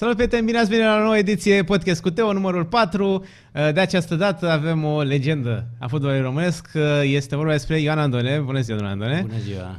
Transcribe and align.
Salut, 0.00 0.14
prieteni! 0.14 0.46
Bine 0.46 0.58
ați 0.58 0.68
venit 0.68 0.84
la 0.84 0.96
o 0.96 1.02
nouă 1.02 1.16
ediție 1.16 1.64
Podcast 1.64 2.02
cu 2.02 2.10
Teo, 2.10 2.32
numărul 2.32 2.64
4. 2.64 3.24
De 3.52 3.80
această 3.80 4.14
dată 4.14 4.50
avem 4.50 4.84
o 4.84 5.02
legendă 5.02 5.66
a 5.78 5.86
fotbalului 5.86 6.22
românesc. 6.22 6.68
Este 7.02 7.36
vorba 7.36 7.52
despre 7.52 7.78
Ioan 7.78 7.98
Andone. 7.98 8.38
Bună 8.38 8.60
ziua, 8.60 8.78
domnule 8.78 9.04
Andone! 9.04 9.20
Bună 9.20 9.40
ziua! 9.40 9.78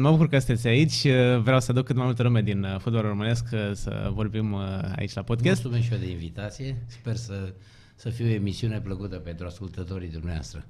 Mă 0.00 0.10
bucur 0.10 0.28
că 0.28 0.38
sunteți 0.38 0.66
aici. 0.66 1.06
Vreau 1.42 1.60
să 1.60 1.70
aduc 1.70 1.84
cât 1.84 1.96
mai 1.96 2.04
multă 2.04 2.22
lume 2.22 2.42
din 2.42 2.66
fotbalul 2.78 3.08
românesc 3.08 3.44
să 3.72 4.10
vorbim 4.14 4.56
aici 4.96 5.14
la 5.14 5.22
podcast. 5.22 5.62
Mulțumesc 5.62 5.86
și 5.86 5.92
eu 5.92 5.98
de 5.98 6.10
invitație. 6.10 6.76
Sper 6.86 7.16
să, 7.16 7.52
să 7.94 8.08
fie 8.08 8.24
o 8.24 8.28
emisiune 8.28 8.80
plăcută 8.80 9.16
pentru 9.16 9.46
ascultătorii 9.46 10.08
dumneavoastră. 10.08 10.64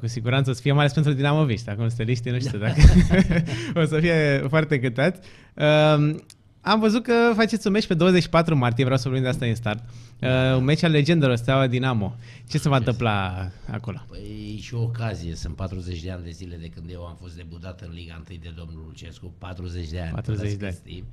Cu 0.00 0.06
siguranță 0.06 0.50
o 0.50 0.52
să 0.52 0.60
fie 0.60 0.72
mai 0.72 0.80
ales 0.80 0.92
pentru 0.92 1.12
dinamoviști. 1.12 1.70
Acum 1.70 1.88
steliștii 1.88 2.30
nu 2.30 2.38
știu 2.38 2.58
dacă 2.58 2.80
o 3.82 3.84
să 3.84 3.98
fie 3.98 4.44
foarte 4.48 4.78
cântați. 4.78 5.20
Am 6.60 6.80
văzut 6.80 7.02
că 7.02 7.32
faceți 7.34 7.66
un 7.66 7.72
meci 7.72 7.86
pe 7.86 7.94
24 7.94 8.56
martie, 8.56 8.84
vreau 8.84 8.98
să 8.98 9.08
vorbim 9.08 9.22
de 9.24 9.30
asta 9.30 9.46
în 9.46 9.54
start. 9.54 9.84
Uh, 10.20 10.56
un 10.56 10.64
meci 10.64 10.82
al 10.82 10.90
legendelor, 10.90 11.36
Steaua 11.36 11.66
Dinamo. 11.66 12.16
Ce 12.48 12.58
se 12.58 12.68
va 12.68 12.76
întâmpla 12.76 13.48
acolo? 13.70 14.04
Păi 14.08 14.58
și 14.62 14.74
o 14.74 14.82
ocazie, 14.82 15.34
sunt 15.34 15.56
40 15.56 16.02
de 16.02 16.10
ani 16.10 16.24
de 16.24 16.30
zile 16.30 16.56
de 16.56 16.68
când 16.68 16.90
eu 16.90 17.06
am 17.06 17.16
fost 17.20 17.36
debutat 17.36 17.80
în 17.80 17.90
Liga 17.92 18.22
1 18.28 18.38
de 18.42 18.52
domnul 18.56 18.84
Lucescu, 18.86 19.32
40 19.38 19.88
de 19.88 20.00
ani. 20.00 20.10
40 20.10 20.52
de 20.52 20.66
ani. 20.66 21.04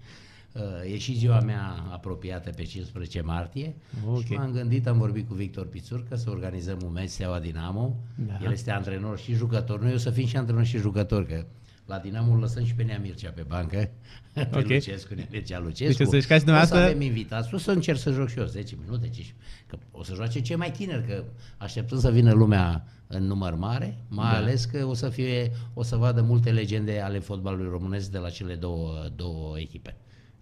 Uh, 0.51 0.93
e 0.93 0.97
și 0.97 1.13
ziua 1.13 1.39
mea 1.39 1.85
apropiată 1.91 2.49
pe 2.49 2.63
15 2.63 3.21
martie 3.21 3.75
okay. 4.07 4.23
și 4.25 4.33
m-am 4.33 4.51
gândit, 4.51 4.87
am 4.87 4.97
vorbit 4.97 5.27
cu 5.27 5.33
Victor 5.33 5.67
Pițurcă 5.67 6.15
să 6.15 6.29
organizăm 6.29 6.79
un 6.85 6.91
meci 6.91 7.09
Steaua 7.09 7.39
Dinamo. 7.39 7.95
Da. 8.15 8.37
El 8.43 8.51
este 8.51 8.71
antrenor 8.71 9.17
și 9.17 9.33
jucător. 9.33 9.81
Noi 9.81 9.93
o 9.93 9.97
să 9.97 10.09
fim 10.09 10.27
și 10.27 10.37
antrenor 10.37 10.65
și 10.65 10.77
jucător, 10.77 11.25
că 11.25 11.45
la 11.87 11.97
Dinamo 11.97 12.33
îl 12.33 12.39
lăsăm 12.39 12.65
și 12.65 12.75
pe 12.75 12.83
Nea 12.83 12.99
Mircea 12.99 13.29
pe 13.29 13.45
bancă, 13.47 13.77
pe 14.33 14.47
okay. 14.49 14.63
Lucescu, 14.63 15.13
Nea 15.13 15.27
Mircea 15.31 15.59
Lucescu. 15.59 16.03
Deci 16.09 16.23
să 16.23 16.61
o 16.61 16.65
să 16.65 16.75
avem 16.75 17.01
invitați, 17.01 17.53
o 17.53 17.57
să 17.57 17.71
încerc 17.71 17.97
să 17.97 18.11
joc 18.11 18.29
și 18.29 18.39
eu 18.39 18.45
10 18.45 18.75
minute, 18.79 19.09
15, 19.09 19.35
că 19.67 19.77
o 19.91 20.03
să 20.03 20.13
joace 20.13 20.41
cei 20.41 20.55
mai 20.55 20.71
tineri, 20.71 21.07
că 21.07 21.23
așteptăm 21.57 21.99
să 21.99 22.11
vină 22.11 22.33
lumea 22.33 22.87
în 23.07 23.23
număr 23.23 23.55
mare, 23.55 23.97
mai 24.07 24.31
da. 24.31 24.37
ales 24.37 24.65
că 24.65 24.85
o 24.85 24.93
să, 24.93 25.09
fie, 25.09 25.51
o 25.73 25.83
să 25.83 25.95
vadă 25.95 26.21
multe 26.21 26.51
legende 26.51 26.99
ale 26.99 27.19
fotbalului 27.19 27.69
românesc 27.69 28.11
de 28.11 28.17
la 28.17 28.29
cele 28.29 28.55
două, 28.55 29.07
două 29.15 29.59
echipe. 29.59 29.95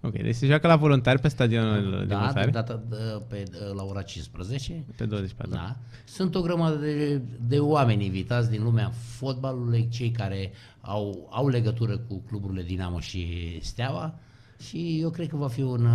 Ok, 0.06 0.22
deci 0.22 0.36
se 0.36 0.46
joacă 0.46 0.68
la 0.68 0.76
voluntari 0.76 1.20
pe 1.20 1.28
stadionul 1.28 2.06
da, 2.08 2.32
de 2.34 2.50
data 2.50 2.84
de, 2.90 2.96
pe, 3.28 3.44
la 3.76 3.84
ora 3.84 4.02
15. 4.02 4.86
Pe 4.96 5.06
24. 5.06 5.54
Da. 5.54 5.76
Sunt 6.06 6.36
o 6.36 6.42
grămadă 6.42 6.76
de, 6.76 7.22
de 7.48 7.60
oameni 7.60 8.06
invitați 8.06 8.50
din 8.50 8.64
lumea 8.64 8.92
fotbalului, 9.18 9.88
cei 9.92 10.12
care 10.12 10.52
au, 10.82 11.28
au 11.32 11.48
legătură 11.48 11.98
cu 11.98 12.24
cluburile 12.28 12.64
Dinamo 12.64 13.00
și 13.00 13.58
Steaua 13.62 14.20
și 14.60 15.00
eu 15.02 15.10
cred 15.10 15.28
că 15.28 15.36
va 15.36 15.48
fi 15.48 15.62
un, 15.62 15.88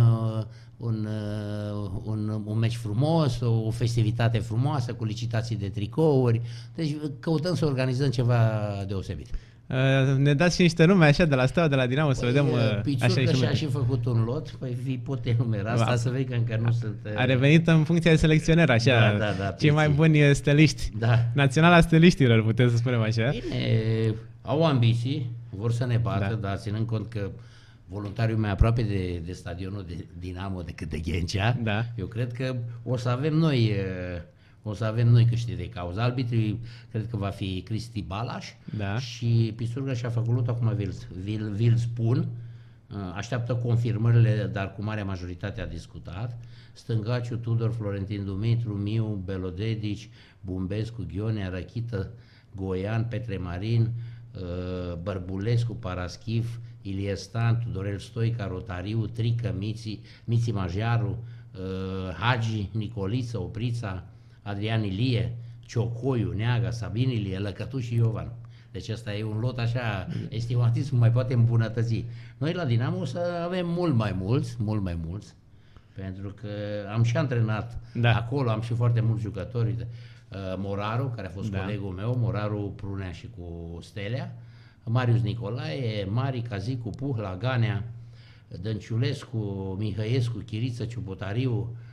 un, 0.77 1.07
un, 2.03 2.41
un 2.45 2.57
meci 2.57 2.75
frumos, 2.75 3.39
o 3.39 3.69
festivitate 3.69 4.37
frumoasă 4.39 4.93
cu 4.93 5.03
licitații 5.03 5.55
de 5.55 5.69
tricouri, 5.69 6.41
deci 6.75 6.95
căutăm 7.19 7.55
să 7.55 7.65
organizăm 7.65 8.09
ceva 8.09 8.39
deosebit. 8.87 9.27
Uh, 9.71 10.17
ne 10.17 10.33
dați 10.33 10.55
și 10.55 10.61
niște 10.61 10.85
nume 10.85 11.05
așa 11.05 11.25
de 11.25 11.35
la 11.35 11.45
Steaua, 11.45 11.69
de 11.69 11.75
la 11.75 11.87
Dinamo, 11.87 12.07
păi, 12.07 12.15
să 12.15 12.25
vedem 12.25 12.47
uh, 12.47 12.95
așa 13.01 13.19
și 13.19 13.35
și-a 13.35 13.53
și 13.53 13.65
făcut 13.65 14.05
un 14.05 14.23
lot, 14.23 14.49
păi 14.49 14.77
vi 14.83 14.97
pot 14.97 15.25
enumera 15.25 15.71
asta, 15.71 15.95
să 15.95 16.09
vezi 16.09 16.23
că 16.23 16.33
încă 16.33 16.59
nu 16.63 16.71
sunt... 16.71 16.95
Uh... 17.05 17.11
A 17.15 17.25
revenit 17.25 17.67
în 17.67 17.83
funcție 17.83 18.11
de 18.11 18.17
selecționer, 18.17 18.69
așa, 18.69 19.11
da, 19.11 19.17
da, 19.17 19.31
da, 19.39 19.51
cei 19.51 19.71
mai 19.71 19.89
buni 19.89 20.35
steliști. 20.35 20.89
Da. 20.97 21.19
Naționala 21.33 21.81
steliștilor, 21.81 22.43
putem 22.43 22.69
să 22.69 22.75
spunem 22.75 23.01
așa. 23.01 23.29
Bine, 23.29 24.13
au 24.41 24.65
ambiții, 24.65 25.31
vor 25.49 25.71
să 25.71 25.85
ne 25.85 25.97
bată, 25.97 26.37
da. 26.41 26.47
dar 26.47 26.57
ținând 26.57 26.87
cont 26.87 27.07
că 27.07 27.29
voluntariul 27.85 28.37
mai 28.37 28.51
aproape 28.51 28.81
de, 28.81 29.21
de 29.25 29.31
stadionul 29.31 29.85
de 29.87 30.05
Dinamo 30.19 30.61
decât 30.61 30.89
de 30.89 30.97
Ghencea, 30.97 31.57
da. 31.63 31.85
eu 31.95 32.05
cred 32.05 32.31
că 32.31 32.55
o 32.83 32.97
să 32.97 33.09
avem 33.09 33.33
noi... 33.33 33.71
Uh, 34.15 34.21
o 34.63 34.73
să 34.73 34.85
avem 34.85 35.07
noi 35.07 35.25
câștig 35.25 35.57
de 35.57 35.69
cauză. 35.69 36.01
Arbitrii 36.01 36.59
cred 36.91 37.07
că 37.09 37.17
va 37.17 37.29
fi 37.29 37.61
Cristi 37.61 38.01
Balaș 38.01 38.47
da. 38.77 38.99
și 38.99 39.53
Pisurga 39.55 39.93
și-a 39.93 40.09
făcut 40.09 40.47
acum 40.47 40.73
vi-l, 40.75 40.93
vi-l, 41.23 41.51
vi 41.51 41.79
spun. 41.79 42.17
Uh, 42.93 42.97
așteaptă 43.15 43.55
confirmările, 43.55 44.49
dar 44.53 44.73
cu 44.73 44.83
mare 44.83 45.03
majoritate 45.03 45.61
a 45.61 45.67
discutat. 45.67 46.37
Stângaciu, 46.73 47.37
Tudor, 47.37 47.71
Florentin 47.71 48.25
Dumitru, 48.25 48.73
Miu, 48.73 49.21
Belodedici, 49.25 50.09
Bumbescu, 50.41 51.05
Ghione, 51.13 51.49
Răchită, 51.49 52.11
Goian, 52.55 53.05
Petre 53.05 53.37
Marin, 53.37 53.89
uh, 54.35 54.95
Bărbulescu, 55.01 55.73
Paraschiv, 55.73 56.59
Ilie 56.81 57.15
Stan, 57.15 57.61
Tudorel 57.63 57.97
Stoica, 57.97 58.47
Rotariu, 58.47 59.05
Trică, 59.05 59.55
Miții, 59.57 60.01
Miții 60.23 60.51
Majaru, 60.51 61.23
uh, 61.53 62.13
Hagi, 62.13 62.69
Nicoliță, 62.71 63.39
Oprița, 63.39 64.10
Adrian 64.41 64.83
Ilie, 64.83 65.35
Ciocoiu, 65.59 66.31
Neaga, 66.31 66.71
Sabin 66.71 67.09
Ilie, 67.09 67.37
Lăcătuș 67.37 67.85
și 67.85 67.95
Iovan. 67.95 68.31
Deci 68.71 68.89
asta 68.89 69.13
e 69.13 69.23
un 69.23 69.39
lot 69.39 69.59
așa 69.59 70.07
estimatism, 70.29 70.95
mai 70.95 71.11
poate 71.11 71.33
îmbunătăți. 71.33 72.05
Noi 72.37 72.53
la 72.53 72.65
Dinamo 72.65 72.99
o 72.99 73.05
să 73.05 73.19
avem 73.45 73.69
mult 73.69 73.95
mai 73.95 74.15
mulți, 74.19 74.55
mult 74.59 74.81
mai 74.81 74.99
mulți, 75.05 75.33
pentru 75.95 76.33
că 76.41 76.47
am 76.93 77.03
și 77.03 77.17
antrenat 77.17 77.79
da. 77.93 78.15
acolo, 78.15 78.49
am 78.49 78.61
și 78.61 78.73
foarte 78.73 79.01
mulți 79.01 79.21
jucători. 79.21 79.71
Uh, 79.77 80.37
Moraru, 80.57 81.11
care 81.15 81.27
a 81.27 81.31
fost 81.31 81.51
da. 81.51 81.59
colegul 81.59 81.93
meu, 81.93 82.15
Moraru 82.17 82.73
Prunea 82.75 83.11
și 83.11 83.29
cu 83.37 83.77
Stelea, 83.81 84.35
Marius 84.83 85.21
Nicolae, 85.21 86.05
Mari 86.05 86.41
Cazicu, 86.41 86.89
Puhla, 86.89 87.35
Ganea, 87.35 87.83
Dănciulescu, 88.61 89.75
Mihăiescu, 89.79 90.37
Chiriță, 90.37 90.85
Ciubotariu, 90.85 91.51
Uh, 91.51 91.67
uh, 91.67 91.90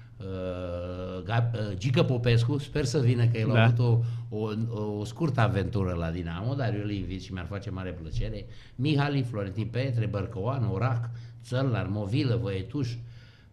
Gică 1.74 2.02
Popescu, 2.02 2.58
sper 2.58 2.84
să 2.84 2.98
vină 2.98 3.26
că 3.26 3.38
el 3.38 3.48
da. 3.52 3.60
a 3.60 3.64
avut 3.64 3.78
o, 3.78 4.00
o, 4.28 4.50
o 4.98 5.04
scurtă 5.04 5.40
aventură 5.40 5.92
la 5.92 6.10
Dinamo, 6.10 6.54
dar 6.54 6.74
eu 6.74 6.82
îl 6.82 6.90
invit 6.90 7.22
și 7.22 7.32
mi-ar 7.32 7.46
face 7.46 7.70
mare 7.70 7.90
plăcere. 7.90 8.46
Mihali, 8.74 9.22
Florentin 9.22 9.66
Petre, 9.66 10.06
Bărcoan, 10.06 10.64
Orac, 10.64 11.10
Țărlar, 11.44 11.86
Movilă, 11.86 12.36
Văietuș, 12.42 12.92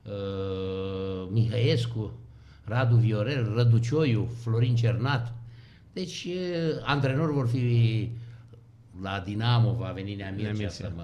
uh, 0.03 1.27
Mihăiescu, 1.31 2.19
Radu 2.63 2.95
Viorel, 2.95 3.53
Răducioiu, 3.55 4.29
Florin 4.41 4.75
Cernat. 4.75 5.33
Deci, 5.93 6.25
uh, 6.25 6.81
antrenori 6.83 7.33
vor 7.33 7.47
fi 7.47 8.09
la 9.01 9.21
Dinamo, 9.25 9.73
va 9.73 9.91
veni 9.95 10.15
Nea 10.15 10.33
Mircea 10.35 10.69
să 10.69 10.91
mă 10.95 11.03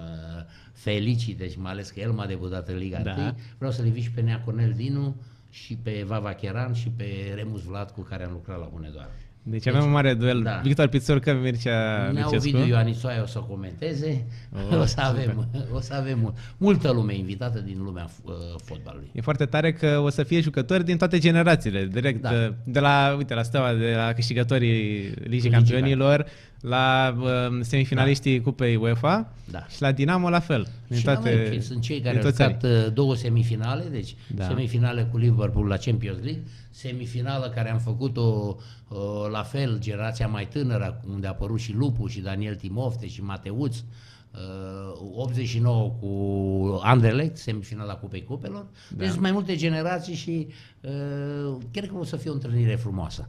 felicite 0.72 1.48
și 1.48 1.58
mai 1.58 1.72
ales 1.72 1.90
că 1.90 2.00
el 2.00 2.12
m-a 2.12 2.26
debutat 2.26 2.68
în 2.68 2.76
Liga 2.76 2.98
da. 2.98 3.14
1. 3.18 3.38
Vreau 3.56 3.72
să-l 3.72 3.86
invit 3.86 4.02
și 4.02 4.10
pe 4.10 4.20
Nea 4.20 4.42
Cornel 4.44 4.72
Dinu, 4.72 5.16
și 5.52 5.78
pe 5.82 6.04
Vava 6.06 6.32
Cheran 6.32 6.72
și 6.72 6.88
pe 6.96 7.32
Remus 7.34 7.62
Vlad 7.62 7.90
cu 7.90 8.00
care 8.00 8.24
am 8.24 8.32
lucrat 8.32 8.58
la 8.58 8.68
Hunedoara. 8.72 9.10
Deci, 9.44 9.62
deci 9.62 9.74
avem 9.74 9.86
un 9.86 9.92
mare 9.92 10.14
duel. 10.14 10.42
Da. 10.42 10.60
Victor 10.62 10.86
Pițurcă, 10.86 11.32
Mircea 11.32 12.10
Nea 12.12 12.26
Ovidiu 12.34 12.66
Ioanisoaia 12.66 13.22
o 13.22 13.26
să 13.26 13.38
comenteze. 13.38 14.26
Oh, 14.70 14.78
o, 14.82 14.84
să 14.84 15.00
avem, 15.00 15.48
o 15.72 15.80
să 15.80 15.94
avem 15.94 16.34
multă 16.56 16.92
lume 16.92 17.14
invitată 17.14 17.58
din 17.60 17.82
lumea 17.82 18.08
uh, 18.24 18.32
fotbalului. 18.64 19.10
E 19.12 19.20
foarte 19.20 19.44
tare 19.44 19.72
că 19.72 19.98
o 19.98 20.08
să 20.08 20.22
fie 20.22 20.40
jucători 20.40 20.84
din 20.84 20.96
toate 20.96 21.18
generațiile. 21.18 21.84
Direct 21.84 22.22
da. 22.22 22.54
de 22.64 22.80
la, 22.80 23.14
uite, 23.16 23.34
la 23.34 23.42
Steaua, 23.42 23.74
de 23.74 23.94
la 23.96 24.12
câștigătorii 24.12 25.10
Ligii 25.10 25.50
Campionilor, 25.50 26.26
la 26.62 27.16
uh, 27.20 27.58
semifinaliștii 27.60 28.38
da. 28.38 28.44
Cupei 28.44 28.76
UEFA 28.76 29.32
da. 29.50 29.66
și 29.66 29.82
la 29.82 29.92
Dinamo 29.92 30.30
la 30.30 30.40
fel. 30.40 30.68
Din 30.86 30.96
și 30.96 31.04
toate, 31.04 31.46
noi, 31.48 31.60
sunt 31.60 31.82
cei 31.82 32.00
care 32.00 32.16
au 32.16 32.28
jucat 32.28 32.62
uh, 32.62 32.92
două 32.92 33.14
semifinale, 33.14 33.84
deci 33.90 34.14
da. 34.34 34.46
semifinale 34.46 35.08
cu 35.10 35.18
Liverpool 35.18 35.66
la 35.66 35.76
Champions 35.76 36.22
League, 36.22 36.42
semifinală 36.70 37.52
care 37.54 37.70
am 37.70 37.78
făcut-o 37.78 38.56
uh, 38.88 38.98
la 39.30 39.42
fel, 39.42 39.78
generația 39.78 40.26
mai 40.26 40.46
tânără, 40.46 41.00
unde 41.12 41.26
a 41.26 41.30
apărut 41.30 41.60
și 41.60 41.72
Lupu 41.72 42.06
și 42.06 42.20
Daniel 42.20 42.54
Timofte 42.54 43.06
și 43.06 43.22
Mateuț, 43.22 43.76
uh, 43.76 45.00
89 45.14 45.90
cu 46.00 46.80
Anderlecht, 46.82 47.36
semifinala 47.36 47.94
Cupei 47.94 48.24
Cupelor. 48.24 48.66
Da. 48.88 49.04
Deci 49.04 49.18
mai 49.18 49.32
multe 49.32 49.56
generații 49.56 50.14
și 50.14 50.46
uh, 50.80 51.56
cred 51.70 51.88
că 51.88 51.96
o 51.96 52.04
să 52.04 52.16
fie 52.16 52.30
o 52.30 52.34
întâlnire 52.34 52.74
frumoasă. 52.74 53.28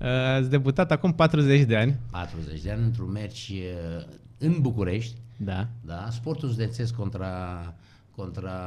Uh, 0.00 0.06
ați 0.06 0.50
debutat 0.50 0.90
acum 0.90 1.12
40 1.12 1.62
de 1.62 1.76
ani. 1.76 1.98
40 2.10 2.60
de 2.60 2.70
ani 2.70 2.82
într-un 2.82 3.10
meci 3.10 3.52
uh, 3.98 4.04
în 4.38 4.60
București. 4.60 5.20
Da. 5.36 5.68
Da, 5.80 6.08
sportul 6.10 6.48
județesc 6.50 6.94
contra 6.94 7.74
contra 8.16 8.58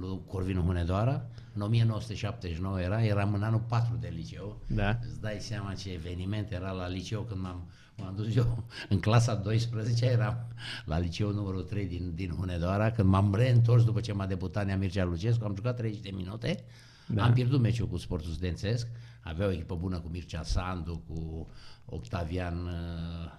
lui 0.00 0.20
Corvinu 0.26 0.62
Hunedoara. 0.62 1.22
În 1.54 1.62
1979 1.62 2.80
era, 2.80 3.04
eram 3.04 3.34
în 3.34 3.42
anul 3.42 3.62
4 3.68 3.96
de 4.00 4.12
liceu. 4.16 4.60
Da. 4.66 4.98
Îți 5.08 5.20
dai 5.20 5.36
seama 5.38 5.72
ce 5.72 5.92
eveniment 5.92 6.50
era 6.50 6.70
la 6.70 6.88
liceu 6.88 7.20
când 7.20 7.40
m-am, 7.40 7.68
m-am 7.96 8.14
dus 8.16 8.36
eu 8.36 8.64
în 8.88 9.00
clasa 9.00 9.34
12, 9.34 10.06
eram 10.06 10.46
la 10.84 10.98
liceu 10.98 11.32
numărul 11.32 11.62
3 11.62 11.86
din, 11.86 12.12
din 12.14 12.30
Hunedoara, 12.30 12.90
când 12.90 13.08
m-am 13.08 13.34
reîntors 13.34 13.84
după 13.84 14.00
ce 14.00 14.12
m-a 14.12 14.26
debutat 14.26 14.66
Nea 14.66 14.76
Mircea 14.76 15.04
Lucescu, 15.04 15.44
am 15.44 15.54
jucat 15.54 15.76
30 15.76 16.00
de 16.00 16.10
minute, 16.14 16.64
da. 17.06 17.24
am 17.24 17.32
pierdut 17.32 17.60
meciul 17.60 17.88
cu 17.88 17.96
sportul 17.96 18.30
studențesc, 18.30 18.86
avea 19.20 19.46
o 19.46 19.50
echipă 19.50 19.74
bună 19.74 19.98
cu 19.98 20.08
Mircea 20.08 20.42
Sandu, 20.42 21.02
cu 21.08 21.48
Octavian 21.84 22.66
uh, 22.66 23.32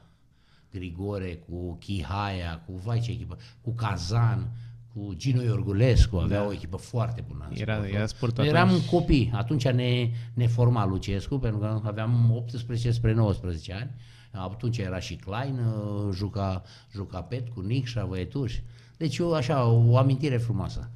Grigore, 0.71 1.43
cu 1.49 1.77
Chihaia, 1.79 2.61
cu 2.65 2.73
vai 2.83 2.99
ce 2.99 3.11
echipă, 3.11 3.37
cu 3.61 3.71
Kazan, 3.71 4.51
cu 4.93 5.13
Gino 5.15 5.41
Iorgulescu, 5.41 6.17
avea 6.17 6.39
da. 6.39 6.47
o 6.47 6.51
echipă 6.51 6.77
foarte 6.77 7.23
bună. 7.27 7.49
Era, 7.53 7.73
sportul. 7.73 7.95
era 7.95 8.05
sportul 8.05 8.45
Eram 8.45 8.67
atunci. 8.67 8.85
copii, 8.85 9.31
atunci 9.33 9.67
ne, 9.67 10.09
ne 10.33 10.47
forma 10.47 10.85
Lucescu, 10.85 11.37
pentru 11.39 11.59
că 11.59 11.81
aveam 11.83 12.31
18 12.35 12.91
spre 12.91 13.13
19 13.13 13.73
ani. 13.73 13.91
Atunci 14.31 14.77
era 14.77 14.99
și 14.99 15.15
Klein, 15.15 15.59
uh, 15.59 16.13
juca, 16.13 16.63
juca 16.91 17.21
Pet 17.21 17.49
cu 17.49 17.61
Nicșa, 17.61 18.05
Văietuș. 18.05 18.59
Deci 18.97 19.17
eu, 19.17 19.33
așa, 19.33 19.65
o 19.65 19.97
amintire 19.97 20.37
frumoasă. 20.37 20.89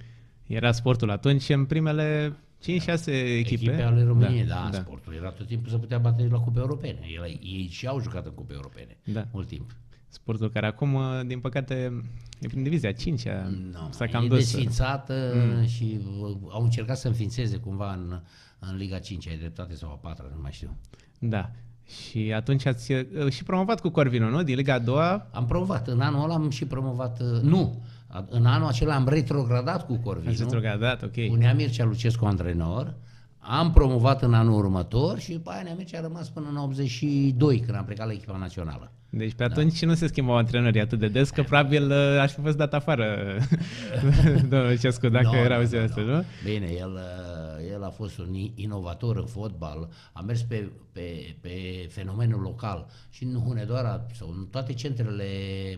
Era 0.47 0.71
sportul 0.71 1.11
atunci 1.11 1.49
în 1.49 1.65
primele 1.65 2.37
5-6 2.65 3.05
echipe. 3.05 3.37
Echipe 3.37 3.81
ale 3.81 4.03
României, 4.03 4.45
da, 4.45 4.55
da, 4.63 4.69
da, 4.71 4.77
sportul 4.77 5.13
era 5.13 5.29
tot 5.29 5.47
timpul 5.47 5.69
să 5.69 5.77
putea 5.77 5.97
bate 5.97 6.27
la 6.31 6.39
cupe 6.39 6.59
europene. 6.59 6.99
Ei, 7.01 7.39
ei 7.43 7.67
și 7.71 7.87
au 7.87 8.01
jucat 8.01 8.25
în 8.25 8.31
cupe 8.31 8.53
europene 8.53 8.97
Da. 9.03 9.27
mult 9.31 9.47
timp. 9.47 9.71
Sportul 10.07 10.49
care 10.49 10.65
acum, 10.65 10.97
din 11.27 11.39
păcate, 11.39 12.03
e 12.39 12.47
prin 12.47 12.63
divizia 12.63 12.91
5 12.91 13.23
No, 13.71 13.87
s-a 13.89 14.05
cam 14.07 14.23
e 14.23 14.27
dus. 14.27 14.37
desfințată 14.37 15.33
mm. 15.35 15.65
și 15.67 15.99
uh, 16.21 16.37
au 16.49 16.63
încercat 16.63 16.97
să 16.97 17.07
înființeze 17.07 17.57
cumva 17.57 17.93
în, 17.93 18.21
în 18.59 18.75
Liga 18.77 18.99
5, 18.99 19.27
ai 19.27 19.37
dreptate, 19.37 19.75
sau 19.75 19.89
a 19.89 19.93
4 19.95 20.25
nu 20.35 20.41
mai 20.41 20.51
știu. 20.51 20.77
Da. 21.19 21.51
Și 21.87 22.33
atunci 22.35 22.65
ați 22.65 22.91
uh, 22.91 23.05
și 23.29 23.43
promovat 23.43 23.81
cu 23.81 23.89
Corvino, 23.89 24.29
nu? 24.29 24.43
Din 24.43 24.55
Liga 24.55 24.73
a 24.73 24.79
doua. 24.79 25.27
Am 25.31 25.45
promovat, 25.45 25.87
în 25.87 26.01
anul 26.01 26.23
ăla 26.23 26.33
am 26.33 26.49
și 26.49 26.65
promovat, 26.65 27.19
uh, 27.21 27.41
nu, 27.41 27.59
a- 27.59 27.85
în 28.29 28.45
anul 28.45 28.67
acela 28.67 28.95
am 28.95 29.07
retrogradat 29.07 29.85
cu 29.85 29.93
Ați 29.93 30.01
Corvinu, 30.01 30.35
retrogradat, 30.37 31.03
ok. 31.03 31.27
cu 31.27 31.35
Nea 31.35 31.53
Mircea 31.53 31.85
Lucescu 31.85 32.25
antrenor, 32.25 32.93
am 33.39 33.71
promovat 33.71 34.21
în 34.21 34.33
anul 34.33 34.53
următor 34.53 35.19
și 35.19 35.31
după 35.31 35.49
aia 35.49 35.61
Nea 35.61 35.73
Mircea 35.73 35.97
a 35.97 36.01
rămas 36.01 36.29
până 36.29 36.47
în 36.49 36.57
82, 36.57 37.59
când 37.59 37.77
am 37.77 37.85
plecat 37.85 38.07
la 38.07 38.13
echipa 38.13 38.37
națională. 38.37 38.91
Deci 39.17 39.33
pe 39.33 39.43
atunci 39.43 39.85
nu 39.85 39.93
se 39.93 40.07
schimbau 40.07 40.35
antrenorii 40.35 40.81
atât 40.81 40.99
de 40.99 41.07
des, 41.07 41.29
că 41.29 41.43
probabil 41.43 41.91
uh, 41.91 42.17
aș 42.21 42.31
fi 42.33 42.41
fost 42.41 42.57
dat 42.57 42.73
afară 42.73 43.37
domnul 44.49 44.69
Lucescu 44.69 45.09
dacă 45.09 45.27
Nu, 45.27 45.35
erau 45.35 45.59
nu, 45.59 45.65
zilele 45.65 45.85
astea, 45.85 46.03
nu? 46.03 46.23
Bine, 46.43 46.65
el, 46.79 46.91
uh, 46.93 47.71
el 47.73 47.83
a 47.83 47.89
fost 47.89 48.17
un 48.17 48.33
i- 48.33 48.51
inovator 48.55 49.17
în 49.17 49.25
fotbal, 49.25 49.89
a 50.13 50.21
mers 50.21 50.41
pe, 50.41 50.69
pe, 50.91 51.35
pe 51.41 51.87
fenomenul 51.89 52.41
local 52.41 52.87
și 53.09 53.23
în 53.23 53.33
Hunedoara 53.39 54.05
sau 54.13 54.29
în 54.37 54.47
toate 54.51 54.73
centrele 54.73 55.25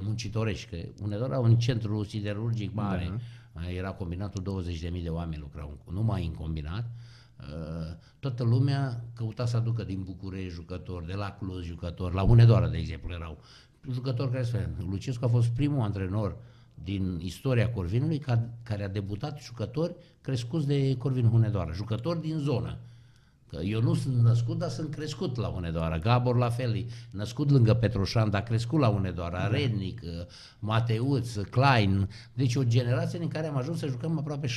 muncitorești, 0.02 0.70
că 0.70 0.78
Hunedoara 1.02 1.36
e 1.36 1.40
un 1.40 1.56
centru 1.56 2.04
siderurgic 2.04 2.74
mare, 2.74 3.12
da. 3.54 3.70
era 3.70 3.90
combinatul 3.92 4.64
20.000 4.98 5.04
de 5.04 5.10
oameni 5.10 5.42
lucrau, 5.42 5.78
numai 5.92 6.26
în 6.26 6.34
combinat, 6.34 6.86
Uh, 6.86 7.07
toată 8.20 8.44
lumea 8.44 9.06
căuta 9.14 9.46
să 9.46 9.58
aducă 9.58 9.84
din 9.84 10.04
București 10.04 10.54
jucători, 10.54 11.06
de 11.06 11.14
la 11.14 11.38
Cluj 11.40 11.66
jucători, 11.66 12.16
la 12.16 12.22
Hunedoara, 12.22 12.68
de 12.68 12.78
exemplu, 12.78 13.14
erau 13.14 13.38
jucători 13.92 14.32
care 14.32 14.44
se 14.44 14.70
Lucescu 14.90 15.26
a 15.26 15.28
fost 15.28 15.48
primul 15.48 15.82
antrenor 15.82 16.36
din 16.84 17.20
istoria 17.22 17.70
Corvinului 17.70 18.18
ca, 18.18 18.50
care 18.64 18.84
a 18.84 18.90
debutat 18.90 19.40
jucători 19.42 19.96
crescuți 20.22 20.68
de 20.68 20.98
Corvin 20.98 21.30
Hunedoara, 21.30 21.72
jucători 21.72 22.22
din 22.22 22.38
zonă. 22.38 22.78
Că 23.50 23.58
eu 23.62 23.82
nu 23.82 23.94
sunt 23.94 24.16
născut, 24.16 24.58
dar 24.58 24.70
sunt 24.70 24.92
crescut 24.92 25.36
la 25.36 25.48
Hunedoara. 25.48 25.98
Gabor 25.98 26.38
la 26.38 26.50
fel, 26.50 26.76
e 26.76 26.86
născut 27.12 27.50
lângă 27.50 27.74
Petroșan, 27.74 28.30
dar 28.30 28.44
crescut 28.44 28.80
la 28.80 28.88
Hunedoara. 28.88 29.40
Da. 29.40 29.48
Rednic, 29.48 30.02
Mateuț, 30.60 31.36
Klein. 31.36 32.10
Deci 32.34 32.56
o 32.56 32.64
generație 32.64 33.20
în 33.20 33.28
care 33.28 33.48
am 33.48 33.58
ajuns 33.58 33.80
să 33.80 33.88
jucăm 33.88 34.18
aproape 34.18 34.48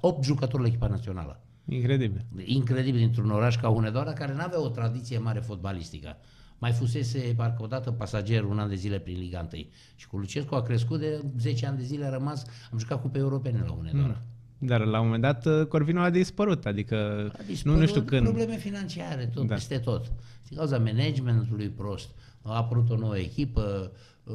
8 0.00 0.24
jucători 0.24 0.62
la 0.62 0.68
echipa 0.68 0.86
națională. 0.86 1.40
Incredibil. 1.74 2.24
Incredibil 2.44 2.98
dintr-un 3.00 3.30
oraș 3.30 3.56
ca 3.56 3.68
Hunedoara, 3.68 4.12
care 4.12 4.32
nu 4.34 4.40
avea 4.42 4.60
o 4.62 4.68
tradiție 4.68 5.18
mare 5.18 5.38
fotbalistică. 5.40 6.16
Mai 6.58 6.72
fusese 6.72 7.32
parcă 7.36 7.62
odată 7.62 7.90
pasager 7.90 8.44
un 8.44 8.58
an 8.58 8.68
de 8.68 8.74
zile 8.74 8.98
prin 8.98 9.18
Liga 9.18 9.48
1. 9.52 9.62
Și 9.96 10.06
cu 10.06 10.16
Lucescu 10.16 10.54
a 10.54 10.62
crescut 10.62 11.00
de 11.00 11.20
10 11.38 11.66
ani 11.66 11.76
de 11.78 11.82
zile, 11.84 12.04
a 12.04 12.10
rămas, 12.10 12.44
am 12.72 12.78
jucat 12.78 13.00
cupe 13.00 13.18
europene 13.18 13.58
la 13.66 13.72
Hunedoara. 13.74 14.22
Dar 14.58 14.84
la 14.84 14.98
un 14.98 15.04
moment 15.04 15.22
dat 15.22 15.46
uh, 15.46 15.66
Corvino 15.66 16.00
a 16.00 16.10
dispărut, 16.10 16.66
adică 16.66 16.94
A 17.32 17.36
nu, 17.38 17.44
dispărut 17.46 17.78
nu 17.80 17.86
știu 17.86 18.00
când. 18.02 18.22
Probleme 18.22 18.56
financiare, 18.56 19.24
tot, 19.26 19.42
Da. 19.42 19.48
da. 19.48 19.54
peste 19.54 19.78
tot. 19.78 20.12
Din 20.48 20.56
cauza 20.56 20.78
managementului 20.78 21.68
prost, 21.68 22.08
a 22.42 22.56
apărut 22.56 22.90
o 22.90 22.96
nouă 22.96 23.18
echipă, 23.18 23.92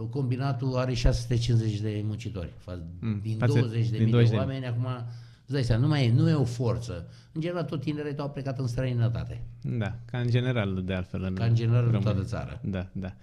combinatul 0.09 0.75
are 0.75 0.93
650 0.93 1.79
de 1.79 2.01
muncitori. 2.05 2.47
Fa- 2.49 2.79
Mm, 2.99 3.19
Din 3.23 3.37
față- 3.37 3.59
20 3.59 3.87
de 3.89 3.95
din 3.95 4.03
mii 4.03 4.11
20 4.11 4.29
de 4.29 4.35
de 4.35 4.41
oameni, 4.41 4.65
acum, 4.65 4.87
îți 5.45 5.53
dai 5.53 5.63
seama, 5.63 5.81
nu, 5.81 5.88
mai 5.88 6.06
e, 6.06 6.12
nu 6.12 6.30
e 6.30 6.33
o 6.33 6.44
forță. 6.44 7.07
În 7.31 7.42
general, 7.42 7.63
tot 7.63 7.81
tinerii 7.81 8.18
au 8.18 8.30
plecat 8.30 8.59
în 8.59 8.68
străinătate, 8.68 9.44
Da, 9.62 9.95
ca 10.12 10.18
în 10.18 10.30
general, 10.30 10.81
de 10.83 10.94
altfel. 10.94 11.24
În 11.24 11.33
ca 11.33 11.45
în 11.45 11.56
general 11.56 11.86
în 11.86 11.92
România. 11.92 12.12
toată 12.12 12.27
țara. 12.27 12.59
Da, 12.63 12.88
da. 12.92 13.13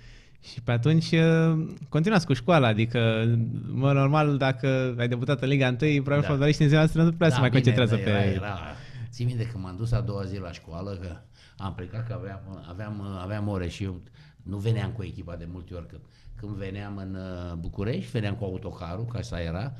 Și 0.40 0.60
pe 0.60 0.72
atunci 0.72 1.10
uh, 1.12 1.66
continuați 1.88 2.26
cu 2.26 2.32
școala, 2.32 2.66
adică, 2.66 3.24
mă, 3.72 3.92
normal, 3.92 4.36
dacă 4.36 4.94
ai 4.98 5.08
debutat 5.08 5.42
în 5.42 5.48
Liga 5.48 5.66
1, 5.66 5.76
probabil 5.76 6.02
da. 6.04 6.16
Da. 6.20 6.26
fotbaliștii 6.26 6.58
din 6.64 6.68
ziua 6.68 6.80
noastră 6.80 7.02
nu 7.02 7.12
prea 7.12 7.30
se 7.30 7.38
mai 7.38 7.48
bine, 7.48 7.60
concentrează 7.62 7.94
dar 7.94 8.04
pe... 8.04 8.10
Era, 8.10 8.32
era. 8.34 8.58
Țin 9.10 9.26
minte 9.26 9.46
că 9.46 9.58
m-am 9.58 9.76
dus 9.76 9.92
a 9.92 10.00
doua 10.00 10.24
zi 10.24 10.38
la 10.38 10.52
școală, 10.52 10.98
că 11.02 11.16
am 11.56 11.74
plecat, 11.74 12.06
că 12.06 12.12
aveam, 12.12 12.40
aveam, 12.68 13.02
aveam 13.22 13.48
ore 13.48 13.68
și 13.68 13.84
eu 13.84 14.00
nu 14.42 14.56
veneam 14.56 14.90
cu 14.90 15.02
echipa 15.02 15.36
de 15.36 15.48
multe 15.52 15.74
ori. 15.74 15.86
Când, 15.86 16.02
când 16.36 16.52
veneam 16.52 16.96
în 16.96 17.14
uh, 17.14 17.54
București, 17.58 18.10
veneam 18.10 18.34
cu 18.34 18.44
autocarul, 18.44 19.04
ca 19.04 19.18
așa 19.18 19.40
era, 19.40 19.72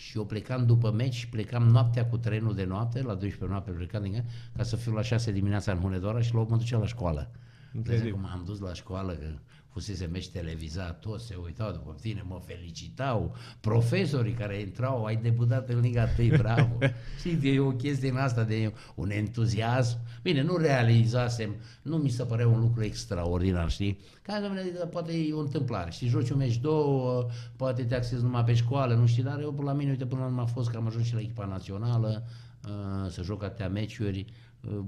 și 0.00 0.16
eu 0.16 0.24
plecam 0.24 0.66
după 0.66 0.90
meci 0.90 1.14
și 1.14 1.28
plecam 1.28 1.62
noaptea 1.62 2.06
cu 2.06 2.16
trenul 2.18 2.54
de 2.54 2.64
noapte, 2.64 3.02
la 3.02 3.14
12 3.14 3.44
noapte 3.46 3.70
plecam 3.70 4.02
din 4.02 4.12
Ghencea, 4.12 4.28
ca 4.56 4.62
să 4.62 4.76
fiu 4.76 4.92
la 4.92 5.02
6 5.02 5.32
dimineața 5.32 5.72
în 5.72 5.78
Hunedoara 5.78 6.20
și 6.20 6.34
la 6.34 6.40
8 6.40 6.50
mă 6.50 6.56
ducea 6.56 6.78
la 6.78 6.86
școală. 6.86 7.30
Deci 7.72 8.10
cum 8.10 8.28
am 8.32 8.42
dus 8.44 8.58
la 8.58 8.74
școală, 8.74 9.12
că 9.12 9.26
fusese 9.70 10.06
meci 10.12 10.28
televizat, 10.28 10.98
toți 10.98 11.26
se 11.26 11.34
uitau 11.44 11.72
după 11.72 11.96
tine, 12.00 12.24
mă 12.28 12.40
felicitau, 12.44 13.34
profesorii 13.60 14.32
care 14.32 14.60
intrau, 14.60 15.04
ai 15.04 15.16
debutat 15.16 15.68
în 15.68 15.80
Liga 15.80 16.08
1, 16.18 16.28
bravo. 16.42 16.78
Știți, 17.18 17.46
e 17.46 17.60
o 17.60 17.70
chestie 17.70 18.10
în 18.10 18.16
asta 18.16 18.44
de 18.44 18.72
un 18.94 19.10
entuziasm. 19.10 19.98
Bine, 20.22 20.42
nu 20.42 20.56
realizasem, 20.56 21.54
nu 21.82 21.96
mi 21.96 22.08
se 22.08 22.24
părea 22.24 22.48
un 22.48 22.60
lucru 22.60 22.82
extraordinar, 22.82 23.70
știi? 23.70 23.98
Ca 24.22 24.40
domnule, 24.40 24.60
adică 24.60 24.86
poate 24.86 25.12
e 25.12 25.32
o 25.32 25.40
întâmplare, 25.40 25.90
știi, 25.90 26.08
joci 26.08 26.30
un 26.30 26.36
meci 26.36 26.56
două, 26.56 27.26
poate 27.56 27.84
te 27.84 27.94
axezi 27.94 28.22
numai 28.22 28.44
pe 28.44 28.54
școală, 28.54 28.94
nu 28.94 29.06
știu, 29.06 29.22
dar 29.22 29.40
eu 29.40 29.60
la 29.64 29.72
mine, 29.72 29.90
uite, 29.90 30.06
până 30.06 30.20
la 30.20 30.26
urmă 30.26 30.40
a 30.40 30.46
fost 30.46 30.70
că 30.70 30.76
am 30.76 30.86
ajuns 30.86 31.06
și 31.06 31.14
la 31.14 31.20
echipa 31.20 31.46
națională, 31.46 32.24
uh, 32.64 33.10
să 33.10 33.22
joc 33.22 33.42
atâtea 33.42 33.68
meciuri, 33.68 34.24
uh, 34.68 34.84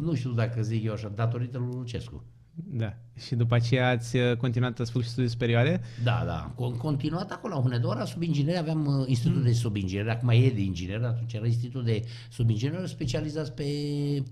nu 0.00 0.14
știu 0.14 0.30
dacă 0.30 0.62
zic 0.62 0.84
eu 0.84 0.92
așa, 0.92 1.08
datorită 1.08 1.58
lui 1.58 1.74
Lucescu. 1.74 2.24
Da. 2.54 2.94
Și 3.26 3.34
după 3.34 3.54
aceea 3.54 3.88
ați 3.88 4.16
uh, 4.16 4.36
continuat 4.36 4.76
să 4.76 4.84
făcut 4.84 5.04
studii 5.04 5.30
superioare? 5.30 5.80
Da, 6.02 6.22
da. 6.26 6.54
Am 6.64 6.72
continuat 6.72 7.30
acolo 7.30 7.54
la 7.54 7.60
Hunedoara, 7.60 8.04
sub 8.04 8.22
inginer, 8.22 8.56
aveam 8.56 8.86
uh, 8.86 9.08
institutul 9.08 9.42
de 9.42 9.52
subinginer, 9.52 10.08
acum 10.08 10.28
e 10.28 10.50
de 10.54 10.62
inginer, 10.62 11.02
atunci 11.02 11.32
era 11.32 11.46
institutul 11.46 11.84
de 11.84 12.02
subinginer 12.30 12.86
specializat 12.86 13.54
pe, 13.54 13.64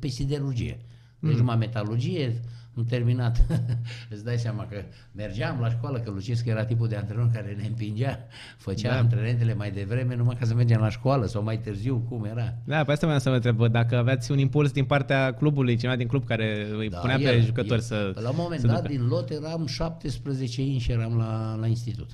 pe 0.00 0.08
siderurgie. 0.08 0.80
Deci 1.18 1.36
numai 1.36 1.56
metalurgie, 1.56 2.40
am 2.76 2.84
terminat. 2.84 3.46
Îți 4.10 4.24
dai 4.24 4.38
seama 4.38 4.66
că 4.66 4.82
mergeam 5.12 5.60
la 5.60 5.70
școală, 5.70 5.98
că 6.00 6.10
Lucescu 6.10 6.48
era 6.48 6.64
tipul 6.64 6.88
de 6.88 6.96
antrenor 6.96 7.30
care 7.32 7.56
ne 7.60 7.66
împingea, 7.66 8.26
făcea 8.56 8.88
Da. 8.88 8.94
da. 8.94 9.00
antrenamentele 9.00 9.54
mai 9.54 9.70
devreme, 9.70 10.14
numai 10.16 10.36
ca 10.38 10.46
să 10.46 10.54
mergem 10.54 10.80
la 10.80 10.88
școală 10.88 11.26
sau 11.26 11.42
mai 11.42 11.58
târziu, 11.60 11.98
cum 12.08 12.24
era. 12.24 12.54
Da, 12.64 12.84
pe 12.84 12.92
asta 12.92 13.06
vreau 13.06 13.20
să 13.20 13.28
vă 13.28 13.34
întreb, 13.34 13.66
dacă 13.66 13.96
aveați 13.96 14.30
un 14.30 14.38
impuls 14.38 14.70
din 14.72 14.84
partea 14.84 15.34
clubului, 15.34 15.76
cineva 15.76 15.96
din 15.96 16.06
club 16.06 16.24
care 16.24 16.66
îi 16.78 16.88
Da, 16.88 16.98
punea 16.98 17.16
pe 17.16 17.22
el- 17.22 17.44
jucători 17.44 17.72
el. 17.74 17.80
să 17.80 18.12
La 18.22 18.28
un 18.28 18.34
moment 18.38 18.60
să 18.60 18.66
dat, 18.66 18.76
ducă. 18.76 18.88
din 18.88 19.06
lot, 19.06 19.30
eram 19.30 19.66
17 19.66 20.60
ani 20.62 20.78
și 20.78 20.92
eram 20.92 21.16
la, 21.16 21.56
la 21.60 21.66
institut. 21.66 22.10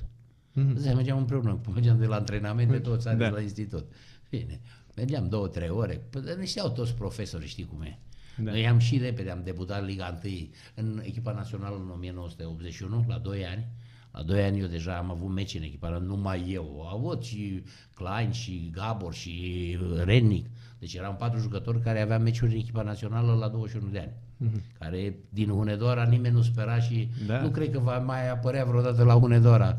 Mhm. 0.53 0.73
Mm-hmm. 0.77 0.95
mergeam 0.95 1.17
împreună, 1.17 1.59
mergeam 1.73 1.99
de 1.99 2.05
la 2.05 2.15
antrenamente 2.15 2.77
toți 2.77 3.07
ani 3.07 3.19
Da. 3.19 3.25
da. 3.25 3.31
la 3.31 3.41
institut. 3.41 3.85
Bine, 4.29 4.59
mergeam 4.95 5.29
două, 5.29 5.47
trei 5.47 5.69
ore, 5.69 6.01
Păi, 6.09 6.21
ne 6.39 6.45
știau 6.45 6.69
toți 6.69 6.93
profesorii, 6.95 7.47
știi 7.47 7.65
cum 7.65 7.81
e. 7.81 7.99
Da. 8.37 8.43
Da. 8.43 8.51
Noi 8.51 8.67
am 8.67 8.77
și 8.77 8.97
repede, 8.97 9.29
am 9.29 9.41
debutat 9.43 9.79
în 9.79 9.85
Liga 9.85 10.19
1 10.23 10.33
în 10.75 11.01
echipa 11.03 11.31
națională 11.31 11.75
în 11.75 11.89
1981, 11.95 13.05
la 13.07 13.17
2 13.17 13.45
ani. 13.45 13.67
La 14.11 14.23
2 14.23 14.43
ani 14.43 14.59
eu 14.59 14.67
deja 14.67 14.97
am 14.97 15.11
avut 15.11 15.29
meci 15.29 15.55
în 15.55 15.61
echipa, 15.61 15.89
numai 15.89 16.49
eu. 16.51 16.85
Au 16.89 16.97
avut 16.97 17.23
și 17.23 17.63
Klein, 17.95 18.31
și 18.31 18.69
Gabor, 18.73 19.13
și 19.13 19.77
Rennic. 20.03 20.45
Deci 20.79 20.93
eram 20.93 21.15
patru 21.15 21.39
jucători 21.39 21.81
care 21.81 22.01
aveam 22.01 22.21
meciuri 22.21 22.51
în 22.51 22.57
echipa 22.57 22.81
națională 22.81 23.33
la 23.33 23.47
21 23.47 23.89
de 23.89 23.99
ani. 23.99 24.11
Mm-hmm. 24.45 24.77
Care 24.79 25.15
din 25.29 25.49
Hunedoara 25.49 26.03
nimeni 26.03 26.33
nu 26.33 26.41
spera 26.41 26.79
și 26.79 27.09
Da. 27.27 27.33
da. 27.33 27.41
nu 27.41 27.49
cred 27.49 27.71
că 27.71 27.79
va 27.79 27.97
mai 27.97 28.29
apărea 28.29 28.65
vreodată 28.65 29.03
la 29.03 29.13
Hunedoara 29.13 29.77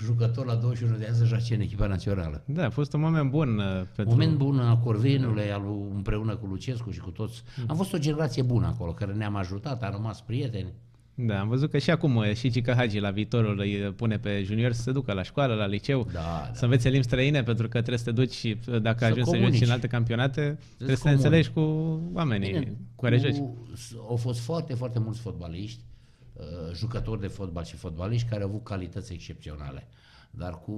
jucător 0.00 0.46
la 0.46 0.54
21 0.54 0.96
de 0.96 1.04
ani 1.06 1.16
să 1.16 1.24
joace 1.24 1.54
în 1.54 1.60
echipa 1.60 1.86
națională. 1.86 2.42
Da, 2.46 2.64
a 2.64 2.70
fost 2.70 2.92
un 2.92 3.00
moment 3.00 3.30
bun 3.30 3.58
uh, 3.58 3.64
pentru... 3.96 4.14
Moment 4.14 4.36
bun 4.36 4.58
al 4.58 4.78
Corvinului, 4.78 5.52
al 5.52 5.62
lui- 5.62 5.90
împreună 5.94 6.36
cu 6.36 6.46
Lucescu 6.46 6.90
și 6.90 7.00
cu 7.00 7.10
toți. 7.10 7.42
Am 7.66 7.76
fost 7.76 7.92
o 7.92 7.98
generație 7.98 8.42
bună 8.42 8.66
acolo, 8.66 8.92
care 8.92 9.12
ne-am 9.12 9.36
ajutat, 9.36 9.82
am 9.82 9.92
rămas 9.92 10.20
prieteni. 10.20 10.72
Da, 11.18 11.40
am 11.40 11.48
văzut 11.48 11.70
că 11.70 11.78
și 11.78 11.90
acum 11.90 12.16
uh, 12.16 12.34
și 12.34 12.50
Cica 12.50 12.74
Hagi 12.74 12.98
la 12.98 13.10
viitorul 13.10 13.58
îi 13.58 13.82
uh, 13.86 13.92
pune 13.96 14.18
pe 14.18 14.42
junior 14.44 14.72
să 14.72 14.82
se 14.82 14.92
ducă 14.92 15.12
la 15.12 15.22
școală, 15.22 15.54
la 15.54 15.66
liceu, 15.66 16.06
Da, 16.12 16.50
să 16.52 16.60
da. 16.60 16.66
învețe 16.66 16.88
limbi 16.88 17.04
străine, 17.06 17.42
pentru 17.42 17.64
că 17.68 17.76
trebuie 17.78 17.98
să 17.98 18.04
te 18.04 18.10
duci 18.10 18.32
și 18.32 18.56
uh, 18.68 18.80
dacă 18.82 18.98
Să 18.98 19.04
ajungi 19.04 19.24
să 19.24 19.30
joci 19.36 19.40
comunici. 19.44 19.64
în 19.66 19.70
alte 19.70 19.86
campionate, 19.86 20.58
trebuie 20.76 20.96
să 20.96 21.02
te 21.02 21.08
comuni. 21.08 21.24
înțelegi 21.24 21.50
cu 21.50 21.60
oamenii 22.12 22.76
cu 22.94 23.02
care 23.02 23.18
joci. 23.18 23.36
Au 24.08 24.16
fost 24.16 24.40
foarte, 24.40 24.74
foarte 24.74 24.98
mulți 24.98 25.20
fotbaliști, 25.20 25.80
uh, 25.80 25.95
jucători 26.74 27.20
de 27.20 27.26
fotbal 27.26 27.64
și 27.64 27.76
fotbaliști 27.76 28.28
care 28.28 28.42
au 28.42 28.48
avut 28.48 28.64
calități 28.64 29.12
excepționale. 29.12 29.88
dar 30.30 30.60
cu, 30.60 30.72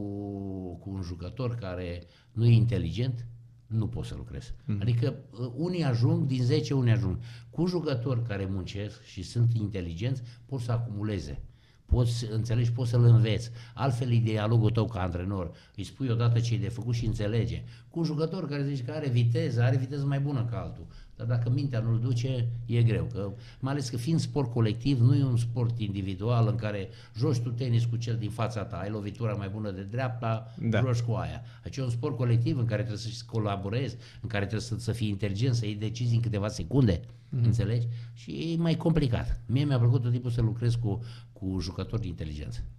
cu 0.78 0.90
un 0.90 1.02
jucător 1.02 1.54
care 1.54 2.02
nu 2.32 2.46
e 2.46 2.52
inteligent, 2.52 3.26
nu 3.66 3.88
poți 3.88 4.08
să 4.08 4.14
lucrezi. 4.14 4.54
Mm. 4.64 4.78
Adică 4.80 5.14
uh, 5.30 5.52
unii 5.56 5.84
ajung, 5.84 6.26
din 6.26 6.42
10 6.42 6.74
unii 6.74 6.92
ajung. 6.92 7.18
Cu 7.50 7.66
jucători 7.66 8.22
care 8.22 8.46
muncesc 8.50 9.02
și 9.02 9.22
sunt 9.22 9.54
inteligenți, 9.54 10.22
pot 10.46 10.60
să 10.60 10.72
acumuleze 10.72 11.42
poți, 11.88 12.26
înțelegi, 12.30 12.72
poți 12.72 12.90
să-l 12.90 13.04
înveți. 13.04 13.50
Altfel 13.74 14.12
e 14.12 14.16
dialogul 14.16 14.70
tău 14.70 14.86
ca 14.86 15.00
antrenor. 15.00 15.50
Îi 15.76 15.84
spui 15.84 16.08
odată 16.08 16.40
ce 16.40 16.54
e 16.54 16.58
de 16.58 16.68
făcut 16.68 16.94
și 16.94 17.06
înțelege. 17.06 17.62
Cu 17.90 17.98
un 17.98 18.04
jucător 18.04 18.48
care 18.48 18.64
zice 18.64 18.84
că 18.84 18.90
are 18.90 19.08
viteză, 19.08 19.62
are 19.62 19.76
viteză 19.76 20.04
mai 20.04 20.20
bună 20.20 20.44
ca 20.44 20.60
altul. 20.60 20.86
Dar 21.18 21.26
dacă 21.26 21.50
mintea 21.50 21.80
nu-l 21.80 22.00
duce, 22.00 22.48
e 22.66 22.82
greu. 22.82 23.04
Că, 23.12 23.30
mai 23.60 23.72
ales 23.72 23.88
că 23.88 23.96
fiind 23.96 24.20
sport 24.20 24.52
colectiv, 24.52 25.00
nu 25.00 25.14
e 25.14 25.25
un 25.25 25.37
sport 25.37 25.78
individual 25.78 26.48
în 26.48 26.56
care 26.56 26.88
joci 27.16 27.38
tu 27.38 27.50
tenis 27.50 27.84
cu 27.84 27.96
cel 27.96 28.16
din 28.16 28.30
fața 28.30 28.64
ta, 28.64 28.76
ai 28.76 28.90
lovitura 28.90 29.32
mai 29.32 29.48
bună 29.48 29.70
de 29.70 29.82
dreapta, 29.82 30.54
da. 30.60 30.80
joci 30.80 31.00
cu 31.00 31.12
aia. 31.12 31.42
Aici 31.64 31.76
e 31.76 31.82
un 31.82 31.90
sport 31.90 32.16
colectiv 32.16 32.58
în 32.58 32.64
care 32.64 32.82
trebuie 32.82 33.02
să 33.02 33.22
colaborezi, 33.26 33.96
în 34.20 34.28
care 34.28 34.46
trebuie 34.46 34.68
să, 34.68 34.78
să 34.78 34.92
fii 34.92 35.08
inteligent, 35.08 35.54
să 35.54 35.66
iei 35.66 35.75
decizii 35.75 36.16
în 36.16 36.22
câteva 36.22 36.48
secunde. 36.48 37.00
Mm-hmm. 37.00 37.44
Înțelegi? 37.44 37.87
Și 38.12 38.52
e 38.52 38.56
mai 38.56 38.76
complicat. 38.76 39.40
Mie 39.46 39.64
mi-a 39.64 39.78
plăcut 39.78 40.02
tot 40.02 40.10
timpul 40.10 40.30
să 40.30 40.40
lucrez 40.40 40.75
cu, 40.75 41.02
cu 41.32 41.58
jucători 41.60 42.00
de 42.00 42.06
inteligență. 42.06 42.60
Uh, 42.64 42.77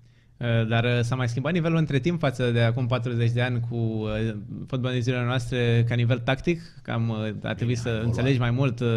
dar 0.68 0.84
uh, 0.84 1.00
s-a 1.02 1.16
mai 1.16 1.30
schimbat 1.30 1.54
nivelul 1.54 1.78
între 1.78 2.00
timp 2.00 2.20
față 2.20 2.52
de 2.52 2.62
acum 2.62 2.88
40 2.88 3.32
de 3.32 3.42
ani 3.42 3.60
cu 3.70 3.76
uh, 3.76 4.36
fotbaliziile 4.68 5.24
noastre 5.24 5.84
ca 5.88 5.96
nivel 5.96 6.20
tactic? 6.20 6.62
Cam 6.82 7.12
a 7.44 7.54
trebuit 7.54 7.78
să 7.78 7.88
evoluat. 7.88 8.08
înțelegi 8.08 8.40
mai 8.40 8.52
mult? 8.52 8.80
Nu, 8.80 8.88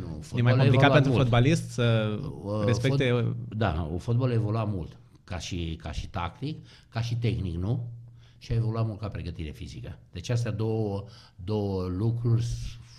nu. 0.00 0.38
E 0.38 0.42
mai 0.42 0.56
complicat 0.56 0.92
pentru 0.92 1.10
mult. 1.10 1.22
fotbalist 1.22 1.70
să 1.70 2.18
uh, 2.44 2.64
respecte... 2.66 3.08
Fot... 3.10 3.36
Da, 3.48 3.90
fotbalul 3.98 4.32
a 4.32 4.34
evoluat 4.34 4.68
mult 4.68 4.96
ca 5.24 5.38
și, 5.38 5.78
ca 5.82 5.92
și 5.92 6.08
tactic, 6.08 6.66
ca 6.88 7.00
și 7.00 7.16
tehnic, 7.16 7.54
nu? 7.54 7.90
Și 8.38 8.52
a 8.52 8.54
evoluat 8.54 8.86
mult 8.86 9.00
ca 9.00 9.08
pregătire 9.08 9.50
fizică. 9.50 9.98
Deci 10.12 10.28
astea 10.28 10.50
două, 10.50 11.04
două 11.44 11.86
lucruri 11.86 12.44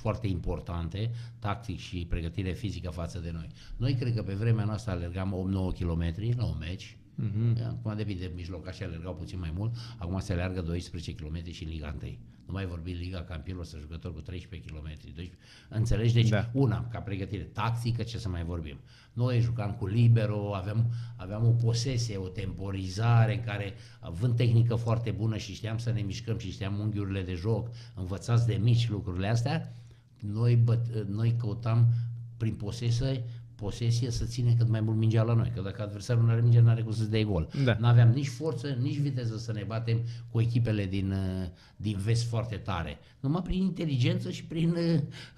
foarte 0.02 0.28
importante, 0.28 1.12
tactic 1.40 1.80
și 1.80 2.06
pregătire 2.10 2.52
fizică 2.52 2.90
față 2.90 3.20
de 3.20 3.32
noi. 3.34 3.48
Noi 3.78 3.94
cred 3.94 4.16
că 4.16 4.24
pe 4.24 4.34
vremea 4.34 4.66
noastră 4.66 4.92
alergam 4.92 5.52
8-9 5.74 5.80
km 5.80 6.14
la 6.38 6.46
un 6.46 6.56
meci, 6.60 6.98
Uh-huh. 7.22 7.66
Acum 7.68 7.96
depinde, 7.96 8.32
mijlocașii 8.36 8.86
alergau 8.86 9.16
puțin 9.16 9.40
mai 9.40 9.54
mult, 9.56 9.76
acum 9.98 10.20
se 10.20 10.34
alergă 10.34 10.62
12 10.62 11.16
km 11.16 11.52
și 11.52 11.64
în 11.64 11.70
Liga 11.70 11.96
1. 12.02 12.18
Nu 12.46 12.54
mai 12.54 12.66
vorbi 12.66 12.92
Liga 12.92 13.24
Campionilor 13.24 13.66
să 13.66 13.78
jucători 13.80 14.14
cu 14.14 14.22
13 14.22 14.70
km. 14.70 14.84
12. 14.84 15.38
Înțelegi? 15.70 16.14
Deci 16.14 16.30
da. 16.30 16.50
una, 16.54 16.88
ca 16.88 17.00
pregătire 17.00 17.44
tactică, 17.44 18.04
ce 18.04 18.18
să 18.18 18.30
mai 18.30 18.44
vorbim. 18.44 18.80
Noi 19.14 19.40
jucam 19.40 19.72
cu 19.72 19.86
libero, 19.88 20.56
aveam, 20.56 20.92
aveam 21.16 21.46
o 21.46 21.52
posesie, 21.52 22.18
o 22.18 22.28
temporizare 22.28 23.36
în 23.36 23.44
care, 23.44 23.74
având 24.00 24.36
tehnică 24.36 24.76
foarte 24.76 25.12
bună 25.12 25.38
și 25.38 25.54
știam 25.54 25.78
să 25.78 25.92
ne 25.92 26.02
mișcăm 26.02 26.38
și 26.38 26.52
știam 26.52 26.80
unghiurile 26.80 27.22
de 27.22 27.34
joc, 27.34 27.70
învățați 27.96 28.48
de 28.48 28.54
mici 28.54 28.90
lucrurile 28.90 29.28
astea, 29.28 29.76
noi, 30.20 30.56
băt, 30.56 31.08
noi 31.08 31.36
căutam 31.36 31.88
prin 32.38 32.56
posesie 32.56 33.24
posesie 33.56 34.12
să 34.12 34.26
ține 34.26 34.54
cât 34.58 34.68
mai 34.68 34.82
mult 34.82 34.98
mingea 34.98 35.24
la 35.24 35.34
noi, 35.34 35.52
că 35.56 35.62
dacă 35.62 35.82
adversarul 35.82 36.24
nu 36.24 36.30
are 36.30 36.42
minge, 36.42 36.60
nu 36.60 36.70
are 36.70 36.82
cum 36.82 36.92
să-ți 36.92 37.10
dea 37.10 37.24
gol. 37.24 37.50
Da. 37.64 37.78
Nu 37.80 37.88
aveam 37.88 38.10
nici 38.10 38.28
forță, 38.28 38.68
nici 38.68 38.98
viteză 38.98 39.38
să 39.38 39.52
ne 39.52 39.64
batem 39.68 39.98
cu 40.32 40.42
echipele 40.42 40.86
din, 40.86 41.12
uh, 41.12 41.48
din 41.76 41.98
vest 41.98 42.28
foarte 42.28 42.56
tare. 42.56 42.98
Numai 43.20 43.42
prin 43.42 43.62
inteligență 43.62 44.32
și 44.32 44.46
prin, 44.46 44.76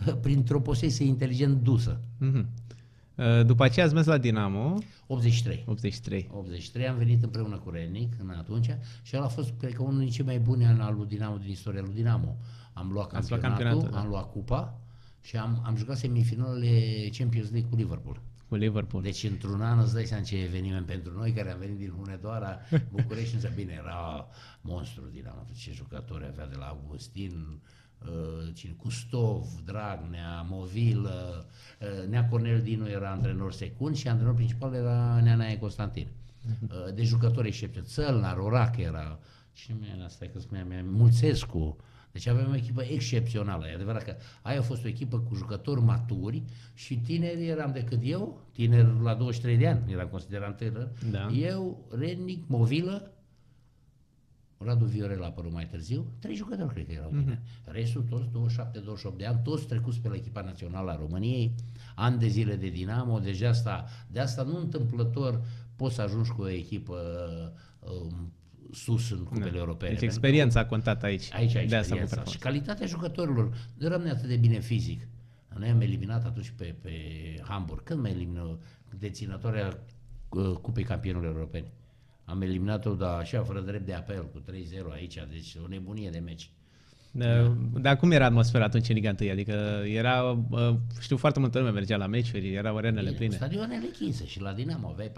uh, 0.07 0.13
printr-o 0.21 0.61
posesie 0.61 1.05
inteligent 1.05 1.63
dusă. 1.63 1.99
Mm-hmm. 2.21 2.45
După 3.45 3.63
aceea 3.63 3.85
ați 3.85 3.93
mers 3.93 4.05
la 4.05 4.17
Dinamo? 4.17 4.77
83. 5.07 5.63
83. 5.67 6.29
83 6.31 6.87
am 6.87 6.97
venit 6.97 7.23
împreună 7.23 7.57
cu 7.57 7.69
Renic 7.69 8.13
în 8.19 8.29
atunci 8.29 8.77
și 9.01 9.15
el 9.15 9.21
a 9.21 9.27
fost, 9.27 9.53
cred 9.59 9.73
că, 9.73 9.83
unul 9.83 9.99
din 9.99 10.09
cei 10.09 10.25
mai 10.25 10.39
buni 10.39 10.65
ani 10.65 10.79
al 10.79 10.95
lui 10.95 11.07
Dinamo 11.07 11.37
din 11.37 11.49
istoria 11.49 11.81
lui 11.81 11.93
Dinamo. 11.93 12.37
Am 12.73 12.89
luat 12.91 13.07
campionatul, 13.07 13.49
luat 13.49 13.57
campionatul 13.57 13.91
da. 13.91 13.99
am 13.99 14.07
luat 14.07 14.31
cupa, 14.31 14.79
și 15.25 15.37
am, 15.37 15.61
am 15.65 15.75
jucat 15.75 15.97
semifinalele 15.97 17.09
Champions 17.17 17.51
League 17.51 17.69
cu 17.69 17.75
Liverpool. 17.75 18.21
Cu 18.47 18.55
Liverpool. 18.55 19.03
Deci 19.03 19.23
într-un 19.23 19.61
an 19.61 19.79
îți 19.79 19.93
dai 19.93 20.05
seama 20.05 20.23
ce 20.23 20.43
eveniment 20.43 20.85
pentru 20.85 21.17
noi 21.17 21.31
care 21.31 21.51
am 21.51 21.59
venit 21.59 21.77
din 21.77 21.93
Hunedoara, 21.97 22.59
București, 22.95 23.33
însă 23.35 23.51
bine, 23.55 23.81
era 23.83 24.27
monstru 24.61 25.03
din 25.13 25.27
am 25.27 25.47
ce 25.57 25.71
jucători 25.71 26.25
avea 26.25 26.47
de 26.47 26.55
la 26.55 26.65
Augustin, 26.65 27.61
uh, 28.01 28.53
cine, 28.53 28.71
Custov, 28.71 29.45
Dragnea, 29.65 30.41
Movil, 30.49 31.03
uh, 31.03 32.07
Nea 32.09 32.27
Cornel 32.27 32.61
Dinu 32.61 32.89
era 32.89 33.11
antrenor 33.11 33.53
secund 33.53 33.95
și 33.95 34.07
antrenor 34.07 34.33
principal 34.33 34.73
era 34.73 35.19
Neanae 35.21 35.57
Constantin. 35.57 36.07
Mhm. 36.41 36.71
Uh, 36.71 36.93
de 36.93 37.03
jucători 37.03 37.47
excepție, 37.47 37.81
Țălnar, 37.81 38.37
Orac 38.37 38.77
era, 38.77 39.19
cine 39.53 39.77
mi 39.79 40.03
asta 40.03 40.25
că 40.33 40.39
spunea, 40.39 40.83
Mulțescu, 40.83 41.77
deci 42.15 42.27
avem 42.27 42.51
o 42.51 42.55
echipă 42.55 42.81
excepțională. 42.81 43.67
E 43.67 43.73
adevărat 43.73 44.03
că 44.03 44.15
aia 44.41 44.59
a 44.59 44.61
fost 44.61 44.83
o 44.83 44.87
echipă 44.87 45.19
cu 45.19 45.35
jucători 45.35 45.81
maturi 45.81 46.43
și 46.73 46.97
tineri 46.97 47.47
eram 47.47 47.71
decât 47.71 47.99
eu, 48.03 48.41
tineri 48.51 49.01
la 49.01 49.13
23 49.13 49.57
de 49.57 49.67
ani, 49.67 49.91
eram 49.91 50.07
considerat 50.07 50.57
tânăr. 50.57 50.89
Da. 51.11 51.27
Eu, 51.27 51.87
Rennic, 51.97 52.43
Movilă, 52.47 53.11
Radu 54.57 54.85
Viorel 54.85 55.23
a 55.23 55.25
apărut 55.25 55.51
mai 55.51 55.67
târziu, 55.67 56.05
trei 56.19 56.35
jucători 56.35 56.73
cred 56.73 56.85
că 56.85 56.91
erau 56.91 57.09
tineri. 57.09 57.39
Mm-hmm. 57.39 57.63
Restul 57.63 58.01
toți 58.01 58.55
27-28 59.13 59.17
de 59.17 59.25
ani, 59.25 59.39
toți 59.43 59.65
trecuți 59.65 59.99
pe 59.99 60.09
la 60.09 60.15
echipa 60.15 60.41
națională 60.41 60.91
a 60.91 60.95
României, 60.95 61.55
ani 61.95 62.19
de 62.19 62.27
zile 62.27 62.55
de 62.55 62.69
Dinamo, 62.69 63.19
deci 63.19 63.39
de 63.39 63.47
asta, 63.47 63.85
de 64.11 64.19
asta 64.19 64.43
nu 64.43 64.57
întâmplător 64.57 65.41
poți 65.75 65.95
să 65.95 66.01
ajungi 66.01 66.31
cu 66.31 66.41
o 66.41 66.49
echipă 66.49 66.97
um, 67.79 68.33
sus 68.75 69.11
în 69.11 69.23
cupele 69.23 69.49
da. 69.49 69.57
europene. 69.57 69.93
Deci 69.93 70.01
experiența 70.01 70.59
a 70.59 70.65
contat 70.65 71.03
aici. 71.03 71.33
Aici, 71.33 71.55
aici 71.55 71.69
de 71.69 71.75
asta 71.75 72.23
și 72.29 72.37
calitatea 72.37 72.85
jucătorilor. 72.85 73.69
Nu 73.77 73.85
eram 73.85 74.01
atât 74.09 74.27
de 74.27 74.35
bine 74.35 74.59
fizic. 74.59 75.07
Noi 75.57 75.69
am 75.69 75.81
eliminat 75.81 76.25
atunci 76.25 76.53
pe, 76.57 76.75
pe 76.81 76.91
Hamburg. 77.47 77.83
Când 77.83 77.99
mai 77.99 78.11
elimină 78.11 78.59
deținătoarea 78.99 79.79
uh, 80.29 80.57
Cupei 80.61 80.83
Campionilor 80.83 81.25
Europeni? 81.25 81.71
Am 82.25 82.41
eliminat-o, 82.41 82.93
dar 82.93 83.19
așa, 83.19 83.43
fără 83.43 83.61
drept 83.61 83.85
de 83.85 83.93
apel, 83.93 84.29
cu 84.29 84.39
3-0 84.39 84.43
aici, 84.91 85.25
deci 85.29 85.55
o 85.63 85.67
nebunie 85.67 86.09
de 86.09 86.19
meci. 86.19 86.51
Da. 87.17 87.55
Dar 87.81 87.97
cum 87.97 88.11
era 88.11 88.25
atmosfera 88.25 88.63
atunci 88.63 88.89
în 88.89 88.95
Liga 88.95 89.15
1? 89.19 89.29
Adică 89.31 89.53
era, 89.85 90.45
știu, 90.99 91.17
foarte 91.17 91.39
multă 91.39 91.59
lume 91.59 91.71
mergea 91.71 91.97
la 91.97 92.07
meciuri, 92.07 92.53
erau 92.53 92.77
arenele 92.77 93.05
Bine, 93.05 93.17
pline. 93.17 93.35
Stadioanele 93.35 93.85
închise 93.85 94.25
și 94.25 94.41
la 94.41 94.53
Dinamo 94.53 94.87
aveai 94.87 95.11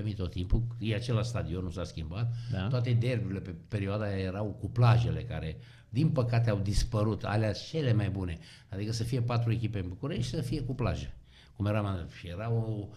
14-15 0.00 0.04
mii 0.04 0.14
tot 0.14 0.30
timpul, 0.30 0.62
e 0.78 0.94
același 0.94 1.28
stadion, 1.28 1.64
nu 1.64 1.70
s-a 1.70 1.84
schimbat. 1.84 2.32
Da. 2.52 2.66
Toate 2.66 2.96
derburile 3.00 3.40
pe 3.40 3.54
perioada 3.68 4.04
aia 4.04 4.18
erau 4.18 4.56
cu 4.60 4.70
plajele 4.70 5.20
care, 5.20 5.56
din 5.88 6.08
păcate, 6.08 6.50
au 6.50 6.60
dispărut, 6.62 7.24
alea 7.24 7.52
cele 7.52 7.92
mai 7.92 8.08
bune. 8.08 8.38
Adică 8.68 8.92
să 8.92 9.02
fie 9.02 9.20
patru 9.20 9.52
echipe 9.52 9.78
în 9.78 9.88
București 9.88 10.22
și 10.22 10.30
să 10.30 10.40
fie 10.40 10.60
cu 10.60 10.74
plaje 10.74 11.14
cum 11.60 11.68
era, 11.68 12.06
era, 12.24 12.50
o, 12.50 12.88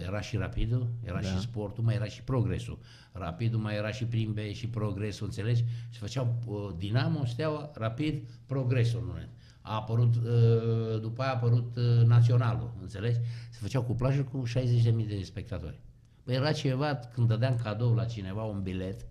era 0.00 0.20
și 0.20 0.36
Rapidul, 0.36 0.88
era 1.04 1.20
da. 1.20 1.28
și 1.28 1.40
Sportul, 1.40 1.84
mai 1.84 1.94
era 1.94 2.04
și 2.04 2.22
Progresul. 2.22 2.78
Rapidul 3.12 3.60
mai 3.60 3.76
era 3.76 3.90
și 3.90 4.04
Prim 4.04 4.32
B 4.32 4.38
și 4.52 4.68
Progresul, 4.68 5.26
înțelegi? 5.26 5.64
Și 5.90 5.98
făceau 5.98 6.34
uh, 6.46 6.70
Dinamo, 6.76 7.24
Steaua, 7.24 7.70
Rapid, 7.74 8.28
Progresul. 8.46 9.02
Nu? 9.06 9.12
A 9.60 9.74
apărut, 9.74 10.14
uh, 10.14 11.00
după 11.00 11.22
aia 11.22 11.30
a 11.30 11.34
apărut 11.34 11.76
uh, 11.76 12.06
Naționalul, 12.06 12.74
înțelegi? 12.80 13.18
Se 13.50 13.58
făceau 13.60 13.82
cu 13.82 13.94
plajă 13.94 14.22
cu 14.22 14.42
60.000 14.48 15.06
de 15.08 15.22
spectatori. 15.22 15.80
Păi 16.22 16.34
era 16.34 16.52
ceva, 16.52 16.94
când 16.94 17.28
dădeam 17.28 17.56
cadou 17.62 17.94
la 17.94 18.04
cineva 18.04 18.42
un 18.42 18.62
bilet, 18.62 19.06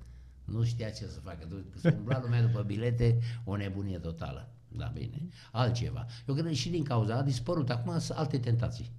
nu 0.46 0.64
știa 0.64 0.90
ce 0.90 1.06
să 1.06 1.20
facă. 1.20 1.48
Se 1.76 1.96
umbla 1.98 2.20
lumea 2.22 2.42
după 2.42 2.62
bilete, 2.62 3.20
o 3.46 3.56
nebunie 3.56 3.98
totală. 3.98 4.50
Da, 4.78 4.92
bine. 4.94 5.28
Altceva. 5.52 6.06
Eu 6.28 6.34
cred 6.34 6.46
că 6.46 6.52
și 6.52 6.70
din 6.70 6.84
cauza 6.84 7.16
a 7.16 7.22
dispărut. 7.22 7.70
Acum 7.70 8.00
sunt 8.00 8.18
alte 8.18 8.38
tentații. 8.38 8.92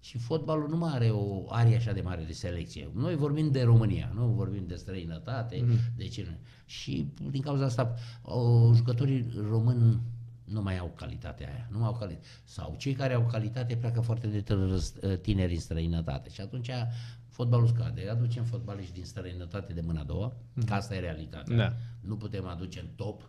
Și 0.00 0.18
fotbalul 0.18 0.68
nu 0.68 0.76
mai 0.76 0.92
are 0.92 1.10
o 1.10 1.44
arie 1.48 1.76
așa 1.76 1.92
de 1.92 2.00
mare 2.00 2.22
de 2.26 2.32
selecție. 2.32 2.90
Noi 2.94 3.16
vorbim 3.16 3.50
de 3.50 3.62
România, 3.62 4.12
nu 4.14 4.26
vorbim 4.26 4.66
de 4.66 4.74
străinătate, 4.74 5.56
mm-hmm. 5.56 5.96
de 5.96 6.08
ce 6.08 6.38
Și 6.66 7.12
din 7.30 7.40
cauza 7.40 7.64
asta, 7.64 7.94
o, 8.22 8.72
jucătorii 8.74 9.26
români 9.48 10.00
nu 10.44 10.62
mai 10.62 10.78
au 10.78 10.92
calitatea 10.96 11.48
aia, 11.48 11.68
nu 11.70 11.78
mai 11.78 11.86
au 11.86 11.94
calitate. 11.94 12.26
Sau 12.44 12.74
cei 12.78 12.92
care 12.92 13.14
au 13.14 13.26
calitate 13.26 13.76
pleacă 13.76 14.00
foarte 14.00 14.26
de 14.26 15.16
tineri 15.16 15.54
în 15.54 15.60
străinătate. 15.60 16.30
Și 16.30 16.40
atunci 16.40 16.70
fotbalul 17.28 17.66
scade. 17.66 18.08
Aducem 18.08 18.44
fotbaliști 18.44 18.92
din 18.92 19.04
străinătate 19.04 19.72
de 19.72 19.80
mâna 19.80 20.00
a 20.00 20.04
doua, 20.04 20.32
mm-hmm. 20.32 20.66
că 20.66 20.74
asta 20.74 20.94
e 20.94 21.00
realitatea. 21.00 21.56
Da. 21.56 21.72
Nu 22.00 22.16
putem 22.16 22.46
aduce 22.46 22.80
în 22.80 22.88
top 22.96 23.28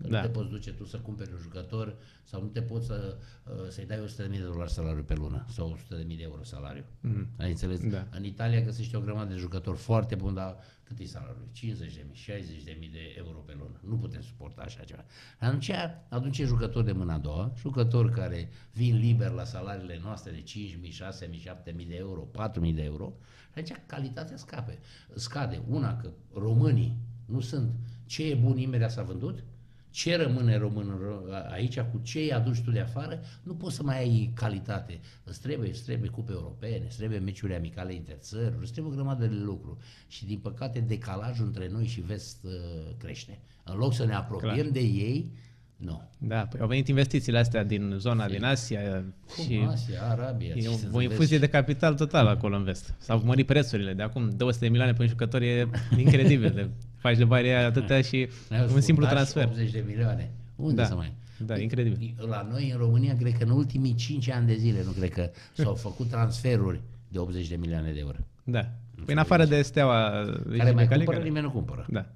Că 0.00 0.08
Da. 0.08 0.20
Nu 0.20 0.26
te 0.26 0.32
poți 0.32 0.48
duce 0.48 0.72
tu 0.72 0.84
să 0.84 0.98
cumperi 0.98 1.32
un 1.32 1.38
jucător 1.38 1.96
sau 2.24 2.42
nu 2.42 2.48
te 2.48 2.62
poți 2.62 2.86
să, 2.86 3.16
uh, 3.44 3.68
să-i 3.68 3.86
dai 3.86 3.98
100.000 3.98 4.38
de 4.38 4.44
dolari 4.44 4.70
salariu 4.70 5.02
pe 5.02 5.14
lună 5.14 5.44
sau 5.48 5.76
100.000 5.76 6.16
de 6.16 6.22
euro 6.22 6.42
salariu. 6.42 6.84
Mhm. 7.00 7.28
Ai 7.38 7.50
înțeles? 7.50 7.80
Da. 7.88 8.06
În 8.10 8.24
Italia 8.24 8.60
găsești 8.60 8.96
o 8.96 9.00
grămadă 9.00 9.32
de 9.32 9.38
jucători 9.38 9.78
foarte 9.78 10.14
buni, 10.14 10.34
dar 10.34 10.56
cât 10.84 10.98
e 10.98 11.04
salariul? 11.04 11.48
50.000, 11.52 12.14
60.000 12.14 12.90
de 12.92 13.14
euro 13.16 13.38
pe 13.38 13.52
lună. 13.58 13.80
Nu 13.88 13.96
putem 13.96 14.20
suporta 14.20 14.62
așa 14.62 14.82
ceva. 14.84 15.04
Atunci 15.38 15.70
aduce 16.08 16.44
jucători 16.44 16.84
de 16.84 16.92
mâna 16.92 17.14
a 17.14 17.18
doua, 17.18 17.52
jucători 17.56 18.12
care 18.12 18.48
vin 18.72 18.96
liber 18.96 19.30
la 19.30 19.44
salariile 19.44 20.00
noastre 20.02 20.30
de 20.30 20.42
5.000, 20.42 20.90
6.000, 20.90 21.40
7.000 21.74 21.86
de 21.88 21.94
euro, 21.94 22.28
4.000 22.30 22.74
de 22.74 22.82
euro, 22.82 23.12
și 23.54 23.60
atunci 23.60 23.80
calitatea 23.86 24.36
scape, 24.36 24.78
scade. 25.14 25.62
Una, 25.68 25.96
că 25.96 26.10
românii 26.34 26.96
nu 27.26 27.40
sunt 27.40 27.70
ce 28.06 28.30
e 28.30 28.34
bun 28.34 28.58
imediat 28.58 28.90
s-a 28.90 29.02
vândut, 29.02 29.44
ce 29.92 30.16
rămâne 30.16 30.56
român 30.56 30.88
în 30.88 30.98
ro- 30.98 31.50
aici, 31.52 31.80
cu 31.80 32.00
ce 32.02 32.18
îi 32.18 32.32
aduci 32.32 32.60
tu 32.60 32.70
de 32.70 32.80
afară, 32.80 33.20
nu 33.42 33.54
poți 33.54 33.76
să 33.76 33.82
mai 33.82 33.98
ai 33.98 34.32
calitate. 34.34 35.00
Îți 35.24 35.40
trebuie, 35.40 35.70
îți 35.70 35.82
trebuie 35.84 36.10
cupe 36.10 36.32
europene, 36.32 36.84
îți 36.86 36.96
trebuie 36.96 37.18
meciuri 37.18 37.54
amicale 37.54 37.94
interțări, 37.94 38.54
îți 38.60 38.72
trebuie 38.72 38.92
o 38.92 38.96
grămadă 38.96 39.26
de 39.26 39.34
lucruri. 39.34 39.78
Și 40.08 40.26
din 40.26 40.38
păcate 40.38 40.80
decalajul 40.80 41.46
între 41.46 41.68
noi 41.72 41.86
și 41.86 42.00
vest 42.00 42.44
uh, 42.44 42.50
crește. 42.98 43.38
În 43.64 43.76
loc 43.76 43.94
să 43.94 44.04
ne 44.04 44.14
apropiem 44.14 44.54
Clar. 44.54 44.68
de 44.68 44.80
ei, 44.80 45.32
nu. 45.76 46.10
Da, 46.18 46.46
păi 46.46 46.60
au 46.60 46.66
venit 46.66 46.88
investițiile 46.88 47.38
astea 47.38 47.64
din 47.64 47.94
zona 47.98 48.28
din 48.28 48.44
Asia 48.44 49.04
Cum 49.36 49.44
și 49.44 49.66
Asia, 49.68 50.02
Arabia, 50.02 50.54
e 50.54 50.60
ce 50.60 50.68
o, 50.68 50.72
să 50.72 50.86
o 50.92 50.98
vezi? 50.98 51.10
infuzie 51.10 51.38
de 51.38 51.48
capital 51.48 51.94
total 51.94 52.26
acolo 52.26 52.56
în 52.56 52.64
vest. 52.64 52.94
S-au 52.98 53.22
mărit 53.24 53.46
prețurile. 53.46 53.92
De 53.94 54.02
acum 54.02 54.30
200 54.36 54.64
de 54.64 54.70
milioane 54.70 54.92
pe 54.92 55.02
un 55.02 55.08
jucător 55.08 55.42
e 55.42 55.68
incredibil. 55.96 56.50
De, 56.50 56.68
faci 57.02 57.16
de 57.16 57.24
bani 57.24 57.46
aia 57.48 57.66
atâtea 57.66 58.00
și 58.00 58.28
Ne-au 58.48 58.68
un 58.74 58.80
simplu 58.80 59.04
sfurtat 59.04 59.26
și 59.26 59.32
transfer. 59.32 59.44
80 59.44 59.70
de 59.70 59.84
milioane. 59.86 60.30
Unde 60.56 60.74
Da. 60.74 60.84
să 60.86 60.94
mai... 60.94 61.12
Da, 61.46 61.58
incredibil. 61.58 62.14
La 62.28 62.48
noi, 62.50 62.70
în 62.70 62.78
România, 62.78 63.16
cred 63.16 63.32
că 63.38 63.44
în 63.44 63.50
ultimii 63.50 63.94
5 63.94 64.28
ani 64.30 64.46
de 64.46 64.54
zile, 64.54 64.82
nu 64.84 64.90
cred 64.90 65.10
că 65.10 65.30
s-au 65.52 65.74
făcut 65.86 66.08
transferuri 66.08 66.80
de 67.08 67.18
80 67.18 67.48
de 67.48 67.56
milioane 67.56 67.92
de 67.92 67.98
euro. 67.98 68.16
Da. 68.44 68.60
Păi 69.04 69.14
în 69.14 69.18
afară 69.18 69.44
de 69.44 69.62
steaua 69.62 70.10
Care 70.56 70.70
mai 70.70 70.86
Cali, 70.86 70.86
cumpără, 70.96 71.16
care- 71.16 71.22
nimeni 71.28 71.44
nu 71.44 71.50
cumpără. 71.50 71.86
Da. 71.90 72.06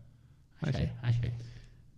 Așa 0.61 0.79
e, 0.79 0.93
așa 1.03 1.19
e. 1.23 1.33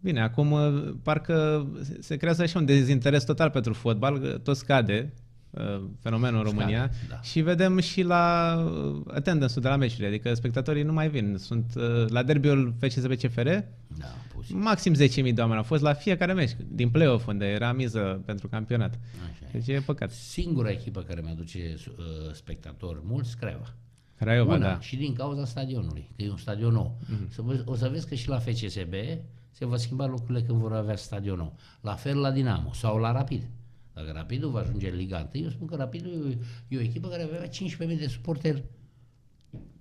Bine, 0.01 0.21
acum 0.23 0.51
uh, 0.53 0.95
parcă 1.03 1.67
se- 1.83 1.97
se 2.01 2.17
creează 2.17 2.43
așa 2.43 2.59
un 2.59 2.65
dezinteres 2.65 3.25
total 3.25 3.51
pentru 3.51 3.73
fotbal, 3.73 4.19
că 4.19 4.39
tot 4.39 4.57
scade 4.57 5.13
uh, 5.13 5.19
fenomenul 6.01 6.39
în 6.39 6.47
Scade, 6.47 6.61
România 6.61 6.91
da. 7.09 7.21
și 7.21 7.41
vedem 7.41 7.79
și 7.79 8.03
la 8.03 8.55
uh, 8.57 9.03
attendance-ul 9.15 9.63
de 9.63 9.69
la 9.69 9.77
meciuri, 9.77 10.07
adică 10.07 10.35
spectatorii 10.35 10.83
nu 10.83 10.93
mai 10.93 11.09
vin. 11.09 11.37
Sunt 11.39 11.73
uh, 11.77 12.09
la 12.09 12.23
derbiul 12.23 12.75
FCSB 12.81 13.13
CFR, 13.15 13.49
Da, 13.99 14.07
pus. 14.35 14.51
maxim 14.51 14.95
10.000 14.95 14.99
de 15.35 15.41
oameni 15.41 15.59
au 15.59 15.63
fost 15.63 15.83
la 15.83 15.93
fiecare 15.93 16.33
meci, 16.33 16.57
din 16.69 16.91
play-off, 16.91 17.27
unde 17.27 17.47
era 17.47 17.73
miză 17.73 18.23
pentru 18.25 18.49
campionat. 18.49 18.99
Așa 19.31 19.45
e. 19.53 19.59
Deci 19.59 19.77
e 19.77 19.81
păcat. 19.81 20.11
Singura 20.11 20.71
echipă 20.71 21.01
care 21.01 21.21
mi-aduce 21.25 21.75
uh, 21.89 22.33
spectatori 22.33 22.99
mulți, 23.05 23.37
Craiova. 23.37 23.75
Craiova, 24.19 24.55
Una, 24.55 24.67
da. 24.67 24.81
și 24.81 24.97
din 24.97 25.15
cauza 25.15 25.45
stadionului, 25.45 26.11
că 26.17 26.23
e 26.23 26.31
un 26.31 26.37
stadion 26.37 26.73
nou. 26.73 26.99
Mhm. 27.11 27.31
Să 27.33 27.43
vă, 27.43 27.63
o 27.65 27.75
să 27.75 27.89
vezi 27.89 28.09
că 28.09 28.15
și 28.15 28.29
la 28.29 28.39
FCSB 28.39 28.95
se 29.51 29.67
va 29.67 29.77
schimba 29.77 30.07
lucrurile 30.07 30.43
când 30.43 30.59
vor 30.59 30.73
avea 30.73 30.97
stadion 30.97 31.37
nou. 31.37 31.57
La 31.81 31.95
fel 31.95 32.19
la 32.19 32.31
Dinamo 32.31 32.73
sau 32.73 32.99
la 32.99 33.13
Rapid. 33.13 33.43
Dacă 33.99 34.13
Rapidul 34.13 34.51
va 34.51 34.61
ajunge 34.61 34.91
în 34.91 34.97
Liga 34.97 35.31
1, 35.35 35.45
eu 35.45 35.51
spun 35.51 35.67
că 35.67 35.77
Rapidul 35.77 36.31
e, 36.31 36.39
e 36.69 36.79
o 36.79 36.81
echipă 36.81 37.09
care 37.09 37.25
va 37.25 37.37
avea 37.37 37.49
15.000 37.49 37.99
de 37.99 38.07
suporteri 38.07 38.65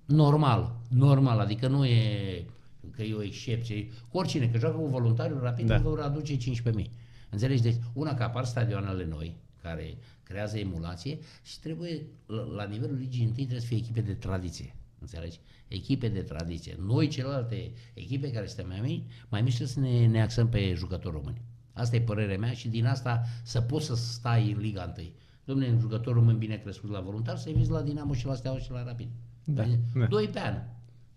normal, 0.04 0.76
normal, 0.88 1.38
adică 1.38 1.68
nu 1.68 1.84
e 1.84 2.44
că 2.90 3.02
e 3.02 3.14
o 3.14 3.22
excepție. 3.22 3.88
Cu 4.08 4.16
oricine, 4.18 4.48
că 4.48 4.58
joacă 4.58 4.76
cu 4.76 4.86
voluntariul, 4.86 5.40
Rapid 5.40 5.66
Da. 5.66 5.76
da. 5.78 5.88
vor 5.88 6.00
aduce 6.00 6.36
15.000. 6.36 6.84
Înțelegi? 7.30 7.62
Deci, 7.62 7.76
una 7.92 8.14
că 8.14 8.22
apar 8.22 8.44
stadioanele 8.44 9.06
noi, 9.06 9.36
care 9.62 9.96
creează 10.22 10.58
emulație 10.58 11.18
și 11.42 11.60
trebuie, 11.60 12.06
la, 12.26 12.42
la 12.42 12.64
nivelul 12.64 12.96
ligii 12.96 13.24
întâi, 13.24 13.42
trebuie 13.42 13.60
să 13.60 13.66
fie 13.66 13.76
echipe 13.76 14.00
de 14.00 14.14
tradiție. 14.14 14.74
Înțelegi? 14.98 15.40
Echipe 15.68 16.08
de 16.08 16.20
tradiție. 16.20 16.76
Noi, 16.86 17.08
celelalte 17.08 17.72
echipe 17.94 18.30
care 18.30 18.46
suntem 18.46 18.68
mai 18.68 18.80
mici, 18.80 19.02
mai 19.28 19.42
mici 19.42 19.54
trebuie 19.54 19.74
să 19.74 19.80
ne, 19.80 20.06
ne 20.06 20.22
axăm 20.22 20.48
pe 20.48 20.74
jucători 20.74 21.14
români. 21.14 21.40
Asta 21.78 21.96
e 21.96 22.00
părerea 22.00 22.38
mea 22.38 22.52
și 22.52 22.68
din 22.68 22.86
asta 22.86 23.22
să 23.42 23.60
poți 23.60 23.86
să 23.86 23.94
stai 23.94 24.52
în 24.52 24.60
Liga 24.60 24.94
1. 24.98 25.06
Domnule, 25.44 25.70
un 25.70 25.78
jucător 25.80 26.14
român 26.14 26.38
bine 26.38 26.56
crescut 26.56 26.90
la 26.90 27.00
voluntar, 27.00 27.36
să-i 27.36 27.52
vizi 27.52 27.70
la 27.70 27.82
Dinamo 27.82 28.14
și 28.14 28.26
la 28.26 28.34
Steaua 28.34 28.58
și 28.58 28.70
la 28.70 28.84
Rapid. 28.84 29.08
Da, 29.44 29.62
Doi- 29.64 29.78
da. 29.94 30.06
Doi 30.06 30.26
pe 30.28 30.40
an. 30.40 30.54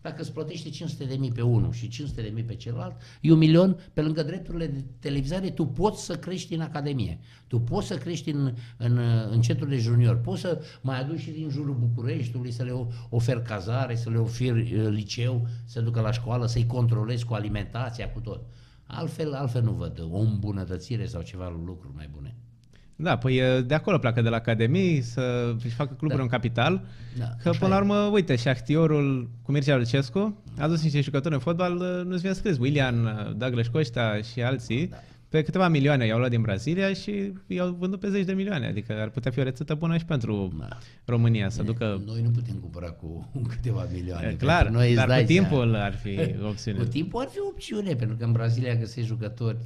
Dacă 0.02 0.22
îți 0.22 0.34
plătește 0.34 0.70
500 0.70 1.04
de 1.06 1.16
mii 1.16 1.32
pe 1.32 1.42
unul 1.42 1.72
și 1.72 1.88
500 1.88 2.22
de 2.22 2.30
mii 2.34 2.44
pe 2.44 2.56
celălalt, 2.56 2.96
e 3.22 3.32
un 3.32 3.38
milion, 3.38 3.78
pe 3.94 4.02
lângă 4.02 4.24
drepturile 4.24 4.68
de 4.68 4.84
televizare, 5.00 5.50
tu 5.50 5.66
poți 5.66 6.06
să 6.06 6.18
crești 6.18 6.54
în 6.54 6.62
academie. 6.62 7.20
Tu 7.48 7.60
poți 7.60 7.88
să 7.88 7.98
crești 7.98 8.30
în, 8.30 8.54
în, 8.78 8.98
în 9.32 9.42
centrurile 9.42 9.78
junior. 9.78 10.16
Poți 10.18 10.42
să 10.42 10.62
mai 10.82 11.00
aduci 11.00 11.20
și 11.20 11.32
din 11.32 11.50
jurul 11.50 11.76
Bucureștiului, 11.76 12.52
să 12.52 12.64
le 12.64 12.72
o- 12.72 12.88
oferi 13.10 13.42
cazare, 13.44 13.96
să 13.96 14.10
le 14.10 14.18
oferi 14.18 14.76
uh, 14.80 14.88
liceu, 14.90 15.48
să 15.66 15.82
ducă 15.82 16.02
la 16.02 16.12
școală, 16.12 16.46
să-i 16.48 16.66
controlezi 16.66 17.26
cu 17.26 17.34
alimentația, 17.34 18.12
cu 18.12 18.20
tot. 18.20 18.42
Altfel, 18.94 19.34
altfel 19.34 19.62
nu 19.64 19.72
văd 19.72 20.00
o 20.12 20.20
îmbunătățire 20.20 21.06
sau 21.06 21.22
ceva 21.22 21.54
lucruri 21.66 21.94
mai 21.96 22.10
bune. 22.14 22.36
Da, 22.96 23.18
păi 23.18 23.36
e, 23.38 23.62
de 23.62 23.74
acolo 23.74 23.98
pleacă 23.98 24.22
de 24.22 24.30
la 24.30 24.36
Academii 24.36 25.02
să 25.02 25.54
își 25.64 25.76
facă 25.76 25.94
cluburi 25.94 26.18
Da. 26.18 26.24
în 26.24 26.30
capital. 26.30 26.86
Da, 27.18 27.26
Că 27.44 27.50
așa 27.50 27.58
până 27.60 27.70
la 27.70 27.76
e. 27.76 27.80
urmă, 27.80 27.96
uite, 28.14 28.36
și 28.36 28.48
actiorul 28.48 29.30
cu 29.42 29.52
Mircea 29.52 29.76
Lucescu 29.78 30.38
a 30.60 30.68
dus 30.68 30.84
niște 30.84 31.02
jucători 31.02 31.34
în 31.34 31.40
fotbal, 31.40 31.76
uh, 31.76 32.06
nu-ți 32.06 32.22
vine 32.22 32.34
scris, 32.34 32.58
William, 32.58 33.04
uh, 33.04 33.36
Douglas 33.38 33.68
Costa 33.68 34.20
și 34.34 34.42
alții, 34.42 34.88
Da. 34.88 34.98
Pe 35.32 35.44
câteva 35.44 35.68
milioane 35.68 36.06
i-au 36.06 36.18
luat 36.18 36.30
din 36.30 36.42
Brazilia 36.42 36.94
și 36.94 37.34
i-au 37.48 37.74
vândut 37.74 38.00
pe 38.00 38.10
zeci 38.10 38.26
de 38.26 38.34
milioane. 38.34 38.68
Adică 38.68 38.94
ar 39.02 39.10
putea 39.10 39.32
fi 39.32 39.40
o 39.40 39.44
rețetă 39.44 39.76
bună 39.76 39.98
și 39.98 40.06
pentru 40.06 40.54
Da. 40.60 40.78
România 41.06 41.50
să 41.50 41.64
ducă... 41.64 42.02
Noi 42.06 42.22
nu 42.22 42.30
putem 42.30 42.56
cumpăra 42.56 42.92
cu 42.92 43.32
câteva 43.50 43.88
milioane. 43.92 44.28
E, 44.28 44.36
clar, 44.36 44.62
Pentru 44.62 44.78
noi 44.80 44.88
îți 44.88 44.96
dar 44.96 45.08
dai 45.08 45.22
cu 45.22 45.28
timpul 45.28 45.70
seama. 45.70 45.84
ar 45.84 45.94
fi 45.96 46.20
o 46.42 46.48
opțiune. 46.54 46.78
Cu 46.78 46.86
timpul 46.86 47.22
ar 47.22 47.28
fi 47.28 47.40
o 47.40 47.48
opțiune, 47.48 47.96
pentru 47.96 48.16
că 48.16 48.24
în 48.24 48.32
Brazilia 48.32 48.76
găsești 48.76 49.08
jucători 49.10 49.58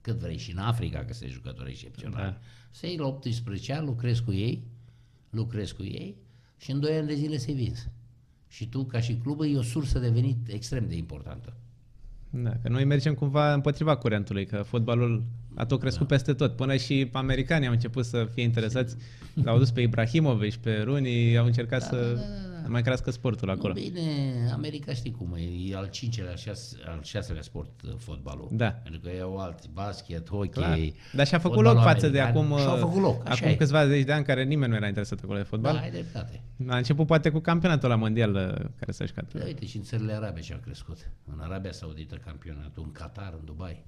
cât 0.00 0.16
vrei 0.18 0.38
și 0.38 0.50
în 0.52 0.58
Africa 0.58 1.02
găsești 1.04 1.34
jucători 1.34 1.70
excepționali. 1.70 2.24
Da. 2.24 2.38
Să 2.70 2.86
iei 2.86 2.96
la 2.96 3.06
18 3.06 3.72
ani, 3.72 3.86
lucrezi 3.86 4.22
cu 4.22 4.32
ei, 4.32 4.62
lucrezi 5.30 5.74
cu 5.74 5.82
ei 5.84 6.16
și 6.56 6.70
în 6.70 6.80
2 6.80 6.96
ani 6.96 7.06
de 7.06 7.14
zile 7.14 7.36
se 7.36 7.52
vinzi. 7.52 7.88
Și 8.48 8.68
tu, 8.68 8.84
ca 8.84 9.00
și 9.00 9.14
club, 9.22 9.40
e 9.40 9.56
o 9.58 9.62
sursă 9.62 9.98
de 9.98 10.08
venit 10.08 10.36
extrem 10.48 10.88
de 10.88 10.96
importantă. 10.96 11.56
Da, 12.34 12.50
că 12.62 12.68
noi 12.68 12.84
mergem 12.84 13.14
cumva 13.14 13.52
împotriva 13.52 13.96
curentului, 13.96 14.46
că 14.46 14.56
fotbalul 14.56 15.22
a 15.54 15.64
tot 15.66 15.80
crescut 15.80 16.08
da. 16.08 16.14
peste 16.14 16.32
tot. 16.32 16.56
Până 16.56 16.76
și 16.76 17.08
americanii 17.12 17.66
au 17.66 17.72
început 17.72 18.04
să 18.04 18.28
fie 18.34 18.42
interesați, 18.42 18.96
l-au 19.44 19.58
dus 19.58 19.70
pe 19.70 19.80
Ibrahimovic, 19.80 20.54
pe 20.54 20.82
Rooney, 20.84 21.38
au 21.38 21.46
încercat 21.46 21.80
Da, 21.80 21.86
să 21.86 21.96
da, 21.96 22.20
da, 22.20 22.51
da. 22.51 22.51
Mai 22.66 22.82
crească 22.82 23.10
sportul 23.10 23.50
acolo. 23.50 23.72
Nu, 23.74 23.80
bine, 23.80 24.00
America 24.52 24.92
știi 24.92 25.10
cum 25.10 25.34
e, 25.34 25.70
e 25.70 25.76
al 25.76 25.88
cincelea, 25.90 26.30
al, 26.30 26.36
șase, 26.36 26.76
al 26.86 27.00
șaselea 27.02 27.42
sport 27.42 27.82
uh, 27.82 27.92
fotbalul. 27.96 28.48
Da. 28.52 28.70
Pentru 28.70 29.00
că 29.00 29.10
au 29.22 29.36
alți, 29.36 29.68
basket, 29.72 30.28
hockey, 30.28 30.48
Clar. 30.48 30.78
Dar 31.12 31.26
și-a 31.26 31.38
făcut 31.38 31.56
fotbalul 31.56 31.78
loc 31.78 31.86
față 31.92 32.08
de 32.08 32.20
american. 32.20 32.44
acum, 32.44 32.58
Și-au 32.58 32.76
făcut 32.76 33.00
loc, 33.00 33.22
așa 33.28 33.32
acum 33.34 33.48
e. 33.48 33.54
câțiva 33.54 33.86
zeci 33.86 34.04
de 34.04 34.12
ani, 34.12 34.24
care 34.24 34.44
nimeni 34.44 34.70
nu 34.70 34.76
era 34.76 34.86
interesat 34.86 35.20
acolo 35.22 35.38
de 35.38 35.44
fotbal. 35.44 35.74
Da, 35.74 35.80
ai 35.80 35.90
dreptate. 35.90 36.42
A 36.68 36.76
început 36.76 37.06
poate 37.06 37.30
cu 37.30 37.38
campionatul 37.38 37.88
la 37.88 37.96
mondial 37.96 38.34
uh, 38.34 38.70
care 38.78 38.92
s-a 38.92 39.04
jucat. 39.04 39.32
Da, 39.34 39.44
uite, 39.44 39.66
și 39.66 39.76
în 39.76 39.82
țările 39.82 40.12
arabe 40.12 40.40
și-au 40.40 40.58
crescut. 40.64 41.10
În 41.32 41.40
Arabia 41.40 41.72
Saudită 41.72 42.14
campionatul, 42.24 42.82
în 42.82 42.92
Qatar, 42.92 43.34
în 43.38 43.44
Dubai. 43.44 43.84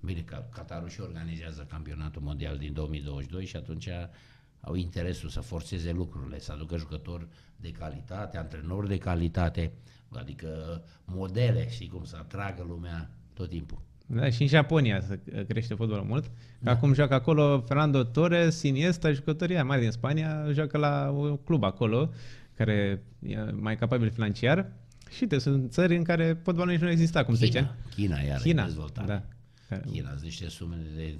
Bine, 0.00 0.20
că 0.20 0.44
Qatarul 0.52 0.88
și 0.88 1.00
organizează 1.00 1.66
campionatul 1.70 2.22
mondial 2.22 2.56
din 2.56 2.72
2022 2.72 3.44
și 3.46 3.56
atunci 3.56 3.88
au 4.60 4.74
interesul 4.74 5.28
să 5.28 5.40
forțeze 5.40 5.92
lucrurile, 5.92 6.38
să 6.38 6.52
aducă 6.52 6.76
jucători 6.76 7.26
de 7.56 7.70
calitate, 7.70 8.38
antrenori 8.38 8.88
de 8.88 8.98
calitate, 8.98 9.72
adică 10.08 10.82
modele 11.04 11.68
și 11.68 11.86
cum 11.86 12.04
să 12.04 12.16
atragă 12.16 12.64
lumea 12.68 13.10
tot 13.34 13.48
timpul. 13.48 13.82
Da, 14.06 14.30
și 14.30 14.42
în 14.42 14.48
Japonia 14.48 15.00
se 15.00 15.20
crește 15.48 15.74
fotbalul 15.74 16.04
mult. 16.04 16.24
Că 16.24 16.30
Da. 16.58 16.70
Acum 16.70 16.92
joacă 16.94 17.14
acolo 17.14 17.60
Fernando 17.60 18.04
Torres, 18.04 18.62
Iniesta, 18.62 19.12
jucătorii 19.12 19.54
aia 19.54 19.64
mari 19.64 19.80
din 19.80 19.90
Spania, 19.90 20.52
joacă 20.52 20.78
la 20.78 21.10
un 21.10 21.36
club 21.36 21.62
acolo, 21.62 22.12
care 22.54 23.02
e 23.18 23.36
mai 23.52 23.76
capabil 23.76 24.10
financiar. 24.10 24.72
Și 25.10 25.26
te 25.26 25.38
sunt 25.38 25.72
țări 25.72 25.96
în 25.96 26.02
care 26.02 26.40
fotbalul 26.42 26.70
nici 26.70 26.80
nu 26.80 26.90
exista, 26.90 27.24
cum 27.24 27.34
se 27.34 27.46
China, 27.46 27.60
zice. 27.60 27.94
China 27.94 28.20
iar 28.20 28.40
China, 28.40 28.64
dezvoltare. 28.64 29.06
da. 29.06 29.22
Care, 29.68 29.84
China, 29.90 30.08
sunt 30.08 30.22
niște 30.22 30.48
sume 30.48 30.76
de... 30.96 31.14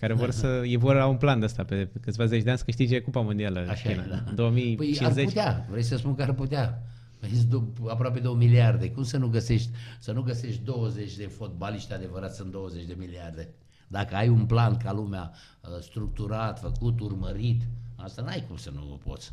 care 0.00 0.12
vor 0.12 0.30
să, 0.30 0.62
ei 0.64 0.76
vor 0.76 0.94
la 0.94 1.06
un 1.06 1.16
plan 1.16 1.38
de 1.38 1.44
ăsta 1.44 1.64
pe 1.64 1.88
câțiva 2.00 2.24
zeci 2.24 2.42
de 2.42 2.48
ani 2.48 2.58
să 2.58 2.64
câștige 2.64 3.00
Cupa 3.00 3.20
Mondială 3.20 3.66
Așa 3.68 3.88
China. 3.88 4.04
e, 4.04 4.08
da. 4.08 4.32
2050. 4.34 4.98
Păi 4.98 5.24
ar 5.24 5.24
putea, 5.24 5.66
vrei 5.70 5.82
să 5.82 5.96
spun 5.96 6.14
că 6.14 6.22
ar 6.22 6.32
putea. 6.32 6.82
Păi 7.20 7.28
sunt 7.28 7.48
do- 7.48 7.90
aproape 7.90 8.18
2 8.18 8.34
miliarde. 8.34 8.90
Cum 8.90 9.02
să 9.02 9.16
nu 9.16 9.28
găsești, 9.28 9.70
să 9.98 10.12
nu 10.12 10.22
găsești 10.22 10.64
20 10.64 11.16
de 11.16 11.26
fotbaliști 11.26 11.92
adevărați 11.92 12.36
sunt 12.36 12.50
20 12.50 12.84
de 12.84 12.94
miliarde? 12.98 13.48
Dacă 13.88 14.14
ai 14.14 14.28
un 14.28 14.46
plan 14.46 14.76
ca 14.76 14.92
lumea 14.92 15.30
uh, 15.60 15.68
structurat, 15.80 16.60
făcut, 16.60 17.00
urmărit, 17.00 17.62
asta 17.96 18.22
n-ai 18.22 18.44
cum 18.48 18.56
să 18.56 18.70
nu 18.74 18.92
o 18.92 19.10
poți. 19.10 19.32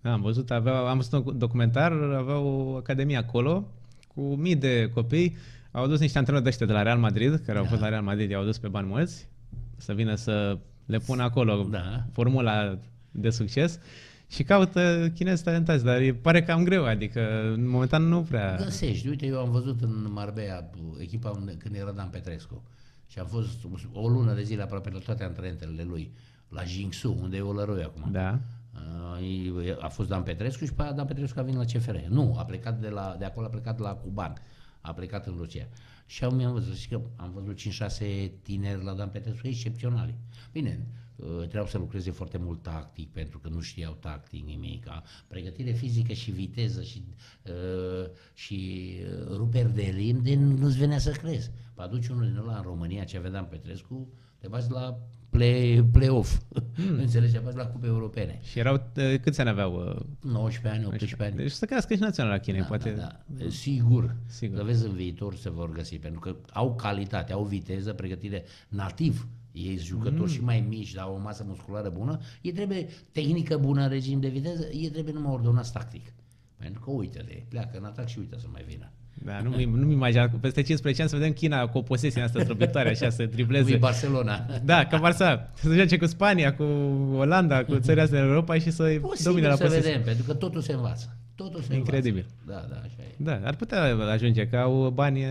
Da, 0.00 0.12
am 0.12 0.20
văzut, 0.20 0.50
aveau, 0.50 0.86
am 0.86 0.96
văzut 0.96 1.26
un 1.26 1.38
documentar, 1.38 1.92
aveau 1.92 2.46
o 2.46 2.76
academie 2.76 3.16
acolo 3.16 3.68
cu 4.14 4.20
mii 4.20 4.56
de 4.56 4.90
copii. 4.94 5.36
au 5.70 5.84
adus 5.84 6.00
niște 6.00 6.18
antrenori 6.18 6.44
de 6.44 6.50
ăștia 6.50 6.66
de 6.66 6.72
la 6.72 6.82
Real 6.82 6.98
Madrid, 6.98 7.42
care 7.46 7.58
au 7.58 7.64
fost 7.64 7.80
la 7.80 7.88
Real 7.88 8.02
Madrid, 8.02 8.30
i-au 8.30 8.42
adus 8.42 8.58
pe 8.58 8.68
bani 8.68 8.86
mulți, 8.86 9.28
să 9.76 9.92
vină 9.92 10.14
să 10.14 10.58
le 10.86 10.98
pună 10.98 11.22
acolo 11.22 11.66
Da. 11.70 12.04
formula 12.12 12.78
de 13.10 13.30
succes 13.30 13.78
și 14.28 14.42
caută 14.42 15.10
chinezi 15.14 15.42
talentați, 15.42 15.84
dar 15.84 15.96
îi 15.96 16.12
pare 16.12 16.42
cam 16.42 16.64
greu, 16.64 16.84
adică 16.84 17.52
în 17.54 17.68
momentan 17.68 18.02
nu 18.02 18.22
prea... 18.22 18.56
Găsești. 18.56 19.08
Uite, 19.08 19.26
eu 19.26 19.38
am 19.38 19.50
văzut 19.50 19.82
în 19.82 20.06
Marbella 20.12 20.70
echipa 20.98 21.30
unde, 21.30 21.52
când 21.52 21.74
era 21.74 21.90
Dan 21.90 22.08
Petrescu 22.08 22.62
și 23.06 23.18
am 23.18 23.26
fost 23.26 23.56
o 23.92 24.08
lună 24.08 24.32
de 24.34 24.42
zile 24.42 24.62
aproape 24.62 24.90
la 24.90 24.98
toate 24.98 25.24
antrenentele 25.24 25.82
lui, 25.82 26.12
la 26.48 26.62
Jingsu, 26.64 27.18
unde 27.22 27.36
e 27.36 27.40
Olăroi 27.40 27.82
acum. 27.82 28.12
Da. 28.12 28.38
Uh, 28.74 29.76
A 29.80 29.88
fost 29.88 30.08
Dan 30.08 30.22
Petrescu 30.22 30.64
și 30.64 30.72
pe 30.72 30.82
aia 30.82 30.92
Dan 30.92 31.06
Petrescu 31.06 31.38
a 31.38 31.42
venit 31.42 31.58
la 31.58 31.64
CFR. 31.64 31.96
Nu, 32.08 32.34
a 32.38 32.44
plecat 32.44 32.80
de, 32.80 32.88
la, 32.88 33.16
de 33.18 33.24
acolo, 33.24 33.46
a 33.46 33.50
plecat 33.50 33.78
la 33.78 33.90
Cuban. 33.94 34.32
A 34.84 34.92
plecat 34.92 35.26
în 35.26 35.34
Rusia. 35.36 35.68
Și 36.06 36.24
am, 36.24 36.44
am 36.44 36.52
văzut, 36.52 36.76
și 36.76 36.88
că 36.88 37.00
am 37.16 37.32
văzut 37.32 37.58
5-6 37.60 38.30
tineri 38.42 38.84
la 38.84 38.94
Dan 38.94 39.08
Petrescu 39.08 39.46
excepționali. 39.46 40.14
Bine, 40.52 40.86
uh, 41.16 41.26
trebuiau 41.26 41.66
să 41.66 41.78
lucreze 41.78 42.10
foarte 42.10 42.38
mult 42.38 42.62
tactic, 42.62 43.12
pentru 43.12 43.38
că 43.38 43.48
nu 43.48 43.60
știau 43.60 43.92
tactic 43.92 44.44
nimic. 44.44 44.86
Pregătire 45.26 45.72
fizică 45.72 46.12
și 46.12 46.30
viteză 46.30 46.82
și, 46.82 47.04
uh, 47.46 48.10
și 48.34 48.90
uh, 49.02 49.36
ruperi 49.36 49.74
de 49.74 49.92
limbi, 49.94 50.30
de 50.30 50.36
nu-ți 50.36 50.78
venea 50.78 50.98
să 50.98 51.10
crezi. 51.10 51.50
Pă 51.74 51.82
aduci 51.82 52.08
unul 52.08 52.26
din 52.26 52.36
ăla 52.36 52.56
în 52.56 52.62
România, 52.62 53.04
ce 53.04 53.16
aveam 53.16 53.46
Petrescu, 53.46 54.08
te 54.38 54.48
bagi 54.48 54.70
la 54.70 54.98
play, 55.36 55.84
play-off. 55.92 56.40
Mm. 56.76 56.98
Înțelegi? 56.98 57.32
Te 57.32 57.38
bagi 57.38 57.56
la 57.56 57.66
cupe 57.66 57.86
europene. 57.86 58.38
Și 58.42 58.58
erau, 58.58 58.74
uh, 58.74 59.14
câți 59.20 59.40
ani 59.40 59.48
aveau? 59.48 59.74
uh, 59.74 60.30
19 60.30 60.80
ani, 60.80 60.86
18 60.86 61.22
ani. 61.22 61.36
Deci 61.36 61.50
să 61.50 61.66
crească 61.66 61.94
și 61.94 62.00
naționala 62.00 62.38
Chinei, 62.38 62.60
Da, 62.60 62.66
poate... 62.66 62.90
da, 62.90 63.20
da. 63.26 63.48
Sigur. 63.48 64.16
Sigur. 64.26 64.58
Că 64.58 64.64
vezi 64.64 64.86
în 64.86 64.92
viitor 64.92 65.34
se 65.34 65.50
vor 65.50 65.72
găsi, 65.72 65.98
pentru 65.98 66.20
că 66.20 66.36
au 66.52 66.74
calitate, 66.74 67.32
au 67.32 67.44
viteză, 67.44 67.92
pregătire 67.92 68.44
nativ. 68.68 69.28
Ei 69.52 69.76
sunt 69.76 69.86
jucători 69.86 70.30
mm. 70.30 70.34
și 70.34 70.42
mai 70.42 70.64
mici, 70.68 70.92
dar 70.92 71.04
au 71.04 71.14
o 71.14 71.18
masă 71.18 71.44
musculară 71.46 71.88
bună. 71.88 72.20
Ei 72.40 72.52
trebuie 72.52 72.86
tehnică 73.12 73.56
bună, 73.56 73.86
regim 73.86 74.20
de 74.20 74.28
viteză, 74.28 74.68
ei 74.72 74.90
trebuie 74.90 75.14
numai 75.14 75.32
ordonați 75.32 75.72
tactic. 75.72 76.12
Pentru 76.56 76.80
că 76.80 76.90
uite-te, 76.90 77.42
pleacă 77.48 77.78
în 77.78 77.84
atac 77.84 78.06
și 78.06 78.18
uite 78.18 78.36
să 78.38 78.46
mai 78.52 78.64
vină. 78.66 78.92
Da, 79.14 79.40
nu 79.42 79.50
mi 79.50 79.64
nu 79.64 79.90
imagina 79.90 80.28
că 80.28 80.36
peste 80.40 80.62
15 80.62 81.02
ani 81.02 81.10
să 81.10 81.16
vedem 81.16 81.32
China 81.32 81.66
cu 81.66 81.78
o 81.78 81.82
posesie 81.82 82.22
asta 82.22 82.40
străbitoare, 82.40 82.88
așa, 82.88 83.10
să 83.10 83.22
Lui 83.22 83.30
tripleze. 83.30 83.76
Barcelona. 83.76 84.46
Da, 84.64 84.84
ca 84.86 84.98
Barça. 85.10 85.52
Să 85.54 85.68
se 85.68 85.74
joace 85.74 85.96
cu 85.98 86.06
Spania, 86.06 86.54
cu 86.54 86.62
Olanda, 87.16 87.64
cu 87.64 87.78
țările 87.78 88.02
astea 88.02 88.22
în 88.22 88.28
Europa 88.28 88.58
și 88.58 88.70
să 88.70 88.82
domine 88.82 88.98
Posibil 89.00 89.42
la 89.42 89.54
să 89.54 89.62
posesie. 89.62 89.82
vedem, 89.90 90.02
pentru 90.02 90.24
că 90.24 90.34
totul 90.34 90.60
se 90.60 90.72
învață. 90.72 91.16
Totul 91.34 91.60
se 91.60 91.74
Incredibil. 91.74 92.26
învață. 92.46 92.66
Da, 92.68 92.74
da, 92.74 92.80
așa 92.80 92.94
e. 93.02 93.14
Da, 93.16 93.40
ar 93.48 93.54
putea 93.54 93.82
ajunge 94.12 94.46
că 94.48 94.56
au 94.56 94.90
bani 94.90 95.20
eh, 95.22 95.28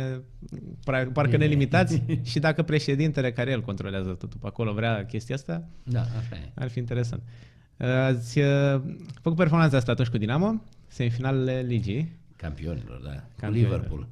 pra- 0.92 1.12
parcă 1.14 1.38
nelimitați 1.38 2.04
și 2.32 2.40
dacă 2.40 2.62
președintele 2.64 3.32
care 3.32 3.52
el 3.52 3.62
controlează 3.62 4.10
totul 4.10 4.38
pe 4.42 4.48
acolo 4.48 4.74
vrea 4.74 5.06
chestia 5.06 5.36
asta, 5.36 5.64
Da, 5.84 6.00
așa 6.02 6.36
e. 6.46 6.50
ar 6.56 6.70
fi 6.70 6.80
interesant. 6.80 7.22
Uh, 7.78 7.88
Ați 7.88 8.40
uh, 8.40 8.46
făcut 9.22 9.38
performanța 9.38 9.78
asta 9.78 9.92
atunci 9.92 10.08
cu 10.08 10.18
Dinamo, 10.18 10.62
semifinalele 10.88 11.66
ligii. 11.68 12.22
Campionilor, 12.44 13.00
da. 13.04 13.10
Cu 13.10 13.40
Campionilor. 13.40 13.72
Liverpool. 13.72 14.08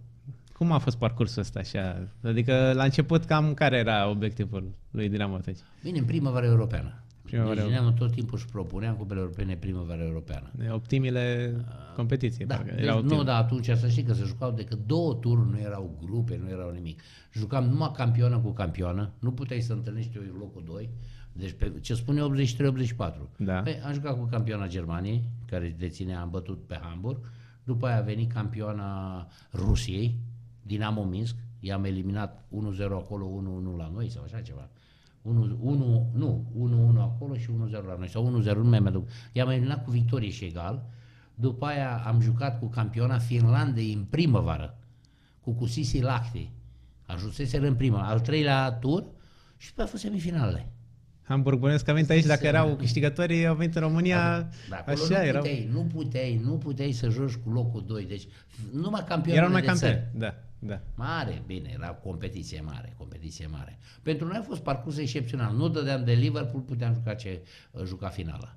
Cum 0.53 0.71
a 0.71 0.77
fost 0.77 0.97
parcursul 0.97 1.41
ăsta 1.41 1.59
așa? 1.59 2.07
Adică 2.23 2.71
la 2.75 2.83
început 2.83 3.25
cam 3.25 3.53
care 3.53 3.77
era 3.77 4.09
obiectivul 4.09 4.71
lui 4.91 5.09
Dinamo 5.09 5.35
atunci? 5.35 5.57
Bine, 5.83 5.99
în 5.99 6.05
primăvara 6.05 6.45
europeană. 6.45 7.03
Primăvara 7.21 7.55
deci 7.55 7.65
Dinamo 7.65 7.89
tot 7.89 8.11
timpul 8.11 8.37
își 8.37 8.45
propuneam 8.45 8.95
cupele 8.95 9.19
europene 9.19 9.55
primăvara 9.55 10.03
europeană. 10.03 10.51
De 10.55 10.69
Optimile 10.71 11.55
competiții. 11.95 12.45
Da, 12.45 12.55
parcă 12.55 12.73
deci 12.75 12.83
erau 12.83 12.95
nu, 12.95 13.01
optime. 13.03 13.23
dar 13.23 13.41
atunci 13.41 13.65
să 13.65 13.87
știi 13.87 14.03
că 14.03 14.13
se 14.13 14.23
jucau 14.25 14.51
decât 14.51 14.79
două 14.85 15.13
tururi, 15.13 15.49
nu 15.49 15.59
erau 15.59 15.97
grupe, 16.05 16.39
nu 16.43 16.49
erau 16.49 16.71
nimic. 16.71 17.01
Jucam 17.33 17.63
numai 17.63 17.91
campioană 17.95 18.37
cu 18.39 18.51
campioană, 18.51 19.11
nu 19.19 19.31
puteai 19.31 19.61
să 19.61 19.73
întâlnești 19.73 20.15
eu 20.15 20.37
locul 20.39 20.63
2, 20.65 20.89
deci 21.33 21.51
pe, 21.51 21.71
ce 21.81 21.93
spune 21.93 22.21
83-84. 22.21 23.35
Da. 23.37 23.61
Păi, 23.61 23.81
am 23.85 23.93
jucat 23.93 24.17
cu 24.17 24.25
campioana 24.25 24.67
Germaniei, 24.67 25.23
care 25.45 25.75
deținea, 25.77 26.21
am 26.21 26.29
bătut 26.29 26.67
pe 26.67 26.79
Hamburg, 26.81 27.17
după 27.63 27.87
aia 27.87 27.97
a 27.97 28.01
venit 28.01 28.31
campioana 28.31 29.27
Rusiei, 29.53 30.19
Dinamo 30.61 31.03
Minsk, 31.03 31.35
i-am 31.59 31.83
eliminat 31.83 32.43
1-0 32.43 32.47
acolo, 32.89 33.25
1-1 33.73 33.77
la 33.77 33.91
noi 33.93 34.09
sau 34.09 34.23
așa 34.23 34.41
ceva. 34.41 34.69
1, 35.21 35.57
1, 35.61 36.11
nu, 36.13 36.45
1-1 36.95 36.99
acolo 36.99 37.35
și 37.35 37.49
1-0 37.49 37.71
la 37.71 37.95
noi, 37.97 38.09
sau 38.09 38.41
1-0, 38.41 38.55
nu 38.55 38.63
mi-am 38.63 38.85
aduc. 38.85 39.07
I-am 39.31 39.49
eliminat 39.49 39.83
cu 39.83 39.91
victorie 39.91 40.29
și 40.29 40.45
egal. 40.45 40.83
După 41.35 41.65
aia 41.65 42.03
am 42.05 42.19
jucat 42.19 42.59
cu 42.59 42.67
campiona 42.67 43.17
Finlandei 43.17 43.93
în 43.93 44.03
primăvară, 44.03 44.77
cu 45.39 45.51
Cusisi 45.51 46.01
Lahti. 46.01 46.51
Ajunseseră 47.05 47.67
în 47.67 47.75
prima, 47.75 48.07
al 48.07 48.19
treilea 48.19 48.71
tur 48.71 49.05
și 49.57 49.67
după 49.67 49.81
aia 49.81 49.87
a 49.87 49.91
fost 49.91 50.03
semifinalele. 50.03 50.71
Hamburg 51.23 51.59
bănuiesc 51.59 51.83
că 51.83 51.91
a 51.91 51.93
venit 51.93 52.09
aici, 52.09 52.25
dacă 52.25 52.47
erau 52.47 52.75
câștigătorii, 52.75 53.45
au 53.47 53.55
venit 53.55 53.75
în 53.75 53.81
România, 53.81 54.49
Dar 54.69 54.79
acolo 54.79 55.03
așa 55.03 55.19
nu 55.19 55.25
erau. 55.25 55.41
puteai, 55.41 55.69
nu 55.71 55.79
puteai, 55.93 56.41
nu 56.43 56.51
puteai 56.57 56.91
să 56.91 57.09
joci 57.09 57.35
cu 57.35 57.49
locul 57.49 57.83
2, 57.87 58.05
deci 58.05 58.27
numai 58.73 59.03
campionii 59.07 59.39
Erau 59.39 59.51
mai 59.51 59.61
de 59.61 59.67
campioni. 59.67 59.93
țări. 59.93 60.07
Da, 60.13 60.35
da. 60.59 60.79
Mare, 60.95 61.41
bine, 61.45 61.69
era 61.73 61.87
competiție 61.87 62.61
mare, 62.61 62.93
competiție 62.97 63.47
mare. 63.51 63.77
Pentru 64.03 64.27
noi 64.27 64.37
a 64.39 64.41
fost 64.41 64.61
parcurs 64.61 64.97
excepțional. 64.97 65.55
Nu 65.55 65.67
dădeam 65.69 66.03
de 66.03 66.11
Liverpool, 66.11 66.61
puteam 66.63 66.93
juca 66.93 67.13
ce 67.13 67.41
uh, 67.71 67.83
juca 67.85 68.07
finala. 68.07 68.55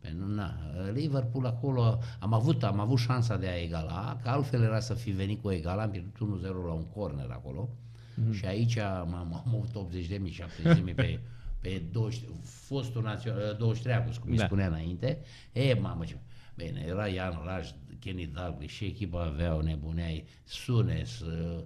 Pentru 0.00 0.26
na, 0.26 0.54
uh, 0.76 0.90
Liverpool 0.94 1.46
acolo 1.46 1.98
am 2.18 2.32
avut, 2.34 2.62
am 2.62 2.80
avut 2.80 2.98
șansa 2.98 3.36
de 3.36 3.46
a 3.46 3.62
egala, 3.62 4.18
că 4.22 4.28
altfel 4.28 4.62
era 4.62 4.80
să 4.80 4.94
fi 4.94 5.10
venit 5.10 5.42
cu 5.42 5.50
egal, 5.50 5.78
am 5.78 5.90
pierdut 5.90 6.40
1-0 6.42 6.42
la 6.66 6.72
un 6.72 6.86
corner 6.86 7.28
acolo. 7.30 7.68
Mm. 8.14 8.32
Și 8.32 8.44
aici 8.44 8.76
am, 8.78 9.14
am 9.14 9.44
avut 9.54 9.74
80 9.74 10.06
de 10.06 10.16
mii, 10.16 10.32
70 10.32 10.74
de 10.76 10.80
mii 10.84 10.94
pe, 10.94 11.20
pe 11.60 11.82
20, 11.92 12.24
fostul 12.42 13.02
național, 13.02 13.56
23 13.58 13.94
august, 13.96 14.18
cum 14.18 14.30
da. 14.30 14.36
Da. 14.36 14.42
îi 14.42 14.46
spunea 14.48 14.66
înainte. 14.66 15.18
E, 15.52 15.74
mamă, 15.74 16.04
ce... 16.04 16.16
Bine, 16.54 16.84
era 16.88 17.06
Ian 17.06 17.40
Raj, 17.44 17.70
Kenny 17.98 18.26
Dalglish 18.26 18.74
și 18.74 18.84
echipa 18.84 19.22
avea 19.24 19.54
o 19.54 19.62
nebuneai, 19.62 20.24
Sunes, 20.44 21.20
uh, 21.20 21.62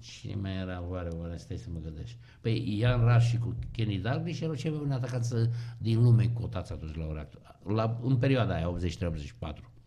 cine 0.00 0.34
mai 0.34 0.56
era, 0.56 0.82
oare, 0.88 1.08
oare, 1.08 1.36
stai 1.36 1.56
să 1.56 1.66
mă 1.72 1.78
gândești. 1.82 2.16
Păi 2.40 2.78
Ian 2.78 3.12
Rush 3.12 3.26
și 3.26 3.38
cu 3.38 3.56
Kenny 3.72 3.98
Dalglish 3.98 4.40
erau 4.40 4.54
cei 4.54 4.70
mai 4.70 4.78
buni 4.78 4.92
atacanți 4.92 5.34
din 5.78 6.02
lume 6.02 6.30
cotați 6.34 6.72
atunci 6.72 6.96
la 6.96 7.06
ora 7.06 7.20
actuală. 7.20 7.58
La, 7.74 7.98
în 8.02 8.16
perioada 8.16 8.54
aia, 8.54 8.76
83-84. 8.76 8.76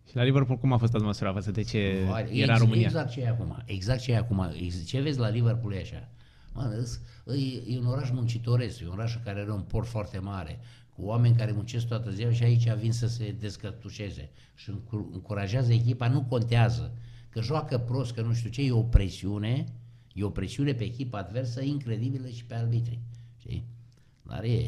Și 0.08 0.16
la 0.16 0.22
Liverpool 0.22 0.58
cum 0.58 0.72
a 0.72 0.76
fost 0.76 0.94
atmosfera 0.94 1.32
față 1.32 1.50
de 1.50 1.62
ce 1.62 2.04
Vai, 2.08 2.22
era 2.22 2.44
în 2.44 2.50
ex- 2.50 2.60
România? 2.60 2.82
Exact 2.86 3.10
ce 3.10 3.20
e 3.20 3.28
acum. 3.28 3.62
Exact 3.66 4.00
ce 4.00 4.12
e 4.12 4.16
acum. 4.16 4.50
Ex- 4.60 4.84
Ce 4.84 5.00
vezi 5.00 5.18
la 5.18 5.28
Liverpool 5.28 5.72
e 5.72 5.78
așa. 5.80 6.08
Mă, 6.52 6.74
îs- 6.78 7.00
e, 7.26 7.74
e 7.74 7.78
un 7.78 7.86
oraș 7.86 8.10
muncitoresc, 8.10 8.80
e 8.80 8.86
un 8.86 8.92
oraș 8.92 9.16
care 9.24 9.40
are 9.40 9.52
un 9.52 9.62
port 9.62 9.86
foarte 9.86 10.18
mare, 10.18 10.58
cu 10.96 11.02
oameni 11.04 11.36
care 11.36 11.52
muncesc 11.52 11.86
toată 11.86 12.10
ziua 12.10 12.32
și 12.32 12.42
aici 12.42 12.72
vin 12.72 12.92
să 12.92 13.06
se 13.06 13.36
descătușeze 13.40 14.30
și 14.54 14.70
încur- 14.70 15.08
încurajează 15.12 15.72
echipa, 15.72 16.08
nu 16.08 16.22
contează. 16.22 16.92
Că 17.28 17.40
joacă 17.40 17.78
prost, 17.78 18.12
că 18.12 18.22
nu 18.22 18.32
știu 18.32 18.50
ce, 18.50 18.62
e 18.62 18.72
o 18.72 18.82
presiune, 18.82 19.64
e 20.12 20.24
o 20.24 20.30
presiune 20.30 20.72
pe 20.72 20.84
echipa 20.84 21.18
adversă 21.18 21.62
incredibilă 21.62 22.28
și 22.28 22.44
pe 22.44 22.54
arbitri. 22.54 23.00
Știi? 23.36 23.64
Dar 24.22 24.42
e, 24.42 24.64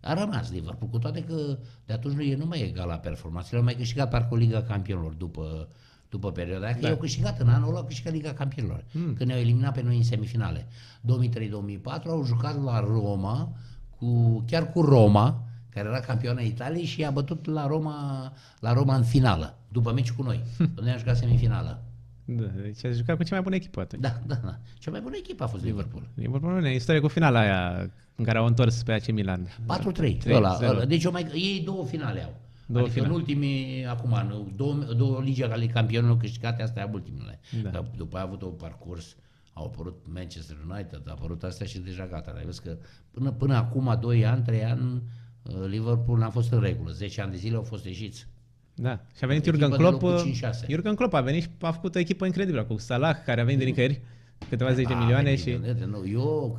a 0.00 0.14
rămas 0.14 0.50
Liverpool, 0.50 0.90
cu 0.90 0.98
toate 0.98 1.24
că 1.24 1.58
de 1.86 1.92
atunci 1.92 2.14
nu 2.14 2.22
e 2.22 2.36
numai 2.36 2.60
egal 2.60 2.88
la 2.88 2.98
performanțele, 2.98 3.58
au 3.58 3.64
mai 3.64 3.74
câștigat 3.74 4.10
parcă 4.10 4.34
o 4.34 4.36
Liga 4.36 4.62
Campionilor 4.62 5.12
după, 5.12 5.68
după 6.10 6.32
perioada 6.32 6.64
aia, 6.64 6.74
că 6.74 6.80
Da. 6.80 6.86
ei 6.86 6.92
au 6.92 7.00
câștigat 7.00 7.40
în 7.40 7.48
anul 7.48 7.68
ăla, 7.68 7.78
au 7.78 7.84
câștigat 7.84 8.12
Liga 8.12 8.32
Campionilor, 8.32 8.84
mm. 8.92 9.14
când 9.14 9.28
ne-au 9.28 9.40
eliminat 9.40 9.74
pe 9.74 9.82
noi 9.82 9.96
în 9.96 10.02
semifinale. 10.02 10.66
2003-2004 11.00 12.02
au 12.06 12.24
jucat 12.24 12.62
la 12.62 12.80
Roma, 12.80 13.52
cu, 13.98 14.42
chiar 14.46 14.72
cu 14.72 14.80
Roma, 14.80 15.44
care 15.68 15.88
era 15.88 16.00
campioana 16.00 16.40
Italiei 16.40 16.84
și 16.84 17.00
i-a 17.00 17.10
bătut 17.10 17.46
la 17.46 17.66
Roma, 17.66 18.32
la 18.60 18.72
Roma 18.72 18.94
în 18.94 19.02
finală, 19.02 19.58
după 19.68 19.92
meci 19.92 20.10
cu 20.10 20.22
noi, 20.22 20.42
unde 20.78 20.90
a 20.90 20.96
jucat 20.96 21.16
semifinală. 21.16 21.82
Da, 22.24 22.46
deci 22.62 22.84
a 22.84 22.90
jucat 22.90 23.16
cu 23.16 23.22
cea 23.22 23.34
mai 23.34 23.42
bună 23.42 23.54
echipă 23.54 23.80
atunci. 23.80 24.02
Da, 24.02 24.20
da, 24.26 24.34
da. 24.34 24.58
Cea 24.78 24.90
mai 24.90 25.00
bună 25.00 25.14
echipă 25.18 25.44
a 25.44 25.46
fost 25.46 25.64
Liverpool. 25.64 26.08
Liverpool 26.14 26.60
nu 26.60 26.66
e 26.66 26.74
istorie 26.74 27.00
cu 27.00 27.08
finala 27.08 27.40
aia 27.40 27.90
în 28.16 28.24
care 28.24 28.38
au 28.38 28.46
întors 28.46 28.82
pe 28.82 28.92
AC 28.92 29.10
Milan. 29.10 29.48
4-3, 29.48 29.92
Trei, 29.92 30.18
ăla, 30.34 30.54
zero. 30.54 30.70
ăla. 30.70 30.84
Deci 30.84 31.04
o 31.04 31.10
mai, 31.10 31.26
ei 31.34 31.62
două 31.64 31.84
finale 31.84 32.22
au. 32.22 32.34
Două 32.72 32.84
adică 32.84 33.00
finale. 33.00 33.14
în 33.14 33.20
ultimii, 33.20 33.86
acum, 33.86 34.12
în 34.12 34.52
două, 34.56 34.74
două 34.74 35.20
ligi 35.20 35.42
ale 35.42 35.66
campionilor 35.66 36.16
câștigate, 36.16 36.62
astea 36.62 36.82
au 36.82 36.90
ultimele. 36.92 37.40
Da. 37.62 37.70
Dar 37.70 37.90
după 37.96 38.16
aia 38.16 38.24
a 38.24 38.28
avut 38.28 38.42
un 38.42 38.50
parcurs, 38.52 39.16
au 39.52 39.64
apărut 39.64 40.06
Manchester 40.14 40.56
United, 40.70 41.02
a 41.06 41.10
apărut 41.10 41.42
astea 41.42 41.66
și 41.66 41.78
deja 41.78 42.06
gata. 42.06 42.34
Ai 42.36 42.44
văzut 42.44 42.62
că 42.62 42.76
până, 43.10 43.30
până 43.32 43.54
acum, 43.54 43.98
2 44.00 44.26
ani, 44.26 44.42
3 44.42 44.64
ani, 44.64 45.02
uh, 45.42 45.66
Liverpool 45.66 46.18
n-a 46.18 46.30
fost 46.30 46.52
în 46.52 46.60
regulă. 46.60 46.90
10 46.90 47.20
ani 47.20 47.30
de 47.30 47.36
zile 47.36 47.56
au 47.56 47.62
fost 47.62 47.84
ieșiți. 47.84 48.26
Da. 48.74 49.00
Și 49.16 49.24
a 49.24 49.26
venit 49.26 49.46
Echipă 49.46 49.58
Jurgen 49.58 49.70
de 49.70 49.76
Klopp. 49.76 50.02
locul 50.02 50.16
uh, 50.16 50.40
5-6. 50.64 50.68
Jurgen 50.68 50.94
Klopp 50.94 51.12
a 51.12 51.20
venit 51.20 51.42
și 51.42 51.48
a 51.60 51.70
făcut 51.70 51.94
o 51.94 51.98
echipă 51.98 52.26
incredibilă 52.26 52.64
cu 52.64 52.76
Salah, 52.76 53.16
care 53.24 53.40
a 53.40 53.44
venit 53.44 53.58
de 53.58 53.64
nicăieri, 53.64 54.00
câteva 54.48 54.72
zeci 54.72 54.86
de 54.86 54.92
A, 54.92 54.98
milioane 54.98 55.22
venit, 55.22 55.40
și... 55.40 55.50
vedeți, 55.50 55.84
Nu, 55.84 56.08
eu 56.08 56.58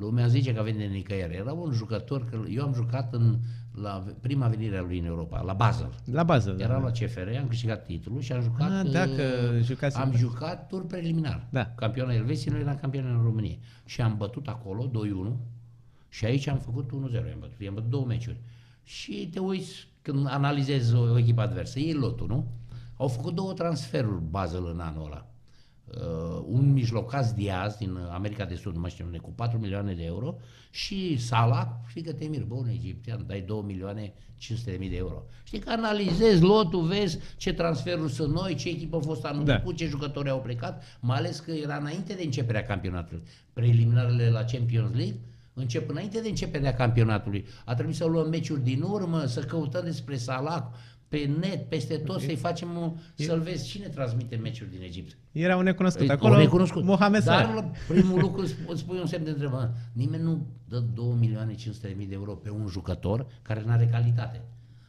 Lumea 0.00 0.26
zice 0.26 0.54
că 0.54 0.62
vine 0.62 0.84
nicăieri. 0.84 1.34
Era 1.34 1.52
un 1.52 1.72
jucător, 1.72 2.24
că 2.24 2.38
eu 2.48 2.62
am 2.62 2.74
jucat 2.74 3.14
în, 3.14 3.38
la 3.74 4.04
prima 4.20 4.48
venire 4.48 4.76
a 4.76 4.82
lui 4.82 4.98
în 4.98 5.04
Europa, 5.04 5.40
la 5.40 5.52
Basel. 5.52 5.94
La 6.04 6.22
bază, 6.22 6.50
da. 6.50 6.64
Era 6.64 6.78
la 6.78 6.90
CFR, 6.90 7.28
am 7.40 7.48
câștigat 7.48 7.84
titlul 7.84 8.20
și 8.20 8.32
am 8.32 8.42
jucat... 8.42 8.70
Ah, 8.70 8.90
dacă 8.90 9.22
uh, 9.56 9.62
jucați 9.62 9.96
în 9.96 10.02
Am 10.02 10.10
Basel. 10.10 10.26
jucat 10.26 10.66
tur 10.66 10.86
preliminar. 10.86 11.46
Da. 11.50 11.66
Campioana 11.66 12.12
Elveției, 12.12 12.52
noi 12.52 12.62
eram 12.62 12.76
campioni 12.76 13.06
în 13.06 13.22
România. 13.22 13.56
Și 13.84 14.00
am 14.00 14.16
bătut 14.16 14.48
acolo 14.48 14.90
2-1 15.30 15.36
și 16.08 16.24
aici 16.24 16.46
am 16.46 16.58
făcut 16.58 16.90
1-0. 16.90 17.12
I-am 17.12 17.38
bătut, 17.40 17.60
i-am 17.60 17.74
bătut 17.74 17.90
două 17.90 18.04
meciuri. 18.06 18.40
Și 18.82 19.28
te 19.32 19.38
uiți 19.38 19.88
când 20.02 20.26
analizezi 20.28 20.94
o, 20.94 21.00
o 21.00 21.18
echipă 21.18 21.40
adversă, 21.40 21.78
e 21.78 21.94
lotul, 21.94 22.26
nu? 22.26 22.46
Au 22.96 23.08
făcut 23.08 23.34
două 23.34 23.52
transferuri 23.52 24.22
Basel 24.30 24.66
în 24.72 24.80
anul 24.80 25.04
ăla. 25.04 25.29
Uh, 25.96 26.42
un 26.46 26.72
mijlocaș 26.72 27.26
Diaz 27.30 27.74
din 27.74 27.98
America 28.12 28.44
de 28.44 28.54
Sud, 28.54 28.74
nu 28.74 28.80
mai 28.80 28.90
știu 28.90 29.04
unde, 29.04 29.18
cu 29.18 29.30
4 29.30 29.58
milioane 29.58 29.94
de 29.94 30.04
euro 30.04 30.36
și 30.70 31.18
Salah, 31.18 31.66
știi 31.88 32.02
că 32.02 32.12
te 32.12 32.24
mir, 32.24 32.44
bă, 32.44 32.54
un 32.54 32.68
egiptean, 32.68 33.24
dai 33.26 33.40
2 33.40 33.62
milioane 33.66 34.12
500 34.36 34.70
de 34.70 34.76
mii 34.76 34.88
de 34.88 34.96
euro. 34.96 35.22
Știi 35.42 35.58
că 35.58 35.70
analizezi 35.70 36.42
lotul, 36.42 36.82
vezi 36.82 37.18
ce 37.36 37.52
transferuri 37.52 38.12
sunt 38.12 38.34
noi, 38.34 38.54
ce 38.54 38.68
echipă 38.68 38.96
a 38.96 39.00
fost 39.00 39.24
anul 39.24 39.44
Da. 39.44 39.54
trecut, 39.54 39.76
ce 39.76 39.86
jucători 39.86 40.30
au 40.30 40.40
plecat, 40.40 40.82
mai 41.00 41.16
ales 41.16 41.38
că 41.38 41.50
era 41.50 41.76
înainte 41.76 42.14
de 42.14 42.22
începerea 42.22 42.64
campionatului. 42.64 43.22
Preliminarele 43.52 44.30
la 44.30 44.44
Champions 44.44 44.94
League 44.94 45.20
încep 45.54 45.90
înainte 45.90 46.20
de 46.20 46.28
începerea 46.28 46.74
campionatului. 46.74 47.46
A 47.64 47.74
trebuit 47.74 47.96
să 47.96 48.04
luăm 48.04 48.28
meciuri 48.28 48.62
din 48.62 48.82
urmă, 48.82 49.24
să 49.24 49.40
căutăm 49.40 49.84
despre 49.84 50.16
Salah 50.16 50.62
pe 51.10 51.30
net, 51.40 51.68
peste 51.68 51.96
tot, 51.96 52.20
să-i 52.20 52.36
facem, 52.36 52.76
o- 52.76 52.92
să-l 53.14 53.40
vezi 53.40 53.68
cine 53.68 53.86
transmite 53.86 54.36
meciuri 54.36 54.70
din 54.70 54.82
Egipt. 54.82 55.16
Era 55.32 55.56
un 55.56 55.62
necunoscut. 55.62 56.08
Acolo, 56.08 56.28
Acolo, 56.32 56.44
recunoscut. 56.44 56.84
Mohamed 56.84 57.24
Dar 57.24 57.44
Salah. 57.44 57.54
la 57.54 57.70
primul 57.88 58.20
lucru 58.26 58.42
îți 58.42 58.54
îți 58.66 58.84
pui 58.84 58.98
un 58.98 59.06
semn 59.06 59.24
de 59.24 59.30
întrebare. 59.30 59.70
Nimeni 59.92 60.22
nu 60.22 60.46
dă 60.68 60.78
2 60.78 61.14
milioane 61.18 61.54
500 61.54 61.86
de 61.88 61.94
mii 61.96 62.06
de 62.06 62.14
euro 62.14 62.32
pe 62.32 62.50
un 62.50 62.66
jucător 62.66 63.26
care 63.42 63.62
nu 63.66 63.72
are 63.72 63.86
calitate. 63.86 64.40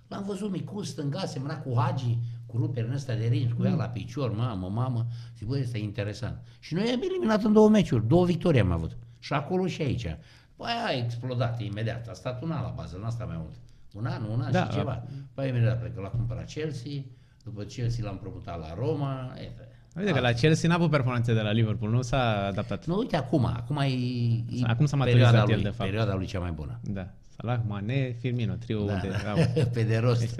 L-am 0.07 0.23
văzut 0.27 0.51
micuț, 0.51 0.85
stânga, 0.87 1.25
semna 1.25 1.57
cu 1.57 1.73
Hagi, 1.79 2.17
cu 2.45 2.57
ruperi 2.57 2.87
în 2.87 2.93
ăsta 2.93 3.13
de 3.15 3.25
rinci, 3.25 3.51
cu 3.51 3.65
ea 3.65 3.73
la 3.75 3.85
picior, 3.87 4.35
mamă, 4.35 4.67
mamă. 4.69 5.05
Zic, 5.37 5.47
băi, 5.47 5.59
este 5.59 5.77
interesant. 5.77 6.37
Și 6.59 6.73
noi 6.73 6.83
am 6.93 7.01
eliminat 7.01 7.43
în 7.43 7.53
două 7.53 7.69
meciuri, 7.69 8.07
două 8.07 8.25
victorii 8.25 8.59
am 8.59 8.71
avut. 8.71 8.97
Și 9.19 9.33
acolo 9.33 9.67
și 9.67 9.81
aici. 9.81 10.05
Păi 10.55 10.71
a 10.87 10.91
explodat 10.91 11.61
imediat, 11.61 12.07
a 12.09 12.13
stat 12.13 12.41
un 12.43 12.51
an 12.51 12.61
la 12.61 12.73
bază, 12.75 12.97
n-a 13.01 13.09
stat 13.09 13.27
mai 13.27 13.37
mult. 13.39 13.53
Un 13.93 14.05
an, 14.05 14.23
un 14.23 14.41
an 14.41 14.51
Da, 14.51 14.63
și 14.63 14.77
ceva. 14.77 15.03
Păi 15.33 15.49
imediat 15.49 15.79
plecă, 15.79 16.01
l-a 16.01 16.07
cumpărat 16.07 16.51
Chelsea, 16.51 16.91
după 17.43 17.63
Chelsea 17.63 18.05
l-am 18.05 18.17
promutat 18.17 18.59
la 18.59 18.73
Roma. 18.73 19.33
E, 19.37 19.51
Uite 19.99 20.11
că 20.11 20.19
la 20.19 20.31
Chelsea 20.31 20.69
n-a 20.69 20.75
avut 20.75 20.89
performanțe 20.89 21.33
de 21.33 21.41
la 21.41 21.51
Liverpool, 21.51 21.91
nu 21.91 22.01
s-a 22.01 22.45
adaptat. 22.45 22.85
Nu, 22.85 22.97
uite, 22.97 23.15
acum, 23.15 23.45
acum 23.45 23.77
e, 23.77 23.85
e 23.85 24.61
Acum 24.63 24.85
s-a 24.85 24.97
perioada 24.97 25.37
maturizat 25.37 25.49
el, 25.49 25.53
lui, 25.55 25.63
de 25.63 25.69
fapt. 25.69 25.89
perioada 25.89 26.15
lui 26.15 26.25
cea 26.25 26.39
mai 26.39 26.51
bună. 26.51 26.79
Da. 26.83 27.13
Salah, 27.37 27.59
Mane, 27.67 28.15
Firmino, 28.19 28.53
trio 28.53 28.85
Da. 28.85 28.95
de... 28.95 29.09
Au, 29.29 29.37
Pe 29.73 29.83
de 29.83 29.97
rost. 29.97 30.39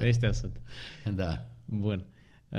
ăștia 0.00 0.32
sunt. 0.32 0.60
da. 1.14 1.44
Bun. 1.64 2.04
Uh, 2.48 2.58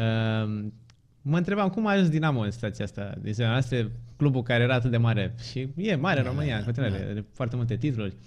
mă 1.21 1.37
întrebam 1.37 1.69
cum 1.69 1.87
a 1.87 1.91
ajuns 1.91 2.09
Dinamo 2.09 2.39
în 2.39 2.51
situația 2.51 2.85
asta 2.85 3.13
din 3.21 3.33
ziua 3.33 3.49
noastră, 3.49 3.91
clubul 4.17 4.41
care 4.43 4.63
era 4.63 4.73
atât 4.73 4.91
de 4.91 4.97
mare 4.97 5.35
și 5.51 5.67
e 5.75 5.95
mare 5.95 6.19
în 6.19 6.25
România 6.25 6.57
în 6.57 6.63
continuare, 6.63 7.07
are 7.09 7.25
foarte 7.33 7.55
multe 7.55 7.75
titluri 7.77 8.09
uh, 8.09 8.17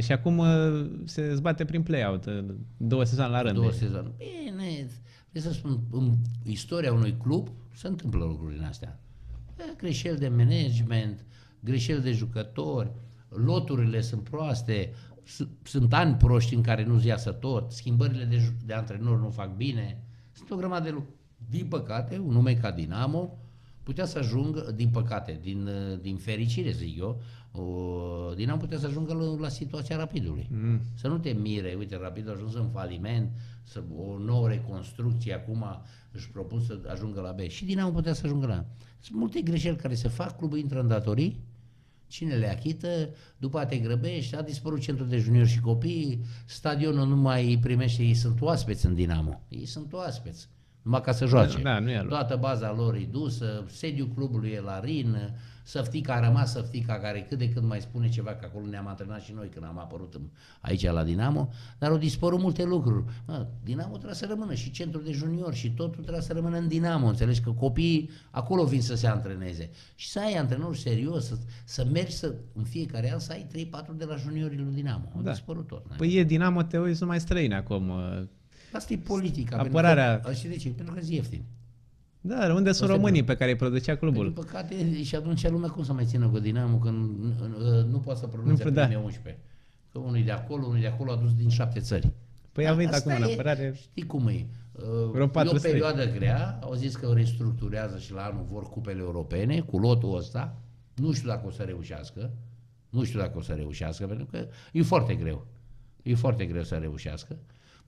și 0.00 0.12
acum 0.12 0.38
uh, 0.38 0.90
se 1.04 1.34
zbate 1.34 1.64
prin 1.64 1.82
play-out, 1.82 2.24
uh, 2.26 2.44
două 2.76 3.04
sezoane 3.04 3.32
la 3.32 3.42
rând. 3.42 3.54
Două 3.54 3.70
sezoane. 3.70 4.08
Bine, 4.16 4.88
trebuie 5.30 5.52
să 5.52 5.58
spun, 5.58 5.80
în 5.90 6.14
istoria 6.44 6.92
unui 6.92 7.16
club 7.22 7.48
se 7.74 7.86
întâmplă 7.86 8.24
lucruri 8.24 8.54
din 8.54 8.64
astea. 8.64 9.00
E, 9.58 9.62
Greșeli 9.76 10.18
de 10.18 10.28
management, 10.28 11.24
greșeli 11.60 12.02
de 12.02 12.12
jucători, 12.12 12.90
loturile 13.28 14.00
sunt 14.00 14.22
proaste, 14.28 14.92
s- 15.22 15.48
sunt 15.62 15.94
ani 15.94 16.14
proști 16.14 16.54
în 16.54 16.62
care 16.62 16.84
nu-ți 16.84 17.06
iasă 17.06 17.30
tot, 17.30 17.72
schimbările 17.72 18.24
de, 18.24 18.36
ju- 18.36 18.52
de 18.66 18.72
antrenori 18.74 19.20
nu 19.20 19.30
fac 19.30 19.56
bine, 19.56 20.02
sunt 20.32 20.50
o 20.50 20.56
grămadă 20.56 20.84
de 20.84 20.90
lucruri. 20.90 21.14
Din 21.50 21.66
păcate, 21.66 22.18
un 22.18 22.32
nume 22.32 22.54
ca 22.54 22.70
Dinamo 22.70 23.38
putea 23.82 24.04
să 24.04 24.18
ajungă, 24.18 24.72
din 24.74 24.88
păcate, 24.88 25.38
din, 25.42 25.66
uh, 25.66 26.00
din 26.00 26.16
fericire, 26.16 26.70
zic 26.70 26.98
eu, 26.98 27.20
o, 27.52 28.34
Dinamo 28.34 28.58
putea 28.58 28.78
să 28.78 28.86
ajungă 28.86 29.14
la, 29.14 29.40
la 29.40 29.48
situația 29.48 29.96
Rapidului. 29.96 30.48
Mm. 30.50 30.80
Să 30.94 31.08
nu 31.08 31.18
te 31.18 31.30
mire, 31.30 31.74
uite, 31.78 31.96
Rapid 31.96 32.28
a 32.28 32.32
ajuns 32.32 32.54
în 32.54 32.68
faliment, 32.68 33.30
să, 33.62 33.82
o 33.96 34.18
nouă 34.18 34.48
reconstrucție, 34.48 35.34
acum 35.34 35.64
își 36.12 36.30
propun 36.30 36.60
să 36.60 36.80
ajungă 36.92 37.20
la 37.20 37.30
B. 37.30 37.40
Și 37.40 37.64
Dinamo 37.64 37.90
putea 37.90 38.12
să 38.12 38.22
ajungă 38.24 38.46
la 38.46 38.64
Sunt 39.00 39.18
multe 39.18 39.40
greșeli 39.40 39.76
care 39.76 39.94
se 39.94 40.08
fac, 40.08 40.36
clubul 40.36 40.58
intră 40.58 40.80
în 40.80 40.88
datorii, 40.88 41.40
cine 42.06 42.34
le 42.34 42.50
achită, 42.50 42.88
după 43.36 43.58
a 43.58 43.66
te 43.66 43.76
grăbești, 43.76 44.36
a 44.36 44.42
dispărut 44.42 44.80
centrul 44.80 45.08
de 45.08 45.18
juniori 45.18 45.48
și 45.48 45.60
copii, 45.60 46.24
stadionul 46.44 47.08
nu 47.08 47.16
mai 47.16 47.46
îi 47.46 47.58
primește, 47.58 48.02
ei 48.02 48.14
sunt 48.14 48.40
oaspeți 48.40 48.86
în 48.86 48.94
Dinamo, 48.94 49.42
ei 49.48 49.66
sunt 49.66 49.92
oaspeți, 49.92 50.48
numai 50.82 51.00
ca 51.00 51.12
să 51.12 51.26
joace. 51.26 51.62
Da, 51.62 51.78
nu 51.78 51.90
e 51.90 51.96
al 51.96 52.06
lor. 52.06 52.12
Toată 52.12 52.36
baza 52.36 52.72
lor 52.72 52.94
e 52.94 53.08
dusă, 53.10 53.64
sediul 53.68 54.08
clubului 54.14 54.50
e 54.50 54.60
la 54.60 54.80
Rin, 54.80 55.16
Săftica 55.62 56.14
a 56.14 56.20
rămas 56.26 56.50
Săftica 56.52 56.94
care 56.98 57.26
cât 57.28 57.38
de 57.38 57.48
cât 57.50 57.62
mai 57.62 57.80
spune 57.80 58.08
ceva, 58.08 58.30
că 58.34 58.44
acolo 58.44 58.66
ne-am 58.66 58.86
antrenat 58.86 59.20
și 59.22 59.32
noi 59.32 59.48
când 59.48 59.64
am 59.64 59.78
apărut 59.78 60.14
în, 60.14 60.20
aici 60.60 60.84
la 60.86 61.04
Dinamo, 61.04 61.48
dar 61.78 61.90
au 61.90 61.96
dispărut 61.96 62.40
multe 62.40 62.64
lucruri. 62.64 63.04
Mă, 63.26 63.46
Dinamo 63.64 63.92
trebuie 63.94 64.14
să 64.14 64.26
rămână 64.28 64.54
și 64.54 64.70
centrul 64.70 65.04
de 65.04 65.12
junior 65.12 65.54
și 65.54 65.70
totul 65.70 66.02
trebuie 66.02 66.22
să 66.22 66.32
rămână 66.32 66.56
în 66.56 66.68
Dinamo, 66.68 67.06
înțelegi 67.06 67.40
că 67.40 67.50
copiii 67.50 68.10
acolo 68.30 68.64
vin 68.64 68.82
să 68.82 68.94
se 68.94 69.06
antreneze. 69.06 69.70
Și 69.94 70.08
să 70.10 70.18
ai 70.20 70.32
antrenor 70.34 70.76
serios, 70.76 71.26
să, 71.26 71.36
să 71.64 71.86
mergi 71.92 72.12
să, 72.16 72.34
în 72.54 72.64
fiecare 72.64 73.12
an 73.12 73.18
să 73.18 73.32
ai 73.32 73.46
3-4 73.94 73.96
de 73.96 74.04
la 74.04 74.16
juniorii 74.16 74.58
lui 74.58 74.74
Dinamo. 74.74 75.12
Au 75.16 75.22
Da. 75.22 75.30
dispărut 75.30 75.66
tot. 75.66 75.88
n-ai. 75.88 75.96
Păi 75.98 76.14
e 76.14 76.24
Dinamo, 76.24 76.62
te 76.62 76.78
uiți 76.78 77.00
numai 77.02 77.20
străini 77.20 77.54
acum. 77.54 77.88
uh, 77.88 78.22
Asta 78.72 78.92
e 78.92 78.96
politica. 78.96 79.56
Apărarea- 79.56 80.10
Pentru 80.12 80.28
că, 80.30 80.34
știi 80.36 80.48
de 80.48 80.56
ce? 80.56 80.68
Pentru 80.68 80.94
că 80.94 81.00
e 81.08 81.14
ieftin. 81.14 81.42
Da, 82.20 82.34
unde 82.54 82.72
sunt 82.72 82.82
Asta 82.82 82.84
e 82.84 82.96
românii 82.96 83.24
pe 83.24 83.36
care 83.36 83.50
îi 83.50 83.56
producea 83.56 83.96
Păi, 83.96 84.08
clubul? 84.08 84.24
din 84.32 84.44
păcate, 84.44 85.02
și 85.02 85.14
atunci 85.16 85.48
lumea 85.48 85.68
cum 85.68 85.82
să 85.84 85.92
mai 85.92 86.04
țină 86.04 86.28
cu 86.28 86.38
Dinamo 86.38 86.76
când 86.78 87.18
nu, 87.18 87.84
nu 87.90 87.98
poate 87.98 88.20
să 88.20 88.26
pronunțe 88.26 88.64
Nu, 88.64 88.70
da. 88.70 88.82
primele 88.84 89.04
11. 89.04 89.42
Că 89.92 89.98
unul 89.98 90.16
e 90.16 90.22
de 90.22 90.30
acolo, 90.30 90.64
unul 90.66 90.76
e 90.78 90.80
de 90.80 90.86
acolo, 90.86 91.12
a 91.12 91.16
dus 91.16 91.34
din 91.34 91.48
șapte 91.48 91.80
țări. 91.80 92.10
Păi 92.52 92.68
a 92.68 92.74
venit 92.74 92.92
Asta 92.92 93.10
acum 93.12 93.22
în 93.24 93.30
e- 93.30 93.32
apărare. 93.32 93.72
Știi 93.76 94.06
cum 94.06 94.26
e? 94.28 94.46
Uh, 94.72 95.10
Vreo 95.12 95.24
e 95.24 95.28
patru 95.28 95.54
o 95.54 95.58
străini. 95.58 95.78
perioadă 95.80 96.12
grea, 96.12 96.58
au 96.62 96.74
zis 96.74 96.96
că 96.96 97.10
restructurează 97.14 97.98
și 97.98 98.12
la 98.12 98.22
anul 98.24 98.44
vor 98.50 98.62
cupele 98.68 99.00
europene 99.00 99.60
cu 99.60 99.78
lotul 99.78 100.16
ăsta. 100.16 100.56
Nu 100.94 101.12
știu 101.12 101.28
dacă 101.28 101.46
o 101.46 101.50
să 101.50 101.62
reușească. 101.62 102.30
Nu 102.88 103.04
știu 103.04 103.18
dacă 103.18 103.38
o 103.38 103.40
să 103.40 103.52
reușească, 103.52 104.06
pentru 104.06 104.26
că 104.26 104.46
e 104.72 104.82
foarte 104.82 105.14
greu. 105.14 105.46
E 106.02 106.14
foarte 106.14 106.44
greu 106.46 106.62
să 106.62 106.74
reușească. 106.74 107.36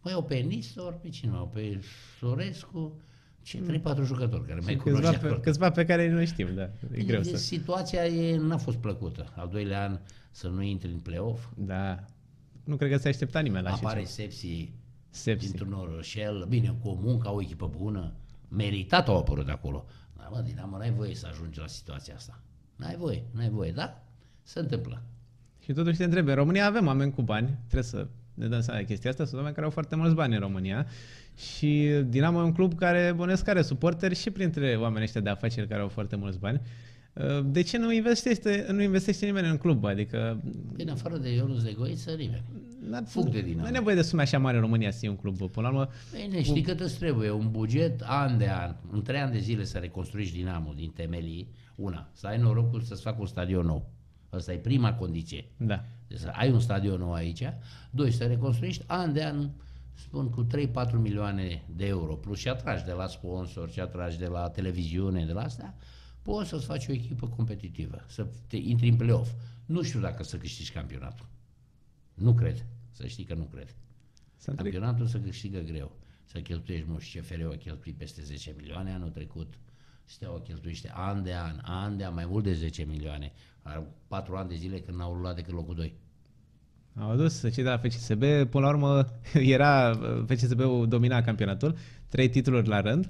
Mai 0.03 0.13
au 0.13 0.23
pe 0.23 0.35
Nistor, 0.35 0.93
pe 1.03 1.09
cine 1.09 1.31
mai 1.31 1.39
au? 1.41 1.49
Pe 1.55 1.81
Sorescu, 2.19 3.01
ce 3.43 3.59
3-4 3.59 4.05
jucători 4.05 4.47
care 4.47 4.61
mai 4.65 4.73
Și 4.73 4.79
cunoști 4.79 5.05
câțiva, 5.05 5.19
pe, 5.19 5.27
acolo. 5.27 5.41
câțiva 5.41 5.71
pe 5.71 5.85
care 5.85 6.11
nu 6.11 6.25
știm, 6.25 6.49
da. 6.55 6.63
E 6.63 6.71
Bine, 6.91 7.05
greu 7.05 7.21
deci 7.21 7.31
să... 7.31 7.37
Situația 7.37 8.05
e, 8.07 8.37
n-a 8.37 8.57
fost 8.57 8.77
plăcută. 8.77 9.33
Al 9.37 9.49
doilea 9.49 9.83
an 9.85 9.99
să 10.31 10.49
nu 10.49 10.63
intri 10.63 10.91
în 10.91 10.99
play-off. 10.99 11.47
Da. 11.57 12.05
Nu 12.65 12.77
cred 12.77 12.91
că 12.91 12.97
se 12.97 13.09
aștepta 13.09 13.41
nimeni 13.41 13.65
la 13.65 13.71
așa 13.71 13.79
Apare 13.83 13.99
ceva. 13.99 14.11
Sepsi 14.11 14.73
Sepsi. 15.11 15.47
dintr-un 15.47 15.73
orășel, 15.73 16.47
bine, 16.49 16.77
cu 16.83 16.89
o 16.89 16.95
muncă, 16.95 17.29
o 17.33 17.41
echipă 17.41 17.71
bună, 17.77 18.13
meritat 18.49 19.09
au 19.09 19.19
apărut 19.19 19.49
acolo. 19.49 19.85
Dar 20.17 20.29
mă, 20.31 20.41
Dinamo, 20.41 20.79
n-ai 20.79 20.91
voie 20.91 21.15
să 21.15 21.27
ajungi 21.31 21.59
la 21.59 21.67
situația 21.67 22.15
asta. 22.15 22.43
N-ai 22.77 22.97
voie, 22.97 23.25
n-ai 23.31 23.49
voie, 23.49 23.73
da? 23.73 24.05
Se 24.43 24.59
întâmplă. 24.59 25.03
Și 25.59 25.73
totuși 25.73 25.97
te 25.97 26.05
întrebe, 26.05 26.31
în 26.31 26.37
România 26.37 26.67
avem 26.67 26.87
oameni 26.87 27.13
cu 27.13 27.23
bani, 27.23 27.59
trebuie 27.69 27.83
să 27.83 28.07
ne 28.35 28.47
dăm 28.47 28.61
seama 28.61 28.81
de 28.81 28.87
chestia 28.87 29.11
asta, 29.11 29.25
sunt 29.25 29.37
oameni 29.37 29.55
care 29.55 29.67
au 29.67 29.73
foarte 29.73 29.97
mulți 29.97 30.15
bani 30.15 30.35
în 30.35 30.41
România 30.41 30.87
și 31.37 31.89
Dinamo 32.09 32.39
e 32.41 32.43
un 32.45 32.53
club 32.53 32.75
care 32.75 33.13
bănesc 33.17 33.49
are 33.49 33.63
suporteri 33.63 34.15
și 34.15 34.31
printre 34.31 34.77
oamenii 34.77 35.03
ăștia 35.05 35.21
de 35.21 35.29
afaceri 35.31 35.69
care 35.69 35.81
au 35.81 35.89
foarte 35.89 36.17
mulți 36.17 36.39
bani. 36.39 36.61
Uh, 37.13 37.45
De 37.45 37.63
ce 37.63 37.79
nu 37.79 37.93
investește, 37.93 38.67
nu 38.71 38.83
investește 38.83 39.25
nimeni 39.27 39.49
în 39.49 39.57
club? 39.57 39.85
Adică 39.85 40.41
Bine, 40.75 40.91
afară 40.91 41.17
de 41.17 41.35
Ionuț 41.35 41.63
de 41.63 41.73
Goiță, 41.73 42.11
nimeni. 42.11 42.43
n-ar- 42.91 43.05
Fug 43.07 43.29
de 43.29 43.41
Dinamo. 43.41 43.63
Nu 43.63 43.69
e 43.69 43.71
nevoie 43.71 43.95
de 43.95 44.03
sume 44.03 44.23
așa 44.23 44.39
mari 44.39 44.57
în 44.57 44.63
România 44.63 44.91
să 44.91 44.99
iei 45.03 45.11
un 45.11 45.17
club. 45.21 45.51
Până 45.51 45.69
la 45.69 45.73
urmă, 45.75 45.89
Bine, 46.27 46.43
știi 46.43 46.63
cât 46.63 46.81
îți 46.81 46.99
trebuie? 46.99 47.31
Un 47.31 47.51
buget 47.51 48.01
an 48.05 48.39
de 48.39 48.49
an, 48.49 48.75
în 48.91 49.03
trei 49.03 49.21
ani 49.21 49.33
de 49.33 49.39
zile 49.39 49.65
să 49.65 49.79
reconstruiești 49.79 50.37
Dinamo 50.37 50.73
din 50.77 50.91
temelii, 50.95 51.49
una, 51.75 52.09
să 52.13 52.27
ai 52.27 52.39
norocul 52.39 52.81
să-ți 52.81 53.03
facă 53.03 53.17
un 53.21 53.27
stadion 53.27 53.67
nou. 53.67 53.91
Asta 54.31 54.53
e 54.53 54.57
prima 54.57 54.95
condiție. 54.95 55.45
da. 55.57 55.85
Deci 56.09 56.19
să 56.19 56.29
ai 56.33 56.51
un 56.51 56.61
stadion 56.61 56.99
nou 56.99 57.13
aici, 57.13 57.43
doi, 57.91 58.11
să 58.11 58.25
reconstruiești 58.25 58.85
an 58.87 59.13
de 59.13 59.23
an, 59.25 59.49
spun, 59.95 60.31
cu 60.31 60.47
3-4 60.47 60.93
milioane 60.93 61.65
de 61.77 61.87
euro, 61.87 62.15
plus 62.15 62.39
și 62.39 62.49
atragi 62.49 62.85
de 62.85 62.93
la 62.93 63.07
sponsor, 63.07 63.71
și 63.71 63.81
atragi 63.81 64.19
de 64.19 64.27
la 64.27 64.49
televiziune, 64.49 65.25
de 65.25 65.33
la 65.33 65.43
asta, 65.43 65.75
poți 66.23 66.49
să-ți 66.49 66.67
faci 66.67 66.89
o 66.89 66.93
echipă 66.93 67.29
competitivă, 67.29 68.05
să 68.09 68.27
te 68.47 68.57
intri 68.57 68.89
în 68.89 68.97
play-off. 68.97 69.31
Nu 69.67 69.83
știu 69.83 70.01
dacă 70.01 70.23
să 70.23 70.37
câștigi 70.37 70.73
campionatul. 70.73 71.27
Nu 72.15 72.35
cred. 72.35 72.67
Să 72.91 73.07
știi 73.07 73.25
că 73.25 73.35
nu 73.35 73.45
cred. 73.45 73.75
Să 74.37 74.51
întreb. 74.51 74.73
Campionatul 74.73 75.07
se 75.07 75.21
câștigă 75.21 75.61
greu. 75.61 75.97
Să 76.25 76.41
cheltuiești 76.41 76.87
mult 76.89 77.03
și 77.03 77.19
CFR-ul 77.19 77.53
a 77.53 77.57
cheltuit 77.57 77.97
peste 77.97 78.23
10 78.23 78.55
milioane 78.57 78.93
anul 78.93 79.11
trecut. 79.11 79.59
Steaua 80.05 80.41
cheltuiește 80.41 80.91
an 80.95 81.23
de 81.23 81.35
an, 81.35 81.59
an 81.63 81.97
de 81.97 82.05
an, 82.05 82.15
mai 82.15 82.27
mult 82.27 82.45
de 82.45 82.53
10 82.53 82.85
milioane. 82.85 83.33
Are 83.63 83.87
patru 84.07 84.37
ani 84.37 84.49
de 84.49 84.55
zile 84.55 84.81
când 84.81 84.97
n-au 84.97 85.15
luat 85.15 85.35
decât 85.35 85.53
locul 85.53 85.75
2. 85.75 85.97
Au 86.99 87.11
adus 87.11 87.41
cei 87.41 87.63
de 87.63 87.69
la 87.69 87.79
FCSB, 87.79 88.23
până 88.51 88.65
la 88.65 88.69
urmă 88.69 89.07
era, 89.57 89.99
FCSB-ul 90.27 90.87
domina 90.89 91.23
campionatul, 91.23 91.77
trei 92.09 92.29
titluri 92.29 92.69
la 92.69 92.81
rând. 92.81 93.07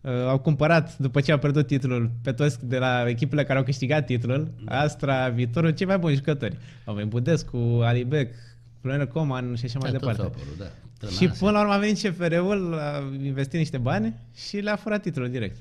Uh, 0.00 0.10
au 0.12 0.38
cumpărat, 0.38 0.98
după 0.98 1.20
ce 1.20 1.32
au 1.32 1.38
pierdut 1.38 1.66
titlul, 1.66 2.10
pe 2.22 2.32
toți 2.32 2.66
de 2.66 2.78
la 2.78 3.08
echipele 3.08 3.44
care 3.44 3.58
au 3.58 3.64
câștigat 3.64 4.06
titlul, 4.06 4.50
Astra, 4.64 5.28
Viitorul, 5.28 5.70
cei 5.70 5.86
mai 5.86 5.98
buni 5.98 6.14
jucători. 6.14 6.56
Au 6.84 7.04
Budescu, 7.06 7.56
Alibec, 7.82 8.34
Florin 8.80 9.06
Coman 9.06 9.54
și 9.56 9.64
așa 9.64 9.78
mai 9.78 9.92
Da, 9.92 9.98
toți 9.98 10.16
departe. 10.16 10.20
au 10.22 10.42
apărut, 10.42 10.58
da. 10.58 11.08
Și 11.08 11.18
Tănase. 11.18 11.38
până 11.38 11.50
la 11.50 11.60
urmă 11.60 11.72
a 11.72 11.78
venit 11.78 11.96
CFR-ul, 12.02 12.74
a 12.78 13.02
investit 13.24 13.58
niște 13.58 13.78
bani 13.78 14.14
și 14.34 14.56
le-a 14.56 14.76
furat 14.76 15.02
titlul 15.02 15.30
direct. 15.30 15.56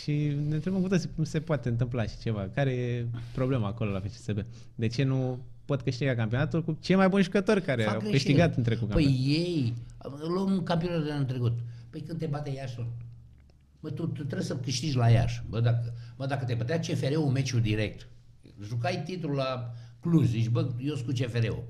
Și 0.00 0.12
ne 0.48 0.54
întrebăm 0.54 0.80
cu 0.80 0.88
toții 0.88 1.08
cum 1.14 1.24
se 1.24 1.40
poate 1.40 1.68
întâmpla 1.68 2.02
și 2.02 2.18
ceva. 2.22 2.48
Care 2.54 2.70
e 2.70 3.06
problema 3.34 3.66
acolo 3.66 3.90
la 3.90 4.00
FCSB? 4.00 4.44
De 4.74 4.86
ce 4.86 5.02
nu 5.04 5.38
pot 5.64 5.80
câștiga 5.82 6.14
campionatul 6.14 6.62
cu 6.64 6.78
cei 6.80 6.96
mai 6.96 7.08
buni 7.08 7.22
jucători 7.22 7.62
care 7.62 7.82
Fac 7.82 7.92
au 7.92 7.98
greșeli. 7.98 8.18
câștigat 8.22 8.56
în 8.56 8.62
trecut 8.62 8.88
campionatul? 8.88 9.20
Păi 9.22 9.34
ei, 9.34 9.74
luăm 10.28 10.62
campionatul 10.62 11.04
de 11.04 11.12
anul 11.12 11.24
trecut. 11.24 11.58
Păi 11.90 12.00
când 12.00 12.18
te 12.18 12.26
bate 12.26 12.50
Iașul? 12.50 12.86
Bă, 13.80 13.90
tu, 13.90 14.06
tu 14.06 14.12
trebuie 14.24 14.42
să 14.42 14.56
câștigi 14.56 14.96
la 14.96 15.08
Iași. 15.08 15.42
Bă, 15.48 15.60
dacă, 15.60 15.94
bă, 16.16 16.26
dacă 16.26 16.44
te 16.44 16.54
bătea 16.54 16.78
CFR-ul 16.78 17.30
meciul 17.30 17.60
direct, 17.60 18.08
jucai 18.62 19.02
titlul 19.04 19.34
la 19.34 19.74
Cluj, 20.00 20.26
zici, 20.26 20.48
bă, 20.48 20.70
eu 20.80 20.94
sunt 20.94 21.06
cu 21.06 21.12
CFR-ul. 21.12 21.64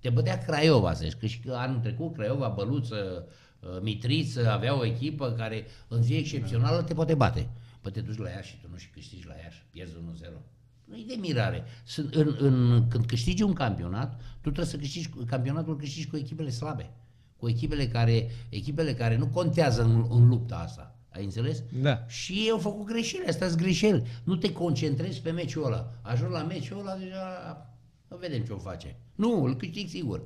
Te 0.00 0.10
bătea 0.10 0.38
Craiova, 0.38 0.94
să 0.94 1.06
zici, 1.20 1.40
că 1.44 1.52
anul 1.52 1.80
trecut 1.80 2.14
Craiova, 2.14 2.48
Băluță, 2.48 3.26
uh, 3.60 3.68
Mitriță, 3.82 4.50
avea 4.50 4.78
o 4.78 4.84
echipă 4.84 5.32
care 5.32 5.66
în 5.88 6.02
zi 6.02 6.14
excepțională 6.14 6.82
te 6.82 6.94
poate 6.94 7.14
bate. 7.14 7.48
Păi 7.80 7.92
te 7.92 8.00
duci 8.00 8.18
la 8.18 8.28
Iași 8.28 8.50
și 8.50 8.60
tu 8.60 8.68
nu 8.70 8.76
și 8.76 8.90
câștigi 8.90 9.26
la 9.26 9.34
Iași, 9.42 9.64
pierzi 9.70 9.94
1-0. 9.94 10.53
Nu 10.84 10.96
e 10.96 11.04
de 11.06 11.14
mirare. 11.20 11.64
Sunt, 11.84 12.14
în, 12.14 12.36
în, 12.38 12.86
când 12.88 13.06
câștigi 13.06 13.42
un 13.42 13.52
campionat, 13.52 14.14
tu 14.16 14.40
trebuie 14.40 14.66
să 14.66 14.76
câștigi 14.76 15.08
campionatul, 15.26 15.72
îl 15.72 15.78
câștigi 15.78 16.06
cu 16.06 16.16
echipele 16.16 16.50
slabe. 16.50 16.90
Cu 17.36 17.48
echipele 17.48 17.88
care, 17.88 18.30
echipele 18.48 18.94
care 18.94 19.16
nu 19.16 19.26
contează 19.26 19.82
în, 19.82 20.06
în 20.10 20.28
lupta 20.28 20.56
asta. 20.56 20.98
Ai 21.08 21.24
înțeles? 21.24 21.62
Da. 21.82 22.04
Și 22.06 22.32
ei 22.32 22.50
au 22.50 22.58
făcut 22.58 22.86
greșeli, 22.86 23.26
astea 23.26 23.48
sunt 23.48 23.60
greșeli. 23.60 24.02
Nu 24.24 24.36
te 24.36 24.52
concentrezi 24.52 25.20
pe 25.20 25.30
meciul 25.30 25.64
ăla. 25.64 25.92
Ajung 26.02 26.30
la 26.30 26.42
meciul 26.42 26.78
ăla, 26.78 26.96
deja 26.96 27.66
nu 28.08 28.16
vedem 28.16 28.44
ce 28.44 28.52
o 28.52 28.58
face. 28.58 28.96
Nu, 29.14 29.44
îl 29.44 29.56
câștig 29.56 29.88
sigur. 29.88 30.22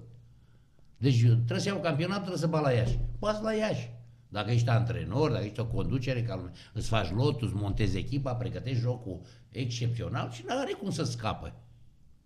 Deci 0.97 1.21
trebuie 1.21 1.61
să 1.61 1.69
iau 1.69 1.81
campionatul, 1.81 2.23
trebuie 2.23 2.41
să 2.41 2.47
bat 2.47 2.63
la 2.63 2.71
Iași. 2.71 2.99
Bați 3.19 3.43
la 3.43 3.53
Iași. 3.53 3.91
Dacă 4.29 4.51
ești 4.51 4.69
antrenor, 4.69 5.31
dacă 5.31 5.45
ești 5.45 5.61
o 5.61 5.67
conducere, 5.67 6.23
ca 6.23 6.37
lume, 6.37 6.51
îți 6.73 6.89
faci 6.89 7.11
lotul, 7.11 7.47
îți 7.47 7.57
montezi 7.57 7.97
echipa, 7.97 8.35
pregătești 8.35 8.81
jocul 8.81 9.21
excepțional 9.51 10.31
și 10.31 10.43
nu 10.49 10.59
are 10.59 10.73
cum 10.73 10.91
să 10.91 11.05
scape. 11.05 11.53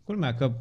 Culmea 0.05 0.35
că 0.35 0.53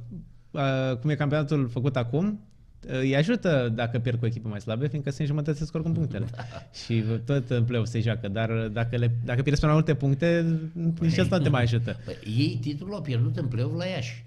uh, 0.51 0.97
cum 0.97 1.09
e 1.09 1.15
campionatul 1.15 1.69
făcut 1.69 1.95
acum, 1.95 2.39
uh, 2.87 2.99
îi 2.99 3.15
ajută 3.15 3.71
dacă 3.75 3.99
pierd 3.99 4.19
cu 4.19 4.25
echipe 4.25 4.47
mai 4.47 4.61
slabe, 4.61 4.87
fiindcă 4.87 5.09
se 5.09 5.21
înjumătățesc 5.21 5.73
oricum 5.73 5.93
punctele. 5.93 6.25
Da. 6.35 6.43
Și 6.85 7.03
tot 7.25 7.49
în 7.49 7.63
play 7.63 7.87
se 7.87 7.99
joacă, 7.99 8.27
dar 8.27 8.67
dacă, 8.67 8.97
le, 8.97 9.15
dacă 9.25 9.41
pierzi 9.41 9.59
pe 9.59 9.65
mai 9.65 9.75
multe 9.75 9.95
puncte, 9.95 10.59
nici 10.99 11.17
asta 11.17 11.37
nu 11.37 11.43
te 11.43 11.49
mai 11.49 11.61
ajută. 11.61 11.97
Păi, 12.05 12.17
ei 12.37 12.57
titlul 12.61 12.93
au 12.93 13.01
pierdut 13.01 13.37
în 13.37 13.47
play 13.47 13.71
la 13.77 13.85
Iași. 13.85 14.25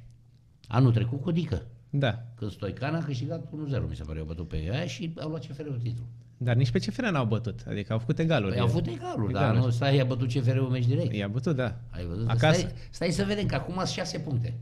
Anul 0.68 0.92
trecut 0.92 1.20
cu 1.20 1.30
Dică. 1.30 1.62
Da. 1.90 2.24
Când 2.34 2.50
Stoican 2.50 2.94
a 2.94 3.04
câștigat 3.04 3.46
1-0, 3.46 3.50
mi 3.88 3.96
se 3.96 4.02
pare, 4.02 4.18
au 4.18 4.24
bătut 4.24 4.48
pe 4.48 4.56
ea 4.56 4.86
și 4.86 5.12
au 5.20 5.28
luat 5.28 5.46
CFR-ul 5.46 5.80
titlul. 5.82 6.06
Dar 6.36 6.56
nici 6.56 6.70
pe 6.70 6.78
CFR 6.78 7.02
n-au 7.02 7.24
bătut, 7.26 7.64
adică 7.68 7.92
au 7.92 7.98
făcut 7.98 8.18
egaluri. 8.18 8.52
Păi 8.52 8.60
au 8.60 8.66
avut 8.66 8.86
egaluri, 8.86 9.32
dar 9.32 9.42
Egaluri. 9.42 9.64
nu 9.64 9.70
stai, 9.70 9.96
i-a 9.96 10.04
bătut 10.04 10.32
CFR-ul 10.32 10.68
meci 10.68 10.86
direct. 10.86 11.12
I-a 11.12 11.28
bătut, 11.28 11.56
da. 11.56 11.80
Ai 11.90 12.04
văzut? 12.04 12.28
Acasă. 12.28 12.58
Stai, 12.58 12.72
stai 12.90 13.10
să 13.10 13.24
vedem 13.24 13.46
că 13.46 13.54
acum 13.54 13.74
sunt 13.74 13.88
șase 13.88 14.18
puncte. 14.18 14.58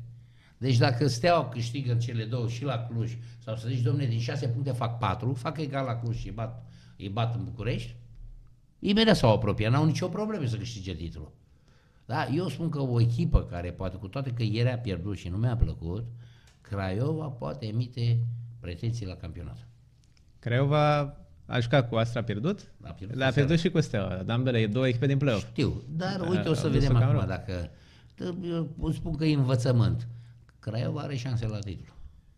Deci 0.59 0.77
dacă 0.77 1.07
Steaua 1.07 1.49
câștigă 1.49 1.93
în 1.93 1.99
cele 1.99 2.25
două 2.25 2.49
și 2.49 2.65
la 2.65 2.79
Cluj, 2.79 3.17
sau 3.39 3.57
să 3.57 3.69
zici, 3.69 3.81
domne, 3.81 4.07
din 4.07 4.19
șase 4.19 4.49
puncte 4.49 4.71
fac 4.71 4.99
patru, 4.99 5.33
fac 5.33 5.59
egal 5.59 5.85
la 5.85 5.95
Cluj 5.95 6.17
și 6.17 6.27
îi 6.27 6.33
bat, 6.33 6.65
îi 6.99 7.09
bat 7.09 7.35
în 7.35 7.45
București, 7.45 7.97
imediat 8.79 9.17
s-au 9.17 9.33
apropiat, 9.33 9.73
n-au 9.73 9.85
nicio 9.85 10.09
problemă 10.09 10.47
să 10.47 10.57
câștige 10.57 10.95
titlul. 10.95 11.33
Da, 12.07 12.27
eu 12.27 12.49
spun 12.49 12.69
că 12.69 12.81
o 12.81 13.01
echipă 13.01 13.45
care 13.45 13.73
poate, 13.73 13.97
cu 13.97 14.09
toate 14.09 14.31
că 14.31 14.43
ieri 14.43 14.71
a 14.71 14.79
pierdut 14.79 15.17
și 15.17 15.29
nu 15.29 15.37
mi-a 15.37 15.57
plăcut, 15.57 16.05
Craiova 16.61 17.27
poate 17.27 17.67
emite 17.67 18.27
pretenții 18.61 19.07
la 19.07 19.15
campionat. 19.15 19.67
Craiova 20.39 21.17
a 21.47 21.61
jucat 21.61 21.89
cu 21.89 21.95
Astra 21.97 22.21
a 22.21 22.23
pierdut, 22.23 22.73
A 22.83 22.91
pierdut 22.91 23.17
le-a 23.19 23.29
cu 23.29 23.35
pierdut 23.35 23.59
și 23.59 23.71
cu 23.71 23.81
Steaua. 23.81 24.23
De 24.27 24.33
ambele, 24.33 24.59
e 24.59 24.67
două 24.67 24.87
echipe 24.89 25.07
din 25.07 25.19
play-off. 25.19 25.47
Știu, 25.51 25.83
dar 25.97 26.17
Da, 26.21 26.29
uite, 26.29 26.49
o 26.49 26.55
să 26.55 26.67
au 26.67 26.73
vedem 26.73 26.89
dus-o 26.89 27.01
cam 27.01 27.09
acum 27.09 27.19
rău. 27.19 27.29
dacă... 27.29 27.71
Eu 28.49 28.69
îți 28.81 28.97
spun 28.97 29.15
că 29.17 29.25
e 29.25 29.35
învățământ. 29.35 30.09
Craiova 30.59 31.01
are 31.01 31.17
șanse 31.17 31.47
la 31.47 31.59
titlu. 31.59 31.93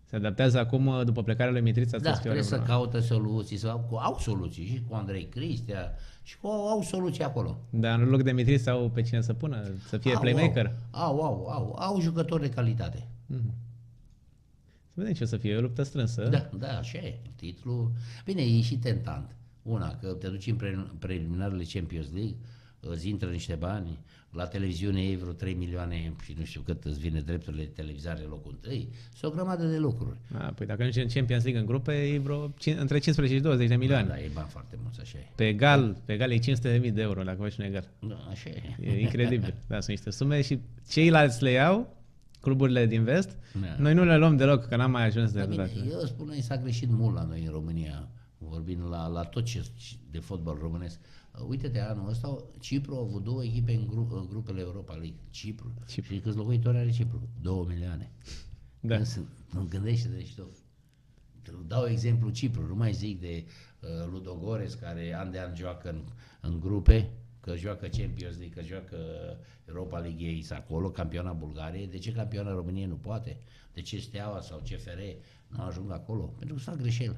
Se 0.04 0.16
adaptează 0.16 0.58
acum, 0.58 1.02
după 1.04 1.22
plecarea 1.22 1.52
lui 1.52 1.60
Mitrița, 1.60 1.98
Da, 1.98 2.02
să 2.14 2.20
fie 2.20 2.30
o 2.30 2.32
trebuie 2.32 2.42
să 2.42 2.54
problemă. 2.56 2.78
caute 2.78 3.00
soluții, 3.00 3.56
să 3.56 3.68
au, 3.68 3.98
au 4.02 4.16
soluții 4.20 4.66
și 4.66 4.82
cu 4.88 4.94
Andrei 4.94 5.24
Cristea 5.28 5.94
și 6.22 6.38
cu 6.38 6.46
au 6.46 6.82
soluții 6.82 7.24
acolo. 7.24 7.58
Dar 7.70 7.98
în 8.00 8.08
loc 8.08 8.22
de 8.22 8.32
Mitrița 8.32 8.70
au 8.70 8.90
pe 8.94 9.02
cine 9.02 9.20
să 9.20 9.32
pună, 9.32 9.62
să 9.88 9.96
fie 9.96 10.14
au, 10.14 10.20
playmaker. 10.20 10.72
Au, 10.90 11.20
au, 11.22 11.46
au, 11.48 11.76
au 11.78 12.00
jucători 12.00 12.42
de 12.42 12.48
calitate. 12.48 13.06
Să 14.94 15.00
vedem 15.00 15.12
ce 15.12 15.22
o 15.22 15.26
să 15.26 15.36
fie, 15.36 15.50
e 15.52 15.56
o 15.56 15.60
luptă 15.60 15.82
strânsă. 15.82 16.28
Da, 16.30 16.50
da, 16.58 16.78
așa 16.78 16.98
e. 16.98 17.18
Titlul... 17.36 17.92
Bine, 18.24 18.42
e 18.42 18.60
și 18.60 18.76
tentant. 18.76 19.36
Una, 19.62 19.96
că 19.96 20.08
te 20.12 20.28
duci 20.28 20.46
în 20.46 20.56
pre- 20.56 20.86
preliminarele 20.98 21.64
Champions 21.72 22.06
League, 22.12 22.34
îți 22.80 23.08
intră 23.08 23.28
niște 23.30 23.54
bani, 23.54 23.98
la 24.30 24.46
televiziune 24.46 25.00
ei 25.00 25.16
vreo 25.16 25.32
3 25.32 25.54
milioane 25.54 26.12
și 26.24 26.34
nu 26.38 26.44
știu 26.44 26.60
cât 26.60 26.84
îți 26.84 26.98
vine 26.98 27.20
drepturile 27.20 27.62
de 27.62 27.70
televizare 27.74 28.20
locul 28.28 28.50
întâi. 28.62 28.88
Sunt 29.14 29.32
o 29.32 29.34
grămadă 29.34 29.66
de 29.66 29.78
lucruri. 29.78 30.16
A, 30.32 30.38
păi 30.38 30.66
dacă 30.66 30.80
ajunge 30.82 31.00
în 31.02 31.08
Champions 31.08 31.42
League 31.42 31.60
în 31.60 31.66
grupe, 31.66 31.92
e 31.92 32.18
vreo 32.18 32.48
cin- 32.48 32.78
între 32.78 32.98
15 32.98 33.34
și 33.36 33.40
20 33.42 33.68
de 33.68 33.76
milioane. 33.76 34.08
Da, 34.08 34.18
e 34.18 34.30
bani 34.34 34.48
foarte 34.48 34.78
mulți, 34.82 35.00
așa 35.00 35.18
e. 35.18 35.26
Pe 35.34 35.48
egal, 35.48 35.96
pe 36.04 36.12
egal 36.12 36.30
e 36.30 36.36
500 36.38 36.78
de 36.78 37.00
euro 37.02 37.22
dacă 37.22 37.42
faci 37.42 37.56
un 37.56 37.64
egal. 37.64 37.88
Da, 38.08 38.26
așa 38.30 38.50
e. 38.50 38.62
E 38.80 39.00
incredibil. 39.00 39.54
Da, 39.68 39.74
sunt 39.74 39.88
niște 39.88 40.10
sume 40.10 40.42
și 40.42 40.58
ceilalți 40.88 41.42
le 41.42 41.50
iau, 41.50 41.96
cluburile 42.44 42.86
din 42.86 43.04
vest. 43.04 43.38
Da. 43.60 43.76
Noi 43.78 43.94
nu 43.94 44.04
le 44.04 44.16
luăm 44.16 44.36
deloc, 44.36 44.64
că 44.66 44.76
n-am 44.76 44.90
mai 44.90 45.04
ajuns 45.06 45.32
de 45.32 45.38
Da, 45.38 45.44
bine, 45.46 45.56
dată. 45.56 45.86
eu 45.90 46.00
spun, 46.00 46.26
că 46.26 46.40
s-a 46.40 46.56
greșit 46.56 46.90
mult 46.90 47.14
la 47.14 47.22
noi 47.22 47.44
în 47.44 47.52
România, 47.52 48.08
vorbind 48.38 48.88
la, 48.88 49.06
la 49.06 49.22
tot 49.22 49.44
ce 49.44 49.66
de 50.10 50.18
fotbal 50.18 50.56
românesc. 50.60 50.98
Uh, 51.32 51.46
Uite-te, 51.48 51.80
anul 51.80 52.08
ăsta 52.08 52.36
Cipru 52.60 52.94
a 52.96 53.00
avut 53.00 53.24
două 53.24 53.44
echipe 53.44 53.74
în, 53.74 53.86
gru, 53.86 54.08
în 54.20 54.26
grupele 54.28 54.60
Europa 54.60 54.92
League. 54.92 55.18
Cipru. 55.30 55.72
Cipru. 55.86 56.14
Și 56.14 56.20
câți 56.20 56.36
locuitori 56.36 56.76
are 56.76 56.90
Cipru? 56.90 57.28
Două 57.40 57.64
milioane. 57.68 58.10
Da. 58.80 58.98
Nu, 58.98 59.04
sunt, 59.04 59.26
nu 59.52 59.66
gândește 59.70 60.08
de 60.08 60.24
și 60.24 60.34
tot. 60.34 60.56
Te 61.42 61.50
dau 61.66 61.84
exemplu 61.86 62.30
Cipru, 62.30 62.66
nu 62.66 62.74
mai 62.74 62.92
zic 62.92 63.20
de 63.20 63.44
uh, 63.80 64.10
Ludogorets 64.10 64.74
care 64.74 65.14
an 65.18 65.30
de 65.30 65.38
an 65.40 65.54
joacă 65.56 65.88
în, 65.90 66.00
în 66.40 66.60
grupe, 66.60 67.10
că 67.44 67.56
joacă 67.56 67.86
Champions 67.86 68.36
League, 68.38 68.54
că 68.56 68.62
joacă 68.66 68.96
Europa 69.68 69.98
League 69.98 70.26
ei 70.26 70.42
sunt 70.42 70.58
acolo, 70.58 70.90
campiona 70.90 71.32
Bulgariei, 71.32 71.86
de 71.86 71.98
ce 71.98 72.12
campiona 72.12 72.50
României 72.52 72.86
nu 72.86 72.94
poate? 72.94 73.36
De 73.74 73.80
ce 73.80 73.98
Steaua 73.98 74.40
sau 74.40 74.58
CFR 74.58 75.00
nu 75.48 75.62
ajung 75.64 75.90
acolo? 75.92 76.22
Pentru 76.38 76.56
că 76.56 76.62
fac 76.62 76.76
greșeli. 76.76 77.16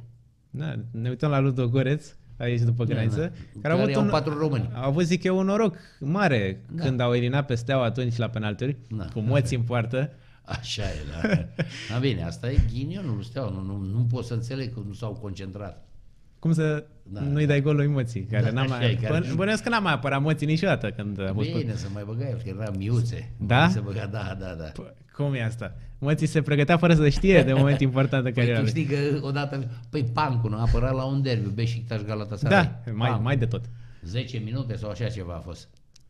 Da, 0.50 0.74
ne 0.90 1.08
uităm 1.08 1.30
la 1.30 1.38
Ludogoreț, 1.38 2.14
aici 2.36 2.60
după 2.60 2.84
graniță, 2.84 3.20
da. 3.20 3.28
care, 3.28 3.58
Care 3.62 3.74
au 3.74 3.80
avut, 3.80 3.94
au 3.94 4.02
un, 4.02 4.08
patru 4.10 4.38
români. 4.38 4.70
au 4.74 4.88
avut, 4.88 5.04
zic 5.04 5.22
eu, 5.22 5.38
un 5.38 5.44
noroc 5.44 5.76
mare 6.00 6.62
Da. 6.70 6.82
când 6.84 7.00
au 7.00 7.14
eliminat 7.14 7.46
pe 7.46 7.54
Steaua 7.54 7.84
atunci 7.84 8.16
la 8.16 8.28
penalturi, 8.28 8.76
Da. 8.90 9.04
cu 9.04 9.20
moți 9.20 9.54
în 9.54 9.62
poartă. 9.62 10.10
Așa 10.44 10.82
e, 10.82 10.94
da. 11.22 11.28
da 11.90 11.98
bine, 11.98 12.22
asta 12.24 12.50
e 12.50 12.58
ghinionul 12.72 13.14
lui 13.14 13.24
Steaua, 13.24 13.50
nu, 13.50 13.60
nu, 13.60 13.76
nu 13.78 14.06
pot 14.10 14.24
să 14.24 14.34
înțeleg 14.34 14.74
că 14.74 14.80
nu 14.86 14.92
s-au 14.92 15.12
concentrat. 15.12 15.88
Cum 16.38 16.52
să 16.52 16.84
Da, 17.02 17.20
nu-i 17.20 17.40
da. 17.42 17.48
dai 17.48 17.60
gol 17.60 17.76
lui 17.76 17.86
Moții, 17.86 18.20
care 18.22 18.42
Da, 18.44 18.50
n-a 18.50 18.60
așa 18.60 18.74
mai... 18.76 18.90
e, 18.90 18.94
care- 19.02 19.26
Bă- 19.26 19.34
Bănuiesc 19.34 19.62
că 19.62 19.68
n-a 19.68 19.78
mai 19.78 19.92
apărat 19.92 20.22
Moții 20.22 20.46
niciodată 20.46 20.90
când 20.90 21.20
a 21.20 21.32
fost... 21.34 21.52
Bine, 21.52 21.74
să 21.74 21.86
mai 21.94 22.02
băga 22.06 22.28
el, 22.28 22.36
că 22.44 22.48
era 22.60 22.70
miuțe. 22.78 23.30
Da? 23.36 23.68
Se 23.68 23.80
băga, 23.80 24.06
da, 24.06 24.36
da, 24.40 24.54
da. 24.58 24.64
Pă, 24.64 24.94
Cum 25.16 25.34
e 25.34 25.42
asta? 25.44 25.74
Moții 25.98 26.26
se 26.26 26.42
pregătea 26.42 26.76
fără 26.76 26.94
să 26.94 27.08
știe 27.08 27.42
de 27.42 27.52
moment 27.52 27.80
important 27.80 28.26
în 28.26 28.32
Păi 28.32 28.42
cariera 28.42 28.58
tu 28.58 28.64
lui. 28.64 28.70
știi 28.82 28.84
că 29.20 29.26
odată, 29.26 29.64
păi 29.90 30.04
Pancul 30.12 30.54
a 30.54 30.60
apărat 30.60 30.94
la 30.94 31.04
un 31.04 31.22
derby, 31.22 31.48
Beşiktaş 31.48 32.00
Galatasaray. 32.06 32.62
Da, 32.84 32.92
mai, 32.92 33.10
Pam. 33.10 33.22
mai 33.22 33.36
de 33.36 33.46
tot. 33.46 33.64
10 34.02 34.38
minute 34.44 34.76
sau 34.76 34.90
așa 34.90 35.06
ceva 35.08 35.34
a 35.34 35.40
fost. 35.40 35.68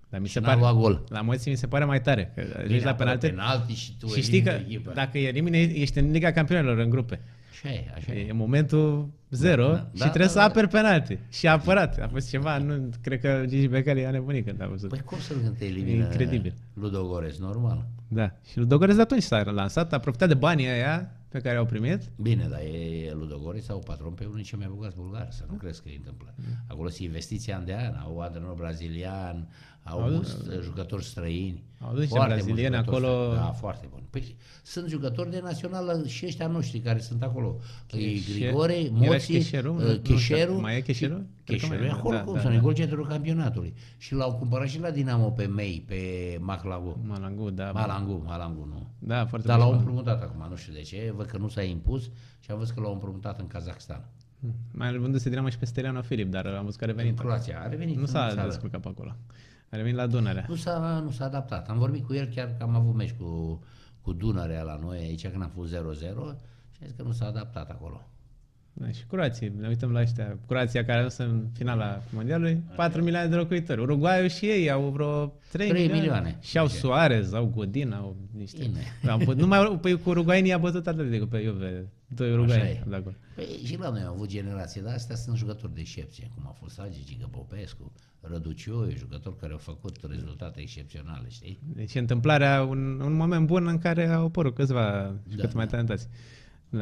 Dar 0.09 0.21
mi 0.21 0.27
Și 0.27 0.33
se 0.33 0.41
n-a 0.41 0.47
pare, 0.47 0.59
luat 0.61 0.75
gol. 0.75 1.05
la 1.09 1.21
Moții 1.21 1.51
mi 1.51 1.57
se 1.57 1.67
pare 1.67 1.85
mai 1.85 2.01
tare. 2.01 2.33
Că 2.35 2.41
ajungi 2.41 2.67
Bine, 2.73 2.85
la 2.85 2.91
apără 2.91 3.09
penalti 3.09 3.27
penalti 3.29 3.75
și 3.75 3.93
tu 3.99 4.07
și 4.15 4.23
știi 4.23 4.43
că 4.43 4.49
elimini 4.51 4.75
echipa. 4.75 4.93
dacă 4.93 5.19
elimini, 5.19 5.81
ești 5.83 5.99
în 5.99 6.11
Liga 6.11 6.31
Campionilor 6.33 6.79
în 6.79 6.91
grupe. 6.91 7.21
Așa 7.57 7.75
e, 7.75 7.93
așa 7.95 8.13
e. 8.13 8.27
E 8.27 8.33
momentul 8.33 9.09
zero 9.31 9.67
Da, 9.67 9.73
da, 9.73 9.91
și 9.93 9.99
da, 9.99 10.05
trebuie 10.05 10.27
da, 10.27 10.33
să 10.33 10.39
da. 10.39 10.45
aperi 10.45 10.69
penalti. 10.69 11.19
Și 11.31 11.49
a 11.49 11.53
apărat. 11.53 11.99
A 12.03 12.09
fost 12.09 12.29
ceva, 12.29 12.59
nu, 12.59 12.91
cred 13.03 13.21
că 13.21 13.45
Gigi 13.47 13.67
Becali 13.67 14.07
a 14.07 14.11
nebunit 14.11 14.47
când 14.47 14.63
a 14.63 14.67
văzut. 14.67 14.89
Păi 14.89 15.01
cum 15.05 15.19
să 15.19 15.35
nu 15.43 15.51
te 15.51 15.65
elimină 15.65 16.05
Incredibil. 16.05 16.55
Ludogorets, 16.75 17.39
normal. 17.39 17.87
Da. 18.09 18.33
Și 18.51 18.59
Ludogorets 18.59 18.97
de 18.97 19.03
atunci 19.03 19.23
s-a 19.23 19.43
lansat, 19.43 19.93
a 19.93 19.99
profitat 19.99 20.29
de 20.29 20.35
banii 20.35 20.69
aia 20.69 21.11
pe 21.29 21.39
care 21.39 21.57
au 21.57 21.65
primit. 21.65 22.03
Bine, 22.17 22.47
dar 22.51 22.61
e 22.61 23.13
Ludogorets 23.13 23.65
sau 23.65 23.79
patron 23.79 24.13
pe 24.13 24.25
unul 24.25 24.43
cei 24.43 24.59
mai 24.59 24.69
bogați 24.75 24.97
bulgari, 24.97 25.35
să 25.35 25.45
nu 25.51 25.55
crezi 25.57 25.83
că 25.83 25.89
îi 25.89 25.97
întâmplă. 25.97 26.35
Acolo 26.69 26.89
se 26.89 27.03
investiții 27.03 27.53
an 27.53 27.65
de 27.65 27.75
an, 27.75 27.95
au 28.05 28.19
antrenor 28.19 28.55
brazilian, 28.55 29.49
au 29.89 30.01
Au- 30.03 30.11
mulți 30.11 30.35
uh, 30.49 30.61
jucători 30.63 31.05
străini. 31.05 31.65
Au 31.81 31.91
dus 31.91 31.99
niște 32.01 32.15
Foarte 32.15 32.33
mulți 32.35 32.47
brazilieni 32.47 32.75
jucători 32.77 33.05
acolo. 33.07 33.23
străini. 33.23 33.45
Da, 33.47 33.53
foarte 33.53 33.87
bun. 33.91 34.03
Păi 34.11 34.37
sunt 34.63 34.89
jucători 34.89 35.31
de 35.31 35.41
națională 35.43 36.03
și 36.07 36.27
ăștia 36.27 36.47
noștri 36.47 36.79
care 36.79 36.99
sunt 36.99 37.23
acolo. 37.23 37.59
E 37.91 37.97
Cheșe- 37.97 38.33
Grigore, 38.33 38.75
era 38.75 38.85
și 38.85 38.91
Moții, 39.09 39.35
Cheșeru? 39.35 39.73
Nu- 39.73 39.79
uh, 39.79 39.85
nu 39.87 39.93
știu. 39.93 40.15
Cheșeru. 40.15 40.61
Mai 40.61 40.77
e 40.77 40.81
Cheșeru? 40.81 41.15
Cred 41.15 41.27
că 41.61 41.67
Cheșeru 41.67 41.75
mai 41.79 41.83
e 41.87 41.89
e, 41.89 41.91
acolo, 41.93 42.17
da, 42.17 42.23
cum 42.23 42.35
da, 42.35 42.41
să 42.41 42.49
da. 42.49 42.55
nu, 42.55 42.61
golgetorul 42.61 43.07
campionatului. 43.07 43.75
Și 43.99 44.15
l-au 44.15 44.35
cumpărat 44.35 44.69
și 44.69 44.81
la 44.81 44.91
Dinamo 44.91 45.31
pe 45.31 45.45
Mei, 45.47 45.85
pe 45.87 46.01
Maclagu. 46.41 47.01
Malangu, 47.07 47.51
da. 47.51 47.71
Malangu, 47.71 48.23
Malangu 48.27 48.65
nu. 48.73 48.87
Da, 48.99 49.27
foarte 49.27 49.47
Dar 49.47 49.59
l-au 49.59 49.69
bun. 49.69 49.79
împrumutat 49.79 50.23
acum, 50.23 50.47
nu 50.51 50.57
știu 50.57 50.73
de 50.73 50.81
ce, 50.81 51.13
văd 51.17 51.27
că 51.27 51.39
nu 51.39 51.49
s-a 51.49 51.63
impus 51.63 52.03
și 52.41 52.51
am 52.51 52.59
văzut 52.59 52.75
că 52.75 52.81
l-au 52.81 52.93
împrumutat 52.93 53.41
în 53.41 53.47
Kazakhstan. 53.47 54.09
Mai 54.73 54.97
vânduse 54.97 55.29
Dinamo 55.29 55.49
și 55.49 55.59
pe 55.59 55.65
Steriano 55.65 56.03
Filip, 56.03 56.31
dar 56.31 56.47
am 56.47 56.65
văzut 56.65 56.79
că 56.79 56.85
a 56.85 56.89
În 56.91 56.97
revenit. 56.97 57.19
Croația, 57.19 57.61
a 57.65 57.69
revenit 57.69 57.95
Nu 57.95 58.01
în 58.01 58.07
s-a 58.07 58.29
țară. 58.35 58.49
descurcat 58.49 58.81
pe 58.81 58.89
acolo. 58.89 59.17
A 59.71 59.77
revenit 59.77 59.97
la 59.97 60.07
Dunăre. 60.07 60.45
Nu 60.49 60.55
s-a, 60.55 61.01
nu 61.05 61.11
s-a 61.11 61.25
adaptat. 61.25 61.69
Am 61.69 61.79
vorbit 61.79 62.07
cu 62.07 62.15
el 62.15 62.27
chiar 62.27 62.55
că 62.59 62.63
am 62.63 62.75
avut 62.75 62.95
meci 62.95 63.13
cu, 63.13 63.61
cu 64.03 64.13
Dunărea 64.13 64.63
la 64.63 64.77
noi 64.77 64.99
aici 64.99 65.29
când 65.29 65.43
am 65.43 65.51
fost 65.51 65.75
0-0 65.75 65.79
și 66.71 66.83
a 66.83 66.87
zis 66.87 66.97
că 66.97 67.03
nu 67.03 67.13
s-a 67.13 67.27
adaptat 67.27 67.71
acolo. 67.71 68.09
Da, 68.79 68.91
și 68.91 69.05
Croații, 69.09 69.53
ne 69.61 69.69
uităm 69.69 69.93
la 69.93 70.01
ăștia. 70.01 70.39
Croația 70.47 70.81
care 70.85 70.93
a 70.93 70.97
ajuns 70.99 71.17
în 71.17 71.47
finala 71.53 72.03
mondialului, 72.13 72.63
4 72.77 73.03
milioane 73.03 73.29
de 73.29 73.35
locuitori. 73.35 73.81
Uruguayul 73.81 74.29
și 74.29 74.47
ei 74.47 74.71
au 74.71 74.89
vreo 74.89 75.27
3, 75.53 75.69
Trei 75.69 75.81
milioane. 75.81 76.01
milioane. 76.01 76.39
Și 76.41 76.59
au 76.59 76.67
Deci- 76.67 76.77
Suarez, 76.77 77.33
au 77.33 77.47
Godin, 77.55 77.93
au 77.93 78.17
niște... 78.37 78.59
Bine. 78.61 79.13
Am 79.13 79.19
put, 79.19 79.37
numai 79.37 79.79
pe, 79.83 79.95
cu 79.95 80.09
uruguayenii 80.09 80.53
a 80.53 80.59
bătut 80.59 80.87
Atletico 80.87 81.27
pe 81.27 81.43
Juve. 81.45 81.87
Doi 82.07 82.29
e. 82.29 82.33
uruguayeni 82.33 82.83
de 82.89 82.95
acolo. 82.97 83.15
Păi 83.35 83.45
și 83.65 83.79
la 83.79 83.91
noi 83.91 84.03
au 84.07 84.13
avut 84.13 84.29
generație, 84.29 84.81
dar 84.83 84.93
astea 84.95 85.17
sunt 85.17 85.37
jucători 85.37 85.75
de 85.75 85.81
excepție, 85.81 86.31
cum 86.35 86.45
a 86.47 86.55
fost 86.61 86.81
Agi, 86.81 87.05
Giga 87.05 87.29
Popescu, 87.31 87.93
Răduciu, 88.21 88.89
jucători 88.97 89.37
care 89.37 89.53
au 89.53 89.59
făcut 89.59 89.97
rezultate 90.11 90.61
excepționale, 90.61 91.27
știi? 91.29 91.59
Deci 91.75 91.95
întâmplarea, 91.95 92.63
un, 92.63 93.01
un 93.01 93.13
moment 93.13 93.47
bun 93.47 93.67
în 93.67 93.79
care 93.79 94.09
au 94.09 94.25
apărut 94.25 94.55
câțiva 94.55 95.15
și 95.31 95.37
Da, 95.37 95.43
cât 95.45 95.53
mai 95.55 95.65
da. 95.65 95.71
talentați. 95.71 96.05
Da. 96.05 96.11
Uh, 96.71 96.81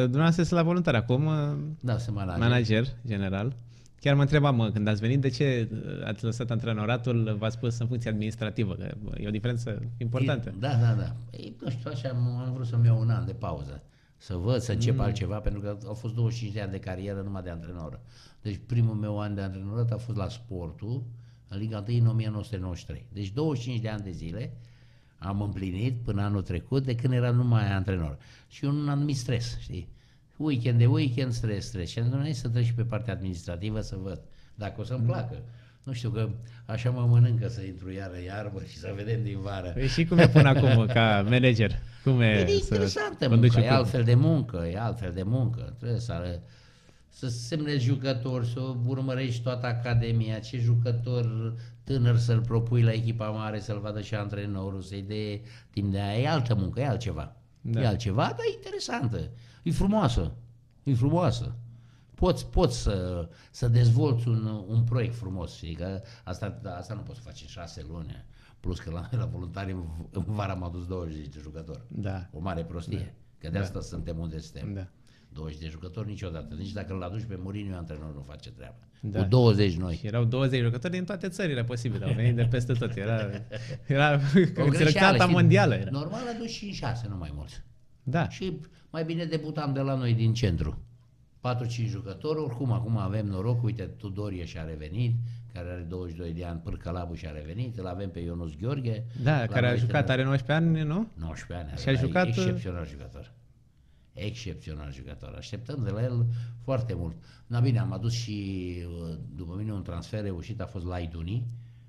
Dumneavoastră 0.00 0.42
sunt 0.42 0.58
la 0.58 0.62
voluntar 0.62 0.94
acum, 0.94 1.26
uh, 1.26 1.56
Da, 1.80 1.98
sunt 1.98 2.16
manager. 2.16 2.40
manager 2.40 2.86
general. 3.06 3.56
Chiar 4.00 4.14
mă 4.14 4.20
întrebam, 4.20 4.56
mă, 4.56 4.70
când 4.70 4.88
ați 4.88 5.00
venit, 5.00 5.20
de 5.20 5.28
ce 5.28 5.68
uh, 5.72 6.06
ați 6.06 6.24
lăsat 6.24 6.50
antrenoratul, 6.50 7.36
v-ați 7.38 7.58
pus 7.58 7.78
în 7.78 7.86
funcție 7.86 8.10
administrativă, 8.10 8.74
că 8.74 8.94
bă, 9.02 9.12
e 9.20 9.28
o 9.28 9.30
diferență 9.30 9.82
importantă. 9.96 10.54
Da, 10.58 10.74
da, 10.74 10.92
da. 10.92 11.14
Ei, 11.30 11.56
nu 11.60 11.70
știu, 11.70 11.90
așa 11.90 12.08
am, 12.08 12.42
am 12.46 12.52
vrut 12.52 12.66
să-mi 12.66 12.86
iau 12.86 13.00
un 13.00 13.10
an 13.10 13.26
de 13.26 13.32
pauză. 13.32 13.82
Să 14.16 14.36
văd, 14.36 14.60
să 14.60 14.72
încep 14.72 14.94
mm. 14.94 15.00
altceva, 15.00 15.38
pentru 15.38 15.60
că 15.60 15.76
au 15.86 15.94
fost 15.94 16.14
25 16.14 16.54
de 16.54 16.60
ani 16.60 16.70
de 16.70 16.78
carieră 16.78 17.20
numai 17.20 17.42
de 17.42 17.50
antrenor. 17.50 18.00
Deci 18.42 18.60
primul 18.66 18.94
meu 18.94 19.20
an 19.20 19.34
de 19.34 19.40
antrenorat 19.40 19.90
a 19.90 19.96
fost 19.96 20.16
la 20.16 20.28
sportul, 20.28 21.02
în 21.48 21.58
Liga 21.58 21.84
1 21.88 21.96
în 21.98 22.06
1993. 22.06 23.06
Deci 23.12 23.30
25 23.30 23.80
de 23.80 23.88
ani 23.88 24.02
de 24.02 24.10
zile 24.10 24.52
am 25.24 25.40
împlinit 25.42 25.94
până 26.04 26.22
anul 26.22 26.42
trecut 26.42 26.84
de 26.84 26.94
când 26.94 27.12
eram 27.12 27.34
numai 27.36 27.72
antrenor. 27.72 28.18
Și 28.48 28.64
un 28.64 28.88
anumit 28.88 29.16
stres, 29.16 29.58
știi? 29.60 29.88
Weekend 30.36 30.78
de 30.78 30.86
weekend, 30.86 31.32
stres, 31.32 31.66
stres. 31.66 31.90
Și 31.90 31.98
am 31.98 32.04
zis, 32.04 32.14
"Hai 32.20 32.32
să 32.32 32.48
trec 32.48 32.64
și 32.64 32.74
pe 32.74 32.82
partea 32.82 33.12
administrativă 33.14 33.80
să 33.80 33.96
văd 34.02 34.20
dacă 34.54 34.80
o 34.80 34.84
să-mi 34.84 35.04
placă. 35.06 35.42
Nu 35.82 35.92
știu 35.92 36.10
că 36.10 36.28
așa 36.66 36.90
mă 36.90 37.06
mănâncă 37.06 37.48
să 37.48 37.62
intru 37.62 37.90
iară 37.90 38.14
iarbă 38.24 38.62
și 38.68 38.76
să 38.78 38.92
vedem 38.96 39.22
din 39.22 39.40
vară. 39.40 39.68
Păi 39.68 39.86
și 39.88 40.04
cum 40.04 40.18
e 40.18 40.28
până 40.28 40.48
acum 40.48 40.86
ca 40.86 41.26
manager? 41.30 41.78
Cum 42.04 42.20
e, 42.20 42.26
E 42.40 42.46
să 42.46 42.52
interesantă 42.52 43.28
conduci 43.28 43.52
munca, 43.54 43.58
un 43.58 43.64
e 43.64 43.66
club? 43.68 43.78
altfel 43.78 44.04
de 44.04 44.14
muncă, 44.14 44.66
e 44.72 44.78
altfel 44.78 45.12
de 45.12 45.22
muncă. 45.22 45.74
Trebuie 45.78 46.00
să, 46.00 46.40
să 47.14 47.28
semnezi 47.28 47.84
jucători, 47.84 48.46
să 48.46 48.60
urmărești 48.86 49.42
toată 49.42 49.66
academia, 49.66 50.38
ce 50.38 50.58
jucător 50.58 51.54
tânăr 51.84 52.18
să-l 52.18 52.40
propui 52.40 52.82
la 52.82 52.92
echipa 52.92 53.30
mare, 53.30 53.60
să-l 53.60 53.80
vadă 53.80 54.00
și 54.00 54.14
antrenorul, 54.14 54.80
să-i 54.80 55.02
dea 55.02 55.38
timp 55.70 55.92
de 55.92 56.00
aia. 56.00 56.18
E 56.18 56.28
altă 56.28 56.54
muncă, 56.54 56.80
e 56.80 56.86
altceva. 56.86 57.36
Da. 57.60 57.80
E 57.80 57.86
altceva, 57.86 58.22
dar 58.22 58.44
e 58.50 58.54
interesantă. 58.54 59.30
E 59.62 59.70
frumoasă. 59.70 60.32
E 60.82 60.94
frumoasă. 60.94 61.54
Poți, 62.14 62.46
poți 62.46 62.82
să, 62.82 63.28
să 63.50 63.68
dezvolți 63.68 64.28
un, 64.28 64.64
un 64.68 64.82
proiect 64.84 65.14
frumos, 65.14 65.54
știi? 65.54 65.74
Că 65.74 66.02
asta, 66.24 66.60
asta 66.76 66.94
nu 66.94 67.00
poți 67.00 67.18
să 67.18 67.24
faci 67.24 67.40
în 67.40 67.48
șase 67.48 67.84
luni. 67.88 68.24
Plus 68.60 68.78
că 68.78 68.90
la, 68.90 69.08
la 69.10 69.26
voluntari 69.26 69.72
în, 69.72 69.84
în 70.10 70.24
vara 70.26 70.52
am 70.52 70.62
adus 70.62 70.86
20 70.86 71.28
de 71.28 71.38
jucători. 71.42 71.82
Da. 71.88 72.28
O 72.32 72.40
mare 72.40 72.64
prostie. 72.64 73.14
Că 73.38 73.48
de 73.48 73.58
asta 73.58 73.80
suntem 73.80 74.18
unde 74.18 74.38
suntem. 74.38 74.74
Da. 74.74 74.86
20 75.34 75.58
de 75.58 75.68
jucători 75.68 76.08
niciodată. 76.08 76.54
Nici 76.54 76.72
dacă 76.72 76.92
îl 76.92 77.02
aduci 77.02 77.24
pe 77.28 77.38
Mourinho, 77.42 77.76
antrenor 77.76 78.14
nu 78.14 78.24
face 78.28 78.50
treaba. 78.50 78.76
Da. 79.00 79.22
Cu 79.22 79.28
20 79.28 79.76
noi. 79.76 79.94
Și 79.94 80.06
erau 80.06 80.24
20 80.24 80.62
jucători 80.62 80.92
din 80.92 81.04
toate 81.04 81.28
țările 81.28 81.64
posibile, 81.64 82.04
au 82.04 82.12
venit 82.12 82.34
de 82.36 82.44
peste 82.50 82.72
tot. 82.72 82.96
Era, 82.96 83.18
era 83.86 84.12
O 84.14 84.18
greșeală, 84.38 84.72
selecționata 84.76 85.22
știi? 85.22 85.34
mondială. 85.34 85.74
Era. 85.74 85.90
Normal 85.90 86.20
aduci 86.34 86.64
5-6, 87.04 87.08
nu 87.08 87.16
mai 87.16 87.30
mulți. 87.34 87.62
Da. 88.02 88.28
Și 88.28 88.60
mai 88.90 89.04
bine 89.04 89.24
debutam 89.24 89.72
de 89.72 89.80
la 89.80 89.94
noi 89.94 90.14
din 90.14 90.34
centru. 90.34 90.82
4-5 91.84 91.88
jucători, 91.88 92.38
oricum 92.38 92.72
acum 92.72 92.96
avem 92.96 93.26
noroc, 93.26 93.62
uite, 93.62 93.82
Tudorie 93.82 94.44
și-a 94.44 94.64
revenit, 94.64 95.14
care 95.52 95.68
are 95.70 95.80
22 95.88 96.32
de 96.32 96.44
ani, 96.44 96.60
Pârcălabu 96.64 97.14
și-a 97.14 97.30
revenit, 97.30 97.78
îl 97.78 97.86
avem 97.86 98.10
pe 98.10 98.20
Ionuț 98.20 98.52
Gheorghe. 98.60 99.04
Da, 99.22 99.38
La 99.38 99.46
care 99.46 99.66
a 99.66 99.68
noi 99.70 99.78
jucat, 99.78 100.04
trebuie- 100.04 100.12
are 100.14 100.24
19 100.24 100.66
ani, 100.66 100.88
nu? 100.88 101.08
19 101.14 101.68
ani. 101.68 101.78
Și 101.80 101.88
a 101.88 101.90
are, 101.90 101.98
jucat, 102.06 102.26
uh, 102.26 102.34
Excepțional 102.36 102.86
jucător. 102.86 103.32
Excepțional 104.12 104.92
jucător. 104.92 105.34
Așteptăm 105.36 105.82
de 105.84 105.90
la 105.90 106.02
el 106.02 106.26
foarte 106.62 106.94
mult. 106.94 107.16
Na 107.46 107.60
bine, 107.60 107.78
am 107.78 107.92
adus 107.92 108.12
și, 108.12 108.66
uh, 108.86 109.16
după 109.36 109.54
mine, 109.58 109.72
un 109.72 109.82
transfer 109.82 110.22
reușit, 110.22 110.60
a 110.60 110.66
fost 110.66 110.84
Laiduni, 110.84 111.46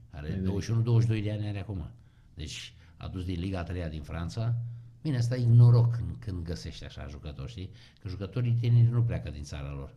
are 0.10 0.42
21-22 0.42 1.22
de 1.24 1.32
ani 1.32 1.48
are 1.48 1.60
acum. 1.60 1.90
Deci 2.34 2.74
a 2.98 3.08
dus 3.08 3.26
din 3.26 3.40
Liga 3.40 3.64
3 3.64 3.90
din 3.90 4.02
Franța. 4.02 4.56
Bine, 5.02 5.18
asta 5.18 5.36
e 5.36 5.46
noroc 5.48 5.96
când, 5.96 6.10
când 6.20 6.44
găsești 6.44 6.86
așa 6.86 7.08
jucători, 7.10 7.50
știi? 7.50 7.70
Că 8.02 8.08
jucătorii 8.10 8.58
tineri 8.60 8.90
nu 8.92 9.02
pleacă 9.04 9.30
din 9.30 9.44
țara 9.44 9.74
lor. 9.74 9.94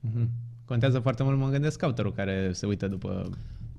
Mhm. 0.00 0.28
Contează 0.64 0.98
foarte 0.98 1.22
mult, 1.22 1.38
mă 1.38 1.48
gândesc, 1.48 1.78
scouterul 1.78 2.12
care 2.12 2.52
se 2.52 2.66
uită 2.66 2.88
după... 2.88 3.30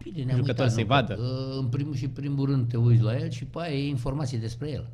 Bine, 0.04 0.24
ne-am 0.24 0.38
Jucători 0.38 0.60
uitat, 0.60 0.72
să-i 0.72 0.82
nu? 0.84 0.88
vadă. 0.90 1.14
Că, 1.16 1.58
În 1.60 1.68
primul 1.68 1.96
și 1.96 2.08
primul 2.10 2.46
rând 2.46 2.70
te 2.70 2.78
uiți 2.78 3.02
la 3.02 3.18
el 3.18 3.30
și 3.30 3.46
pe 3.46 3.60
aia 3.62 3.76
e 3.76 3.88
informații 3.88 4.38
despre 4.38 4.70
el. 4.70 4.90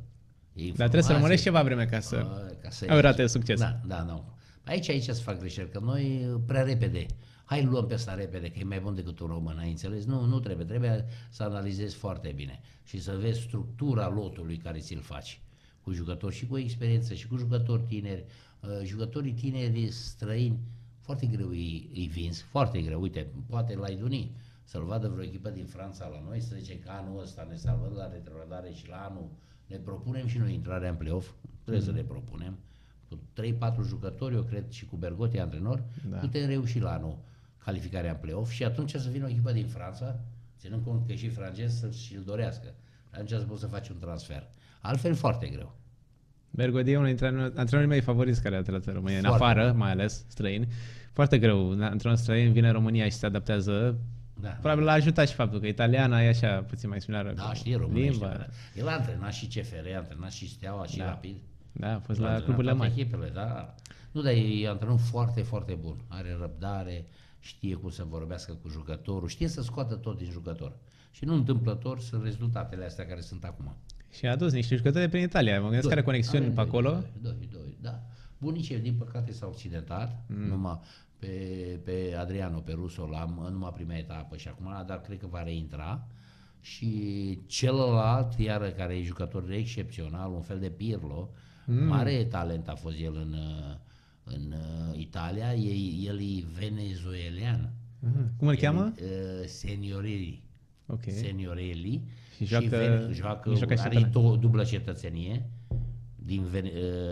E 0.54 0.66
Dar 0.66 0.74
trebuie 0.88 1.02
să 1.02 1.12
rămânești 1.12 1.46
informații. 1.46 1.76
ceva 1.76 1.84
vreme 1.84 1.84
ca 1.84 2.00
să... 2.00 2.16
Uh, 2.16 2.56
ca 2.62 2.70
să 2.70 2.86
ai 2.88 2.96
o 2.96 3.00
rată 3.00 3.20
de 3.20 3.26
succes. 3.26 3.60
Da, 3.60 3.80
da, 3.86 4.02
nu. 4.02 4.24
Aici, 4.64 4.88
aici 4.88 5.04
se 5.04 5.12
fac 5.12 5.38
greșeli, 5.38 5.68
că 5.68 5.78
noi 5.78 6.26
uh, 6.32 6.40
prea 6.46 6.62
repede, 6.62 7.06
hai 7.44 7.64
luăm 7.64 7.86
pe 7.86 7.94
asta 7.94 8.14
repede, 8.14 8.50
că 8.50 8.58
e 8.58 8.64
mai 8.64 8.80
bun 8.80 8.94
decât 8.94 9.18
un 9.20 9.26
român, 9.26 9.58
ai 9.58 9.68
înțeles? 9.68 10.04
Nu, 10.04 10.24
nu 10.24 10.40
trebuie, 10.40 10.66
trebuie 10.66 11.04
să 11.30 11.42
analizezi 11.42 11.94
foarte 11.94 12.32
bine 12.36 12.60
și 12.84 13.00
să 13.00 13.16
vezi 13.20 13.40
structura 13.40 14.08
lotului 14.08 14.56
care 14.56 14.78
ți-l 14.78 15.00
faci 15.00 15.40
cu 15.82 15.92
jucători 15.92 16.34
și 16.34 16.46
cu 16.46 16.58
experiență 16.58 17.14
și 17.14 17.28
cu 17.28 17.36
jucători 17.36 17.82
tineri, 17.82 18.24
uh, 18.60 18.84
jucătorii 18.84 19.32
tineri 19.32 19.90
străini, 19.90 20.58
foarte 21.00 21.26
greu 21.26 21.48
îi, 21.48 21.90
îi 21.94 22.06
vinzi, 22.06 22.42
foarte 22.42 22.80
greu, 22.80 23.00
uite, 23.00 23.26
poate 23.48 23.74
la 23.74 23.88
Iduni, 23.88 24.30
să-l 24.64 24.84
vadă 24.84 25.08
vreo 25.08 25.24
echipă 25.24 25.50
din 25.50 25.64
Franța 25.64 26.06
la 26.06 26.22
noi, 26.28 26.40
să 26.40 26.54
zice 26.58 26.78
că 26.78 26.90
anul 26.90 27.20
ăsta 27.20 27.46
ne 27.50 27.56
salvăm 27.56 27.92
la 27.92 28.08
retrogradare 28.12 28.72
și 28.72 28.88
la 28.88 28.96
anul 28.96 29.30
ne 29.72 29.78
propunem 29.78 30.26
și 30.26 30.38
noi 30.38 30.54
intrarea 30.54 30.88
în 30.88 30.94
play-off, 30.96 31.30
trebuie 31.62 31.82
să 31.82 31.92
ne 31.92 32.00
propunem, 32.02 32.58
cu 33.08 33.18
3-4 33.40 33.86
jucători, 33.88 34.34
eu 34.34 34.42
cred, 34.42 34.70
și 34.70 34.84
cu 34.86 34.96
Bergotti 34.96 35.38
antrenor, 35.38 35.82
Da. 36.10 36.10
da. 36.10 36.16
putem 36.18 36.46
reuși 36.48 36.78
la 36.80 36.92
anul 36.92 37.18
calificarea 37.64 38.10
în 38.10 38.16
play-off 38.20 38.50
și 38.50 38.64
atunci 38.64 38.94
să 38.94 39.08
vină 39.12 39.24
o 39.24 39.28
echipă 39.28 39.52
din 39.52 39.66
Franța, 39.66 40.20
ținând 40.58 40.84
cont 40.84 41.06
că 41.06 41.12
e 41.12 41.16
și 41.16 41.28
francez 41.28 41.78
să 41.78 41.90
și-l 41.90 42.22
dorească. 42.26 42.74
Atunci 43.10 43.28
să 43.28 43.36
poți 43.48 43.60
să 43.60 43.66
faci 43.66 43.88
un 43.88 43.96
transfer. 43.98 44.48
Altfel, 44.80 45.14
foarte 45.14 45.46
greu. 45.46 45.76
Bergodi 46.50 46.90
e 46.90 46.94
unul 46.96 47.06
dintre 47.08 47.26
antrenorii 47.54 47.88
mei 47.88 48.00
favoriți 48.00 48.42
care 48.42 48.56
a 48.56 48.62
trăit 48.62 48.86
în 48.86 48.92
România, 48.92 49.16
în 49.18 49.24
Foarte 49.24 49.44
afară, 49.44 49.68
bun. 49.68 49.78
mai 49.78 49.90
ales 49.90 50.24
străini. 50.28 50.66
Foarte 51.12 51.38
greu, 51.38 51.70
antrenor 51.82 52.16
străin 52.16 52.52
vine 52.52 52.66
în 52.66 52.72
România 52.72 53.04
și 53.04 53.10
se 53.10 53.26
adaptează. 53.26 53.98
Da. 54.40 54.48
Probabil 54.48 54.84
l-a 54.84 54.92
ajutat 54.92 55.28
și 55.28 55.34
faptul 55.34 55.60
că 55.60 55.66
italiana 55.66 56.22
e 56.22 56.28
așa 56.28 56.62
puțin 56.62 56.88
mai 56.88 57.00
similară 57.00 57.32
Da, 57.32 57.42
cu 57.42 57.54
știi 57.54 57.74
românește. 57.74 58.10
limba. 58.10 58.26
da. 58.26 58.46
El 58.74 58.88
a 58.88 58.92
antrenat 58.92 59.32
și 59.32 59.46
CFR, 59.46 59.94
a 59.94 59.96
antrenat 59.96 60.30
și 60.30 60.48
Steaua 60.48 60.86
și 60.86 60.98
Da. 60.98 61.04
Rapid. 61.04 61.36
Da, 61.72 61.94
a 61.94 61.98
fost 61.98 62.18
A 62.18 62.22
la 62.22 62.28
antrenat 62.28 62.44
cluburile 62.44 62.72
toate 62.72 62.88
mari. 62.88 63.00
Echipele, 63.00 63.30
da. 63.34 63.74
Nu, 64.10 64.22
dar 64.22 64.32
e 64.32 64.68
antrenor 64.68 64.98
foarte, 64.98 65.42
foarte 65.42 65.74
bun. 65.80 65.96
Are 66.08 66.36
răbdare, 66.40 67.06
știe 67.40 67.74
cum 67.74 67.90
să 67.90 68.04
vorbească 68.08 68.52
cu 68.52 68.68
jucătorul, 68.68 69.28
știe 69.28 69.48
să 69.48 69.62
scoată 69.62 69.94
tot 69.94 70.18
din 70.18 70.30
jucător. 70.30 70.76
Și 71.10 71.24
nu 71.24 71.34
întâmplător 71.34 72.00
sunt 72.00 72.22
rezultatele 72.22 72.84
astea 72.84 73.06
care 73.06 73.20
sunt 73.20 73.44
acum. 73.44 73.76
Și 74.10 74.26
a 74.26 74.30
adus 74.30 74.52
niște 74.52 74.76
jucători 74.76 75.04
de 75.04 75.10
prin 75.10 75.22
Italia. 75.22 75.60
Mă 75.60 75.66
gândesc 75.66 75.86
că 75.86 75.92
are 75.92 76.02
conexiuni 76.02 76.44
Avem 76.44 76.56
pe 76.56 76.60
doi, 76.60 76.68
acolo. 76.70 76.90
Doi, 76.90 77.12
doi, 77.22 77.48
doi, 77.52 77.76
da. 77.80 78.02
Bunicii, 78.38 78.78
din 78.78 78.94
păcate, 78.94 79.32
s-au 79.32 79.48
accidentat, 79.48 80.24
mm. 80.26 80.46
numai 80.46 80.80
pe, 81.22 81.78
pe 81.84 82.14
Adriano, 82.18 82.58
pe 82.58 82.72
Russo, 82.72 83.06
la 83.06 83.34
în 83.46 83.52
numai 83.52 83.72
prima 83.74 83.94
etapă 83.94 84.36
și 84.36 84.48
acum, 84.48 84.84
dar 84.86 85.00
cred 85.00 85.18
că 85.18 85.26
va 85.26 85.42
reintra. 85.42 86.06
Și 86.60 87.38
celălalt, 87.46 88.38
iară, 88.38 88.68
care 88.70 88.94
e 88.96 89.02
jucător 89.02 89.50
excepțional, 89.50 90.30
un 90.32 90.40
fel 90.40 90.58
de 90.58 90.68
Pirlo, 90.68 91.30
mm. 91.66 91.84
mare 91.86 92.24
talent 92.24 92.68
a 92.68 92.74
fost 92.74 92.96
el 93.00 93.14
în, 93.14 93.32
uh, 93.32 93.74
în 94.24 94.52
uh, 94.52 94.98
Italia, 94.98 95.54
e, 95.54 95.72
el 96.06 96.20
e 96.20 96.44
venezuelian. 96.58 97.72
Mhm. 97.98 98.36
Cum 98.38 98.48
îl 98.48 98.56
cheamă? 98.56 98.92
Uh, 99.02 99.46
Senioriri. 99.46 100.42
Ok. 100.86 101.02
Seniorelli. 101.06 102.02
Și 102.36 102.44
joacă- 102.44 102.66
Vene- 102.68 103.12
joacă 103.12 103.54
joacă 103.54 103.74
și 103.74 103.80
are 103.80 103.88
italian. 103.90 104.10
două, 104.10 104.36
dublă 104.36 104.64
cetățenie 104.64 105.46
din, 106.16 106.42
Vene, 106.42 106.70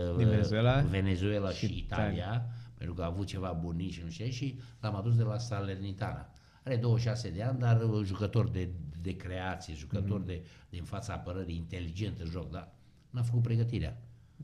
uh, 0.09 0.17
Din 0.17 0.27
Venezuela 0.27 0.81
Venezuela 0.81 1.49
și 1.49 1.65
și, 1.65 1.77
Italia, 1.77 2.45
pentru 2.81 2.99
că 2.99 3.01
a 3.01 3.05
avut 3.11 3.25
ceva 3.27 3.57
bunici 3.61 3.93
și 3.93 4.01
nu 4.03 4.09
știu 4.09 4.25
ce, 4.25 4.31
și 4.31 4.59
l-am 4.79 4.95
adus 4.95 5.15
de 5.15 5.23
la 5.23 5.37
Salernitana. 5.37 6.29
Are 6.63 6.75
26 6.75 7.29
de 7.29 7.41
ani, 7.43 7.59
dar 7.59 7.81
uh, 7.81 8.01
jucător 8.05 8.49
de, 8.49 8.69
de 9.01 9.15
creație, 9.15 9.73
jucător 9.73 10.17
Mhm. 10.17 10.25
de, 10.27 10.41
din 10.69 10.83
fața 10.83 11.13
apărării, 11.13 11.55
inteligent 11.55 12.19
în 12.19 12.29
joc, 12.29 12.51
dar 12.51 12.71
n-a 13.09 13.21
făcut 13.21 13.41
pregătirea. 13.41 13.97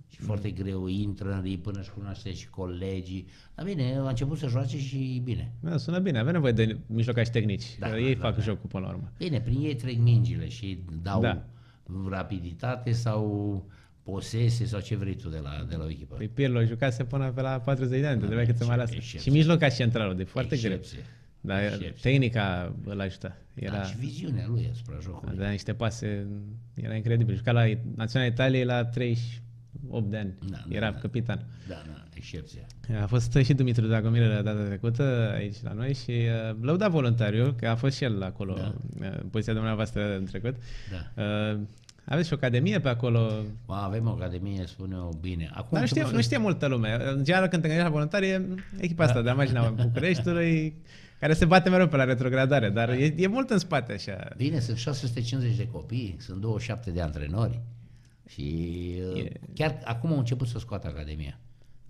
Și 0.09 0.15
Mhm. 0.17 0.25
foarte 0.25 0.51
greu, 0.51 0.87
intră 0.87 1.33
în 1.33 1.41
rii 1.41 1.57
până 1.57 1.79
își 1.79 1.91
cunoaște 1.91 2.33
și 2.33 2.49
colegii. 2.49 3.27
Dar 3.55 3.65
bine, 3.65 3.95
a 3.95 4.07
început 4.09 4.37
să 4.37 4.47
joace 4.47 4.79
și 4.79 5.21
bine. 5.23 5.51
Da, 5.59 5.77
sună 5.77 5.99
bine, 5.99 6.19
avem 6.19 6.33
nevoie 6.33 6.51
de 6.51 6.77
mijlocași 6.87 7.31
tehnici. 7.31 7.77
Da, 7.79 7.89
că 7.89 7.95
ei 7.97 8.15
da, 8.15 8.21
fac 8.21 8.35
da. 8.35 8.41
jocul 8.41 8.69
până 8.69 8.85
la 8.85 8.91
urmă. 8.91 9.11
Bine, 9.17 9.41
prin 9.41 9.61
ei 9.61 9.75
trec 9.75 9.97
mingile 9.97 10.47
și 10.47 10.83
dau 11.01 11.21
Da. 11.21 11.33
da. 11.33 11.45
rapiditate 12.09 12.91
sau 12.91 13.65
posese 14.11 14.65
sau 14.65 14.79
ce 14.79 14.95
vrei 14.95 15.15
tu 15.15 15.29
de 15.29 15.39
la, 15.43 15.65
de 15.69 15.75
la 15.75 15.83
o 15.83 15.89
echipă. 15.89 16.15
Păi 16.15 16.27
Pirlo 16.27 16.63
jucase 16.63 17.03
până 17.03 17.31
pe 17.35 17.41
la 17.41 17.59
40 17.59 17.99
de 17.99 18.07
ani, 18.07 18.19
trebuia 18.19 18.45
cât 18.45 18.55
să 18.57 18.65
mai 18.65 18.77
lasă. 18.77 18.93
excepție. 18.95 19.19
Și 19.19 19.37
mijlocaș 19.37 19.75
centralul, 19.75 20.15
de 20.15 20.23
foarte 20.23 20.57
greu. 20.57 20.71
Excepție. 20.73 21.05
Dar 21.41 21.63
Excepție. 21.63 22.11
tehnica 22.11 22.75
îl 22.85 22.99
ajută. 23.01 23.35
Era... 23.53 23.73
Era, 23.75 23.83
Da, 23.83 23.87
și 23.89 23.97
viziunea 23.97 24.45
lui 24.47 24.69
asupra 24.71 24.97
jocului. 25.01 25.33
avea 25.37 25.49
niște 25.49 25.73
pase, 25.73 26.27
era 26.73 26.95
incredibil. 26.95 27.35
Juca 27.35 27.51
la 27.51 27.63
Naționala 27.95 28.29
Italiei 28.31 28.65
la 28.65 28.85
38 28.85 30.09
de 30.09 30.17
ani. 30.17 30.33
Da, 30.49 30.57
da, 30.69 30.75
era 30.75 30.91
da. 30.91 30.97
capitan. 30.97 31.45
Da, 31.67 31.83
da, 31.87 32.03
excepție. 32.13 32.65
A 33.01 33.05
fost 33.05 33.37
și 33.43 33.53
Dumitru 33.53 33.87
Dragomir 33.87 34.27
la 34.27 34.41
data 34.41 34.63
trecută 34.63 35.31
aici 35.35 35.55
la 35.63 35.73
noi 35.73 35.93
și 35.93 36.11
uh, 36.11 36.55
lăuda 36.61 36.87
voluntariu, 36.87 37.53
că 37.59 37.67
a 37.67 37.75
fost 37.75 37.95
și 37.95 38.03
el 38.03 38.23
acolo, 38.23 38.53
Da. 38.53 38.73
uh, 38.99 39.17
în 39.21 39.27
poziția 39.31 39.53
dumneavoastră 39.53 40.17
în 40.17 40.25
trecut. 40.25 40.55
Da. 40.91 41.23
Uh, 41.23 41.59
aveți 42.09 42.27
și 42.27 42.33
o 42.33 42.35
academie 42.35 42.79
pe 42.79 42.89
acolo, 42.89 43.31
Mă, 43.65 43.75
avem 43.75 44.07
o 44.07 44.09
academie, 44.09 44.65
spune-o 44.65 45.09
bine. 45.09 45.49
Acum 45.53 45.67
dar 45.71 45.81
nu 45.81 45.87
știe, 45.87 46.01
început 46.01 46.11
nu 46.11 46.21
să- 46.21 46.27
știe 46.27 46.37
multă 46.37 46.67
lume. 46.67 46.97
În 47.11 47.23
general, 47.23 47.47
când 47.47 47.61
te 47.61 47.67
gândești 47.67 47.83
la 47.83 47.89
voluntari, 47.89 48.27
e 48.27 48.47
echipa 48.79 49.03
asta 49.03 49.21
de 49.21 49.29
la 49.29 49.35
Magina 49.35 49.69
Bucureștiului, 49.69 50.75
care 51.19 51.33
se 51.33 51.45
bate 51.45 51.69
mereu 51.69 51.87
pe 51.87 51.95
la 51.95 52.03
retrogradare, 52.03 52.69
dar 52.69 52.89
e, 52.89 53.13
e 53.17 53.27
mult 53.27 53.49
în 53.49 53.57
spate 53.57 53.93
așa. 53.93 54.27
Bine, 54.37 54.59
sunt 54.59 54.77
650 54.77 55.55
de 55.57 55.67
copii, 55.67 56.15
sunt 56.19 56.41
27 56.41 56.91
de 56.91 57.01
antrenori 57.01 57.59
și 58.27 58.41
E- 59.15 59.19
e... 59.21 59.31
chiar 59.53 59.79
acum 59.83 60.11
au 60.11 60.17
început 60.17 60.47
să 60.47 60.59
scoată 60.59 60.87
Academia. 60.87 61.39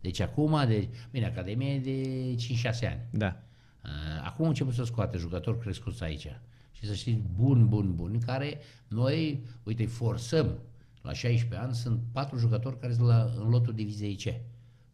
Deci 0.02 0.20
acum, 0.20 0.64
de, 0.68 0.88
bine, 1.12 1.26
Academia 1.26 1.74
e 1.74 1.80
de 1.80 2.36
5-6 2.36 2.88
ani. 2.90 3.00
Da. 3.10 3.36
Uh, 3.84 3.90
Acum 4.26 4.44
au 4.44 4.50
început 4.50 4.74
să 4.74 4.84
scoate 4.84 5.18
jucători 5.18 5.60
crescuți 5.60 6.04
aici. 6.04 6.28
Și 6.78 6.86
să 6.86 6.94
știți, 6.94 7.22
bun, 7.36 7.68
bun, 7.68 7.96
bun, 7.96 8.20
care 8.26 8.60
noi, 8.88 9.44
uite, 9.64 9.82
îi 9.82 9.88
forțăm. 9.88 10.60
La 11.02 11.14
16 11.14 11.60
ani 11.68 11.76
sunt 11.76 12.00
patru 12.12 12.38
jucători 12.38 12.80
care 12.80 12.94
sunt 12.94 13.08
la, 13.08 13.34
în 13.38 13.50
lotul 13.50 13.74
diviziei 13.74 14.16
C. 14.16 14.24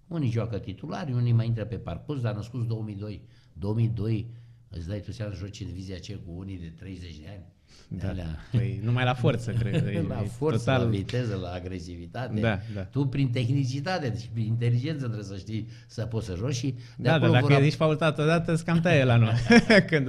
Unii 0.08 0.30
joacă 0.30 0.60
titulari, 0.60 1.14
unii 1.14 1.32
mai 1.32 1.46
intră 1.46 1.66
pe 1.66 1.78
parcurs, 1.78 2.22
dar 2.22 2.36
născuți 2.36 2.68
2002. 2.68 3.22
2002, 3.54 4.28
îți 4.70 4.88
dai 4.88 5.00
tu 5.00 5.12
seama 5.12 5.34
să 5.34 5.38
joci 5.38 5.60
în 5.60 5.68
divizia 5.68 5.98
C 5.98 6.26
cu 6.26 6.32
unii 6.32 6.60
de 6.60 6.68
30 6.68 7.18
de 7.18 7.28
ani. 7.30 7.44
Da. 7.88 8.08
Alea. 8.08 8.40
Păi, 8.52 8.80
numai 8.84 9.04
la 9.04 9.14
forță, 9.14 9.52
cred. 9.52 9.74
E, 9.74 10.06
la 10.08 10.22
e 10.24 10.28
forță, 10.28 10.58
total... 10.58 10.84
la 10.84 10.90
viteză, 10.90 11.36
la 11.42 11.50
agresivitate. 11.50 12.40
Da, 12.40 12.60
da. 12.76 12.82
Tu 12.82 13.06
prin 13.06 13.30
tehnicitate 13.32 14.18
și 14.20 14.30
prin 14.34 14.46
inteligență 14.46 15.04
trebuie 15.04 15.24
să 15.26 15.38
știi 15.38 15.68
să 15.88 16.06
poți 16.06 16.26
să 16.26 16.36
joci 16.38 16.54
și 16.56 16.72
de 16.72 16.78
Da, 16.96 17.10
dar 17.10 17.18
acolo 17.18 17.32
dacă 17.32 17.46
vor 17.46 17.62
ap- 17.62 17.64
ești 17.64 17.76
faultat 17.78 18.20
odată, 18.20 18.52
îți 18.52 18.66
cam 18.66 18.80
taie 18.80 19.04
la 19.04 19.16
nu. 19.16 19.28
Când, 19.90 20.06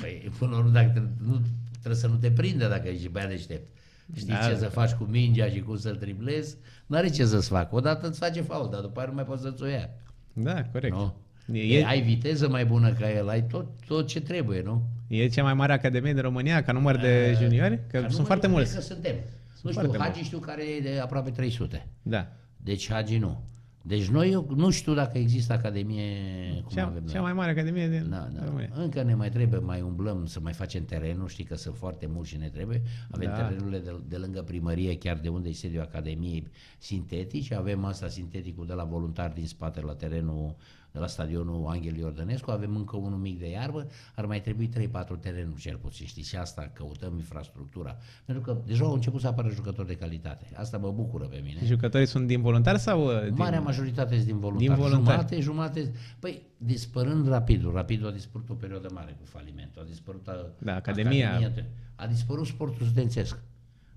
Păi, 0.00 0.30
până 0.38 0.50
la 0.50 0.56
urmă, 0.58 0.70
dacă 0.70 0.90
te, 0.94 1.00
nu, 1.26 1.40
trebuie 1.70 2.00
să 2.00 2.06
nu 2.06 2.16
te 2.16 2.30
prindă 2.30 2.68
dacă 2.68 2.88
ești 2.88 3.08
băiat 3.08 3.28
deștept. 3.28 3.76
Știi 4.16 4.32
Da, 4.32 4.38
ce 4.46 4.52
da. 4.52 4.58
să 4.58 4.66
faci 4.66 4.92
cu 4.92 5.04
mingea 5.04 5.48
și 5.48 5.60
cum 5.60 5.76
să-l 5.76 5.96
triplezi? 5.96 6.56
N-are 6.86 7.08
ce 7.08 7.24
să-ți 7.24 7.48
facă. 7.48 7.74
Odată 7.76 8.08
îți 8.08 8.18
face 8.18 8.40
fault, 8.40 8.70
dar 8.70 8.80
după 8.80 8.98
aia 9.00 9.08
nu 9.08 9.14
mai 9.14 9.24
poți 9.24 9.42
să-ți 9.42 9.62
o 9.62 9.66
ia. 9.66 9.90
da, 10.32 10.64
corect. 10.64 10.94
Nu? 10.94 11.14
E, 11.52 11.58
E, 11.58 11.78
e, 11.78 11.84
ai 11.86 12.00
viteză 12.00 12.48
mai 12.48 12.64
bună 12.66 12.92
ca 12.92 13.10
el, 13.12 13.28
ai 13.28 13.42
tot, 13.46 13.66
tot 13.86 14.06
ce 14.06 14.20
trebuie, 14.20 14.62
nu? 14.62 14.82
e 15.06 15.28
cea 15.28 15.42
mai 15.42 15.54
mare 15.54 15.72
academie 15.72 16.12
de 16.12 16.20
România 16.20 16.62
ca 16.62 16.72
număr 16.72 16.96
de 16.96 17.34
juniori? 17.40 17.76
Că 17.76 17.82
Ca 17.90 17.98
sunt 17.98 18.10
număr, 18.10 18.26
foarte 18.26 18.46
eu 18.46 18.52
mulți. 18.52 18.70
Cred 18.70 18.82
că 18.86 18.92
suntem. 18.92 19.14
nu 19.62 19.70
foarte 19.70 19.80
știu, 19.80 19.98
mulți. 20.02 20.02
Hagi 20.02 20.22
știu 20.24 20.38
care 20.38 20.62
e 20.62 20.80
de 20.80 20.98
aproape 20.98 21.30
300. 21.30 21.86
Da. 22.02 22.26
Deci 22.56 22.90
Hagi 22.90 23.18
nu. 23.18 23.40
Deci 23.82 24.08
noi, 24.08 24.30
eu 24.30 24.52
nu 24.56 24.70
știu 24.70 24.94
dacă 24.94 25.18
există 25.18 25.52
academie 25.52 26.04
cum 26.64 26.76
Cea, 26.76 26.86
avem 26.86 27.02
cea 27.06 27.12
noi. 27.12 27.22
mai 27.22 27.32
mare 27.32 27.50
academie 27.50 27.88
din 27.88 28.06
Da, 28.10 28.28
da. 28.34 28.44
România. 28.44 28.70
Încă 28.74 29.02
ne 29.02 29.14
mai 29.14 29.30
trebuie, 29.30 29.60
mai 29.60 29.80
umblăm 29.80 30.26
să 30.26 30.40
mai 30.42 30.52
facem 30.52 30.84
terenul, 30.84 31.28
știi 31.28 31.44
că 31.44 31.54
sunt 31.56 31.74
foarte 31.76 32.06
mulți 32.06 32.30
și 32.30 32.36
ne 32.36 32.48
trebuie. 32.48 32.82
Avem 33.10 33.28
Da. 33.30 33.36
da. 33.36 33.42
terenurile 33.42 33.78
de, 33.78 33.94
de 34.08 34.16
lângă 34.16 34.42
primărie, 34.42 34.96
chiar 34.98 35.16
de 35.16 35.28
unde 35.28 35.48
e 35.48 35.52
sediul 35.52 35.82
Academiei 35.82 36.46
sintetici, 36.78 37.52
avem 37.52 37.84
asta 37.84 38.08
sinteticul 38.08 38.66
de 38.66 38.72
la 38.72 38.84
voluntar 38.84 39.30
din 39.30 39.46
spate 39.46 39.80
la 39.80 39.92
terenul 39.94 40.54
de 40.92 40.98
la 40.98 41.06
stadionul 41.06 41.66
Anghel 41.66 41.96
Iordănescu, 41.96 42.50
avem 42.50 42.76
încă 42.76 42.96
unul 42.96 43.18
mic 43.18 43.38
de 43.38 43.50
iarbă, 43.50 43.86
ar 44.14 44.26
mai 44.26 44.40
trebui 44.40 44.68
3-4 44.68 45.20
terenuri 45.20 45.60
cel 45.60 45.76
puțin, 45.76 46.06
știți, 46.06 46.28
și 46.28 46.36
asta 46.36 46.70
căutăm 46.72 47.16
infrastructura. 47.16 47.96
Pentru 48.24 48.44
că 48.44 48.60
deja 48.66 48.84
au 48.84 48.92
început 48.92 49.20
să 49.20 49.26
apară 49.26 49.48
jucători 49.48 49.86
de 49.86 49.96
calitate. 49.96 50.46
Asta 50.54 50.78
mă 50.78 50.90
bucură 50.90 51.24
pe 51.24 51.40
mine. 51.44 51.60
Jucătorii 51.64 52.06
sunt 52.06 52.26
din 52.26 52.40
voluntari 52.40 52.78
sau 52.78 53.06
uh, 53.06 53.22
din... 53.24 53.34
Marea 53.36 53.60
majoritate 53.60 54.14
sunt 54.14 54.26
din 54.26 54.38
voluntari. 54.38 54.74
Din 54.74 54.82
voluntari. 54.84 55.16
Jumate, 55.40 55.40
jumate. 55.40 55.92
Păi, 56.18 56.42
dispărând 56.56 57.28
rapidul. 57.28 57.72
Rapidul 57.72 58.08
a 58.08 58.10
dispărut 58.10 58.50
o 58.50 58.54
perioadă 58.54 58.88
mare 58.92 59.16
cu 59.20 59.26
falimentul. 59.26 59.82
A 59.82 59.84
dispărut 59.84 60.28
a, 60.28 60.46
Da, 60.58 60.74
Academia. 60.74 61.30
Academia. 61.30 61.66
A 61.94 62.06
dispărut 62.06 62.46
sportul 62.46 62.86
studențesc. 62.86 63.38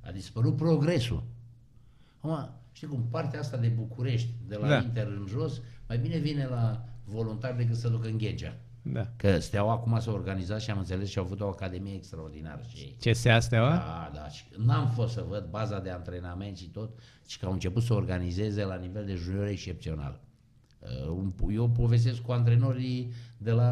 A 0.02 0.12
dispărut 0.12 0.56
progresul. 0.56 1.24
Acum, 2.20 2.50
știi 2.72 2.88
cum, 2.88 3.08
partea 3.10 3.40
asta 3.40 3.58
de 3.58 3.68
București, 3.68 4.34
de 4.48 4.56
la 4.56 4.68
Da. 4.68 4.80
da. 4.80 4.84
Inter 4.84 5.08
în 5.08 5.26
jos, 5.28 5.62
mai 5.92 6.00
bine 6.00 6.18
vine 6.18 6.48
la 6.48 6.84
voluntari 7.06 7.58
decât 7.58 7.76
să 7.76 7.90
ducă 7.90 8.08
în 8.08 8.18
Ghegea. 8.18 8.58
Da. 8.82 9.08
Că 9.16 9.40
Steaua 9.40 9.72
acum 9.72 10.00
s-a 10.00 10.12
organizat 10.12 10.62
și 10.62 10.72
am 10.72 10.78
înțeles 10.78 11.10
și 11.10 11.18
au 11.18 11.24
avut 11.24 11.42
o 11.42 11.48
academie 11.48 11.94
extraordinară 11.94 12.62
și 12.68 12.78
ei. 12.78 12.98
CSA 13.12 13.40
Steaua? 13.40 13.70
Da, 13.70 14.12
da. 14.14 14.30
Și 14.30 14.44
n-am 14.58 14.90
fost 14.90 15.14
să 15.14 15.26
văd 15.28 15.48
baza 15.50 15.80
de 15.80 15.90
antrenament 15.90 16.58
și 16.58 16.66
tot, 16.66 16.90
și 17.28 17.40
că 17.40 17.46
au 17.46 17.52
început 17.52 17.84
să 17.84 17.94
organizeze 17.94 18.64
la 18.64 18.76
nivel 18.76 19.06
de 19.06 19.14
junior 19.14 19.48
excepțional. 19.48 20.20
Uh, 20.82 21.54
Eu 21.54 21.70
povestesc 21.70 22.22
cu 22.22 22.32
antrenorii 22.32 23.12
de 23.38 23.52
la 23.52 23.70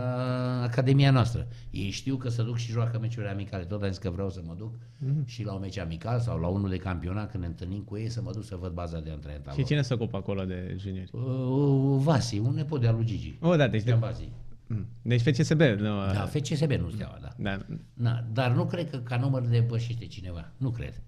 Academia 0.62 1.12
noastră. 1.12 1.48
Ei 1.72 1.90
știu 1.90 2.16
că 2.16 2.30
se 2.30 2.44
duc 2.44 2.58
și 2.58 2.72
joacă 2.72 3.00
meciuri 3.00 3.28
amicale. 3.28 3.64
Tot 3.64 3.82
am 3.84 3.90
zis 3.90 3.98
că 3.98 4.10
vreau 4.10 4.30
să 4.30 4.42
mă 4.46 4.54
duc 4.58 4.74
Mhm. 5.00 5.26
și 5.26 5.44
la 5.44 5.54
un 5.54 5.60
meci 5.60 5.78
amical 5.78 6.20
sau 6.20 6.40
la 6.40 6.48
unul 6.48 6.70
de 6.70 6.78
campionat 6.78 7.32
când 7.32 7.44
ne 7.44 7.50
întâlnim 7.50 7.82
cu 7.82 7.98
ei 7.98 8.10
să 8.10 8.22
mă 8.22 8.32
duc 8.32 8.44
să 8.44 8.56
văd 8.56 8.72
baza 8.74 9.00
de 9.00 9.10
antrenament. 9.10 9.48
a 9.48 9.52
Și 9.52 9.58
lor. 9.58 9.68
cine 9.68 9.82
se 9.82 9.94
ocupă 9.94 10.18
acolo 10.18 10.44
de 10.46 10.76
juniori? 10.80 11.10
Uh, 11.14 12.02
Vasi, 12.04 12.38
un 12.38 12.54
nepot 12.54 12.82
de 12.82 12.88
al 12.88 12.96
lui 12.96 13.06
Gigi. 13.06 13.38
Oh, 13.42 13.58
da, 13.58 13.68
deci, 13.68 13.84
de, 13.84 13.92
Cristian 13.92 14.00
Vasi. 14.00 14.30
Mm. 14.68 14.86
deci 15.02 15.22
FCSB. 15.22 15.60
Nu, 15.62 15.96
Da, 16.14 16.26
FCSB 16.26 16.72
nu 16.72 16.90
steaua, 16.90 17.18
da. 17.22 17.30
da. 17.38 17.66
Na, 17.94 18.26
dar 18.34 18.52
nu 18.52 18.66
cred 18.66 18.90
că 18.90 18.98
ca 18.98 19.18
număr 19.18 19.42
de 19.42 19.60
depășește 19.60 20.06
cineva. 20.06 20.52
Nu 20.58 20.70
cred. 20.72 21.02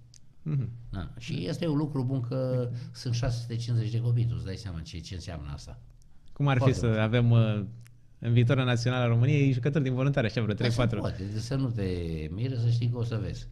Mhm. 0.43 0.69
Da. 0.89 1.09
Și 1.19 1.45
este 1.47 1.67
un 1.67 1.77
lucru 1.77 2.03
bun 2.03 2.21
că 2.21 2.69
sunt 2.93 3.13
650 3.13 3.91
de 3.91 4.01
copii, 4.01 4.25
tu 4.25 4.33
îți 4.35 4.45
dai 4.45 4.55
seama 4.55 4.79
ce, 4.79 4.99
ce 4.99 5.13
înseamnă 5.13 5.49
asta. 5.53 5.79
Cum 6.41 6.49
ar 6.49 6.55
fi 6.57 6.61
Foarte 6.61 6.79
să 6.79 6.85
mult. 6.85 6.99
avem 6.99 7.31
uh, 7.31 7.63
în 8.19 8.33
viitorul 8.33 8.63
național 8.63 9.01
al 9.01 9.07
României 9.07 9.51
jucători 9.51 9.83
din 9.83 9.93
voluntari, 9.93 10.25
așa 10.27 10.41
vreo 10.41 10.55
3-4? 10.55 10.57
Dar 10.57 10.71
se 10.71 10.95
poate, 10.95 11.23
de 11.33 11.39
să 11.39 11.55
nu 11.55 11.69
te 11.69 11.83
mire, 12.31 12.55
să 12.57 12.69
știi 12.69 12.89
că 12.89 12.97
o 12.97 13.03
să 13.03 13.19
vezi. 13.23 13.47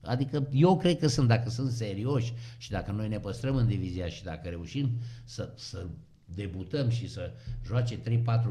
Adică 0.00 0.48
eu 0.52 0.76
cred 0.76 0.98
că 0.98 1.06
sunt, 1.06 1.28
dacă 1.28 1.50
sunt 1.50 1.70
serioși 1.70 2.32
și 2.58 2.70
dacă 2.70 2.92
noi 2.92 3.08
ne 3.08 3.18
păstrăm 3.18 3.56
în 3.56 3.66
divizia 3.66 4.06
și 4.06 4.24
dacă 4.24 4.48
reușim 4.48 4.90
să, 5.24 5.52
să 5.56 5.86
debutăm 6.24 6.88
și 6.88 7.08
să 7.08 7.32
joace 7.66 7.98
3-4 7.98 8.00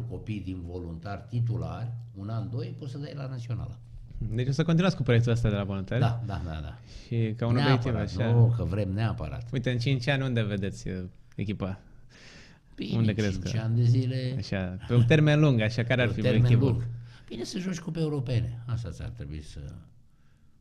copii 0.09 0.41
din 0.45 0.61
voluntari 0.65 1.25
titulari, 1.29 1.91
un 2.15 2.29
an, 2.29 2.49
doi, 2.49 2.75
poți 2.79 2.91
să 2.91 2.97
dai 2.97 3.13
la 3.15 3.27
națională. 3.27 3.79
Deci 4.17 4.47
o 4.47 4.51
să 4.51 4.63
continuați 4.63 4.95
cu 4.95 5.03
proiectul 5.03 5.31
ăsta 5.31 5.49
de 5.49 5.55
la 5.55 5.63
voluntari? 5.63 6.01
Da, 6.01 6.21
da, 6.25 6.41
da, 6.45 6.59
da. 6.61 6.77
Și 7.07 7.33
ca 7.37 7.47
un 7.47 7.57
obiectiv 7.57 7.91
Neapărat, 7.91 8.17
așa. 8.17 8.31
nu, 8.31 8.53
că 8.57 8.63
vrem 8.63 8.91
neapărat. 8.91 9.49
Uite, 9.51 9.71
în 9.71 9.77
5 9.77 10.07
ani 10.07 10.23
unde 10.23 10.41
vedeți 10.41 10.87
uh, 10.87 11.03
echipa? 11.35 11.79
Bine, 12.85 12.97
Unde 12.97 13.13
crezi 13.13 13.39
5 13.41 13.53
că- 13.53 13.59
ani 13.61 13.75
de 13.75 13.83
zile... 13.83 14.35
Așa, 14.37 14.77
pe 14.87 14.93
un 14.95 15.03
termen 15.05 15.39
lung, 15.39 15.59
așa, 15.61 15.83
care 15.83 16.01
ar 16.01 16.07
Pe 16.07 16.13
fi 16.13 16.21
termen 16.21 16.39
obiectivul? 16.39 16.71
lung. 16.71 16.87
Bine 17.27 17.43
să 17.43 17.59
joci 17.59 17.79
cupe 17.79 17.99
europene. 17.99 18.63
Asta 18.67 18.89
ți-ar 18.91 19.09
trebui 19.09 19.41
să, 19.41 19.59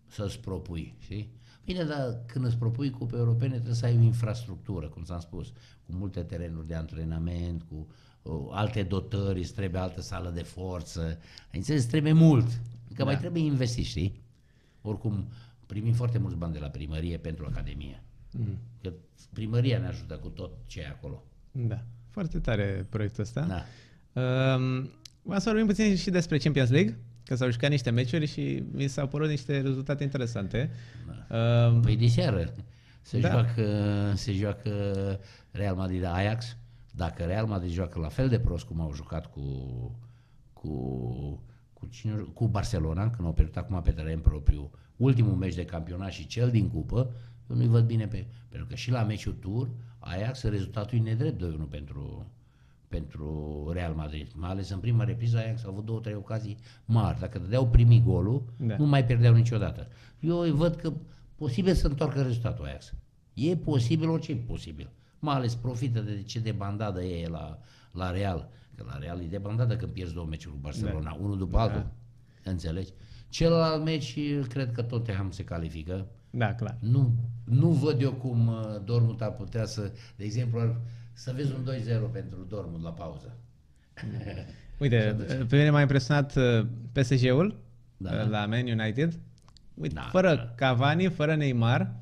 să-ți 0.07 0.39
propui, 0.41 0.95
știi? 0.99 1.31
Bine, 1.65 1.85
dar 1.85 2.23
când 2.27 2.45
îți 2.45 2.57
propui 2.57 2.91
cupe 2.91 3.17
europene 3.17 3.53
trebuie 3.55 3.75
să 3.75 3.87
ai 3.87 3.97
o 3.97 4.01
infrastructură, 4.01 4.87
cum 4.89 5.03
ți-am 5.03 5.21
spus, 5.21 5.49
cu 5.87 5.93
multe 5.93 6.21
terenuri 6.23 6.67
de 6.67 6.75
antrenament, 6.75 7.63
cu 7.63 7.87
uh, 8.23 8.33
alte 8.51 8.83
dotări, 8.83 9.39
îți 9.39 9.55
trebuie 9.55 9.81
altă 9.81 10.01
sală 10.01 10.31
de 10.31 10.43
forță. 10.43 11.01
Ai 11.01 11.19
înțeles? 11.59 11.81
Îți 11.81 11.91
trebuie 11.91 12.13
mult. 12.13 12.47
Că 12.89 12.95
Da. 12.97 13.05
mai 13.05 13.19
trebuie 13.19 13.43
investi, 13.43 13.83
știi? 13.83 14.21
Oricum, 14.83 15.29
primim 15.67 15.93
foarte 15.93 16.19
mulți 16.19 16.37
bani 16.37 16.53
de 16.53 16.59
la 16.59 16.69
primărie 16.69 17.17
pentru 17.17 17.47
Academie. 17.47 18.03
Mhm. 18.33 18.59
Că 18.83 18.93
primăria 19.33 19.79
ne 19.79 19.87
ajută 19.87 20.15
cu 20.15 20.29
tot 20.29 20.51
ce 20.67 20.81
e 20.81 20.87
acolo. 20.89 21.23
Da. 21.53 21.85
Foarte 22.11 22.39
tare 22.39 22.87
proiectul 22.91 23.23
ăsta. 23.23 23.41
Da. 23.41 23.65
Um, 24.55 24.91
Vreau 25.23 25.41
să 25.41 25.49
vorbim 25.49 25.67
puțin 25.67 25.97
și 25.97 26.11
despre 26.11 26.39
Champions 26.39 26.71
League, 26.71 26.99
că 27.25 27.35
s-au 27.35 27.51
jucat 27.51 27.71
niște 27.71 27.91
meciuri 27.91 28.27
și 28.27 28.63
mi 28.73 28.87
s-au 28.89 29.09
părut 29.09 29.29
niște 29.29 29.61
rezultate 29.61 30.03
interesante. 30.03 30.71
Da. 31.29 31.37
Uh, 31.69 31.81
Păi 31.83 31.97
de 31.97 32.07
seară 32.07 32.55
se, 33.03 33.21
Da. 33.21 33.31
joacă, 33.31 33.65
se 34.15 34.33
joacă 34.33 34.71
Real 35.51 35.75
Madrid-Ajax. 35.75 36.57
Dacă 36.95 37.23
Real 37.25 37.47
Madrid 37.47 37.73
joacă 37.73 37.99
la 37.99 38.09
fel 38.09 38.29
de 38.29 38.39
prost 38.39 38.65
cum 38.65 38.81
au 38.81 38.93
jucat 38.95 39.31
cu, 39.31 39.41
cu, 40.53 40.69
cu, 41.73 41.87
cine, 41.87 42.13
cu 42.35 42.49
Barcelona, 42.49 43.11
când 43.11 43.27
au 43.29 43.33
pierdut 43.35 43.57
acum 43.57 43.83
pe 43.83 43.91
teren 43.91 44.19
propriu 44.19 44.71
ultimul 44.97 45.35
meci 45.35 45.55
de 45.55 45.65
campionat 45.65 46.11
și 46.11 46.27
cel 46.27 46.51
din 46.51 46.69
cupă, 46.69 47.11
eu 47.51 47.57
nu-i 47.57 47.67
văd 47.69 47.87
bine 47.87 48.07
pe... 48.07 48.27
Pentru 48.49 48.69
că 48.69 48.75
și 48.75 48.91
la 48.91 49.03
meciul 49.03 49.33
tur, 49.33 49.71
Ajax, 50.01 50.43
rezultatul 50.43 50.99
e 50.99 51.01
nedrept 51.01 51.43
2-1 51.45 51.69
pentru, 51.71 52.27
pentru 52.89 53.71
Real 53.73 53.93
Madrid. 53.95 54.31
Mai 54.35 54.51
ales 54.51 54.71
în 54.71 54.79
prima 54.79 55.05
repriză 55.05 55.39
Ajax 55.39 55.65
a 55.65 55.69
avut 55.69 55.85
două, 55.85 56.01
trei 56.01 56.15
ocazii 56.15 56.59
mari. 56.85 57.19
Dacă 57.19 57.39
dădeau 57.39 57.69
primi 57.69 58.03
golul, 58.07 58.43
Da. 58.57 58.67
da. 58.67 58.77
nu 58.77 58.87
mai 58.87 59.05
pierdeau 59.05 59.35
niciodată. 59.35 59.89
Eu 60.21 60.39
îi 60.39 60.51
văd 60.51 60.75
că 60.75 60.93
posibil 61.35 61.75
să 61.75 61.87
întoarcă 61.87 62.23
rezultatul 62.23 62.65
Ajax. 62.65 62.95
E 63.35 63.57
posibil, 63.57 64.09
orice 64.09 64.33
e 64.33 64.37
posibil. 64.37 64.91
Mai 65.19 65.35
ales 65.35 65.55
profită 65.55 66.01
de 66.01 66.23
ce 66.23 66.39
de 66.41 66.53
bandadă 66.53 67.03
e 67.03 67.29
la, 67.29 67.59
la 67.93 68.11
Real. 68.11 68.49
Că 68.75 68.85
la 68.87 68.99
Real 68.99 69.21
e 69.23 69.27
de 69.27 69.39
bandadă 69.39 69.77
când 69.77 69.93
pierzi 69.93 70.15
două 70.15 70.27
meciuri 70.27 70.55
cu 70.55 70.61
Barcelona, 70.61 71.11
da. 71.11 71.17
unul 71.21 71.39
după 71.39 71.57
Da. 71.57 71.63
altul. 71.63 71.87
Înțelegi? 72.45 72.91
Celălalt 73.29 73.85
meci, 73.85 74.19
cred 74.49 74.73
că 74.73 74.83
Tottenham 74.83 75.31
se 75.31 75.45
califică. 75.45 76.07
Da, 76.31 76.55
clar. 76.55 76.77
Nu, 76.81 77.15
nu 77.45 77.69
văd 77.71 78.01
eu 78.03 78.13
cum 78.13 78.47
uh, 78.47 78.81
Dortmund 78.85 79.23
ar 79.23 79.33
putea 79.33 79.65
să, 79.65 79.93
de 80.17 80.25
exemplu, 80.25 80.61
ar- 80.61 80.81
să 81.13 81.33
vezi 81.37 81.53
un 81.53 81.69
2-0 82.09 82.13
pentru 82.13 82.47
Dortmund 82.49 82.85
la 82.85 82.91
pauză. 82.91 83.37
Uite, 84.79 85.17
pe 85.49 85.57
mine 85.57 85.71
m-a 85.71 85.81
impresionat 85.81 86.37
uh, 86.37 86.67
PSG-ul 86.93 87.61
Da. 87.97 88.11
uh, 88.11 88.29
la 88.31 88.47
Man 88.47 88.67
United. 88.79 89.19
Uite, 89.75 89.95
Da, 89.95 90.01
fără 90.11 90.35
da. 90.35 90.53
Cavani, 90.57 91.07
fără 91.07 91.35
Neymar, 91.37 91.95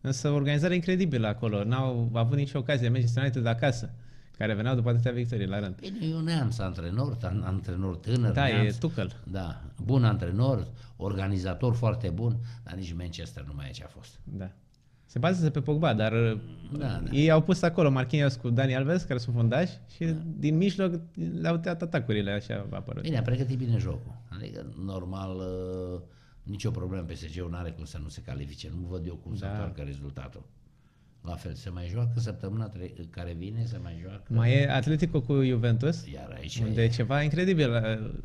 însă 0.00 0.28
o 0.28 0.34
organizare 0.34 0.74
incredibilă 0.74 1.26
acolo. 1.26 1.64
N-au 1.64 2.10
avut 2.12 2.36
nicio 2.36 2.58
ocazie 2.58 2.82
de 2.86 2.88
Manchester 2.92 3.22
United 3.22 3.46
acasă, 3.46 3.94
care 4.42 4.54
veneau 4.54 4.74
după 4.74 4.88
atâtea 4.88 5.12
victorii 5.12 5.46
la 5.46 5.58
rând. 5.58 5.74
Bine, 5.80 6.06
e 6.06 6.14
un 6.14 6.24
neamț 6.24 6.58
antrenor, 6.58 7.16
an- 7.22 7.42
antrenor 7.44 7.96
tânăr. 7.96 8.32
Da, 8.32 8.48
e 8.48 8.52
neamț. 8.52 8.76
Tuchel. 8.76 9.20
Da, 9.24 9.62
bun 9.84 10.04
antrenor, 10.04 10.66
organizator 10.96 11.74
foarte 11.74 12.08
bun, 12.10 12.36
dar 12.64 12.74
nici 12.74 12.92
Manchester 12.92 13.44
nu 13.44 13.52
mai 13.56 13.66
e 13.68 13.70
ce 13.72 13.84
a 13.84 13.86
fost. 13.86 14.20
Da. 14.24 14.50
Se 15.06 15.18
bazează 15.18 15.50
pe 15.50 15.60
Pogba, 15.60 15.94
dar 15.94 16.12
uh, 16.12 16.40
Da, 16.78 16.86
da. 16.86 17.10
ei 17.10 17.30
au 17.30 17.42
pus 17.42 17.62
acolo 17.62 17.90
Marquinhos 17.90 18.34
cu 18.36 18.50
Dani 18.50 18.74
Alves, 18.76 19.02
care 19.02 19.18
sunt 19.18 19.34
fundași, 19.34 19.72
și 19.94 20.04
Da. 20.04 20.12
din 20.38 20.56
mijloc 20.56 21.00
le-au 21.40 21.56
tăiat 21.56 21.82
atacurile, 21.82 22.30
așa 22.30 22.66
a 22.70 22.76
apărut. 22.76 23.02
Bine, 23.02 23.18
a 23.18 23.22
pregătit 23.22 23.58
bine 23.58 23.76
jocul. 23.78 24.14
Adică, 24.28 24.74
normal, 24.84 25.36
uh, 25.36 26.00
nicio 26.42 26.70
problemă 26.70 27.02
PSG-ul 27.02 27.50
nu 27.50 27.56
are 27.56 27.70
cum 27.70 27.84
să 27.84 27.98
nu 28.02 28.08
se 28.08 28.20
califice. 28.20 28.70
Nu 28.74 28.86
văd 28.88 29.06
eu 29.06 29.14
cum 29.14 29.34
să 29.36 29.44
Da. 29.44 29.50
întoarcă 29.50 29.82
rezultatul. 29.82 30.42
La 31.22 31.34
fel, 31.34 31.54
se 31.54 31.70
mai 31.70 31.88
joacă 31.88 32.20
săptămâna 32.20 32.68
tre- 32.68 32.92
care 33.10 33.32
vine, 33.38 33.64
se 33.64 33.78
mai 33.82 33.98
joacă. 34.02 34.22
Mai 34.28 34.52
e 34.52 34.70
Atletico 34.70 35.20
cu 35.20 35.44
Juventus, 35.44 36.06
Iar 36.06 36.36
aici 36.38 36.58
unde 36.58 36.82
e, 36.82 36.84
e 36.84 36.88
ceva 36.88 37.22
incredibil. 37.22 37.70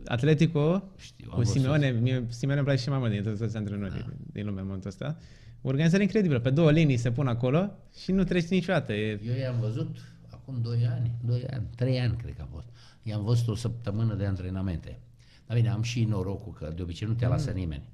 Atletico 0.05 0.83
Știu, 0.97 1.25
am 1.29 1.31
cu 1.31 1.37
văzut. 1.37 1.53
Simeone, 1.53 1.89
mie 1.89 2.25
Simeone 2.29 2.59
îmi 2.59 2.69
place 2.69 2.83
și 2.83 2.89
mai 2.89 2.97
mult 2.97 3.11
dintre 3.11 3.31
toți 3.31 3.57
antrenorii 3.57 4.05
din 4.31 4.45
lume 4.45 4.59
în 4.59 4.65
momentul 4.65 4.89
ăsta. 4.89 5.17
O 5.61 5.67
organizare 5.67 6.03
incredibilă. 6.03 6.39
Pe 6.39 6.49
două 6.49 6.71
linii 6.71 6.97
se 6.97 7.11
pun 7.11 7.27
acolo 7.27 7.71
și 8.03 8.11
nu 8.11 8.23
treci 8.23 8.47
niciodată. 8.47 8.93
E, 8.93 9.19
Eu 9.25 9.35
i-am 9.35 9.59
văzut 9.59 9.97
acum 10.29 10.61
2 10.61 10.87
ani, 10.91 11.11
2 11.25 11.43
ani, 11.51 11.67
3 11.75 11.99
ani 11.99 12.15
cred 12.17 12.33
că 12.35 12.41
a 12.41 12.47
fost. 12.51 12.67
I-am 13.03 13.23
văzut 13.23 13.47
o 13.47 13.55
săptămână 13.55 14.13
de 14.15 14.25
antrenamente. 14.25 14.99
Dar 15.47 15.57
bine, 15.57 15.69
am 15.69 15.81
și 15.81 16.03
norocul 16.03 16.53
că 16.53 16.71
de 16.75 16.81
obicei 16.81 17.07
nu 17.07 17.13
te 17.13 17.27
lasă 17.27 17.51
nimeni. 17.51 17.89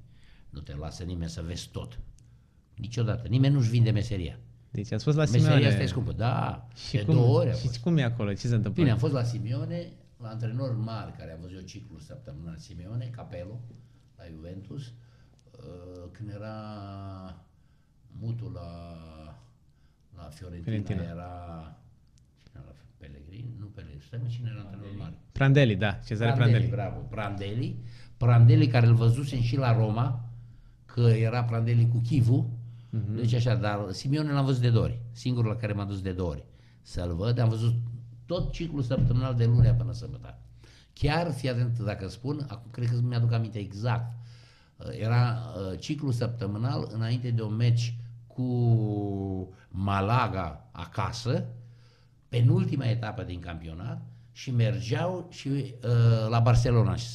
Nu 0.50 0.60
te 0.60 0.74
lasă 0.76 1.02
nimeni 1.02 1.30
să 1.30 1.42
vezi 1.46 1.68
tot. 1.72 1.98
Niciodată. 2.74 3.28
Nimeni 3.28 3.54
nu-și 3.54 3.70
vinde 3.70 3.90
meseria. 3.90 4.38
Deci 4.74 4.92
ați 4.92 5.04
fost 5.04 5.16
la 5.16 5.22
Meseria 5.22 5.46
Simeone. 5.46 5.66
asta 5.66 5.82
e 5.82 5.86
scumpă. 5.86 6.12
Da, 6.12 6.68
și 6.74 6.96
de 6.96 7.02
cum, 7.04 7.14
două 7.14 7.38
ori 7.38 7.50
a 7.50 7.52
și 7.52 7.66
fost. 7.66 7.78
cum 7.78 7.96
e 7.96 8.02
acolo? 8.02 8.32
Ce 8.32 8.46
se 8.48 8.54
întâmplă? 8.54 8.82
Bine, 8.82 8.90
am 8.90 8.98
fost 8.98 9.12
la 9.12 9.22
Simeone, 9.22 9.92
la 10.22 10.28
antrenor 10.28 10.76
mari, 10.76 11.12
care 11.18 11.32
am 11.32 11.38
văzut 11.40 11.56
eu 11.56 11.62
ciclul 11.62 12.00
săptămânal 12.00 12.56
Simeone, 12.56 13.04
Capello, 13.16 13.60
la 14.16 14.24
Juventus, 14.34 14.82
uh, 14.86 16.08
când 16.12 16.30
era 16.30 16.56
mutul 18.20 18.52
la, 18.52 18.70
la 20.16 20.22
Fiorentina, 20.22 20.62
Fiorentina. 20.64 21.02
era 21.02 21.32
cine 22.42 22.62
era 22.62 22.74
Pellegrini? 22.96 23.54
Nu 23.58 23.66
Pellegrini, 23.66 24.02
stai 24.06 24.18
mă, 24.22 24.28
cine 24.28 24.50
era 24.52 24.60
antrenor 24.60 24.96
mare? 24.98 25.14
Prandelli, 25.32 25.76
da. 25.76 25.92
Cezare 25.92 26.32
Prandelli. 26.32 26.66
bravo, 26.66 26.98
Prandelli, 27.00 27.76
Prandelli 28.16 28.66
care 28.66 28.86
îl 28.86 28.94
văzusem 28.94 29.40
și 29.40 29.56
la 29.56 29.76
Roma, 29.76 30.28
că 30.84 31.00
era 31.00 31.44
Prandelli 31.44 31.88
cu 31.88 31.98
Chivu, 31.98 32.50
Mhm. 32.96 33.16
deci 33.16 33.32
așa, 33.32 33.54
dar 33.54 33.86
Simeone 33.90 34.32
l-am 34.32 34.44
văzut 34.44 34.62
de 34.62 34.70
două 34.70 34.84
ori, 34.84 35.00
singurul 35.12 35.50
la 35.50 35.56
care 35.56 35.72
m-a 35.72 35.84
dus 35.84 36.00
de 36.00 36.12
două 36.12 36.30
ori 36.30 36.44
să-l 36.82 37.14
văd, 37.14 37.38
am 37.38 37.48
văzut 37.48 37.74
tot 38.26 38.52
ciclul 38.52 38.82
săptămânal 38.82 39.34
de 39.34 39.44
lunea 39.44 39.74
până 39.74 39.92
sâmbătă. 39.92 40.38
Chiar, 40.92 41.32
fii 41.32 41.48
atent 41.50 41.78
dacă 41.78 42.08
spun, 42.08 42.46
acum 42.48 42.70
cred 42.70 42.88
că 42.88 43.00
mi-aduc 43.02 43.32
aminte 43.32 43.58
exact, 43.58 44.14
Uh, 44.76 44.98
era 44.98 45.38
uh, 45.56 45.78
ciclul 45.78 46.12
săptămânal 46.12 46.88
înainte 46.92 47.30
de 47.30 47.42
un 47.42 47.54
meci 47.54 47.96
cu 48.26 48.44
Malaga 49.68 50.68
acasă, 50.72 51.46
penultima 52.28 52.84
etapă 52.84 53.22
din 53.22 53.40
campionat 53.40 54.02
și 54.32 54.50
mergeau 54.50 55.26
și 55.30 55.48
uh, 55.48 56.28
la 56.28 56.40
Barcelona. 56.40 56.96
Și 56.96 57.06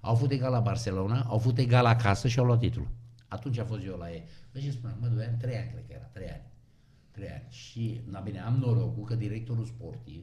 Au 0.00 0.14
fost 0.14 0.30
egal 0.30 0.50
la 0.50 0.60
Barcelona, 0.60 1.20
au 1.20 1.38
fost 1.38 1.58
egal 1.58 1.86
acasă 1.86 2.28
și 2.28 2.38
au 2.38 2.44
luat 2.44 2.58
titlul. 2.58 2.88
Atunci 3.28 3.58
a 3.58 3.64
fost 3.64 3.84
eu 3.84 3.96
la 3.96 4.10
ei. 4.10 4.24
Vă 4.54 4.60
ce 4.60 4.70
spuneam, 4.70 4.98
mă, 5.00 5.06
doi 5.06 5.24
ani, 5.24 5.38
trei 5.38 5.56
ani 5.56 5.70
cred 5.70 5.84
că 5.86 5.92
era, 5.92 6.04
trei 6.04 6.28
ani. 6.30 6.42
Trei 7.10 7.28
ani. 7.28 7.44
Și, 7.48 8.00
na 8.10 8.20
bine, 8.20 8.40
am 8.40 8.56
norocul 8.56 9.04
că 9.04 9.14
directorul 9.14 9.64
sportiv 9.64 10.22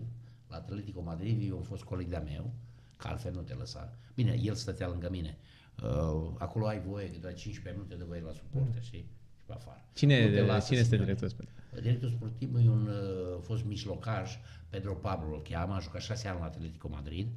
la 0.50 0.56
Atletico 0.56 1.02
Madrid, 1.02 1.50
eu 1.50 1.56
am 1.58 1.64
fost 1.64 1.84
coleg 1.84 2.08
de-a 2.08 2.20
meu, 2.22 2.54
că 2.98 3.08
altfel 3.08 3.34
nu 3.34 3.42
te 3.42 3.54
lăsa. 3.54 3.94
Bine, 4.16 4.40
el 4.44 4.54
stătea 4.54 4.88
lângă 4.88 5.10
mine. 5.10 5.38
Uh, 5.84 6.32
acolo 6.38 6.68
ai 6.68 6.80
voie, 6.82 7.12
că 7.12 7.18
doar 7.20 7.34
15 7.34 7.82
minute 7.82 7.96
de 8.04 8.08
voie 8.08 8.22
la 8.22 8.32
suporte, 8.32 8.80
știi? 8.82 9.00
Și 9.00 9.42
pe 9.46 9.54
afară. 9.54 9.84
Cine, 9.94 10.28
Nu 10.28 10.34
te 10.36 10.42
lasă 10.42 10.66
cine 10.68 10.80
este 10.80 10.96
Simeone. 10.96 11.14
directorul 11.14 11.30
sportiv? 11.30 11.82
Directorul 11.82 12.10
sportiv 12.16 12.56
e 12.56 12.70
un 12.70 12.88
uh, 12.88 13.40
fost 13.42 13.64
mijlocaj, 13.66 14.38
Pedro 14.70 14.94
Pablo 14.94 15.34
îl 15.36 15.42
cheamă, 15.42 15.74
a 15.74 15.80
jucat 15.80 16.02
șase 16.02 16.28
ani 16.28 16.40
la 16.40 16.46
Atletico 16.46 16.88
Madrid 16.90 17.28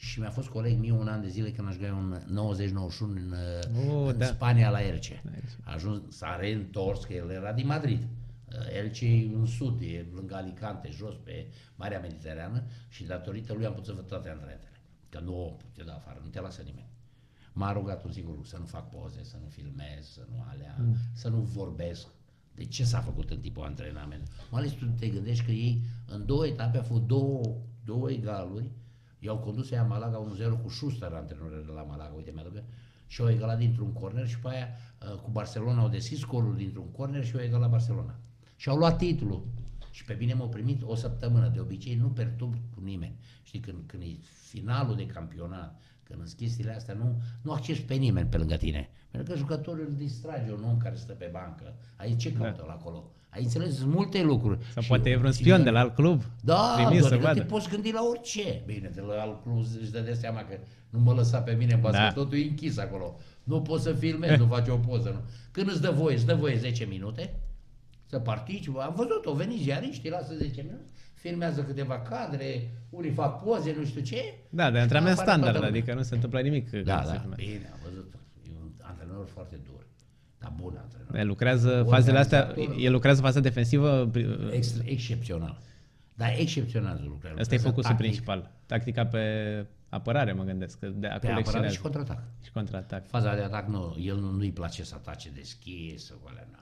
și 0.00 0.20
mi-a 0.20 0.30
fost 0.30 0.48
coleg 0.48 0.78
mie 0.78 0.92
un 0.92 1.08
an 1.08 1.20
de 1.20 1.28
zile 1.28 1.50
când 1.50 1.68
aș 1.68 1.74
jucat 1.74 1.90
un 1.90 2.20
90-91 2.26 3.00
în, 3.00 3.34
uh, 3.74 3.90
Oh, 3.90 4.08
în 4.12 4.18
da. 4.18 4.24
Spania 4.24 4.70
la 4.70 4.82
Elche. 4.82 5.20
La 5.24 5.30
Elche. 5.34 5.56
A 5.64 5.72
ajuns, 5.72 6.16
s-a 6.16 6.36
reîntors, 6.36 7.04
că 7.04 7.12
el 7.12 7.30
era 7.30 7.52
din 7.52 7.66
Madrid. 7.66 8.02
Uh, 8.02 8.76
Elche 8.76 9.06
e 9.06 9.34
în 9.34 9.46
sud, 9.46 9.80
e 9.80 10.06
lângă 10.14 10.34
Alicante, 10.34 10.90
jos 10.90 11.14
pe 11.24 11.46
Marea 11.74 12.00
Mediterană 12.00 12.62
și 12.88 13.04
datorită 13.04 13.52
lui 13.52 13.66
am 13.66 13.72
putut 13.72 13.86
să 13.86 13.92
văd 13.92 14.06
toate 14.06 14.28
antrenatele. 14.28 14.70
Că 15.08 15.18
nu 15.18 15.44
o 15.44 15.48
putea 15.48 15.84
da 15.84 15.94
afară, 15.94 16.20
nu 16.22 16.28
te 16.28 16.40
lasă 16.40 16.62
nimeni. 16.62 16.88
M-a 17.52 17.72
rugat 17.72 18.04
un 18.04 18.12
singur 18.12 18.32
lucru, 18.34 18.48
să 18.48 18.56
nu 18.58 18.64
fac 18.64 18.88
poze, 18.88 19.24
să 19.24 19.36
nu 19.42 19.48
filmez, 19.48 20.06
să 20.12 20.26
nu 20.30 20.44
alea, 20.50 20.76
mm. 20.78 20.94
să 21.14 21.28
nu 21.28 21.40
vorbesc. 21.40 22.06
De 22.54 22.64
ce 22.64 22.84
s-a 22.84 23.00
făcut 23.00 23.30
în 23.30 23.40
tipul 23.40 23.64
antrenament? 23.64 24.28
Mai 24.50 24.60
ales 24.60 24.72
tu 24.72 24.84
te 24.86 25.08
gândești 25.08 25.44
că 25.44 25.50
ei 25.50 25.82
în 26.06 26.26
două 26.26 26.46
etape 26.46 26.76
au 26.76 26.82
făcut 26.82 27.06
două, 27.06 27.56
două 27.84 28.10
egaluri, 28.10 28.70
i-au 29.20 29.38
condus 29.38 29.70
ea 29.70 29.84
Malaga 29.84 30.26
1-0 30.58 30.62
cu 30.62 30.68
Schuster, 30.68 31.12
antrenorul 31.12 31.64
de 31.66 31.72
la 31.72 31.82
Malaga, 31.82 32.14
uite 32.14 32.30
mi-aduc, 32.34 32.62
și 33.06 33.20
au 33.20 33.30
egalat 33.30 33.58
dintr-un 33.58 33.92
corner 33.92 34.28
și 34.28 34.38
pe 34.38 34.48
aia 34.48 34.68
uh, 34.68 35.20
cu 35.20 35.30
Barcelona 35.30 35.80
au 35.80 35.88
deschis 35.88 36.18
scorul 36.18 36.56
dintr-un 36.56 36.90
corner 36.90 37.24
și 37.24 37.36
au 37.36 37.42
egalat 37.42 37.70
Barcelona. 37.70 38.18
Și 38.56 38.68
au 38.68 38.76
luat 38.76 38.98
titlul. 38.98 39.46
Și 39.90 40.04
pe 40.04 40.16
mine 40.18 40.34
m-au 40.34 40.48
primit 40.48 40.82
o 40.82 40.94
săptămână. 40.94 41.48
De 41.48 41.60
obicei 41.60 41.94
nu 41.94 42.08
perturb 42.08 42.54
cu 42.74 42.80
nimeni. 42.80 43.18
Știi, 43.42 43.60
când, 43.60 43.82
când 43.86 44.02
e 44.02 44.16
finalul 44.48 44.96
de 44.96 45.06
campionat, 45.06 45.80
când 46.02 46.20
în 46.20 46.26
chestiile 46.36 46.74
astea, 46.74 46.94
nu, 46.94 47.22
nu 47.42 47.52
accești 47.52 47.84
pe 47.84 47.94
nimeni 47.94 48.28
pe 48.28 48.36
lângă 48.36 48.56
tine. 48.56 48.88
Pentru 49.10 49.32
că 49.32 49.38
jucătorul 49.38 49.86
îl 49.88 49.94
distrage 49.94 50.52
un 50.52 50.64
om 50.64 50.76
care 50.76 50.94
stă 50.94 51.12
pe 51.12 51.28
bancă. 51.32 51.74
Aici 51.96 52.20
ce 52.20 52.32
caută 52.32 52.64
la 52.66 52.72
acolo? 52.72 53.12
Ai 53.30 53.42
înțeles? 53.42 53.76
Sunt 53.76 53.94
multe 53.94 54.22
lucruri. 54.22 54.58
Sau 54.72 54.82
Și 54.82 54.88
poate 54.88 55.08
e 55.08 55.12
eu 55.12 55.18
vreun 55.18 55.32
țin 55.32 55.42
spion 55.42 55.58
la- 55.58 55.64
de 55.64 55.70
la 55.70 55.80
alt 55.80 55.94
club. 55.94 56.22
da, 56.40 56.72
trimis 56.76 56.98
doar 56.98 57.10
să 57.12 57.16
că 57.18 57.22
vadă. 57.24 57.38
te 57.38 57.44
poți 57.46 57.68
gândi 57.68 57.92
la 57.92 58.00
orice. 58.10 58.62
Bine, 58.66 58.90
de 58.94 59.00
la 59.00 59.20
alt 59.22 59.42
club 59.42 59.64
își 59.80 59.90
dă 59.90 60.00
de 60.00 60.12
seama 60.12 60.38
că 60.40 60.56
nu 60.90 60.98
mă 60.98 61.12
lăsa 61.12 61.38
pe 61.40 61.52
mine 61.52 61.72
în 61.74 61.80
basket, 61.80 62.00
Da. 62.02 62.12
totul 62.12 62.38
e 62.38 62.42
închis 62.42 62.78
acolo. 62.78 63.18
Nu 63.44 63.60
poți 63.60 63.82
să 63.82 63.92
filmezi, 63.92 64.38
nu 64.40 64.46
faci 64.46 64.68
o 64.68 64.76
poză. 64.76 65.08
Nu. 65.08 65.20
Când 65.50 65.68
îți 65.68 65.80
dă 65.80 65.90
voie, 65.90 66.14
îți 66.16 66.26
dă 66.26 66.34
voie 66.34 66.56
10 66.56 66.84
minute 66.84 67.34
să 68.06 68.18
participi. 68.18 68.78
Am 68.78 68.92
văzut, 68.96 69.26
o 69.26 69.34
veni 69.34 69.56
ziariștii, 69.62 70.10
lasă 70.10 70.34
10 70.36 70.62
minute, 70.62 70.84
filmează 71.14 71.62
câteva 71.62 72.00
cadre, 72.00 72.70
unii 72.90 73.10
fac 73.10 73.42
poze, 73.44 73.74
nu 73.78 73.84
știu 73.84 74.00
ce. 74.00 74.34
Da, 74.50 74.70
de 74.70 74.76
și 74.76 74.82
antrenament 74.82 75.12
afară 75.18 75.30
standard, 75.30 75.52
toată 75.52 75.66
lumea. 75.66 75.80
adică 75.82 75.94
nu 75.94 76.02
se 76.02 76.14
întâmplă 76.14 76.40
nimic. 76.40 76.70
când 76.70 76.84
Da, 76.84 77.02
se 77.04 77.12
da, 77.12 77.18
filmează. 77.18 77.42
bine, 77.42 77.70
am 77.72 77.78
văzut. 77.84 78.12
E 78.46 78.50
un 78.62 78.70
antrenor 78.80 79.26
foarte 79.34 79.58
dur, 79.64 79.79
dar 80.40 80.52
bun 80.56 80.76
antrenor. 80.82 81.16
El 81.16 81.26
lucrează 81.26 81.86
fazele 81.88 82.18
astea, 82.18 82.46
Organizator. 82.48 82.82
el 82.84 82.92
lucrează 82.92 83.20
faza 83.20 83.40
defensivă, 83.40 84.10
Extra, 84.50 84.82
excepțional. 84.86 85.58
Dar 86.14 86.32
excepțional 86.38 87.00
lucrează. 87.08 87.40
ăsta 87.40 87.54
e 87.54 87.56
lucrează 87.56 87.62
focusul 87.68 87.82
tactic. 87.90 87.98
principal. 88.06 88.50
Tactica 88.66 89.06
pe 89.06 89.24
apărare, 89.88 90.32
mă 90.32 90.42
gândesc, 90.44 90.78
că 90.78 90.86
de 90.86 90.92
Pe 90.98 91.06
acolo 91.06 91.16
apărare 91.16 91.38
excelență. 91.40 91.74
și 91.74 91.80
contraatac. 91.80 92.18
și 92.44 92.50
contraatac. 92.50 93.08
Faza 93.08 93.34
de 93.34 93.42
atac 93.42 93.68
nu, 93.68 93.96
el 94.00 94.16
nu, 94.16 94.30
nu-i 94.30 94.52
place 94.52 94.84
să 94.84 94.94
atace 94.96 95.30
deschis, 95.34 96.04
să 96.04 96.14
alea, 96.28 96.46
na. 96.52 96.58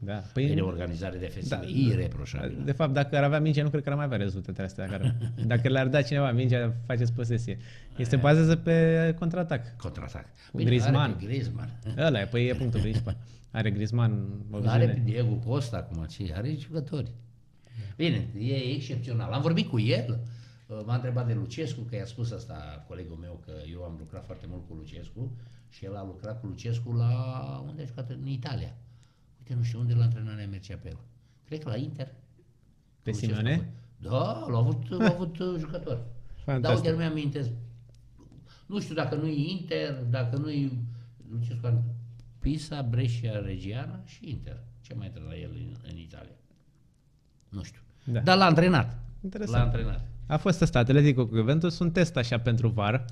Da. 0.00 0.12
Păi, 0.32 0.44
e 0.44 0.46
Păi, 0.46 0.54
de 0.54 0.60
organizare 0.60 1.18
defensivă, 1.18 1.54
Da. 1.54 1.60
da, 1.60 1.68
ireproșabilă. 1.68 2.62
de 2.64 2.72
fapt, 2.72 2.92
dacă 2.92 3.16
ar 3.16 3.22
avea 3.22 3.40
mingea, 3.40 3.62
nu 3.62 3.68
cred 3.70 3.82
că 3.82 3.88
ar 3.88 3.94
mai 3.96 4.04
avea 4.04 4.16
rezultatele 4.16 4.66
astea. 4.66 4.86
Care, 4.86 5.16
dacă 5.46 5.68
le-ar 5.68 5.86
da 5.88 6.02
cineva 6.02 6.32
mingea, 6.32 6.74
faceți 6.86 7.12
posesie. 7.12 7.58
Este 7.96 8.16
bazează 8.16 8.56
pe 8.56 9.14
contraatac. 9.18 9.76
Contraatac. 9.76 10.24
Cu 10.52 10.56
Griezmann. 10.62 10.96
Are 10.96 11.12
pe 11.18 11.24
Griezmann. 11.24 11.70
Ăla 12.06 12.20
e, 12.20 12.24
păi 12.24 12.46
e 12.48 12.54
punctul 12.54 12.80
principal. 12.80 13.16
Are 13.50 13.70
Griezmann 13.70 14.44
o 14.50 14.56
Are 14.64 14.86
pe 14.86 14.92
viziune. 14.92 15.10
Diego 15.10 15.34
Costa 15.34 15.76
acum, 15.76 16.04
ce? 16.04 16.32
Are 16.36 16.54
jucători. 16.58 17.10
Bine, 17.96 18.28
e 18.38 18.54
excepțional. 18.54 19.32
Am 19.32 19.40
vorbit 19.42 19.68
cu 19.68 19.78
el, 19.80 20.20
uh, 20.66 20.80
m-a 20.84 20.94
întrebat 20.94 21.26
de 21.26 21.34
Lucescu, 21.34 21.80
că 21.80 21.96
i-a 21.96 22.04
spus 22.04 22.30
asta 22.30 22.84
colegul 22.88 23.16
meu, 23.16 23.40
că 23.44 23.52
eu 23.72 23.82
am 23.82 23.96
lucrat 23.98 24.24
foarte 24.24 24.46
mult 24.48 24.62
cu 24.68 24.74
Lucescu 24.74 25.36
și 25.68 25.84
el 25.84 25.96
a 25.96 26.04
lucrat 26.04 26.40
cu 26.40 26.46
Lucescu 26.46 26.92
la, 26.92 27.64
unde 27.68 27.82
a 27.82 27.84
jucat? 27.84 28.10
În 28.10 28.26
Italia. 28.26 28.74
Uite, 29.48 29.60
nu 29.60 29.66
știu 29.66 29.80
unde 29.80 29.94
la 29.94 30.02
antrenarea 30.02 30.46
mergea 30.46 30.76
pe 30.76 30.88
el. 30.88 30.98
Cred 31.44 31.62
că 31.62 31.68
la 31.68 31.76
Inter. 31.76 32.06
Pe 33.02 33.10
Lucescu 33.10 33.26
Simeone? 33.34 33.52
a 33.52 33.56
fost. 33.56 33.68
Da, 33.98 34.46
l-a 34.50 34.58
avut, 34.58 34.88
l-a 34.88 35.06
avut 35.14 35.38
uh, 35.38 35.54
jucător. 35.58 35.96
Dar 35.96 36.44
Fantastic. 36.44 36.84
uite, 36.84 36.90
nu 36.90 36.96
mi-am 36.96 37.10
amintesc. 37.10 37.50
Nu 38.66 38.80
știu 38.80 38.94
dacă 38.94 39.14
nu-i 39.14 39.58
Inter, 39.60 39.94
dacă 40.10 40.36
nu-i 40.36 40.78
Lucescu, 41.30 41.66
a- 41.66 41.82
Pisa, 42.38 42.82
Brescia, 42.82 43.40
Reggiana 43.40 44.00
și 44.04 44.28
Inter. 44.28 44.60
Ce 44.80 44.94
mai 44.94 45.10
trebuie 45.10 45.30
la 45.30 45.38
el 45.38 45.50
în, 45.50 45.76
în 45.90 45.96
Italia? 45.96 46.36
Nu 47.48 47.62
știu. 47.62 47.80
Da. 48.04 48.20
Dar 48.20 48.36
l-a 48.36 48.44
antrenat. 48.44 48.98
Interesant. 49.20 49.56
L-a 49.58 49.64
antrenat. 49.64 50.06
A 50.26 50.36
fost 50.36 50.60
ăsta, 50.60 50.78
Atletico 50.78 51.26
cu 51.26 51.34
Juventus, 51.34 51.78
un 51.78 51.90
test 51.90 52.16
așa 52.16 52.38
pentru 52.38 52.68
VAR, 52.68 53.04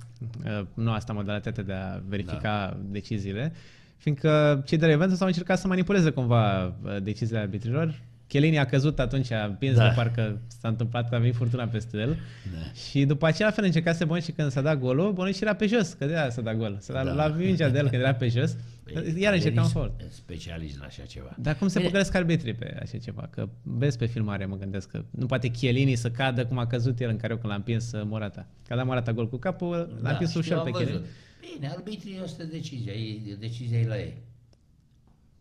uh, 0.45 0.67
nu 0.75 0.91
asta 0.91 1.13
modalitatea 1.13 1.63
de 1.63 1.73
a 1.73 2.01
verifica 2.09 2.69
da. 2.69 2.81
deciziile, 2.89 3.53
fiindcă 3.97 4.63
cei 4.67 4.79
de 4.79 4.87
la 4.87 4.93
Juventus 4.93 5.21
au 5.21 5.27
încercat 5.27 5.59
să 5.59 5.67
manipuleze 5.69 6.11
cumva 6.11 6.65
uh, 6.67 6.97
deciziile 7.03 7.41
arbitrilor. 7.41 8.01
Chiellini 8.29 8.59
a 8.59 8.65
căzut 8.65 8.99
atunci, 8.99 9.31
a 9.31 9.45
împins 9.45 9.77
Da. 9.77 9.89
de 9.89 9.93
parcă 9.97 10.41
s-a 10.61 10.69
întâmplat 10.69 11.09
că 11.09 11.15
a 11.15 11.19
venit 11.19 11.35
furtuna 11.35 11.65
peste 11.67 11.97
el. 11.99 12.09
Da. 12.55 12.73
Și 12.91 13.05
după 13.05 13.27
aceea, 13.27 13.49
la 13.49 13.55
fel, 13.55 13.65
încercase 13.65 14.05
Bonucci 14.05 14.33
când 14.33 14.51
s-a 14.51 14.61
dat 14.61 14.79
golul, 14.79 15.13
Bonucci 15.13 15.41
era 15.41 15.55
pe 15.55 15.67
jos, 15.67 15.93
că 15.93 16.07
de 16.07 16.17
aia 16.19 16.31
s-a 16.31 16.41
dat 16.43 16.57
gol. 16.57 16.77
S-a 16.81 16.93
dat 16.93 17.05
Da. 17.05 17.13
la 17.13 17.27
mingea 17.27 17.69
de 17.69 17.79
el 17.79 17.89
când 17.89 18.03
era 18.03 18.15
pe 18.15 18.29
jos, 18.29 18.57
Păi, 18.93 19.15
iar 19.19 19.33
încercam 19.33 19.65
Adelici, 19.65 19.73
fault. 19.73 19.93
Specialist 20.11 20.79
la 20.79 20.85
așa 20.85 21.03
ceva. 21.03 21.37
Dar 21.39 21.57
cum 21.57 21.69
se 21.69 21.79
Bine, 21.79 21.91
păcălesc 21.91 22.15
arbitrii 22.15 22.55
pe 22.55 22.77
așa 22.83 22.99
ceva? 22.99 23.29
Că 23.31 23.49
vezi 23.63 23.99
pe 23.99 24.07
filmare, 24.07 24.47
mă 24.47 24.57
gândesc 24.57 24.89
că 24.91 25.05
nu 25.11 25.27
poate 25.27 25.49
Chiellini 25.49 25.95
să 25.95 26.11
cadă 26.11 26.45
cum 26.47 26.59
a 26.59 26.67
căzut 26.67 27.01
el 27.01 27.09
în 27.09 27.17
care 27.17 27.33
când 27.33 27.47
l-a 27.49 27.55
împins 27.55 27.93
uh, 27.93 28.03
Morata. 28.05 28.47
Că 28.67 28.73
a 28.73 28.77
dat 28.77 28.87
Morata 28.87 29.13
gol 29.13 29.29
cu 29.29 29.37
capul, 29.37 29.71
l-a 29.77 30.03
da, 30.03 30.11
împins 30.11 30.29
știu, 30.29 30.41
ușor 30.41 30.57
am 30.59 30.65
pe 30.65 30.71
văzut. 30.71 30.87
Chiellini. 30.87 31.07
Bine, 31.55 31.69
arbitrii 31.69 32.19
asta 32.23 32.43
e 32.43 32.47
decizia, 32.47 32.93
e, 32.93 33.35
decizia 33.39 33.79
e 33.79 33.87
la 33.87 33.99
ei. 33.99 34.23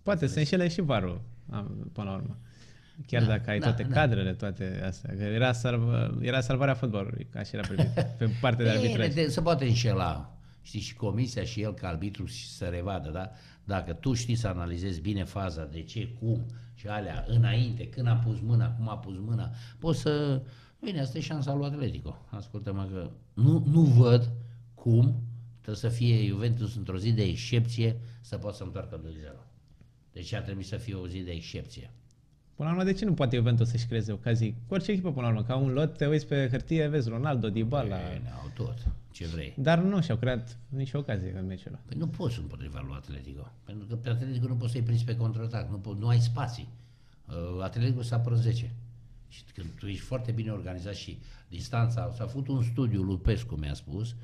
Poate 0.04 0.28
să 0.28 0.40
înșele 0.40 0.68
și 0.68 0.82
varul, 0.82 1.22
am- 1.52 1.90
până 1.94 2.10
la 2.10 2.16
urmă. 2.16 2.38
Chiar 3.08 3.22
Da, 3.22 3.28
dacă 3.28 3.50
ai 3.50 3.60
da, 3.60 3.66
toate 3.66 3.84
da. 3.84 3.94
cadrele, 3.94 4.34
toate 4.34 4.82
astea. 4.86 5.14
Că 5.18 5.24
era, 5.24 5.52
salv, 5.52 5.82
era 6.22 6.42
salvarea 6.42 6.74
fotbalului, 6.74 7.28
ca 7.32 7.44
și 7.44 7.56
era 7.56 7.68
privit, 7.68 7.90
pe 8.18 8.30
partea 8.42 8.66
de 8.66 8.72
Bine, 8.72 8.84
arbitraj. 8.92 9.14
de, 9.14 9.28
se 9.28 9.42
poate 9.42 9.66
înșela. 9.66 10.38
Știi, 10.62 10.80
și 10.80 10.96
comisia 10.96 11.44
și 11.44 11.62
el 11.62 11.74
ca 11.74 11.88
arbitru 11.88 12.26
și 12.26 12.48
să 12.50 12.66
revadă, 12.66 13.10
da? 13.10 13.32
Dacă 13.64 13.94
tu 13.94 14.14
știi 14.14 14.36
să 14.36 14.48
analizezi 14.48 15.02
bine 15.02 15.24
faza, 15.24 15.66
de 15.66 15.82
ce, 15.82 16.08
cum 16.20 16.46
și 16.74 16.88
alea, 16.88 17.26
înainte, 17.28 17.88
când 17.90 18.08
a 18.08 18.14
pus 18.16 18.40
mâna, 18.42 18.72
cum 18.72 18.90
a 18.90 18.98
pus 18.98 19.16
mâna, 19.20 19.50
poți 19.80 20.00
să... 20.00 20.42
Bine, 20.82 21.00
asta 21.02 21.18
e 21.18 21.22
șansa 21.22 21.54
lui 21.54 21.66
Atletico. 21.66 22.26
Ascultă-mă 22.30 22.88
că 22.92 23.10
nu, 23.34 23.64
nu 23.68 23.82
văd 23.82 24.32
cum 24.74 25.22
trebuie 25.66 25.92
să 25.92 25.98
fie 25.98 26.28
Juventus 26.28 26.76
într-o 26.76 26.98
zi 26.98 27.12
de 27.12 27.24
excepție 27.24 27.96
să 28.22 28.38
poată 28.38 28.58
să 28.58 28.64
întoarcă 28.64 29.00
2-0. 29.00 29.04
Deci 30.14 30.34
ar 30.34 30.42
trebui 30.42 30.64
să 30.64 30.78
fie 30.78 30.94
o 30.94 31.08
zi 31.08 31.20
de 31.20 31.32
excepție. 31.32 31.90
Până 32.56 32.70
la 32.70 32.76
urmă, 32.76 32.84
de 32.84 32.94
ce 32.94 33.06
nu 33.06 33.14
poate 33.14 33.36
Juventus 33.36 33.70
să-și 33.70 33.86
creeze 33.86 34.12
ocazii? 34.12 34.56
Cu 34.68 34.74
orice 34.74 34.92
echipă, 34.92 35.12
până 35.12 35.26
la 35.26 35.32
urmă, 35.32 35.44
ca 35.44 35.56
un 35.56 35.72
lot, 35.72 35.98
te 35.98 36.06
uiți 36.06 36.28
pe 36.28 36.48
hârtie, 36.52 36.88
vezi 36.88 37.10
Ronaldo, 37.10 37.50
Dybala, 37.50 37.98
Bine, 37.98 38.34
au 38.42 38.52
tot, 38.56 38.78
ce 39.12 39.28
vrei. 39.28 39.54
dar 39.58 39.80
nu 39.80 40.02
și-au 40.02 40.18
creat 40.18 40.58
nicio 40.70 40.98
ocazie 40.98 41.38
în 41.38 41.46
meciul 41.46 41.68
ăla. 41.68 41.82
Păi 41.86 41.98
nu 41.98 42.08
poți 42.08 42.40
împotriva 42.40 42.82
lui 42.86 42.96
Atletico. 42.96 43.52
Pentru 43.64 43.86
că 43.88 43.96
pe 43.96 44.10
Atletico 44.10 44.48
nu 44.48 44.56
poți 44.56 44.72
să-i 44.72 44.82
prinzi 44.82 45.04
pe 45.04 45.16
contraatac, 45.16 45.70
nu, 45.70 45.80
po- 45.80 46.00
nu 46.00 46.08
ai 46.08 46.20
spații. 46.20 46.68
Uh, 47.28 47.64
Atletico 47.64 48.02
s-a 48.02 48.16
apără 48.16 48.36
10. 48.36 48.72
Și 49.28 49.44
când 49.54 49.68
tu 49.80 49.88
ești 49.88 50.02
foarte 50.02 50.32
bine 50.32 50.52
organizat 50.52 50.94
și 50.94 51.20
distanța, 51.48 52.12
s-a 52.16 52.26
făcut 52.26 52.48
un 52.48 52.64
studiu, 52.64 53.02
Lupescu 53.02 53.56
mi-a 53.56 53.74
spus, 53.74 54.10
uh, 54.10 54.16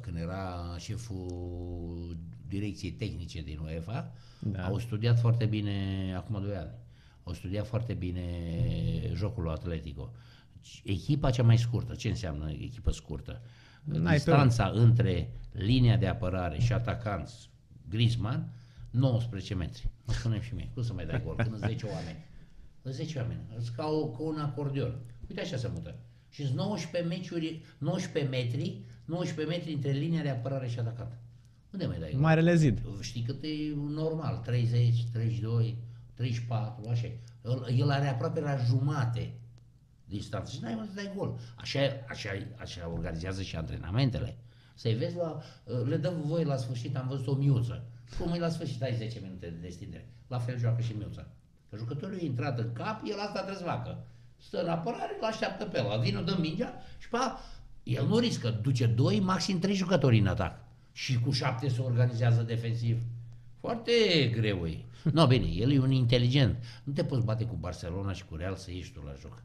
când 0.00 0.16
era 0.16 0.74
șeful 0.78 2.16
direcției 2.48 2.90
tehnice 2.92 3.42
din 3.42 3.58
UEFA, 3.58 4.12
Da. 4.40 4.50
da. 4.58 4.66
au 4.66 4.78
studiat 4.78 5.18
foarte 5.20 5.46
bine, 5.46 5.74
acum 6.16 6.42
2 6.42 6.56
ani, 6.56 6.70
au 7.24 7.32
studiat 7.32 7.66
foarte 7.66 7.94
bine 7.94 8.22
jocul 9.14 9.42
lui 9.42 9.52
Atletico. 9.52 10.12
Echipa 10.84 11.30
cea 11.30 11.42
mai 11.42 11.58
scurtă, 11.58 11.94
ce 11.94 12.08
înseamnă 12.08 12.50
echipă 12.50 12.90
scurtă? 12.90 13.40
N-ai 13.84 14.02
pe 14.02 14.12
Distanța 14.12 14.70
între 14.74 15.30
linia 15.52 15.96
de 15.96 16.06
apărare 16.06 16.58
și 16.58 16.72
atacanți, 16.72 17.50
Griezmann, 17.88 18.52
19 18.90 19.54
metri. 19.54 19.88
O 20.06 20.12
spunem 20.12 20.40
și 20.40 20.54
mie. 20.54 20.70
Cum 20.74 20.82
să 20.82 20.92
mai 20.92 21.06
dai 21.06 21.22
gol? 21.22 21.34
Când 21.36 21.48
sunt 21.48 21.60
10 21.60 21.86
oameni. 21.86 22.24
Sunt 22.82 22.94
10 22.94 23.18
oameni. 23.18 23.40
Sunt 23.60 23.76
ca, 23.76 23.86
o, 23.86 24.08
ca 24.08 24.22
un 24.22 24.38
acordeon. 24.38 24.98
Uite 25.28 25.40
așa 25.40 25.56
se 25.56 25.70
mută. 25.74 25.98
Și 26.28 26.44
sunt 26.44 26.56
19 26.56 27.14
meciuri, 27.14 27.62
19 27.78 28.30
metri, 28.36 28.84
19 29.08 29.56
metri 29.56 29.72
între 29.72 29.90
linia 29.90 30.22
de 30.22 30.28
apărare 30.28 30.68
și 30.68 30.78
atacant. 30.78 31.12
Unde 31.72 31.86
mai 31.86 31.98
dai 31.98 32.10
gol? 32.10 32.20
Marele 32.20 32.54
zid. 32.54 32.80
Știi 33.00 33.22
cât 33.22 33.42
e 33.42 33.48
normal, 33.88 34.36
30, 34.36 35.04
32, 35.12 35.76
34, 36.14 36.88
așa. 36.90 37.06
e. 37.06 37.18
El, 37.44 37.66
el 37.76 37.90
are 37.90 38.08
aproape 38.08 38.40
la 38.40 38.56
jumate 38.56 39.32
distanță 40.04 40.52
și 40.52 40.62
n-ai 40.62 40.74
unde 40.74 40.88
să 40.88 40.94
dai 40.94 41.12
gol. 41.16 41.38
Așa, 41.56 41.80
așa, 42.08 42.30
așa 42.56 42.88
organizează 42.88 43.42
și 43.42 43.56
antrenamentele. 43.56 44.36
Să-i 44.74 44.94
vezi 44.94 45.16
la, 45.16 45.40
le 45.86 45.96
dă 45.96 46.12
voie 46.24 46.44
la 46.44 46.56
sfârșit, 46.56 46.96
am 46.96 47.08
văzut 47.08 47.26
o 47.26 47.34
miuță. 47.34 47.84
Cum 48.18 48.32
e 48.32 48.38
la 48.38 48.48
sfârșit, 48.48 48.82
ai 48.82 48.94
10 48.94 49.18
minute 49.22 49.46
de 49.46 49.56
destindere. 49.60 50.08
La 50.26 50.38
fel 50.38 50.58
joacă 50.58 50.82
și 50.82 50.92
miuța. 50.98 51.26
Că 51.70 51.76
jucătorul 51.76 52.18
e 52.20 52.24
intrat 52.24 52.58
în 52.58 52.72
cap, 52.72 53.00
el 53.04 53.18
asta 53.18 53.38
trebuie 53.38 53.56
să 53.56 53.64
facă. 53.64 54.04
Stă 54.36 54.62
în 54.62 54.68
apărare, 54.68 55.16
îl 55.20 55.26
așteaptă 55.26 55.64
pe 55.64 55.80
ăla, 55.80 55.96
vine, 55.96 56.20
dă 56.20 56.36
mingea 56.40 56.74
și 56.98 57.08
pa, 57.08 57.40
el 57.88 58.06
nu 58.06 58.18
riscă, 58.18 58.50
duce 58.62 58.86
2, 58.86 59.20
maxim 59.20 59.58
3 59.58 59.74
jucători 59.74 60.18
în 60.18 60.26
atac. 60.26 60.58
Și 60.92 61.18
cu 61.18 61.30
7 61.30 61.68
se 61.68 61.80
organizează 61.80 62.42
defensiv. 62.42 63.02
Foarte 63.60 63.92
greu 64.32 64.66
e. 64.66 64.84
No, 65.12 65.26
bine, 65.26 65.46
el 65.46 65.72
e 65.72 65.78
un 65.78 65.90
inteligent. 65.90 66.56
Nu 66.84 66.92
te 66.92 67.04
poți 67.04 67.24
bate 67.24 67.44
cu 67.44 67.54
Barcelona 67.54 68.12
și 68.12 68.24
cu 68.24 68.36
Real 68.36 68.56
să 68.56 68.70
ieși 68.70 68.92
tu 68.92 69.00
la 69.00 69.12
joc. 69.20 69.42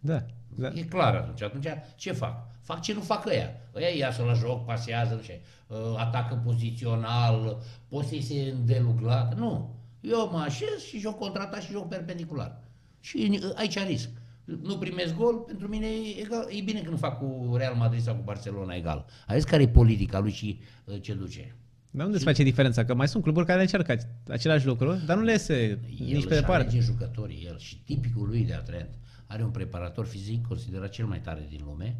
Da. 0.00 0.24
da. 0.48 0.68
E 0.74 0.82
clar 0.82 1.14
atunci. 1.14 1.42
Atunci 1.42 1.66
ce 1.96 2.12
fac? 2.12 2.46
Fac 2.60 2.80
ce 2.80 2.94
nu 2.94 3.00
fac 3.00 3.26
ăia. 3.26 3.50
Ăia 3.74 3.88
iasă 3.88 4.22
la 4.22 4.32
joc, 4.32 4.64
pasează, 4.64 5.14
nu 5.14 5.22
știu, 5.22 5.34
uh, 5.66 5.94
atacă 5.96 6.34
pozițional, 6.44 7.62
poți 7.88 8.08
să-i 8.08 8.22
se 8.22 8.52
îndeluglat. 8.54 9.38
Nu. 9.38 9.80
Eu 10.00 10.28
mă 10.32 10.38
așez 10.38 10.82
și 10.88 10.98
joc 10.98 11.18
contrata 11.18 11.60
și 11.60 11.70
joc 11.70 11.88
perpendicular. 11.88 12.60
Și 13.00 13.40
uh, 13.42 13.50
aici 13.54 13.78
risc. 13.86 14.10
Nu 14.44 14.78
primesc 14.78 15.14
gol, 15.14 15.34
pentru 15.34 15.68
mine 15.68 15.86
e, 15.86 16.20
egal, 16.20 16.46
e 16.50 16.62
bine 16.62 16.80
când 16.80 16.98
fac 16.98 17.18
cu 17.18 17.54
Real 17.56 17.74
Madrid 17.74 18.02
sau 18.02 18.14
cu 18.14 18.22
Barcelona 18.24 18.74
egal. 18.74 19.06
Aveți 19.26 19.46
care 19.46 19.62
e 19.62 19.68
politica 19.68 20.18
lui 20.18 20.32
și 20.32 20.60
uh, 20.84 21.00
ce 21.00 21.14
duce? 21.14 21.56
Dar 21.90 22.06
unde 22.06 22.18
se 22.18 22.24
face 22.24 22.42
diferența? 22.42 22.84
Că 22.84 22.94
mai 22.94 23.08
sunt 23.08 23.22
cluburi 23.22 23.46
care 23.46 23.60
încearcă 23.60 23.96
același 24.28 24.66
lucru, 24.66 24.94
dar 25.06 25.16
nu 25.16 25.22
le 25.22 25.30
iese 25.30 25.54
El 25.54 25.78
nici 25.98 26.08
pe 26.08 26.16
își 26.16 26.26
departe. 26.26 26.52
alege 26.52 26.80
jucătorii, 26.80 27.44
el 27.46 27.58
și 27.58 27.76
tipicul 27.76 28.26
lui 28.26 28.44
de 28.44 28.54
atlet. 28.54 28.90
Are 29.26 29.44
un 29.44 29.50
preparator 29.50 30.06
fizic 30.06 30.46
considerat 30.46 30.90
cel 30.90 31.06
mai 31.06 31.20
tare 31.20 31.46
din 31.48 31.60
lume. 31.64 31.96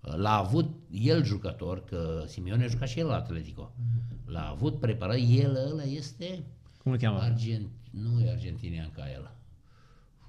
L-a 0.00 0.36
avut 0.36 0.74
el 0.90 1.24
jucător, 1.24 1.84
că 1.84 2.24
Simeone 2.26 2.64
a 2.64 2.66
jucat 2.66 2.88
și 2.88 2.98
el 2.98 3.06
la 3.06 3.14
Atletico. 3.14 3.74
L-a 4.24 4.48
avut 4.48 4.80
preparat, 4.80 5.16
el 5.28 5.56
ăla 5.70 5.82
este 5.82 6.44
Cum 6.82 6.92
îl 6.92 6.98
cheamă? 6.98 7.18
Argent, 7.18 7.68
nu 7.90 8.20
e 8.20 8.30
argentinian 8.30 8.90
ca 8.90 9.10
el. 9.12 9.30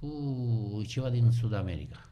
Fu, 0.06 0.80
e 0.82 0.86
ceva 0.86 1.10
din 1.10 1.32
Sud 1.32 1.54
America. 1.54 2.10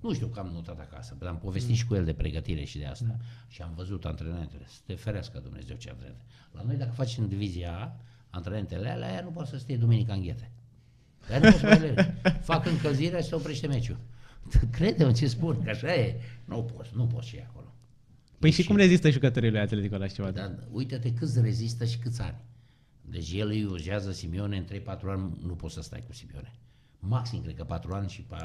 Nu 0.00 0.14
știu 0.14 0.26
că 0.26 0.38
am 0.38 0.50
notat 0.52 0.78
acasă, 0.80 1.16
dar 1.18 1.28
am 1.28 1.38
povestit 1.38 1.74
și 1.74 1.86
cu 1.86 1.94
el 1.94 2.04
de 2.04 2.12
pregătire 2.12 2.64
și 2.64 2.78
de 2.78 2.84
asta. 2.86 3.16
Și 3.48 3.62
am 3.62 3.72
văzut 3.76 4.04
antrenamentele. 4.04 4.64
Să 4.66 4.78
te 4.86 4.94
ferească 4.94 5.38
Dumnezeu 5.38 5.76
ce 5.76 5.90
antrenamente. 5.90 6.24
La 6.52 6.62
noi, 6.62 6.76
dacă 6.76 6.92
faci 6.92 7.16
în 7.16 7.28
divizia 7.28 7.78
A, 7.78 7.96
antrenamentele 8.30 8.90
alea, 8.90 9.08
aia 9.08 9.20
nu 9.20 9.30
poate 9.30 9.50
să 9.50 9.58
stie 9.58 9.76
duminica 9.76 10.12
în 10.12 10.22
ghete. 10.22 10.50
Dar 11.28 11.40
nu 11.40 11.50
poți 11.50 11.58
să 11.58 11.66
mai 11.66 11.76
alergi. 11.76 12.10
Fac 12.50 12.66
încălzirea 12.66 13.20
și 13.20 13.28
se 13.28 13.34
oprește 13.34 13.66
meciul. 13.66 13.98
Crede-mă 14.76 15.12
ce 15.12 15.26
spun, 15.26 15.62
că 15.62 15.70
așa 15.70 15.94
e. 15.94 16.20
Nu 16.44 16.62
poți, 16.62 16.90
nu 16.94 17.06
poți 17.06 17.28
și 17.28 17.38
acolo. 17.48 17.74
Păi 18.38 18.50
și 18.50 18.64
cum 18.64 18.76
rezistă 18.76 19.10
jucătorii 19.10 19.50
lui 19.50 19.60
Atletico 19.60 19.96
la 19.96 20.04
așa 20.04 20.14
ceva? 20.14 20.30
Dar 20.30 20.58
uite-te 20.70 21.12
câți 21.12 21.40
rezistă 21.40 21.84
și 21.84 21.98
câți 21.98 22.20
ani. 22.20 22.36
Deci 23.00 23.32
el 23.32 23.48
îi 23.48 23.64
uzează 23.64 24.12
Simeone 24.12 24.56
în 24.56 24.64
3-4 24.64 25.00
ani, 25.02 25.38
nu 25.46 25.54
poți 25.54 25.74
să 25.74 25.82
stai 25.82 26.04
cu 26.06 26.12
Simeone. 26.12 26.52
Maxim, 27.00 27.42
cred 27.42 27.54
că 27.54 27.64
4 27.64 27.92
ani 27.94 28.08
și 28.08 28.22
pe 28.22 28.36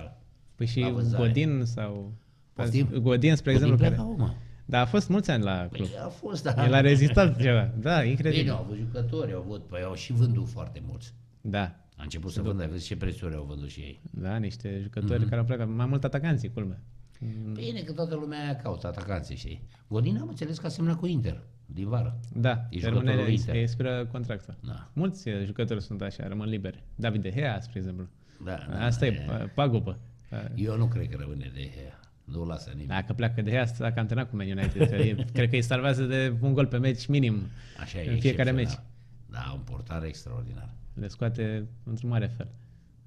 Păi 0.56 0.66
și 0.66 0.80
la 0.80 0.90
vânzare. 0.90 1.24
Godin 1.28 1.62
sau... 1.66 2.14
Poftim? 2.54 2.88
Godin, 3.02 3.36
spre 3.36 3.52
Godin 3.54 3.68
exemplu, 3.72 3.78
pleacă 3.88 3.96
care... 3.96 4.24
acum. 4.24 4.36
Da, 4.66 4.80
a 4.80 4.86
fost 4.86 5.10
mulți 5.10 5.32
ani 5.32 5.44
la 5.44 5.68
club. 5.72 5.88
Păi 5.88 5.98
a 6.04 6.08
fost, 6.08 6.44
da. 6.44 6.66
El 6.66 6.74
a 6.74 6.82
rezistat 6.82 7.42
ceva. 7.42 7.72
Da, 7.80 8.04
incredibil. 8.04 8.44
Bine, 8.44 8.56
au 8.56 8.64
avut 8.64 8.78
jucători, 8.78 9.34
au 9.34 9.40
avut, 9.40 9.68
păi 9.68 9.82
au 9.84 9.94
și 9.96 10.14
vândut 10.14 10.48
foarte 10.50 10.82
mulți. 10.88 11.14
Da, 11.42 11.76
A 11.98 12.04
început 12.04 12.32
să 12.32 12.42
vândă, 12.42 12.62
ai 12.64 12.70
văzut 12.70 12.86
ce 12.86 12.96
prețuri 12.96 13.36
au 13.36 13.44
vândut 13.44 13.70
și 13.70 13.80
ei. 13.80 14.02
da, 14.12 14.38
niște 14.38 14.80
jucători 14.82 15.20
Mhm. 15.20 15.28
care 15.30 15.40
au 15.40 15.46
plecat. 15.46 15.68
Mai 15.70 15.86
mult 15.86 16.04
atacanții, 16.04 16.50
culme. 16.52 16.80
Bine 17.54 17.80
că 17.82 17.94
toată 17.94 18.16
lumea 18.16 18.44
aia 18.44 18.56
caută 18.56 18.88
atacanții, 18.88 19.36
știi? 19.36 19.62
Godin 19.88 20.18
am 20.18 20.28
înțeles 20.28 20.58
că 20.58 20.66
a 20.66 20.70
semnat 20.70 20.98
cu 21.00 21.06
Inter, 21.06 21.42
din 21.66 21.88
vară. 21.88 22.20
Da, 22.34 22.50
E 22.70 22.80
rămâne, 22.80 23.00
jucătorul 23.00 23.26
îi- 23.30 23.34
Inter. 23.34 23.56
îi 23.56 23.62
expiră 23.62 24.08
contractul. 24.12 24.56
Da. 24.66 24.90
Mulți 24.94 25.30
eh, 25.30 25.46
jucători 25.46 25.82
sunt 25.82 26.02
așa, 26.02 26.28
rămân 26.28 26.50
liberi. 26.50 26.84
David 26.96 27.22
De 27.22 27.32
Gea, 27.32 27.60
spre 27.60 27.80
exemplu. 27.80 28.08
Da, 28.46 28.66
da, 28.70 28.86
Asta 28.86 29.00
da, 29.06 29.12
e 29.12 29.26
pa- 29.26 29.54
pagubă. 29.54 30.00
Eu 30.56 30.78
nu 30.78 30.86
cred 30.88 31.10
că 31.10 31.18
rămâne 31.20 31.52
de 31.54 31.62
Gea. 31.62 32.00
Nu 32.24 32.46
lasă 32.46 32.70
nimeni. 32.70 32.88
Dacă 32.88 33.14
pleacă 33.14 33.42
De 33.42 33.50
Gea, 33.52 33.66
s-a 33.66 33.94
antrenat 33.96 34.30
cu 34.30 34.36
Man 34.36 34.48
United. 34.50 34.92
E- 34.92 35.16
Cred 35.34 35.50
că 35.50 35.56
îi 35.56 35.62
salvează 35.62 36.04
de 36.04 36.34
un 36.42 36.54
gol 36.54 36.68
pe 36.68 36.78
meci 36.78 37.08
minim 37.08 37.42
Așa 37.82 37.98
e 38.02 38.10
în 38.12 38.20
fiecare 38.20 38.50
excepțional. 38.50 38.64
meci. 38.64 38.74
Da, 39.30 39.52
un 39.54 39.60
portar 39.64 40.04
extraordinar. 40.04 40.70
Le 40.94 41.08
scoate 41.08 41.68
într-un 41.84 42.10
mare 42.10 42.32
fel. 42.38 42.48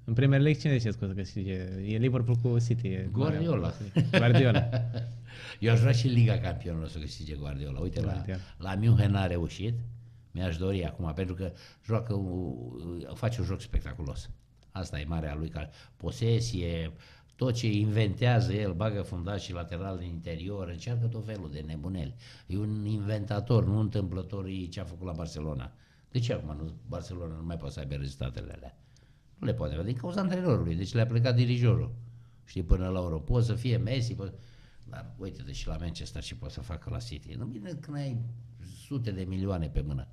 În 0.03 0.13
Premier 0.13 0.39
League 0.41 0.61
cine 0.61 0.77
ziceți 0.77 0.97
că 0.97 1.05
o 1.05 1.07
să 1.07 1.13
câștige? 1.13 1.53
E 1.87 1.97
Liverpool 1.97 2.35
cu 2.37 2.59
City. 2.59 2.87
E 2.87 3.09
Guardiola. 3.11 3.73
Guardiola. 4.17 4.69
Eu 5.59 5.73
aș 5.73 5.79
vrea 5.79 5.91
și 5.91 6.07
Liga 6.07 6.37
Campionilor 6.37 6.87
să 6.87 6.97
câștige 6.99 7.35
Guardiola. 7.35 7.79
Uite, 7.79 8.01
la, 8.01 8.11
Guardiola. 8.11 8.39
la 8.57 8.75
München 8.75 9.11
n-a 9.11 9.25
reușit. 9.27 9.73
Mi-aș 10.31 10.57
dori 10.57 10.85
acum, 10.85 11.11
pentru 11.15 11.35
că 11.35 11.51
joacă, 11.85 12.13
u- 12.13 12.77
face 13.13 13.39
un 13.39 13.45
joc 13.45 13.61
spectaculos. 13.61 14.29
Asta 14.75 14.99
e 14.99 15.05
marea 15.05 15.35
lui, 15.35 15.49
ca 15.49 15.69
posesie, 15.97 16.91
tot 17.35 17.53
ce 17.53 17.71
inventează 17.71 18.53
el, 18.53 18.73
bagă 18.73 19.01
fundaș 19.01 19.43
și 19.43 19.53
lateral 19.53 19.97
din 19.97 20.07
interior, 20.07 20.67
încearcă 20.67 21.07
tot 21.07 21.25
felul 21.25 21.51
de 21.51 21.59
nebuneli. 21.59 22.15
E 22.47 22.57
un 22.57 22.85
inventator, 22.85 23.65
nu 23.65 23.79
întâmplător 23.79 24.45
e 24.45 24.65
ce 24.65 24.79
a 24.79 24.83
făcut 24.83 25.07
la 25.07 25.13
Barcelona. 25.13 25.71
De 26.11 26.19
ce 26.19 26.33
acum 26.33 26.55
nu, 26.57 26.73
Barcelona 26.87 27.35
nu 27.35 27.45
mai 27.45 27.57
poate 27.57 27.73
să 27.73 27.79
aibă 27.79 27.95
rezultatele 27.95 28.51
alea? 28.51 28.77
Nu 29.37 29.45
le 29.45 29.53
poate 29.53 29.73
avea 29.73 29.85
din 29.85 29.95
cauza 29.95 30.21
antrenorului, 30.21 30.75
deci 30.75 30.93
le-a 30.93 31.05
plecat 31.05 31.35
dirijorul. 31.35 31.95
Știi, 32.45 32.63
până 32.63 32.87
la 32.87 32.99
urmă. 32.99 33.19
Poate 33.19 33.45
să 33.45 33.53
fie 33.53 33.77
Messi, 33.77 34.13
poate... 34.13 34.33
dar 34.89 35.13
uite, 35.17 35.41
deci 35.41 35.65
la 35.65 35.77
Manchester 35.77 36.23
ce 36.23 36.35
poate 36.35 36.53
să 36.53 36.61
facă 36.61 36.89
la 36.89 36.97
City. 36.97 37.33
Nu 37.33 37.45
bine 37.45 37.69
când 37.69 37.97
ai 37.97 38.17
sute 38.85 39.11
de 39.11 39.23
milioane 39.23 39.69
pe 39.69 39.81
mână. 39.81 40.07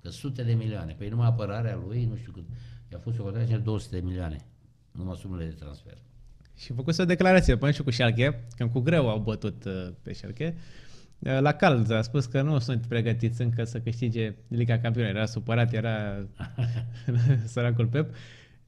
Că 0.00 0.08
sute 0.08 0.42
de 0.42 0.52
milioane. 0.52 0.92
Păi 0.92 1.08
numai 1.08 1.26
apărarea 1.26 1.76
lui, 1.86 2.04
nu 2.04 2.16
știu 2.16 2.32
cât, 2.32 2.44
i-a 2.92 2.98
fost 2.98 3.18
o 3.18 3.22
cotație 3.22 3.56
de 3.56 3.62
200 3.62 3.98
de 4.00 4.06
milioane. 4.06 4.36
Numai 4.92 5.16
sumele 5.20 5.44
de 5.44 5.50
transfer. 5.50 5.96
Și 6.56 6.72
făcut 6.72 6.98
o 6.98 7.04
declarație 7.04 7.56
până 7.56 7.70
și 7.70 7.82
cu 7.82 7.90
Schalke, 7.90 8.44
când 8.56 8.70
cu 8.70 8.80
greu 8.80 9.08
au 9.08 9.18
bătut 9.18 9.64
uh, 9.64 9.88
pe 10.02 10.12
Schalke. 10.12 10.56
Uh, 11.18 11.38
La 11.40 11.52
cald 11.52 11.90
a 11.90 12.02
spus 12.02 12.26
că 12.26 12.42
nu 12.42 12.58
sunt 12.58 12.86
pregătiți 12.86 13.42
încă 13.42 13.64
să 13.64 13.80
câștige 13.80 14.34
Liga 14.48 14.78
Campionilor. 14.78 15.16
Era 15.16 15.26
supărat, 15.26 15.72
era 15.72 16.24
săracul 17.52 17.86
Pep. 17.86 18.14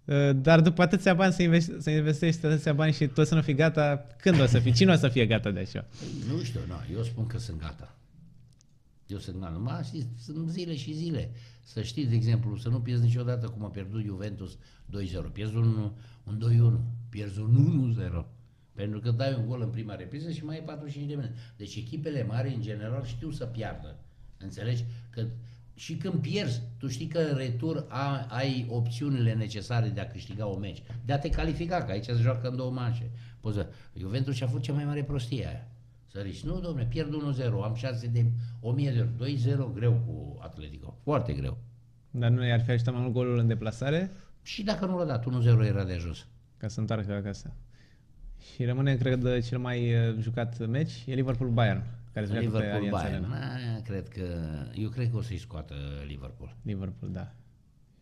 Uh, 0.04 0.30
Dar 0.36 0.60
după 0.60 0.82
atâția 0.82 1.14
bani 1.14 1.32
să, 1.32 1.42
investi, 1.42 1.72
să 1.82 1.90
investești 1.90 2.46
atâția 2.46 2.72
bani 2.72 2.92
și 2.92 3.06
tot 3.06 3.26
să 3.26 3.34
nu 3.34 3.42
fii 3.42 3.54
gata, 3.54 4.06
când 4.16 4.40
o 4.40 4.46
să 4.46 4.58
fii? 4.58 4.72
Cine 4.72 4.92
o 4.92 4.96
să 4.96 5.08
fie 5.08 5.26
gata 5.26 5.50
de 5.50 5.60
așa? 5.60 5.86
Păi, 5.98 6.34
nu 6.34 6.42
știu, 6.42 6.60
nu, 6.66 6.96
eu 6.96 7.02
spun 7.02 7.26
că 7.26 7.38
sunt 7.38 7.60
gata. 7.60 7.94
Eu 9.10 9.18
sunt 9.18 9.40
gata. 9.40 9.52
Numai 9.52 9.82
știți, 9.84 10.06
sunt 10.18 10.48
zile 10.48 10.76
și 10.76 10.92
zile. 10.92 11.30
Să 11.62 11.82
știți, 11.82 12.08
de 12.08 12.14
exemplu, 12.14 12.56
să 12.56 12.68
nu 12.68 12.80
pierzi 12.80 13.02
niciodată 13.02 13.48
cum 13.48 13.64
a 13.64 13.68
pierdut 13.68 14.04
Juventus 14.04 14.56
2-0. 14.56 14.58
Pierzi 15.32 15.56
un, 15.56 15.92
un 16.24 16.78
2-1, 16.78 17.08
pierzi 17.08 17.40
un 17.40 17.94
1-0. 18.22 18.24
Pentru 18.72 19.00
că 19.00 19.10
dai 19.10 19.34
un 19.34 19.46
gol 19.46 19.60
în 19.60 19.68
prima 19.68 19.94
repriză 19.94 20.30
și 20.30 20.44
mai 20.44 20.56
ai 20.56 20.62
45 20.62 21.08
de 21.08 21.14
minute. 21.14 21.34
Deci 21.56 21.76
echipele 21.76 22.24
mari, 22.24 22.54
în 22.54 22.60
general, 22.60 23.04
știu 23.04 23.30
să 23.30 23.44
piardă. 23.44 23.98
Înțelegi? 24.38 24.84
Că 25.10 25.26
și 25.74 25.96
când 25.96 26.14
pierzi, 26.14 26.60
tu 26.78 26.88
știi 26.88 27.06
că 27.06 27.18
în 27.18 27.36
retur 27.36 27.86
a, 27.88 28.26
ai 28.28 28.66
opțiunile 28.70 29.34
necesare 29.34 29.88
de 29.88 30.00
a 30.00 30.10
câștiga 30.10 30.46
o 30.46 30.58
meci, 30.58 30.82
de 31.04 31.12
a 31.12 31.18
te 31.18 31.30
califica, 31.30 31.82
că 31.82 31.90
aici 31.90 32.04
se 32.04 32.12
joacă 32.12 32.48
în 32.48 32.56
două 32.56 32.70
manșe. 32.70 33.10
Poți 33.40 33.56
să... 33.56 33.68
Juventus 33.96 34.34
și-a 34.34 34.46
făcut 34.46 34.62
cea 34.62 34.72
mai 34.72 34.84
mare 34.84 35.04
prostie 35.04 35.46
aia. 35.46 35.68
Să 36.12 36.22
zici, 36.26 36.42
nu 36.44 36.60
domne, 36.60 36.84
pierd 36.84 37.14
1-0, 37.40 37.44
am 37.64 37.74
șanse 37.74 38.06
de 38.06 38.26
1000 38.60 38.90
de 38.92 39.24
ori. 39.24 39.36
2-0 39.70 39.74
greu 39.74 39.92
cu 40.06 40.38
Atletico, 40.42 40.98
foarte 41.02 41.32
greu. 41.32 41.58
Dar 42.10 42.30
nu 42.30 42.46
i-ar 42.46 42.60
fi 42.60 42.70
ajutat 42.70 42.92
mai 42.94 43.02
mult 43.02 43.14
golul 43.14 43.38
în 43.38 43.46
deplasare 43.46 44.10
Și 44.42 44.62
dacă 44.62 44.86
nu 44.86 44.98
l-a 44.98 45.04
dat, 45.04 45.24
1-0 45.24 45.66
era 45.66 45.84
de 45.84 45.92
ajuns. 45.92 46.26
ca 46.56 46.68
să 46.68 46.80
întoarcă 46.80 47.12
acasă. 47.12 47.52
Și 48.54 48.64
rămâne, 48.64 48.96
cred, 48.96 49.40
cel 49.44 49.58
mai 49.58 49.94
uh, 50.08 50.16
jucat 50.20 50.66
meci 50.66 51.04
e 51.06 51.14
Liverpool-Bayern, 51.14 51.82
care 52.12 52.26
se 52.26 52.32
joacă 52.32 52.48
pe 52.48 52.56
Liverpool 52.56 52.74
Allianz 52.76 53.02
Bayern. 53.02 53.24
Arena. 53.32 53.72
Na, 53.74 53.80
cred 53.80 54.08
că, 54.08 54.24
eu 54.74 54.88
cred 54.88 55.10
că 55.10 55.16
o 55.16 55.20
să-i 55.22 55.38
scoată 55.38 55.74
Liverpool. 56.06 56.54
Liverpool, 56.62 57.12
da. 57.12 57.32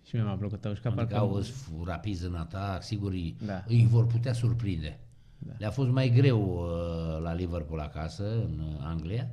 Și 0.07 0.15
mie 0.15 0.25
m-a 0.25 0.37
plăcut, 0.37 0.65
au 0.65 0.75
jucat 0.75 0.93
Adică 0.93 1.07
parcă... 1.07 1.27
au 1.27 1.41
sunt 1.41 1.87
rapizi 1.87 2.27
în 2.27 2.35
atac, 2.35 2.83
sigur 2.83 3.11
îi, 3.13 3.37
Da. 3.47 3.65
îi 3.67 3.87
vor 3.91 4.07
putea 4.07 4.33
surprinde. 4.33 4.99
Da. 5.39 5.53
Le-a 5.59 5.71
fost 5.71 5.91
mai 5.91 6.09
greu 6.09 6.41
uh, 6.41 7.23
la 7.23 7.35
Liverpool 7.35 7.81
acasă, 7.81 8.25
în 8.25 8.59
uh, 8.59 8.81
Anglia, 8.81 9.29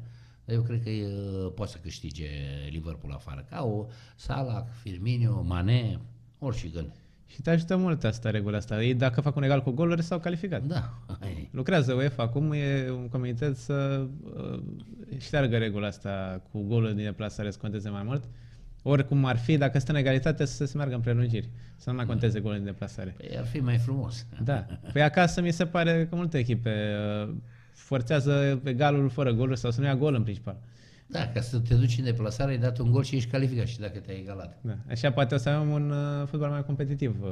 dar 0.45 0.56
eu 0.56 0.62
cred 0.62 0.84
că 0.84 0.89
uh, 0.89 1.51
poate 1.56 1.72
să 1.72 1.78
câștige 1.82 2.28
Liverpool 2.70 3.14
afară. 3.14 3.45
Ca 3.49 3.64
o 3.64 3.86
Salah, 4.16 4.64
Firmino, 4.82 5.41
Mane, 5.41 5.99
oricine. 6.39 6.86
Și 7.28 7.41
te 7.41 7.49
ajută 7.49 7.76
mult 7.78 8.03
asta, 8.03 8.30
regula 8.30 8.58
asta. 8.58 8.84
Ei, 8.84 8.93
dacă 8.93 9.22
fac 9.22 9.36
un 9.36 9.43
egal 9.43 9.62
cu 9.62 9.72
goluri, 9.72 10.01
s-au 10.01 10.20
calificat. 10.20 10.64
Da, 10.64 10.93
hai. 11.20 11.49
Lucrează 11.51 11.93
UEFA 11.93 12.24
acum, 12.24 12.51
e 12.51 12.89
un 12.91 13.08
comitet 13.08 13.58
să 13.58 14.08
uh, 14.36 14.62
șteargă 15.18 15.58
regula 15.58 15.88
asta 15.88 16.41
cu 16.51 16.62
golul 16.62 16.95
din 16.95 17.03
deplasare 17.03 17.51
să 17.51 17.58
conteze 17.62 17.89
mai 17.89 18.03
mult. 18.03 18.24
Oricum 18.88 19.26
ar 19.26 19.38
fi, 19.38 19.58
dacă 19.58 19.80
stă 19.80 19.92
în 19.92 19.98
egalitate, 19.98 20.46
să 20.46 20.66
se 20.66 20.78
meargă 20.78 20.96
în 20.96 21.02
prelungiri. 21.02 21.50
Să 21.78 21.90
nu 21.90 21.96
mai 21.96 22.06
conteze 22.06 22.40
golul 22.40 22.58
din 22.58 22.66
deplasare. 22.66 23.14
Păi 23.18 23.38
ar 23.38 23.46
fi 23.46 23.58
mai 23.60 23.78
frumos. 23.78 24.26
Da. 24.44 24.66
Păi 24.94 25.02
acasă 25.02 25.42
mi 25.42 25.52
se 25.52 25.66
pare 25.66 26.08
că 26.10 26.16
multe 26.16 26.38
echipe 26.38 26.96
uh, 27.28 27.34
forțează 27.74 28.62
egalul 28.64 29.10
fără 29.10 29.32
goluri 29.32 29.60
sau 29.60 29.72
să 29.72 29.80
nu 29.80 29.86
ia 29.86 29.96
gol 29.96 30.14
în 30.14 30.24
principal. 30.24 30.58
Da, 31.08 31.28
ca 31.34 31.42
să 31.42 31.60
te 31.60 31.76
duci 31.76 31.98
în 31.98 32.04
deplasare, 32.04 32.52
ai 32.52 32.58
dat 32.58 32.78
un 32.78 32.92
gol 32.92 33.04
și 33.04 33.16
ești 33.16 33.30
calificat 33.30 33.68
și 33.68 33.80
dacă 33.80 34.00
te-ai 34.00 34.20
egalat. 34.20 34.58
Da. 34.62 34.74
Așa 34.90 35.12
poate 35.12 35.36
o 35.36 35.38
să 35.38 35.50
avem 35.50 35.70
un 35.72 35.90
uh, 35.92 36.28
fotbal 36.28 36.50
mai 36.50 36.66
competitiv. 36.66 37.16
uh. 37.24 37.30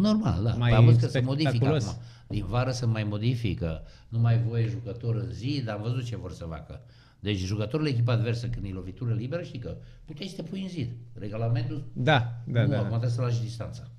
Normal, 0.00 0.42
da. 0.42 0.50
Mai 0.50 0.58
Mai 0.58 0.72
am 0.72 0.84
văzut 0.84 1.00
că 1.00 1.06
se 1.06 1.20
modifică 1.20 1.50
spectaculos. 1.50 1.86
acum. 1.88 2.00
Din 2.28 2.44
vară 2.48 2.70
se 2.70 2.86
mai 2.86 3.04
modifică. 3.04 3.82
Nu 4.08 4.18
mai 4.18 4.38
voie 4.48 4.68
jucător 4.68 5.14
în 5.14 5.32
zi, 5.32 5.62
dar 5.64 5.74
am 5.74 5.82
văzut 5.82 6.04
ce 6.04 6.16
vor 6.16 6.32
să 6.32 6.44
facă. 6.48 6.80
Deci 7.20 7.38
jucătorul 7.38 7.86
echipă 7.86 8.10
adversă 8.10 8.46
când 8.46 8.64
e 8.64 8.68
lovitură 8.68 9.14
liberă, 9.14 9.42
știi 9.42 9.58
că 9.58 9.76
puteai 10.04 10.28
să 10.28 10.36
te 10.36 10.42
pui 10.42 10.62
în 10.62 10.68
zid. 10.68 10.90
Regulamentul 11.12 11.84
Da, 11.92 12.42
da, 12.46 12.62
nu, 12.62 12.68
da. 12.68 12.76
acum 12.76 12.90
da. 12.90 12.98
trebuie 12.98 13.10
să 13.10 13.20
lași 13.20 13.40
distanța. 13.40 13.90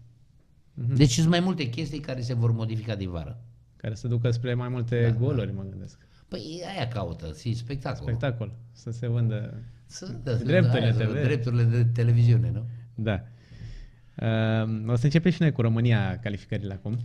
Deci 0.73 1.11
sunt 1.11 1.29
mai 1.29 1.39
multe 1.39 1.69
chestii 1.69 1.99
care 1.99 2.21
se 2.21 2.33
vor 2.33 2.51
modifica 2.51 2.95
din 2.95 3.09
vară. 3.09 3.41
Care 3.75 3.95
să 3.95 4.07
ducă 4.07 4.31
spre 4.31 4.53
mai 4.53 4.67
multe 4.67 5.01
Da, 5.01 5.11
goluri, 5.11 5.53
mă 5.53 5.65
gândesc. 5.69 6.07
Păi 6.27 6.63
aia 6.75 6.87
caută, 6.87 7.31
zi, 7.31 7.53
spectacol. 7.55 8.07
Spectacol. 8.07 8.51
Să 8.71 8.91
se 8.91 9.07
vândă... 9.07 9.63
Sunt, 9.85 10.23
da, 10.23 10.33
Drepturile 10.33 10.83
aia, 10.83 10.93
TV. 10.93 11.11
Drepturile 11.23 11.63
de 11.63 11.85
televiziune, 11.85 12.51
nu? 12.51 12.65
Da. 12.95 13.23
Uh, 14.21 14.89
o 14.91 14.95
să 14.95 15.03
începem 15.03 15.31
și 15.31 15.41
noi 15.41 15.51
cu 15.51 15.61
România 15.61 16.19
calificările 16.19 16.73
acum. 16.73 16.99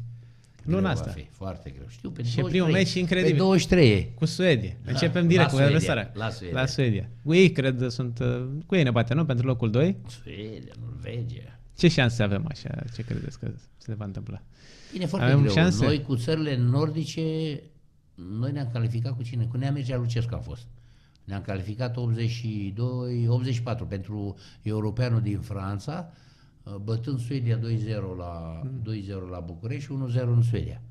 Luna 0.64 0.78
Greu 0.80 0.90
asta. 0.92 1.04
Va 1.06 1.12
fi, 1.12 1.26
foarte 1.30 1.70
greu. 1.70 1.86
Știu, 1.88 2.10
pe 2.10 2.22
Și 2.22 2.36
23. 2.36 2.50
primul 2.50 2.70
meci 2.70 2.94
incredibil. 2.94 3.32
Pe 3.32 3.38
23. 3.38 4.12
Cu 4.14 4.24
Suedia. 4.24 4.72
Da, 4.84 4.90
Începem 4.90 5.22
la 5.22 5.28
direct 5.28 5.48
cu 5.48 5.54
Suedia, 5.56 5.66
adversarea. 5.66 6.10
la 6.14 6.30
Suedia. 6.30 6.60
La 6.60 6.66
Suedia. 6.66 7.08
Cu 7.24 7.34
ei, 7.34 7.50
cred, 7.52 7.88
sunt... 7.88 8.18
uh, 8.18 8.44
Cu 8.66 8.74
ei 8.74 8.82
ne 8.82 8.90
bate, 8.90 9.14
nu? 9.14 9.24
Pentru 9.24 9.46
locul 9.46 9.70
2. 9.70 9.96
Suedia, 10.22 10.72
Norvegia. 10.84 11.58
Ce 11.76 11.88
șanse 11.88 12.22
avem 12.22 12.44
așa? 12.50 12.68
Ce 12.94 13.02
credeți 13.02 13.38
că 13.38 13.50
se 13.76 13.94
va 13.94 14.04
întâmpla? 14.04 14.42
Bine, 14.92 15.06
foarte 15.06 15.26
Avem 15.26 15.40
greu. 15.40 15.52
șanse? 15.54 15.84
Noi 15.84 16.02
cu 16.02 16.16
țările 16.16 16.56
nordice, 16.56 17.22
noi 18.38 18.52
ne-am 18.52 18.68
calificat 18.72 19.16
cu 19.16 19.22
cine? 19.22 19.44
Cu 19.44 19.56
Nea 19.56 19.72
Mircea 19.72 19.96
Lucescu 19.96 20.34
am 20.34 20.40
fost. 20.40 20.66
Ne-am 21.24 21.42
calificat 21.42 21.96
82, 21.96 23.26
84 23.28 23.86
pentru 23.86 24.36
europeanul 24.62 25.20
din 25.20 25.38
Franța, 25.40 26.10
uh, 26.10 26.20
bătând 26.82 27.18
Suedia 27.20 27.58
2-0 27.58 27.62
la, 28.16 28.60
Hmm. 28.62 28.82
2-0 28.82 29.30
la 29.30 29.40
București 29.40 29.84
și 29.84 29.90
1-0 29.92 30.22
în 30.22 30.42
Suedia. 30.42 30.82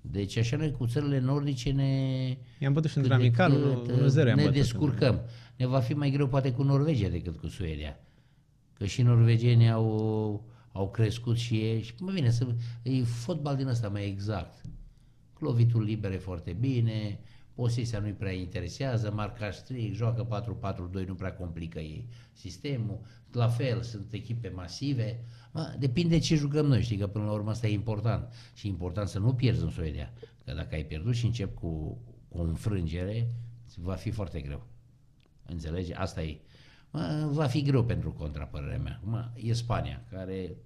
Deci 0.00 0.36
așa 0.36 0.56
noi 0.56 0.70
cu 0.72 0.86
țările 0.86 1.18
nordice 1.18 1.70
ne... 1.70 2.36
I-am 2.58 2.72
bătut 2.72 2.90
și 2.90 2.96
cât 2.96 3.04
într-un 3.04 3.20
de 3.20 3.24
amical, 3.26 3.52
cât, 3.86 4.12
1-0 4.12 4.26
i-am 4.26 4.36
Ne 4.36 4.42
bătut. 4.42 4.52
descurcăm. 4.52 5.20
Ne 5.56 5.66
va 5.66 5.80
fi 5.80 5.94
mai 5.94 6.10
greu 6.10 6.28
poate 6.28 6.52
cu 6.52 6.62
Norvegia 6.62 7.08
decât 7.08 7.36
cu 7.36 7.46
Suedia. 7.46 7.98
Că 8.72 8.84
și 8.86 9.02
norvegienii 9.02 9.70
au, 9.70 10.44
au 10.72 10.90
crescut 10.90 11.36
și 11.36 11.54
ei. 11.54 11.82
Și 11.82 11.94
mă 12.00 12.10
vine 12.10 12.30
să... 12.30 12.46
E 12.82 13.02
fotbal 13.02 13.56
din 13.56 13.66
ăsta 13.66 13.88
mai 13.88 14.06
exact. 14.06 14.60
Lovitul 15.38 15.82
liber 15.82 16.12
e 16.12 16.16
foarte 16.18 16.56
bine, 16.60 17.20
posesia 17.54 17.98
nu-i 17.98 18.12
prea 18.12 18.32
interesează, 18.32 19.12
marcaj 19.14 19.54
strict, 19.54 19.94
joacă 19.94 20.44
4-4-2, 21.02 21.06
nu 21.06 21.14
prea 21.14 21.34
complică 21.34 21.78
ei 21.78 22.08
sistemul. 22.32 23.00
La 23.32 23.48
fel, 23.48 23.82
sunt 23.82 24.12
echipe 24.12 24.48
masive. 24.48 25.24
Mă, 25.52 25.74
depinde 25.78 26.18
ce 26.18 26.36
jucăm 26.36 26.66
noi, 26.66 26.82
știi 26.82 26.96
că 26.96 27.06
până 27.06 27.24
la 27.24 27.32
urmă 27.32 27.50
asta 27.50 27.66
e 27.66 27.72
important. 27.72 28.32
Și 28.54 28.66
e 28.66 28.70
important 28.70 29.08
să 29.08 29.18
nu 29.18 29.34
pierzi 29.34 29.62
în 29.62 29.70
Suedia. 29.70 30.12
Că 30.44 30.52
dacă 30.52 30.74
ai 30.74 30.84
pierdut 30.84 31.14
și 31.14 31.24
încep 31.24 31.54
cu, 31.54 31.98
cu 32.28 32.38
o 32.38 32.42
înfrângere, 32.42 33.28
Va 33.76 33.94
fi 33.94 34.10
foarte 34.10 34.40
greu. 34.40 34.66
Înțelegi? 35.46 35.92
Asta 35.92 36.22
e. 36.22 36.40
Mă, 36.90 37.28
va 37.32 37.46
fi 37.46 37.62
greu 37.62 37.84
pentru 37.84 38.12
contrapărerea 38.12 38.78
mea. 38.78 39.00
Mă, 39.04 39.30
e 39.34 39.52
Spania, 39.52 40.04
care 40.10 40.56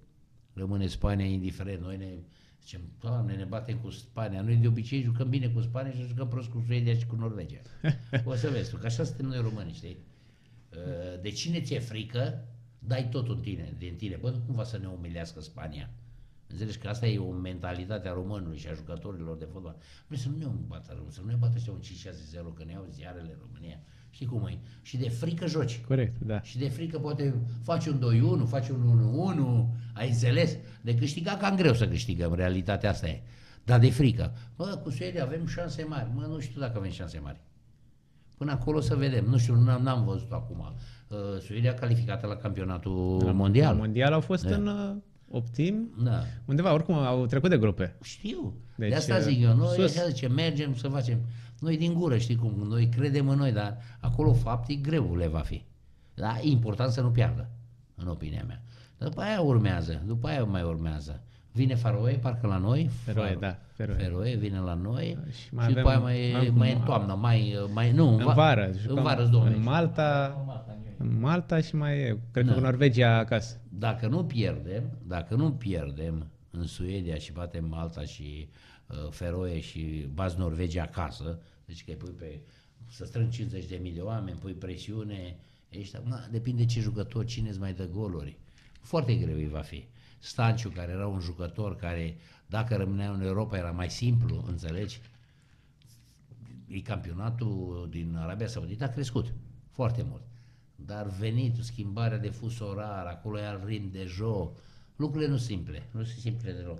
rămâne 0.53 0.87
Spania 0.87 1.25
indiferent. 1.25 1.81
Noi 1.81 1.97
ne 1.97 2.07
zicem, 2.61 2.81
doamne, 2.99 3.35
ne 3.35 3.43
batem 3.43 3.77
cu 3.77 3.89
Spania. 3.89 4.41
Noi 4.41 4.55
de 4.55 4.67
obicei 4.67 5.01
jucăm 5.01 5.29
bine 5.29 5.47
cu 5.47 5.61
Spania 5.61 5.91
și 5.91 6.07
jucăm 6.07 6.27
prost 6.27 6.49
cu 6.49 6.63
Suedia 6.65 6.95
și 6.95 7.05
cu 7.05 7.15
Norvegia. 7.15 7.61
O 8.25 8.35
să 8.35 8.49
vezi 8.49 8.69
tu, 8.69 8.77
că 8.77 8.85
așa 8.85 9.03
suntem 9.03 9.25
noi 9.25 9.41
români, 9.41 9.73
știi? 9.73 9.97
Uh, 10.71 11.21
de 11.21 11.29
cine 11.29 11.61
ți-e 11.61 11.79
frică, 11.79 12.47
dai 12.87 13.07
totul 13.11 13.35
în 13.35 13.41
tine, 13.41 13.73
din 13.77 13.95
tine. 13.95 14.15
Bă, 14.21 14.29
nu 14.29 14.39
cumva 14.45 14.63
să 14.63 14.77
ne 14.77 14.87
umilească 14.87 15.41
Spania. 15.41 15.89
Înțelegi 16.47 16.77
că 16.77 16.87
asta 16.87 17.07
e 17.07 17.17
o 17.19 17.31
mentalitate 17.31 18.07
a 18.07 18.13
românului 18.13 18.57
și 18.57 18.67
a 18.67 18.73
jucătorilor 18.73 19.37
de 19.37 19.47
fotbal. 19.51 19.75
Nu 20.07 20.15
să 20.15 20.29
nu 20.29 20.37
ne 20.37 20.45
bată 20.67 20.93
rău, 20.95 21.05
să 21.09 21.21
nu 21.21 21.27
ne 21.27 21.35
bată 21.35 21.53
ăștia 21.55 21.73
un 21.73 21.79
5-6-0, 21.79 22.53
că 22.53 22.63
ne 22.65 22.71
iau 22.71 22.87
ziarele 22.91 23.29
în 23.31 23.37
România. 23.47 23.79
Știi 24.09 24.25
cum 24.25 24.45
e? 24.45 24.59
Și 24.81 24.97
de 24.97 25.09
frică 25.09 25.47
joci. 25.47 25.81
Corect, 25.87 26.19
da. 26.19 26.41
Și 26.41 26.57
de 26.57 26.69
frică 26.69 26.99
poate 26.99 27.35
faci 27.63 27.85
un 27.85 28.01
2-1, 28.45 28.47
faci 28.47 28.69
un 28.69 29.71
1-1, 29.73 29.93
ai 29.93 30.09
înțeles? 30.09 30.57
De 30.81 30.95
câștigat 30.95 31.39
cam 31.39 31.55
greu 31.55 31.73
să 31.73 31.87
câștigăm, 31.87 32.33
realitatea 32.33 32.89
asta 32.89 33.07
e. 33.07 33.21
Dar 33.63 33.79
de 33.79 33.89
frică. 33.89 34.33
Bă, 34.55 34.79
cu 34.83 34.89
Suedia 34.89 35.23
avem 35.23 35.45
șanse 35.45 35.83
mari. 35.83 36.09
Mă, 36.13 36.25
nu 36.25 36.39
știu 36.39 36.59
dacă 36.59 36.77
avem 36.77 36.91
șanse 36.91 37.19
mari. 37.19 37.39
Până 38.37 38.51
acolo 38.51 38.79
să 38.79 38.95
vedem. 38.95 39.25
Nu 39.25 39.37
știu, 39.37 39.55
n-am, 39.55 39.81
n-am 39.81 40.05
văzut 40.05 40.31
acum. 40.31 40.75
Uh, 41.13 41.39
Suedia 41.41 41.73
calificată 41.73 42.27
la 42.27 42.35
campionatul 42.35 43.21
La 43.25 43.31
mondial. 43.31 43.75
mondial 43.75 44.13
au 44.13 44.19
fost 44.21 44.43
Da. 44.45 44.55
în 44.55 44.67
uh, 44.67 44.95
optim. 45.31 45.89
Da. 46.03 46.19
Undeva, 46.45 46.73
oricum, 46.73 46.95
au 46.95 47.25
trecut 47.25 47.49
de 47.49 47.57
grupe. 47.57 47.95
Știu. 48.01 48.53
Deci, 48.75 48.89
de 48.89 48.95
asta 48.95 49.19
zic 49.19 49.41
eu. 49.41 49.53
Noi 49.55 49.67
sus. 49.75 49.97
așa 49.97 50.07
zice, 50.07 50.27
mergem 50.27 50.75
să 50.75 50.87
facem. 50.87 51.17
Noi 51.59 51.77
din 51.77 51.93
gură, 51.93 52.17
știi 52.17 52.35
cum, 52.35 52.65
noi 52.67 52.89
credem 52.89 53.29
în 53.29 53.37
noi, 53.37 53.51
dar 53.51 53.77
acolo 53.99 54.33
faptic 54.33 54.81
greu 54.87 55.15
le 55.15 55.27
va 55.27 55.39
fi. 55.39 55.63
Dar 56.13 56.39
e 56.43 56.47
important 56.47 56.91
să 56.91 57.01
nu 57.01 57.09
piardă, 57.09 57.49
în 57.95 58.07
opinia 58.07 58.43
mea. 58.47 58.61
După 58.97 59.21
aia 59.21 59.41
urmează, 59.41 60.01
după 60.05 60.27
aia 60.27 60.43
mai 60.43 60.61
urmează. 60.63 61.21
Vine 61.51 61.75
Faroe, 61.75 62.13
parcă 62.13 62.47
la 62.47 62.57
noi. 62.57 62.89
Feroe, 63.03 63.29
Faro- 63.35 63.39
da, 63.39 63.57
Feroe. 63.73 63.95
Feroe 63.95 64.35
vine 64.35 64.59
la 64.59 64.73
noi 64.73 65.17
Și 65.31 65.41
și, 65.41 65.53
mai 65.53 65.67
și 65.67 65.73
după 65.73 65.87
aia 65.87 65.97
avem- 65.97 66.03
mai, 66.03 66.31
mai- 66.33 66.51
mai, 66.55 66.73
în 66.73 66.79
toamnă, 66.79 67.15
mai, 67.21 67.57
mai 67.73 67.91
nu, 67.91 68.07
În 68.17 68.23
va- 68.23 68.33
vară. 68.33 68.65
În 68.71 68.77
jucăm 68.77 69.03
vară, 69.03 69.23
domnule. 69.23 69.55
În 69.55 69.63
Malta, 69.63 70.42
în 71.03 71.19
Malta 71.19 71.61
și 71.61 71.75
mai 71.75 71.99
e, 71.99 72.19
cred 72.31 72.45
că 72.45 72.49
Da. 72.49 72.53
cu 72.53 72.59
Norvegia 72.59 73.17
acasă. 73.17 73.61
Dacă 73.69 74.07
nu 74.07 74.25
pierdem, 74.25 74.97
dacă 75.07 75.35
nu 75.35 75.51
pierdem 75.51 76.27
în 76.51 76.67
Suedia 76.67 77.15
și 77.15 77.31
batem 77.31 77.65
Malta 77.65 78.01
și 78.05 78.49
uh, 78.87 79.09
Feroe 79.09 79.59
și 79.59 80.07
bați 80.13 80.37
Norvegia 80.37 80.81
acasă, 80.83 81.39
deci 81.65 81.83
că 81.83 81.91
îi 81.91 81.97
pui 81.97 82.11
pe, 82.11 82.39
să 82.89 83.05
strâng 83.05 83.29
50 83.29 83.65
de 83.65 83.79
mii 83.81 83.91
de 83.91 84.01
oameni, 84.01 84.37
pui 84.37 84.53
presiune, 84.53 85.35
ești, 85.69 85.97
na, 86.03 86.27
depinde 86.31 86.65
ce 86.65 86.79
jucător, 86.79 87.25
cine 87.25 87.49
îți 87.49 87.59
mai 87.59 87.73
dă 87.73 87.87
goluri. 87.87 88.37
Foarte 88.81 89.15
greu 89.15 89.35
îi 89.35 89.47
va 89.47 89.61
fi. 89.61 89.85
Stanciu, 90.19 90.69
care 90.69 90.91
era 90.91 91.07
un 91.07 91.19
jucător 91.19 91.75
care, 91.75 92.15
dacă 92.47 92.75
rămânea 92.75 93.11
în 93.11 93.21
Europa, 93.21 93.57
era 93.57 93.71
mai 93.71 93.89
simplu, 93.89 94.43
înțelegi? 94.47 95.01
E 96.67 96.79
campionatul 96.79 97.87
din 97.89 98.15
Arabia 98.15 98.47
Saudită 98.47 98.83
a 98.83 98.87
crescut 98.87 99.33
foarte 99.71 100.05
mult. 100.09 100.21
Dar 100.85 101.07
venitul, 101.19 101.63
schimbarea 101.63 102.17
de 102.17 102.29
fus 102.29 102.59
orar, 102.59 103.05
acolo 103.05 103.39
e 103.39 103.45
alt 103.45 103.65
ritm 103.65 103.91
de 103.91 104.05
joc, 104.07 104.57
lucrurile 104.95 105.29
nu 105.29 105.37
sunt 105.37 105.47
simple, 105.49 105.83
nu 105.91 106.03
sunt 106.03 106.19
simple 106.19 106.51
deloc. 106.51 106.77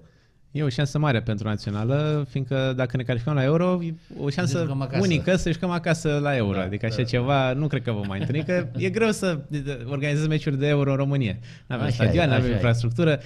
E 0.51 0.63
o 0.63 0.69
șansă 0.69 0.97
mare 0.97 1.21
pentru 1.21 1.47
națională, 1.47 2.25
fiindcă 2.29 2.73
dacă 2.75 2.97
ne 2.97 3.03
calificăm 3.03 3.33
la 3.33 3.43
Euro, 3.43 3.79
e 3.83 3.93
o 4.19 4.29
șansă 4.29 4.59
jucăm 4.59 4.81
acasă. 4.81 5.01
unică 5.01 5.35
să 5.35 5.51
jucăm 5.51 5.69
acasă 5.69 6.19
la 6.21 6.35
Euro. 6.35 6.57
Da, 6.57 6.63
adică 6.63 6.85
așa 6.85 6.95
da. 6.95 7.03
ceva 7.03 7.53
nu 7.53 7.67
cred 7.67 7.81
că 7.81 7.91
vom 7.91 8.07
mai 8.07 8.19
întâlni, 8.19 8.43
că 8.43 8.67
e 8.77 8.89
greu 8.89 9.11
să 9.11 9.39
organizezi 9.85 10.27
meciuri 10.27 10.57
de 10.57 10.67
Euro 10.67 10.89
în 10.91 10.95
România. 10.97 11.37
Nu 11.67 11.75
avem 11.75 11.85
Așa 11.87 12.03
e, 12.03 12.05
stadioane, 12.05 12.29
nu 12.29 12.33
avem 12.33 12.43
așa 12.45 12.53
e. 12.53 12.55
infrastructură. 12.55 13.19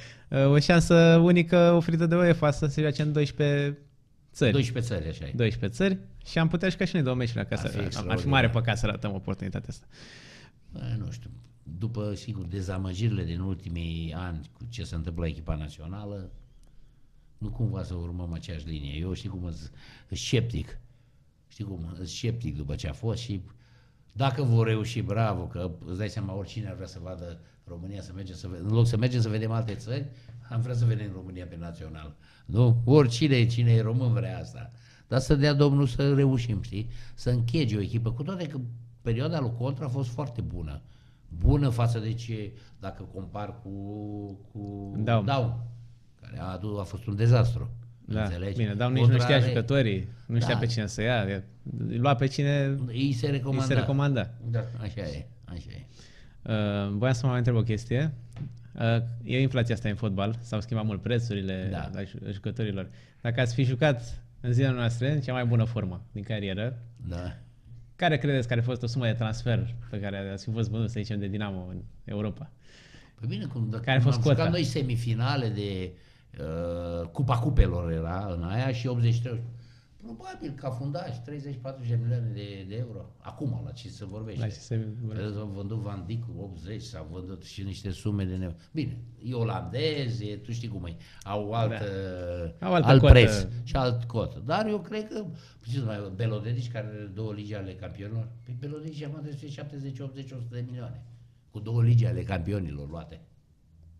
O 0.49 0.59
șansă 0.59 1.19
unică 1.23 1.71
oferită 1.75 2.05
de 2.05 2.15
UEFA 2.15 2.51
să 2.51 2.65
se 2.65 2.81
joace 2.81 3.01
în 3.01 3.11
12 3.11 3.77
țări. 4.33 4.51
12 4.51 4.93
țări, 4.93 5.07
așa 5.07 5.25
e. 5.25 5.31
12 5.35 5.79
țări 5.79 5.97
și 6.25 6.37
am 6.39 6.47
putea 6.47 6.69
juca 6.69 6.85
și 6.85 6.95
noi 6.95 7.03
două 7.03 7.15
meciuri 7.15 7.39
acasă. 7.39 7.61
Ar 7.65 7.69
fi 7.69 7.75
Ar 7.75 7.81
fi 7.81 7.87
extraordinar. 7.87 8.31
mare 8.31 8.49
păcat 8.49 8.77
să 8.77 8.85
ratăm 8.85 9.13
oportunitatea 9.13 9.67
asta. 9.69 9.85
Bă, 10.77 10.95
nu 10.97 11.11
știu, 11.11 11.29
după, 11.63 12.13
sigur, 12.13 12.45
dezamăgirile 12.45 13.23
din 13.23 13.39
ultimii 13.39 14.13
ani 14.13 14.49
cu 14.53 14.65
ce 14.69 14.83
se 14.83 14.95
întâmplă 14.95 15.23
la 15.23 15.29
echipa 15.29 15.55
națională, 15.55 16.31
nu 17.37 17.49
cumva 17.49 17.83
să 17.83 17.93
urmăm 17.93 18.33
aceeași 18.33 18.67
linie. 18.67 18.99
Eu 18.99 19.13
știi 19.13 19.29
cum 19.29 19.41
sunt 19.41 19.71
sunt 20.07 20.19
sceptic. 20.19 20.79
Știi 21.47 21.65
cum? 21.65 21.91
Sunt 21.95 22.07
sceptic 22.07 22.55
după 22.55 22.75
ce 22.75 22.87
a 22.87 22.93
fost 22.93 23.21
și 23.21 23.41
dacă 24.13 24.43
vor 24.43 24.67
reuși, 24.67 25.01
bravo, 25.01 25.47
că 25.47 25.71
îți 25.85 25.97
dai 25.97 26.09
seama, 26.09 26.33
oricine 26.33 26.67
ar 26.67 26.75
vrea 26.75 26.87
să 26.87 26.99
vadă 27.03 27.39
România, 27.63 28.01
să 28.01 28.11
mergem 28.15 28.35
să 28.35 28.47
vedem, 28.47 28.65
în 28.65 28.73
loc 28.73 28.87
să 28.87 28.97
mergem 28.97 29.21
să 29.21 29.29
vedem 29.29 29.51
alte 29.51 29.75
țări, 29.75 30.05
am 30.49 30.61
vrea 30.61 30.75
să 30.75 30.85
vedem 30.85 31.11
România 31.13 31.45
pe 31.45 31.57
național. 31.57 32.15
Nu? 32.45 32.81
Oricine, 32.85 33.47
cine 33.47 33.71
e 33.71 33.81
român 33.81 34.13
vrea 34.13 34.39
asta. 34.39 34.71
Dar 35.07 35.19
să 35.19 35.35
dea 35.35 35.53
Domnul 35.53 35.87
să 35.87 36.13
reușim, 36.13 36.61
știi? 36.61 36.89
Să 37.13 37.29
închege 37.29 37.77
o 37.77 37.81
echipă, 37.81 38.11
cu 38.11 38.23
toate 38.23 38.47
că 38.47 38.59
perioada 39.07 39.39
lui 39.39 39.51
Contra 39.57 39.85
a 39.85 39.89
fost 39.89 40.09
foarte 40.09 40.41
bună. 40.41 40.81
Bună 41.39 41.69
față 41.69 41.99
de 41.99 42.13
ce, 42.13 42.51
dacă 42.79 43.03
compar 43.13 43.55
cu, 43.63 43.69
cu 44.51 44.93
Daum. 44.97 45.25
Daum, 45.25 45.53
care 46.21 46.39
a, 46.39 46.51
adu- 46.51 46.77
a 46.79 46.83
fost 46.83 47.05
un 47.07 47.15
dezastru. 47.15 47.69
Da, 48.05 48.23
Înțelegi? 48.23 48.57
bine, 48.57 48.73
dar 48.73 48.89
nici 48.91 48.99
nu 48.99 49.05
știa 49.05 49.17
Contra 49.17 49.35
are- 49.35 49.47
jucătorii, 49.47 50.07
nu 50.25 50.39
știa 50.39 50.53
Da. 50.53 50.59
pe 50.59 50.65
cine 50.65 50.85
să 50.87 51.01
ia, 51.01 51.23
e- 51.29 51.43
îi 51.87 51.97
lua 51.97 52.15
pe 52.15 52.27
cine 52.27 52.77
Îi 52.87 53.13
se 53.13 53.25
îi 53.25 53.31
recomanda. 53.31 53.63
se 53.65 53.73
recomanda. 53.73 54.29
Da, 54.51 54.63
așa 54.81 55.01
e, 55.01 55.25
așa 55.45 55.67
e. 55.71 55.85
Uh, 56.51 56.89
voiam 56.91 57.13
să 57.13 57.19
mă 57.23 57.29
mai 57.29 57.37
întreb 57.37 57.55
o 57.55 57.61
chestie. 57.63 58.13
Uh, 58.79 59.03
e 59.23 59.41
inflația 59.41 59.75
asta 59.75 59.89
în 59.89 59.95
fotbal, 59.95 60.35
s-au 60.41 60.61
schimbat 60.61 60.85
mult 60.85 61.01
prețurile 61.01 61.67
Da. 61.71 61.89
la 61.93 62.03
ju- 62.03 62.31
jucătorilor. 62.31 62.89
Dacă 63.21 63.41
ați 63.41 63.53
fi 63.53 63.63
jucat 63.63 64.21
în 64.41 64.51
zilele 64.53 64.73
noastre, 64.73 65.11
în 65.11 65.21
cea 65.21 65.33
mai 65.33 65.45
bună 65.45 65.63
formă 65.63 66.01
din 66.11 66.23
carieră, 66.23 66.77
Da. 67.09 67.37
Care 67.97 68.17
credeți 68.17 68.47
că 68.47 68.53
ar 68.53 68.59
fi 68.59 68.65
fost 68.65 68.83
o 68.83 68.87
sumă 68.87 69.05
de 69.05 69.13
transfer 69.13 69.75
pe 69.89 69.99
care 69.99 70.29
ați 70.33 70.43
fi 70.43 70.51
fost 70.51 70.69
vândut, 70.69 70.89
să 70.89 70.99
zicem, 70.99 71.19
de 71.19 71.27
Dinamo 71.27 71.67
în 71.69 71.81
Europa? 72.03 72.51
Păi 73.19 73.27
bine, 73.27 73.45
cum 73.45 73.67
dacă 73.69 73.83
Care 73.83 73.97
a 73.97 74.01
fost 74.01 74.17
am 74.17 74.21
cota? 74.23 74.35
jucat 74.35 74.51
noi 74.51 74.63
semifinale 74.63 75.47
de 75.47 75.91
uh, 76.39 77.07
Cupa 77.07 77.37
Cupelor 77.39 77.91
era 77.91 78.35
în 78.37 78.43
aia 78.43 78.71
și 78.71 78.87
83. 78.87 79.41
Probabil 80.01 80.51
ca 80.55 80.69
fundaș, 80.69 81.15
30-40 81.15 81.21
de 81.87 81.99
milioane 82.01 82.31
de, 82.33 82.65
de 82.67 82.75
euro. 82.75 83.05
Acum, 83.17 83.61
la 83.65 83.71
ce 83.71 83.89
se 83.89 84.05
vorbește. 84.05 84.39
La 84.39 84.47
ce 84.47 84.53
se 84.59 84.87
vorbește. 85.01 85.33
S-a 85.33 85.43
vândut 85.43 85.77
Van 85.77 86.03
Dijk 86.05 86.25
cu 86.25 86.41
80, 86.41 86.81
s-a 86.81 87.07
vândut 87.11 87.43
și 87.43 87.63
niște 87.63 87.89
sume 87.91 88.23
de 88.23 88.35
ne... 88.35 88.55
Bine, 88.73 88.97
e 89.23 89.33
olandez, 89.33 90.19
e, 90.21 90.35
tu 90.37 90.51
știi 90.51 90.67
cum 90.67 90.85
e, 90.85 90.95
au 91.23 91.51
altă, 91.51 91.85
Au 92.59 92.73
altă 92.73 92.87
alt 92.87 92.99
cotă. 93.01 93.11
preț 93.13 93.45
și 93.63 93.75
alt 93.75 94.03
cot. 94.03 94.37
Dar 94.45 94.67
eu 94.67 94.79
cred 94.79 95.07
că, 95.07 95.25
ce 95.67 95.77
să 95.77 95.83
mai, 95.85 96.11
Belodedici 96.15 96.71
care 96.71 96.87
are 96.87 97.11
două 97.13 97.33
ligi 97.33 97.53
ale 97.53 97.73
campionilor, 97.75 98.31
pe 98.43 98.51
Belodedici 98.59 99.03
am 99.03 99.15
adresat 99.15 99.49
70, 99.49 99.99
80, 99.99 100.31
100 100.31 100.55
de 100.55 100.63
milioane. 100.67 101.03
Cu 101.51 101.59
două 101.59 101.83
ligi 101.83 102.05
ale 102.05 102.23
campionilor 102.23 102.89
luate. 102.89 103.21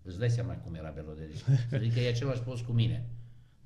Îți 0.01 0.19
dai 0.19 0.29
seama 0.29 0.53
cum 0.53 0.73
era 0.73 0.89
Belodedici. 0.89 1.43
Adică 1.73 1.99
e 1.99 2.07
același 2.09 2.41
post 2.41 2.63
cu 2.63 2.71
mine. 2.71 3.09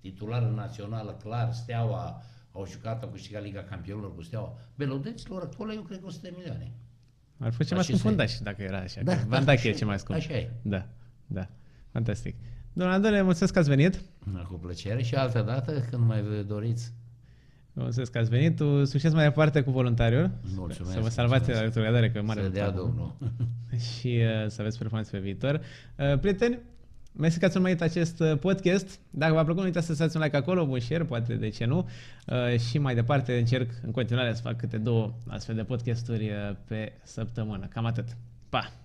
Titular 0.02 0.42
națională, 0.44 1.18
clar, 1.24 1.54
Steaua, 1.54 2.22
au 2.52 2.66
jucat, 2.68 3.04
au 3.04 3.10
câștigat 3.10 3.44
Liga 3.44 3.64
Campionilor 3.64 4.16
cu 4.16 4.22
Steaua. 4.22 4.58
Belodedicilor 4.76 5.50
acolo 5.54 5.72
eu 5.74 5.82
cred 5.82 6.00
că 6.00 6.06
100 6.06 6.28
de 6.30 6.34
milioane. 6.38 6.72
Ar 7.40 7.52
fi 7.52 7.58
cel 7.58 7.68
La 7.70 7.76
mai 7.76 7.84
ce 7.86 7.92
scump 7.98 8.02
se- 8.02 8.08
fundaș, 8.08 8.38
dacă 8.40 8.62
era 8.62 8.78
așa. 8.78 9.02
Da, 9.04 9.12
că 9.16 9.22
da, 9.22 9.28
Van 9.28 9.40
Dijk 9.46 9.58
așa 9.58 9.68
e 9.68 9.72
e, 9.72 9.76
cel 9.76 9.88
mai 9.88 10.00
scump. 10.00 10.18
așa 10.20 10.34
e. 10.34 10.50
Da, 10.62 10.88
da. 11.28 11.48
Fantastic. 11.92 12.36
Domnul 12.74 12.96
Andone, 12.96 13.22
mulțumesc 13.22 13.54
că 13.54 13.60
ați 13.60 13.70
venit. 13.70 14.02
Da, 14.34 14.40
Cu 14.40 14.54
plăcere 14.54 15.02
și 15.04 15.16
altă 15.16 15.42
dată 15.42 15.80
când 15.90 16.08
mai 16.08 16.22
vă 16.22 16.42
doriți. 16.48 16.94
Mulțumesc 17.74 18.12
că 18.12 18.18
ați 18.18 18.30
venit. 18.30 18.56
Tu 18.56 18.86
succes 18.86 19.14
mai 19.14 19.24
departe 19.24 19.62
cu 19.62 19.72
voluntariul. 19.72 20.32
Mulțumesc, 20.56 20.94
Să 20.94 21.00
vă 21.00 21.10
salvați 21.10 21.30
mulțumesc. 21.46 21.60
la 21.60 21.62
retrogradare, 21.66 22.12
că 22.12 22.22
mare 22.22 22.42
Să 22.42 22.48
dea 22.50 22.66
lucru. 22.68 22.82
Domnul. 22.86 23.16
și 24.00 24.08
uh, 24.08 24.48
să 24.50 24.62
aveți 24.62 24.78
performanțe 24.78 25.12
pe 25.12 25.20
viitor. 25.20 25.62
Uh, 25.98 26.20
prieteni, 26.20 26.60
mersi 27.12 27.40
că 27.40 27.46
ați 27.46 27.56
urmărit 27.58 27.82
acest 27.82 28.20
uh, 28.20 28.38
podcast. 28.40 29.00
Dacă 29.10 29.34
v-a 29.34 29.44
plăcut, 29.44 29.60
nu 29.62 29.68
uitați 29.68 29.86
să 29.86 29.94
dați 29.94 30.16
un 30.16 30.22
like 30.24 30.38
acolo, 30.38 30.62
un 30.62 30.80
share, 30.80 31.04
poate 31.04 31.34
de 31.34 31.50
ce 31.50 31.66
nu. 31.66 31.90
Uh, 32.28 32.60
și 32.60 32.78
mai 32.78 32.96
departe 32.96 33.38
încerc 33.38 33.70
în 33.86 33.92
continuare 33.92 34.34
să 34.34 34.42
fac 34.42 34.58
câte 34.58 34.78
două 34.78 35.14
astfel 35.28 35.56
de 35.56 35.64
podcasturi 35.64 36.30
uh, 36.30 36.56
pe 36.68 36.92
săptămână. 37.04 37.68
Cam 37.74 37.86
atât. 37.86 38.06
Pa! 38.50 38.81